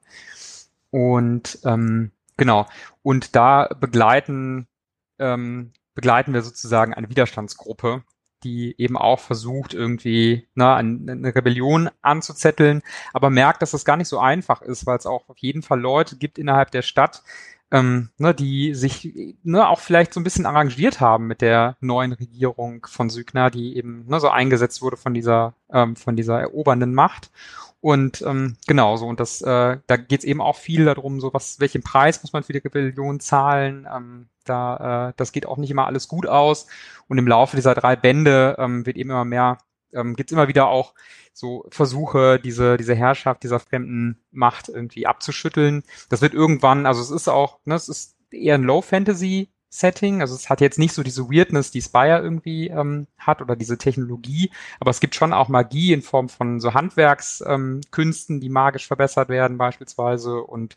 Und 0.89 1.59
ähm, 1.63 2.11
Genau. 2.41 2.65
Und 3.03 3.35
da 3.35 3.69
begleiten, 3.79 4.67
ähm, 5.19 5.73
begleiten 5.93 6.33
wir 6.33 6.41
sozusagen 6.41 6.91
eine 6.95 7.07
Widerstandsgruppe, 7.07 8.03
die 8.43 8.73
eben 8.79 8.97
auch 8.97 9.19
versucht, 9.19 9.75
irgendwie 9.75 10.47
ne, 10.55 10.73
eine 10.73 11.35
Rebellion 11.35 11.91
anzuzetteln, 12.01 12.81
aber 13.13 13.29
merkt, 13.29 13.61
dass 13.61 13.69
das 13.69 13.85
gar 13.85 13.95
nicht 13.95 14.07
so 14.07 14.17
einfach 14.17 14.63
ist, 14.63 14.87
weil 14.87 14.97
es 14.97 15.05
auch 15.05 15.29
auf 15.29 15.37
jeden 15.37 15.61
Fall 15.61 15.79
Leute 15.79 16.17
gibt 16.17 16.39
innerhalb 16.39 16.71
der 16.71 16.81
Stadt, 16.81 17.21
ähm, 17.71 18.09
ne, 18.17 18.33
die 18.33 18.75
sich 18.75 19.35
ne, 19.43 19.67
auch 19.67 19.79
vielleicht 19.79 20.13
so 20.13 20.19
ein 20.19 20.23
bisschen 20.23 20.45
arrangiert 20.45 20.99
haben 20.99 21.27
mit 21.27 21.41
der 21.41 21.77
neuen 21.79 22.13
Regierung 22.13 22.85
von 22.89 23.09
Sygna, 23.09 23.49
die 23.49 23.77
eben 23.77 24.05
ne, 24.07 24.19
so 24.19 24.29
eingesetzt 24.29 24.81
wurde 24.81 24.97
von 24.97 25.13
dieser, 25.13 25.53
ähm, 25.71 25.95
von 25.95 26.15
dieser 26.15 26.39
erobernden 26.39 26.93
Macht 26.93 27.31
und 27.81 28.21
ähm, 28.21 28.57
genau 28.67 28.95
so, 28.95 29.07
und 29.07 29.19
das, 29.19 29.41
äh, 29.41 29.77
da 29.87 29.97
geht 29.97 30.19
es 30.19 30.25
eben 30.25 30.39
auch 30.39 30.55
viel 30.55 30.85
darum, 30.85 31.19
so 31.19 31.33
was, 31.33 31.59
welchen 31.59 31.81
Preis 31.81 32.21
muss 32.21 32.31
man 32.31 32.43
für 32.43 32.53
die 32.53 32.59
Rebellion 32.59 33.19
zahlen. 33.19 33.87
Ähm, 33.91 34.27
da, 34.45 35.09
äh, 35.09 35.13
das 35.17 35.31
geht 35.31 35.47
auch 35.47 35.57
nicht 35.57 35.71
immer 35.71 35.87
alles 35.87 36.07
gut 36.07 36.27
aus. 36.27 36.67
Und 37.07 37.17
im 37.17 37.27
Laufe 37.27 37.55
dieser 37.55 37.73
drei 37.73 37.95
Bände 37.95 38.55
ähm, 38.59 38.85
wird 38.85 38.97
eben 38.97 39.09
immer 39.09 39.25
mehr, 39.25 39.57
ähm, 39.93 40.15
gibt 40.15 40.31
es 40.31 40.33
immer 40.33 40.47
wieder 40.47 40.67
auch 40.67 40.93
so 41.33 41.65
Versuche, 41.69 42.39
diese, 42.39 42.77
diese 42.77 42.95
Herrschaft 42.95 43.43
dieser 43.43 43.59
fremden 43.59 44.21
Macht 44.31 44.69
irgendwie 44.69 45.07
abzuschütteln. 45.07 45.83
Das 46.09 46.21
wird 46.21 46.33
irgendwann, 46.33 46.85
also 46.85 47.01
es 47.01 47.11
ist 47.11 47.27
auch, 47.27 47.59
ne, 47.65 47.75
es 47.75 47.89
ist 47.89 48.15
eher 48.31 48.55
ein 48.55 48.63
Low-Fantasy 48.63 49.49
Setting. 49.73 50.21
Also 50.21 50.35
es 50.35 50.49
hat 50.49 50.61
jetzt 50.61 50.77
nicht 50.77 50.93
so 50.93 51.01
diese 51.01 51.29
Weirdness, 51.29 51.71
die 51.71 51.81
Spire 51.81 52.19
irgendwie 52.19 52.67
ähm, 52.67 53.07
hat 53.17 53.41
oder 53.41 53.55
diese 53.55 53.77
Technologie, 53.77 54.51
aber 54.79 54.91
es 54.91 54.99
gibt 54.99 55.15
schon 55.15 55.33
auch 55.33 55.47
Magie 55.47 55.93
in 55.93 56.01
Form 56.01 56.29
von 56.29 56.59
so 56.59 56.73
Handwerkskünsten, 56.73 58.35
ähm, 58.35 58.41
die 58.41 58.49
magisch 58.49 58.85
verbessert 58.87 59.29
werden 59.29 59.57
beispielsweise. 59.57 60.43
Und 60.43 60.75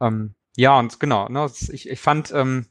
ähm, 0.00 0.34
ja, 0.56 0.78
und 0.78 0.98
genau, 0.98 1.28
ne, 1.28 1.50
ich, 1.70 1.88
ich 1.88 2.00
fand 2.00 2.32
ähm, 2.32 2.66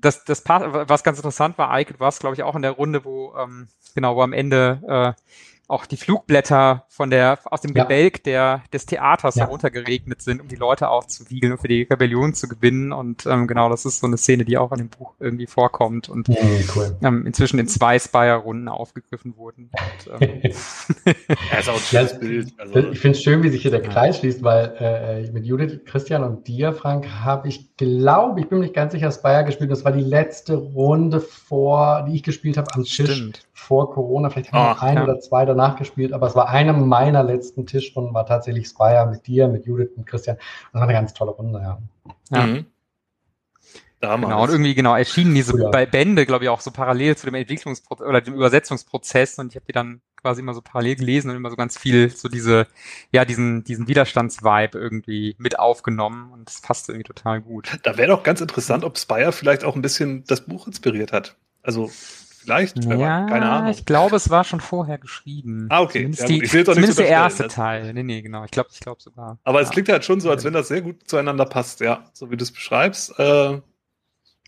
das, 0.00 0.24
das 0.24 0.42
was 0.46 1.02
ganz 1.02 1.18
interessant 1.18 1.58
war, 1.58 1.78
Ike, 1.78 1.94
du 1.94 2.00
warst, 2.00 2.20
glaube 2.20 2.34
ich, 2.34 2.42
auch 2.42 2.56
in 2.56 2.62
der 2.62 2.72
Runde, 2.72 3.04
wo 3.04 3.34
ähm, 3.36 3.68
genau, 3.94 4.16
wo 4.16 4.22
am 4.22 4.32
Ende 4.32 4.80
äh, 5.16 5.22
auch 5.70 5.86
die 5.86 5.96
Flugblätter 5.96 6.84
von 6.88 7.10
der, 7.10 7.38
aus 7.44 7.60
dem 7.60 7.74
ja. 7.74 7.84
Gebälk 7.84 8.24
der, 8.24 8.62
des 8.72 8.86
Theaters 8.86 9.36
ja. 9.36 9.44
heruntergeregnet 9.44 10.20
sind, 10.20 10.40
um 10.40 10.48
die 10.48 10.56
Leute 10.56 10.88
aufzuwiegeln 10.88 11.52
und 11.52 11.58
für 11.58 11.68
die 11.68 11.82
Rebellion 11.82 12.34
zu 12.34 12.48
gewinnen. 12.48 12.92
Und 12.92 13.24
ähm, 13.26 13.46
genau, 13.46 13.68
das 13.68 13.84
ist 13.84 14.00
so 14.00 14.06
eine 14.06 14.16
Szene, 14.16 14.44
die 14.44 14.58
auch 14.58 14.72
in 14.72 14.78
dem 14.78 14.88
Buch 14.88 15.14
irgendwie 15.20 15.46
vorkommt 15.46 16.08
und 16.08 16.28
mhm, 16.28 16.36
cool. 16.74 16.96
ähm, 17.02 17.24
inzwischen 17.24 17.58
in 17.58 17.68
zwei 17.68 17.98
Spire-Runden 17.98 18.68
aufgegriffen 18.68 19.36
wurden. 19.36 19.70
Und, 20.10 20.20
ähm, 20.20 20.40
ja, 21.52 22.02
ja, 22.02 22.02
Bild. 22.18 22.52
Also, 22.58 22.78
ich 22.90 22.98
finde 22.98 23.16
es 23.16 23.22
schön, 23.22 23.42
wie 23.42 23.48
sich 23.48 23.62
hier 23.62 23.70
der 23.70 23.82
Kreis 23.82 24.18
schließt, 24.18 24.42
weil 24.42 24.74
äh, 24.78 25.30
mit 25.30 25.46
Judith, 25.46 25.80
Christian 25.86 26.24
und 26.24 26.48
dir, 26.48 26.72
Frank, 26.72 27.08
habe 27.08 27.48
ich 27.48 27.76
glaube, 27.76 28.40
ich 28.40 28.48
bin 28.48 28.58
mir 28.58 28.64
nicht 28.64 28.74
ganz 28.74 28.92
sicher, 28.92 29.10
Spire 29.12 29.44
gespielt. 29.44 29.70
Das 29.70 29.84
war 29.84 29.92
die 29.92 30.02
letzte 30.02 30.54
Runde 30.54 31.20
vor, 31.20 32.04
die 32.08 32.16
ich 32.16 32.22
gespielt 32.24 32.56
habe 32.56 32.68
am 32.74 32.84
Tisch. 32.84 33.10
Stimmt 33.10 33.46
vor 33.60 33.92
Corona. 33.92 34.30
Vielleicht 34.30 34.52
haben 34.52 34.70
wir 34.70 34.82
oh, 34.82 34.84
ein 34.84 34.96
ja. 34.96 35.04
oder 35.04 35.20
zwei 35.20 35.44
danach 35.44 35.59
gespielt, 35.68 36.12
aber 36.12 36.26
es 36.26 36.34
war 36.34 36.48
eine 36.48 36.72
meiner 36.72 37.22
letzten 37.22 37.66
Tischrunden, 37.66 38.14
war 38.14 38.26
tatsächlich 38.26 38.68
Spire 38.68 39.06
mit 39.10 39.26
dir, 39.26 39.48
mit 39.48 39.66
Judith 39.66 39.90
und 39.96 40.06
Christian. 40.06 40.36
Das 40.36 40.80
war 40.80 40.82
eine 40.82 40.92
ganz 40.92 41.14
tolle 41.14 41.32
Runde, 41.32 41.60
ja. 41.60 41.78
ja. 42.30 42.46
Mhm. 42.46 42.66
Damals. 44.00 44.30
Genau, 44.30 44.42
und 44.44 44.50
irgendwie 44.50 44.74
genau 44.74 44.96
erschienen 44.96 45.34
diese 45.34 45.54
oh, 45.54 45.70
ja. 45.70 45.84
Bände, 45.84 46.24
glaube 46.24 46.44
ich, 46.44 46.48
auch 46.48 46.62
so 46.62 46.70
parallel 46.70 47.18
zu 47.18 47.26
dem 47.26 47.34
Entwicklungsprozess 47.34 48.06
oder 48.06 48.22
dem 48.22 48.32
Übersetzungsprozess 48.32 49.38
und 49.38 49.48
ich 49.48 49.56
habe 49.56 49.66
die 49.66 49.72
dann 49.72 50.00
quasi 50.16 50.40
immer 50.40 50.54
so 50.54 50.62
parallel 50.62 50.96
gelesen 50.96 51.30
und 51.30 51.36
immer 51.36 51.50
so 51.50 51.56
ganz 51.56 51.78
viel 51.78 52.08
so 52.08 52.28
diese, 52.28 52.66
ja, 53.12 53.26
diesen, 53.26 53.62
diesen 53.64 53.88
Widerstandsvibe 53.88 54.78
irgendwie 54.78 55.34
mit 55.38 55.58
aufgenommen 55.58 56.32
und 56.32 56.48
das 56.48 56.62
passte 56.62 56.92
irgendwie 56.92 57.12
total 57.12 57.42
gut. 57.42 57.78
Da 57.82 57.98
wäre 57.98 58.08
doch 58.08 58.22
ganz 58.22 58.40
interessant, 58.40 58.84
ob 58.84 58.98
Spire 58.98 59.32
vielleicht 59.32 59.64
auch 59.64 59.76
ein 59.76 59.82
bisschen 59.82 60.24
das 60.24 60.46
Buch 60.46 60.66
inspiriert 60.66 61.12
hat. 61.12 61.36
Also 61.62 61.90
Vielleicht? 62.42 62.82
Ja, 62.84 63.26
keine 63.26 63.50
Ahnung. 63.50 63.70
Ich 63.70 63.84
glaube, 63.84 64.16
es 64.16 64.30
war 64.30 64.44
schon 64.44 64.60
vorher 64.60 64.96
geschrieben. 64.96 65.66
Ah, 65.68 65.82
okay. 65.82 66.10
Zumindest, 66.10 66.54
ja, 66.54 66.60
die, 66.60 66.64
zumindest 66.64 66.98
der 66.98 67.08
erste 67.08 67.42
das. 67.44 67.54
Teil. 67.54 67.92
Nee, 67.92 68.02
nee, 68.02 68.22
genau. 68.22 68.44
Ich 68.44 68.50
glaube, 68.50 68.70
ich 68.72 68.80
glaube 68.80 69.02
sogar. 69.02 69.38
Aber 69.44 69.60
ja. 69.60 69.66
es 69.66 69.70
klingt 69.70 69.90
halt 69.90 70.06
schon 70.06 70.20
so, 70.22 70.30
als 70.30 70.42
wenn 70.44 70.54
das 70.54 70.68
sehr 70.68 70.80
gut 70.80 71.06
zueinander 71.06 71.44
passt, 71.44 71.80
ja. 71.80 72.04
So 72.14 72.30
wie 72.30 72.38
du 72.38 72.42
es 72.42 72.50
beschreibst. 72.50 73.18
Äh, 73.18 73.60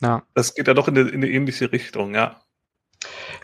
ja. 0.00 0.22
Das 0.32 0.54
geht 0.54 0.68
ja 0.68 0.74
doch 0.74 0.88
in 0.88 0.96
eine, 0.96 1.08
in 1.10 1.16
eine 1.16 1.28
ähnliche 1.28 1.70
Richtung, 1.70 2.14
ja. 2.14 2.40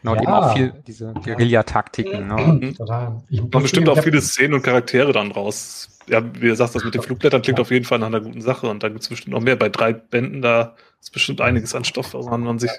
Genau, 0.01 0.15
ja. 0.15 0.23
eben 0.23 0.33
auch 0.33 0.55
viel 0.55 0.73
diese 0.87 1.13
Guerilla-Taktiken. 1.13 2.27
Ne? 2.27 2.35
Mhm. 2.35 2.75
Total. 2.75 3.23
Ich, 3.29 3.41
Kommen 3.41 3.63
bestimmt 3.63 3.89
auch 3.91 4.03
viele 4.03 4.23
Szenen 4.23 4.55
und 4.55 4.63
Charaktere 4.63 5.13
dann 5.13 5.31
raus. 5.31 5.99
Ja, 6.07 6.23
wie 6.35 6.49
du 6.49 6.57
sagst, 6.57 6.75
das 6.75 6.85
mit 6.85 6.95
den 6.95 7.03
Flugblättern 7.03 7.43
klingt 7.43 7.59
ja. 7.59 7.63
auf 7.63 7.71
jeden 7.71 7.85
Fall 7.85 7.99
nach 7.99 8.07
einer 8.07 8.23
guten 8.23 8.41
Sache 8.41 8.71
und 8.71 8.83
da 8.83 8.89
gibt 8.89 9.03
es 9.03 9.09
bestimmt 9.09 9.35
noch 9.35 9.43
mehr. 9.43 9.57
Bei 9.57 9.69
drei 9.69 9.93
Bänden, 9.93 10.41
da 10.41 10.75
ist 11.03 11.13
bestimmt 11.13 11.43
einiges 11.43 11.75
an 11.75 11.85
Stoff, 11.85 12.15
woran 12.15 12.41
man 12.41 12.59
sich 12.59 12.71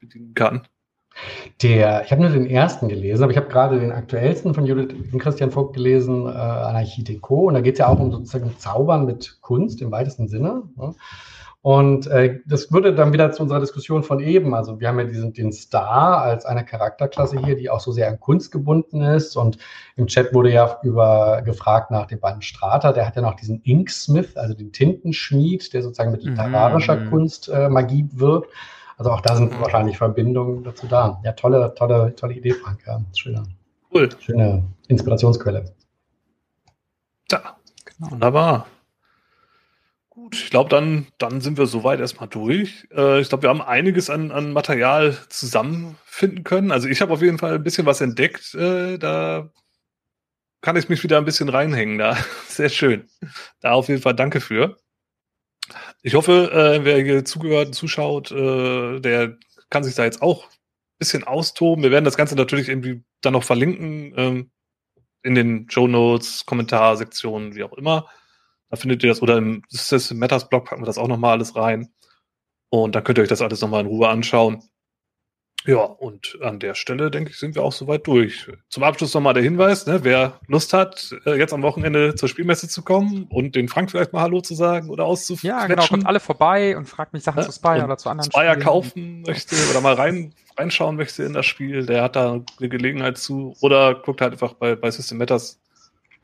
bedienen 0.00 0.32
kann. 0.32 0.66
Der, 1.62 2.04
ich 2.04 2.12
habe 2.12 2.22
nur 2.22 2.30
den 2.30 2.46
ersten 2.46 2.88
gelesen, 2.88 3.22
aber 3.22 3.32
ich 3.32 3.38
habe 3.38 3.48
gerade 3.48 3.80
den 3.80 3.90
aktuellsten 3.92 4.54
von 4.54 4.64
Judith 4.64 4.94
und 5.12 5.18
Christian 5.18 5.50
Vogt 5.50 5.74
gelesen, 5.74 6.26
äh, 6.26 6.30
Anarchie 6.30 7.02
Deco. 7.02 7.48
Und 7.48 7.54
da 7.54 7.60
geht 7.60 7.74
es 7.74 7.78
ja 7.80 7.88
auch 7.88 7.98
um 7.98 8.12
sozusagen 8.12 8.56
Zaubern 8.58 9.06
mit 9.06 9.38
Kunst 9.40 9.82
im 9.82 9.90
weitesten 9.90 10.28
Sinne. 10.28 10.62
Ne? 10.76 10.94
Und 11.60 12.06
äh, 12.06 12.38
das 12.46 12.70
würde 12.70 12.94
dann 12.94 13.12
wieder 13.12 13.32
zu 13.32 13.42
unserer 13.42 13.58
Diskussion 13.58 14.04
von 14.04 14.20
eben. 14.20 14.54
Also 14.54 14.78
wir 14.78 14.88
haben 14.88 14.98
ja 15.00 15.04
diesen, 15.06 15.32
den 15.32 15.52
Star 15.52 16.22
als 16.22 16.46
eine 16.46 16.64
Charakterklasse 16.64 17.40
hier, 17.40 17.56
die 17.56 17.68
auch 17.68 17.80
so 17.80 17.90
sehr 17.90 18.08
an 18.08 18.20
Kunst 18.20 18.52
gebunden 18.52 19.02
ist. 19.02 19.36
Und 19.36 19.58
im 19.96 20.06
Chat 20.06 20.32
wurde 20.32 20.52
ja 20.52 20.78
über 20.84 21.42
gefragt 21.44 21.90
nach 21.90 22.06
dem 22.06 22.20
Band 22.20 22.44
Strata. 22.44 22.92
Der 22.92 23.06
hat 23.06 23.16
ja 23.16 23.22
noch 23.22 23.34
diesen 23.34 23.60
Inksmith, 23.62 24.36
also 24.36 24.54
den 24.54 24.72
Tintenschmied, 24.72 25.72
der 25.72 25.82
sozusagen 25.82 26.12
mit 26.12 26.22
literarischer 26.22 26.96
mhm. 26.96 27.10
Kunst 27.10 27.48
äh, 27.48 27.68
Magie 27.68 28.08
wirkt. 28.12 28.52
Also 28.98 29.12
auch 29.12 29.20
da 29.20 29.36
sind 29.36 29.52
mhm. 29.52 29.60
wahrscheinlich 29.60 29.96
Verbindungen 29.96 30.64
dazu 30.64 30.88
da. 30.88 31.20
Ja, 31.24 31.32
tolle, 31.32 31.72
tolle, 31.76 32.14
tolle 32.16 32.34
Idee, 32.34 32.52
Frank. 32.52 32.80
Ja, 32.84 33.00
schöne, 33.16 33.44
cool. 33.94 34.08
schöne 34.18 34.64
Inspirationsquelle. 34.88 35.72
Ja, 37.30 37.56
genau. 37.84 38.10
wunderbar. 38.10 38.66
Gut, 40.10 40.34
ich 40.34 40.50
glaube, 40.50 40.68
dann, 40.68 41.06
dann 41.18 41.40
sind 41.40 41.58
wir 41.58 41.66
soweit 41.66 42.00
erstmal 42.00 42.28
durch. 42.28 42.88
Äh, 42.90 43.20
ich 43.20 43.28
glaube, 43.28 43.42
wir 43.42 43.50
haben 43.50 43.62
einiges 43.62 44.10
an, 44.10 44.32
an 44.32 44.52
Material 44.52 45.16
zusammenfinden 45.28 46.42
können. 46.42 46.72
Also 46.72 46.88
ich 46.88 47.00
habe 47.00 47.12
auf 47.12 47.22
jeden 47.22 47.38
Fall 47.38 47.54
ein 47.54 47.62
bisschen 47.62 47.86
was 47.86 48.00
entdeckt. 48.00 48.52
Äh, 48.56 48.98
da 48.98 49.48
kann 50.60 50.74
ich 50.74 50.88
mich 50.88 51.04
wieder 51.04 51.18
ein 51.18 51.24
bisschen 51.24 51.48
reinhängen. 51.48 51.98
Da 51.98 52.16
sehr 52.48 52.68
schön. 52.68 53.08
Da 53.60 53.72
auf 53.72 53.86
jeden 53.88 54.02
Fall 54.02 54.14
danke 54.14 54.40
für. 54.40 54.76
Ich 56.02 56.14
hoffe, 56.14 56.50
äh, 56.52 56.84
wer 56.84 57.02
hier 57.02 57.24
zugehört 57.24 57.68
und 57.68 57.72
zuschaut, 57.72 58.30
äh, 58.30 59.00
der 59.00 59.36
kann 59.70 59.84
sich 59.84 59.94
da 59.94 60.04
jetzt 60.04 60.22
auch 60.22 60.44
ein 60.44 60.50
bisschen 60.98 61.24
austoben. 61.24 61.82
Wir 61.82 61.90
werden 61.90 62.04
das 62.04 62.16
Ganze 62.16 62.36
natürlich 62.36 62.68
irgendwie 62.68 63.02
dann 63.20 63.32
noch 63.32 63.44
verlinken 63.44 64.14
ähm, 64.16 64.50
in 65.22 65.34
den 65.34 65.68
Show 65.70 65.88
Notes, 65.88 66.46
Kommentarsektionen, 66.46 67.54
wie 67.56 67.64
auch 67.64 67.72
immer. 67.72 68.08
Da 68.70 68.76
findet 68.76 69.02
ihr 69.02 69.08
das 69.08 69.22
oder 69.22 69.38
im 69.38 69.62
System 69.68 70.18
Matters 70.18 70.48
Blog 70.48 70.66
packen 70.66 70.82
wir 70.82 70.86
das 70.86 70.98
auch 70.98 71.08
nochmal 71.08 71.32
alles 71.32 71.56
rein. 71.56 71.92
Und 72.70 72.94
dann 72.94 73.04
könnt 73.04 73.18
ihr 73.18 73.22
euch 73.22 73.28
das 73.28 73.42
alles 73.42 73.60
nochmal 73.60 73.80
in 73.80 73.86
Ruhe 73.86 74.08
anschauen. 74.08 74.62
Ja, 75.66 75.82
und 75.82 76.38
an 76.40 76.60
der 76.60 76.74
Stelle, 76.74 77.10
denke 77.10 77.30
ich, 77.30 77.38
sind 77.38 77.54
wir 77.54 77.62
auch 77.62 77.72
soweit 77.72 78.06
durch. 78.06 78.46
Zum 78.68 78.84
Abschluss 78.84 79.12
nochmal 79.12 79.34
der 79.34 79.42
Hinweis, 79.42 79.86
ne, 79.86 80.02
wer 80.02 80.40
Lust 80.46 80.72
hat, 80.72 81.14
äh, 81.26 81.36
jetzt 81.36 81.52
am 81.52 81.62
Wochenende 81.62 82.14
zur 82.14 82.28
Spielmesse 82.28 82.68
zu 82.68 82.82
kommen 82.82 83.26
und 83.28 83.54
den 83.54 83.68
Frank 83.68 83.90
vielleicht 83.90 84.12
mal 84.12 84.22
Hallo 84.22 84.40
zu 84.40 84.54
sagen 84.54 84.88
oder 84.88 85.04
auszuführen. 85.04 85.58
Ja, 85.58 85.66
genau, 85.66 85.86
kommt 85.86 86.06
alle 86.06 86.20
vorbei 86.20 86.76
und 86.76 86.88
fragt 86.88 87.12
mich 87.12 87.24
Sachen 87.24 87.40
ja, 87.40 87.44
zu 87.44 87.52
Spire 87.52 87.84
oder 87.84 87.98
zu 87.98 88.08
anderen 88.08 88.30
Spire 88.30 88.50
Spielen. 88.52 88.64
kaufen 88.64 89.22
möchte 89.22 89.56
oder 89.70 89.80
mal 89.80 89.94
rein, 89.94 90.32
reinschauen 90.56 90.96
möchte 90.96 91.24
in 91.24 91.32
das 91.32 91.44
Spiel, 91.44 91.84
der 91.84 92.02
hat 92.04 92.16
da 92.16 92.40
eine 92.58 92.68
Gelegenheit 92.68 93.18
zu. 93.18 93.54
Oder 93.60 93.94
guckt 93.96 94.20
halt 94.20 94.32
einfach 94.32 94.54
bei, 94.54 94.76
bei 94.76 94.90
System 94.90 95.18
Matters 95.18 95.60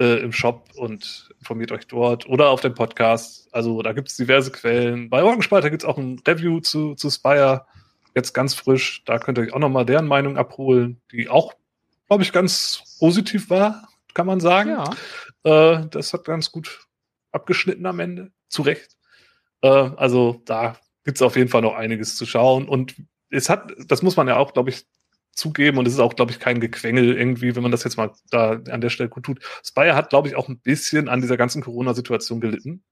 äh, 0.01 0.21
im 0.21 0.33
Shop 0.33 0.69
und 0.77 1.31
informiert 1.41 1.73
euch 1.73 1.87
dort 1.87 2.27
oder 2.29 2.51
auf 2.51 2.61
dem 2.61 2.75
Podcast. 2.75 3.49
Also 3.53 3.83
da 3.83 3.93
gibt 3.93 4.09
es 4.09 4.17
diverse 4.17 4.53
Quellen. 4.53 5.11
Bei 5.11 5.23
Orgenspalter 5.23 5.71
gibt 5.71 5.83
es 5.83 5.89
auch 5.89 5.99
ein 5.99 6.23
Review 6.27 6.61
zu, 6.61 6.95
zu 6.95 7.11
Spire 7.11 7.67
jetzt 8.15 8.33
ganz 8.33 8.55
frisch. 8.55 9.03
Da 9.05 9.19
könnt 9.19 9.39
ihr 9.39 9.43
euch 9.43 9.53
auch 9.53 9.59
nochmal 9.59 9.87
deren 9.87 10.07
Meinung 10.07 10.37
abholen, 10.37 11.01
die 11.13 11.29
auch, 11.29 11.55
glaube 12.09 12.23
ich, 12.23 12.33
ganz 12.33 12.97
positiv 12.99 13.51
war, 13.51 13.89
kann 14.15 14.27
man 14.27 14.41
sagen. 14.41 14.71
Ja. 14.71 15.75
Äh, 15.77 15.87
das 15.89 16.13
hat 16.13 16.25
ganz 16.25 16.51
gut 16.51 16.87
abgeschnitten 17.33 17.87
am 17.87 18.01
Ende. 18.01 18.31
Zu 18.49 18.63
Recht. 18.63 18.97
Äh, 19.63 19.69
also 19.69 20.43
da 20.45 20.79
gibt 21.05 21.19
es 21.19 21.23
auf 21.23 21.37
jeden 21.37 21.51
Fall 21.51 21.63
noch 21.63 21.75
einiges 21.75 22.17
zu 22.17 22.27
schauen. 22.27 22.69
Und 22.69 22.95
es 23.31 23.49
hat, 23.49 23.73
das 23.87 24.03
muss 24.03 24.17
man 24.17 24.29
ja 24.29 24.37
auch, 24.37 24.53
glaube 24.53 24.71
ich, 24.71 24.87
zugeben 25.33 25.79
und 25.79 25.87
es 25.87 25.95
ist 25.95 26.01
auch, 26.01 26.15
glaube 26.15 26.31
ich, 26.31 26.39
kein 26.39 26.61
Gequengel 26.61 27.17
irgendwie, 27.17 27.57
wenn 27.57 27.63
man 27.63 27.73
das 27.73 27.85
jetzt 27.85 27.97
mal 27.97 28.13
da 28.31 28.53
an 28.53 28.81
der 28.81 28.91
Stelle 28.91 29.09
gut 29.09 29.25
tut. 29.25 29.41
Spire 29.65 29.95
hat, 29.97 30.11
glaube 30.11 30.29
ich, 30.29 30.37
auch 30.37 30.49
ein 30.49 30.61
bisschen 30.61 31.09
an 31.09 31.21
dieser 31.21 31.37
ganzen 31.37 31.63
Corona-Situation 31.63 32.41
gelitten. 32.41 32.85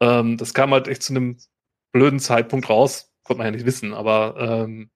Ähm, 0.00 0.36
das 0.36 0.54
kam 0.54 0.72
halt 0.72 0.88
echt 0.88 1.02
zu 1.02 1.12
einem 1.12 1.38
blöden 1.92 2.20
Zeitpunkt 2.20 2.68
raus, 2.68 3.07
konnte 3.28 3.38
man 3.38 3.46
ja 3.46 3.50
nicht 3.52 3.66
wissen, 3.66 3.94
aber 3.94 4.34
ähm, 4.38 4.90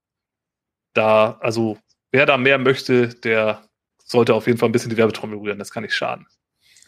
da, 0.95 1.39
also 1.41 1.79
wer 2.11 2.27
da 2.27 2.37
mehr 2.37 2.59
möchte, 2.59 3.09
der 3.09 3.63
sollte 4.05 4.35
auf 4.35 4.47
jeden 4.47 4.59
Fall 4.59 4.69
ein 4.69 4.73
bisschen 4.73 4.91
die 4.91 4.97
Werbetrommel 4.97 5.39
rühren, 5.39 5.59
das 5.59 5.71
kann 5.71 5.85
nicht 5.85 5.95
schaden. 5.95 6.27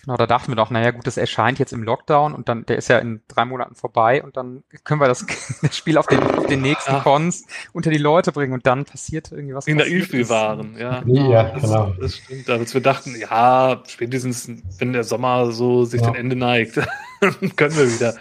Genau, 0.03 0.19
da 0.19 0.27
dachten 0.27 0.53
wir 0.53 0.57
doch, 0.57 0.69
naja 0.69 0.91
gut, 0.91 1.07
das 1.07 1.17
erscheint 1.17 1.59
jetzt 1.59 1.73
im 1.73 1.83
Lockdown 1.83 2.35
und 2.35 2.51
dann, 2.51 2.67
der 2.67 2.77
ist 2.77 2.89
ja 2.89 2.99
in 2.99 3.23
drei 3.27 3.47
Monaten 3.47 3.75
vorbei 3.75 4.23
und 4.23 4.37
dann 4.37 4.63
können 4.85 5.01
wir 5.01 5.09
das, 5.09 5.25
das 5.63 5.77
Spiel 5.77 5.97
auf 5.97 6.07
den, 6.07 6.21
auf 6.21 6.47
den 6.47 6.61
nächsten 6.61 6.93
ja. 6.93 7.01
Cons 7.01 7.47
unter 7.73 7.91
die 7.91 7.99
Leute 7.99 8.31
bringen 8.33 8.53
und 8.53 8.67
dann 8.67 8.85
passiert 8.85 9.33
irgendwie 9.33 9.55
was. 9.55 9.67
In 9.67 9.79
der 9.79 9.87
wir 9.87 10.29
waren, 10.29 10.77
ja. 10.79 11.03
Ja, 11.07 11.45
das, 11.45 11.63
genau. 11.63 11.95
Das 11.99 12.17
stimmt, 12.17 12.51
als 12.51 12.75
wir 12.75 12.83
dachten, 12.83 13.17
ja, 13.19 13.83
spätestens, 13.87 14.51
wenn 14.79 14.93
der 14.93 15.05
Sommer 15.05 15.53
so 15.53 15.85
sich 15.85 16.03
ja. 16.03 16.11
dem 16.11 16.17
Ende 16.17 16.37
neigt, 16.37 16.75
können 17.57 17.77
wir 17.77 17.91
wieder. 17.91 18.15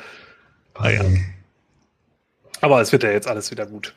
Naja. 0.80 1.04
Aber 2.64 2.80
es 2.80 2.94
wird 2.94 3.04
ja 3.04 3.12
jetzt 3.12 3.28
alles 3.28 3.52
wieder 3.52 3.66
gut. 3.66 3.94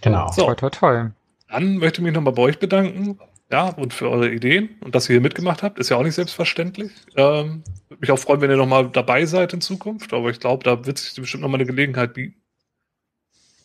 Genau. 0.00 0.32
So, 0.32 0.42
toll, 0.42 0.56
toll, 0.56 0.70
toll. 0.72 1.12
Dann 1.48 1.76
möchte 1.76 2.00
ich 2.00 2.04
mich 2.04 2.12
nochmal 2.12 2.32
bei 2.32 2.42
euch 2.42 2.58
bedanken. 2.58 3.20
Ja, 3.48 3.68
und 3.68 3.94
für 3.94 4.10
eure 4.10 4.28
Ideen 4.28 4.70
und 4.80 4.96
dass 4.96 5.08
ihr 5.08 5.14
hier 5.14 5.20
mitgemacht 5.20 5.62
habt, 5.62 5.78
ist 5.78 5.88
ja 5.88 5.98
auch 5.98 6.02
nicht 6.02 6.16
selbstverständlich. 6.16 6.90
Ähm, 7.16 7.62
würde 7.88 8.00
mich 8.00 8.10
auch 8.10 8.18
freuen, 8.18 8.40
wenn 8.40 8.50
ihr 8.50 8.56
nochmal 8.56 8.90
dabei 8.90 9.24
seid 9.26 9.52
in 9.52 9.60
Zukunft, 9.60 10.12
aber 10.12 10.30
ich 10.30 10.40
glaube, 10.40 10.64
da 10.64 10.84
wird 10.84 10.98
sich 10.98 11.14
bestimmt 11.14 11.42
nochmal 11.42 11.60
eine 11.60 11.66
Gelegenheit 11.66 12.14
bieten. 12.14 12.42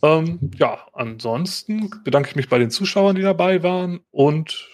Ähm, 0.03 0.51
ja, 0.55 0.85
ansonsten 0.93 1.89
bedanke 2.03 2.29
ich 2.29 2.35
mich 2.35 2.49
bei 2.49 2.59
den 2.59 2.69
Zuschauern, 2.69 3.15
die 3.15 3.23
dabei 3.23 3.63
waren 3.63 4.01
und 4.11 4.69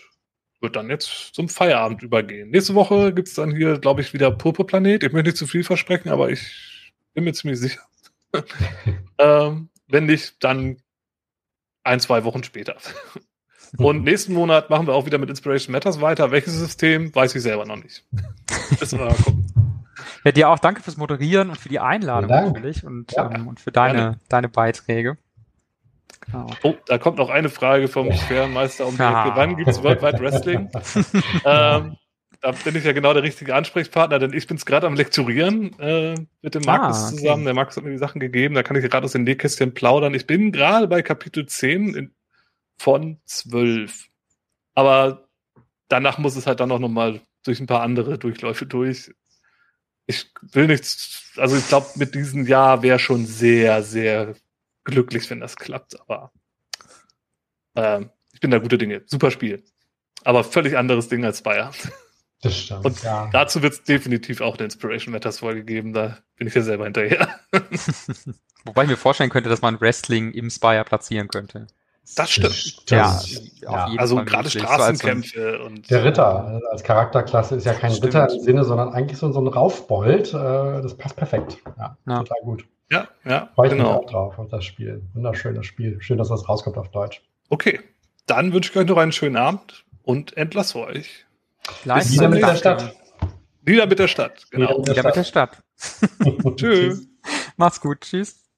wird 0.60 0.76
dann 0.76 0.90
jetzt 0.90 1.34
zum 1.34 1.48
Feierabend 1.48 2.04
übergehen. 2.04 2.50
Nächste 2.50 2.76
Woche 2.76 3.14
gibt 3.14 3.30
es 3.30 3.36
dann 3.36 3.56
hier, 3.56 3.80
glaube 3.80 4.02
ich, 4.02 4.14
wieder 4.14 4.30
Purpurplanet. 4.32 5.04
Ich 5.04 5.14
möchte 5.14 5.30
nicht 5.30 5.38
zu 5.38 5.48
viel 5.48 5.64
versprechen, 5.64 6.10
aber 6.10 6.32
ich 6.32 6.92
bin 7.14 7.24
mir 7.24 7.34
ziemlich 7.34 7.62
sicher. 7.62 7.82
ähm, 9.18 9.70
Wenn 9.88 10.06
nicht, 10.06 10.44
dann 10.44 10.78
ein, 11.84 12.00
zwei 12.00 12.24
Wochen 12.24 12.44
später. 12.44 12.76
Und 13.78 14.04
nächsten 14.04 14.34
Monat 14.34 14.70
machen 14.70 14.88
wir 14.88 14.94
auch 14.94 15.06
wieder 15.06 15.18
mit 15.18 15.30
Inspiration 15.30 15.72
Matters 15.72 16.00
weiter. 16.00 16.32
Welches 16.32 16.54
System, 16.54 17.14
weiß 17.14 17.34
ich 17.36 17.42
selber 17.42 17.66
noch 17.66 17.78
nicht. 17.78 18.06
Müssen 18.80 19.00
wir 19.00 19.06
mal 19.06 19.16
gucken. 19.16 19.46
Ja, 20.24 20.32
dir 20.32 20.50
auch 20.50 20.60
danke 20.60 20.82
fürs 20.82 20.98
Moderieren 20.98 21.50
und 21.50 21.58
für 21.58 21.70
die 21.70 21.80
Einladung 21.80 22.30
natürlich 22.30 22.86
und, 22.86 23.12
ja. 23.12 23.32
ähm, 23.32 23.48
und 23.48 23.60
für 23.60 23.72
deine, 23.72 24.20
deine 24.30 24.48
Beiträge. 24.48 25.18
Genau. 26.22 26.48
Oh, 26.64 26.76
da 26.86 26.98
kommt 26.98 27.18
noch 27.18 27.30
eine 27.30 27.50
Frage 27.50 27.88
vom 27.88 28.12
Schwermeister 28.14 28.88
um 28.88 28.96
die 28.96 29.04
Ecke. 29.04 29.32
Wann 29.36 29.58
gibt 29.58 29.68
es 29.68 29.84
Worldwide 29.84 30.20
Wrestling? 30.20 30.70
ähm, 31.46 31.98
da 32.44 32.52
bin 32.52 32.76
ich 32.76 32.84
ja 32.84 32.92
genau 32.92 33.14
der 33.14 33.24
richtige 33.24 33.56
Ansprechpartner, 33.56 34.20
denn 34.20 34.34
ich 34.34 34.48
bin 34.48 34.58
es 34.58 34.66
gerade 34.66 34.86
am 34.86 34.96
Lektorieren 34.96 35.80
äh, 35.80 36.16
mit 36.42 36.54
dem 36.54 36.64
Markus 36.64 36.98
ah, 36.98 37.08
okay. 37.08 37.16
zusammen. 37.16 37.46
Der 37.46 37.54
Markus 37.54 37.78
hat 37.78 37.86
mir 37.86 37.92
die 37.92 37.98
Sachen 37.98 38.20
gegeben, 38.20 38.54
da 38.54 38.64
kann 38.64 38.76
ich 38.76 38.84
gerade 38.84 39.06
aus 39.06 39.14
den 39.14 39.24
Nähkästchen 39.24 39.74
plaudern. 39.74 40.14
Ich 40.14 40.28
bin 40.28 40.52
gerade 40.52 40.90
bei 40.90 41.02
Kapitel 41.02 41.46
10 41.46 41.96
in, 41.96 42.16
von 42.78 43.18
12. 43.28 44.10
Aber 44.76 45.30
danach 45.88 46.18
muss 46.18 46.36
es 46.36 46.46
halt 46.46 46.60
dann 46.60 46.74
auch 46.74 46.80
nochmal 46.80 47.22
durch 47.46 47.62
ein 47.62 47.68
paar 47.68 47.82
andere 47.82 48.18
Durchläufe 48.18 48.66
durch. 48.66 49.14
Ich 50.06 50.30
will 50.42 50.68
nichts, 50.68 51.32
also 51.38 51.56
ich 51.56 51.66
glaube, 51.70 51.88
mit 51.96 52.14
diesem 52.14 52.46
Jahr 52.46 52.84
wäre 52.84 53.00
schon 53.00 53.26
sehr, 53.26 53.84
sehr 53.84 54.36
glücklich, 54.84 55.30
wenn 55.30 55.40
das 55.40 55.56
klappt, 55.56 55.98
aber 56.02 56.34
ähm, 57.76 58.10
ich 58.34 58.42
bin 58.42 58.52
da 58.52 58.58
gute 58.58 58.78
Dinge. 58.78 59.04
Super 59.06 59.32
Spiel. 59.32 59.64
Aber 60.26 60.44
völlig 60.44 60.78
anderes 60.78 61.08
Ding 61.08 61.24
als 61.24 61.42
Bayer. 61.42 61.72
Das 62.44 62.58
stimmt. 62.58 62.86
Und 62.86 63.04
ja. 63.04 63.30
dazu 63.32 63.62
wird 63.62 63.74
es 63.74 63.84
definitiv 63.84 64.42
auch 64.42 64.58
eine 64.58 64.66
Inspiration 64.66 65.14
Matters 65.14 65.40
Folge 65.40 65.64
geben. 65.64 65.94
Da 65.94 66.18
bin 66.36 66.48
ich 66.48 66.54
ja 66.54 66.62
selber 66.62 66.84
hinterher. 66.84 67.30
Wobei 68.66 68.84
ich 68.84 68.90
mir 68.90 68.98
vorstellen 68.98 69.30
könnte, 69.30 69.50
dass 69.50 69.62
man 69.62 69.80
Wrestling 69.80 70.32
im 70.32 70.50
Spire 70.50 70.84
platzieren 70.84 71.30
könnte. 71.30 71.68
Das 72.18 72.32
stimmt. 72.32 72.92
Das, 72.92 73.32
ja, 73.62 73.88
ja. 73.88 73.98
also 73.98 74.18
gerade 74.26 74.50
Straßenkämpfe 74.50 75.58
so 75.58 75.66
und. 75.66 75.90
Der 75.90 76.04
Ritter 76.04 76.62
als 76.70 76.84
Charakterklasse 76.84 77.56
ist 77.56 77.66
ja 77.66 77.74
kein 77.74 77.92
stimmt. 77.92 78.08
Ritter 78.08 78.30
im 78.30 78.40
Sinne, 78.42 78.66
sondern 78.66 78.90
eigentlich 78.90 79.18
so, 79.18 79.32
so 79.32 79.40
ein 79.40 79.48
Raufbold. 79.48 80.34
Äh, 80.34 80.82
das 80.82 80.98
passt 80.98 81.16
perfekt. 81.16 81.58
Ja, 81.78 81.98
ja, 82.06 82.18
total 82.20 82.42
gut. 82.44 82.66
Ja, 82.92 83.08
ja. 83.24 83.50
Freue 83.56 83.68
ich 83.68 83.74
genau. 83.74 84.00
mich 84.00 84.04
auch 84.04 84.12
drauf 84.12 84.38
auf 84.38 84.50
das 84.50 84.66
Spiel. 84.66 85.02
Wunderschönes 85.14 85.66
Spiel. 85.66 85.98
Schön, 86.02 86.18
dass 86.18 86.28
das 86.28 86.48
rauskommt 86.50 86.78
auf 86.78 86.92
Deutsch. 86.92 87.22
Okay. 87.50 87.80
Dann 88.26 88.52
wünsche 88.52 88.72
ich 88.72 88.78
euch 88.78 88.88
noch 88.88 88.98
einen 88.98 89.14
schönen 89.14 89.38
Abend 89.38 89.86
und 90.04 90.36
entlasse 90.36 90.80
euch. 90.80 91.26
Bis 91.86 92.12
wieder 92.14 92.30
mit 92.30 92.42
der 92.42 92.56
Stadt. 92.56 92.96
Wieder 93.62 93.86
mit 93.86 94.00
der 94.00 94.08
Stadt, 94.08 94.46
genau. 94.52 94.86
Wieder 94.86 95.04
mit 95.04 95.16
der 95.16 95.24
Stadt. 95.24 95.64
Tschüss. 96.56 97.08
Macht's 97.56 97.80
gut. 97.80 98.02
Tschüss. 98.02 98.43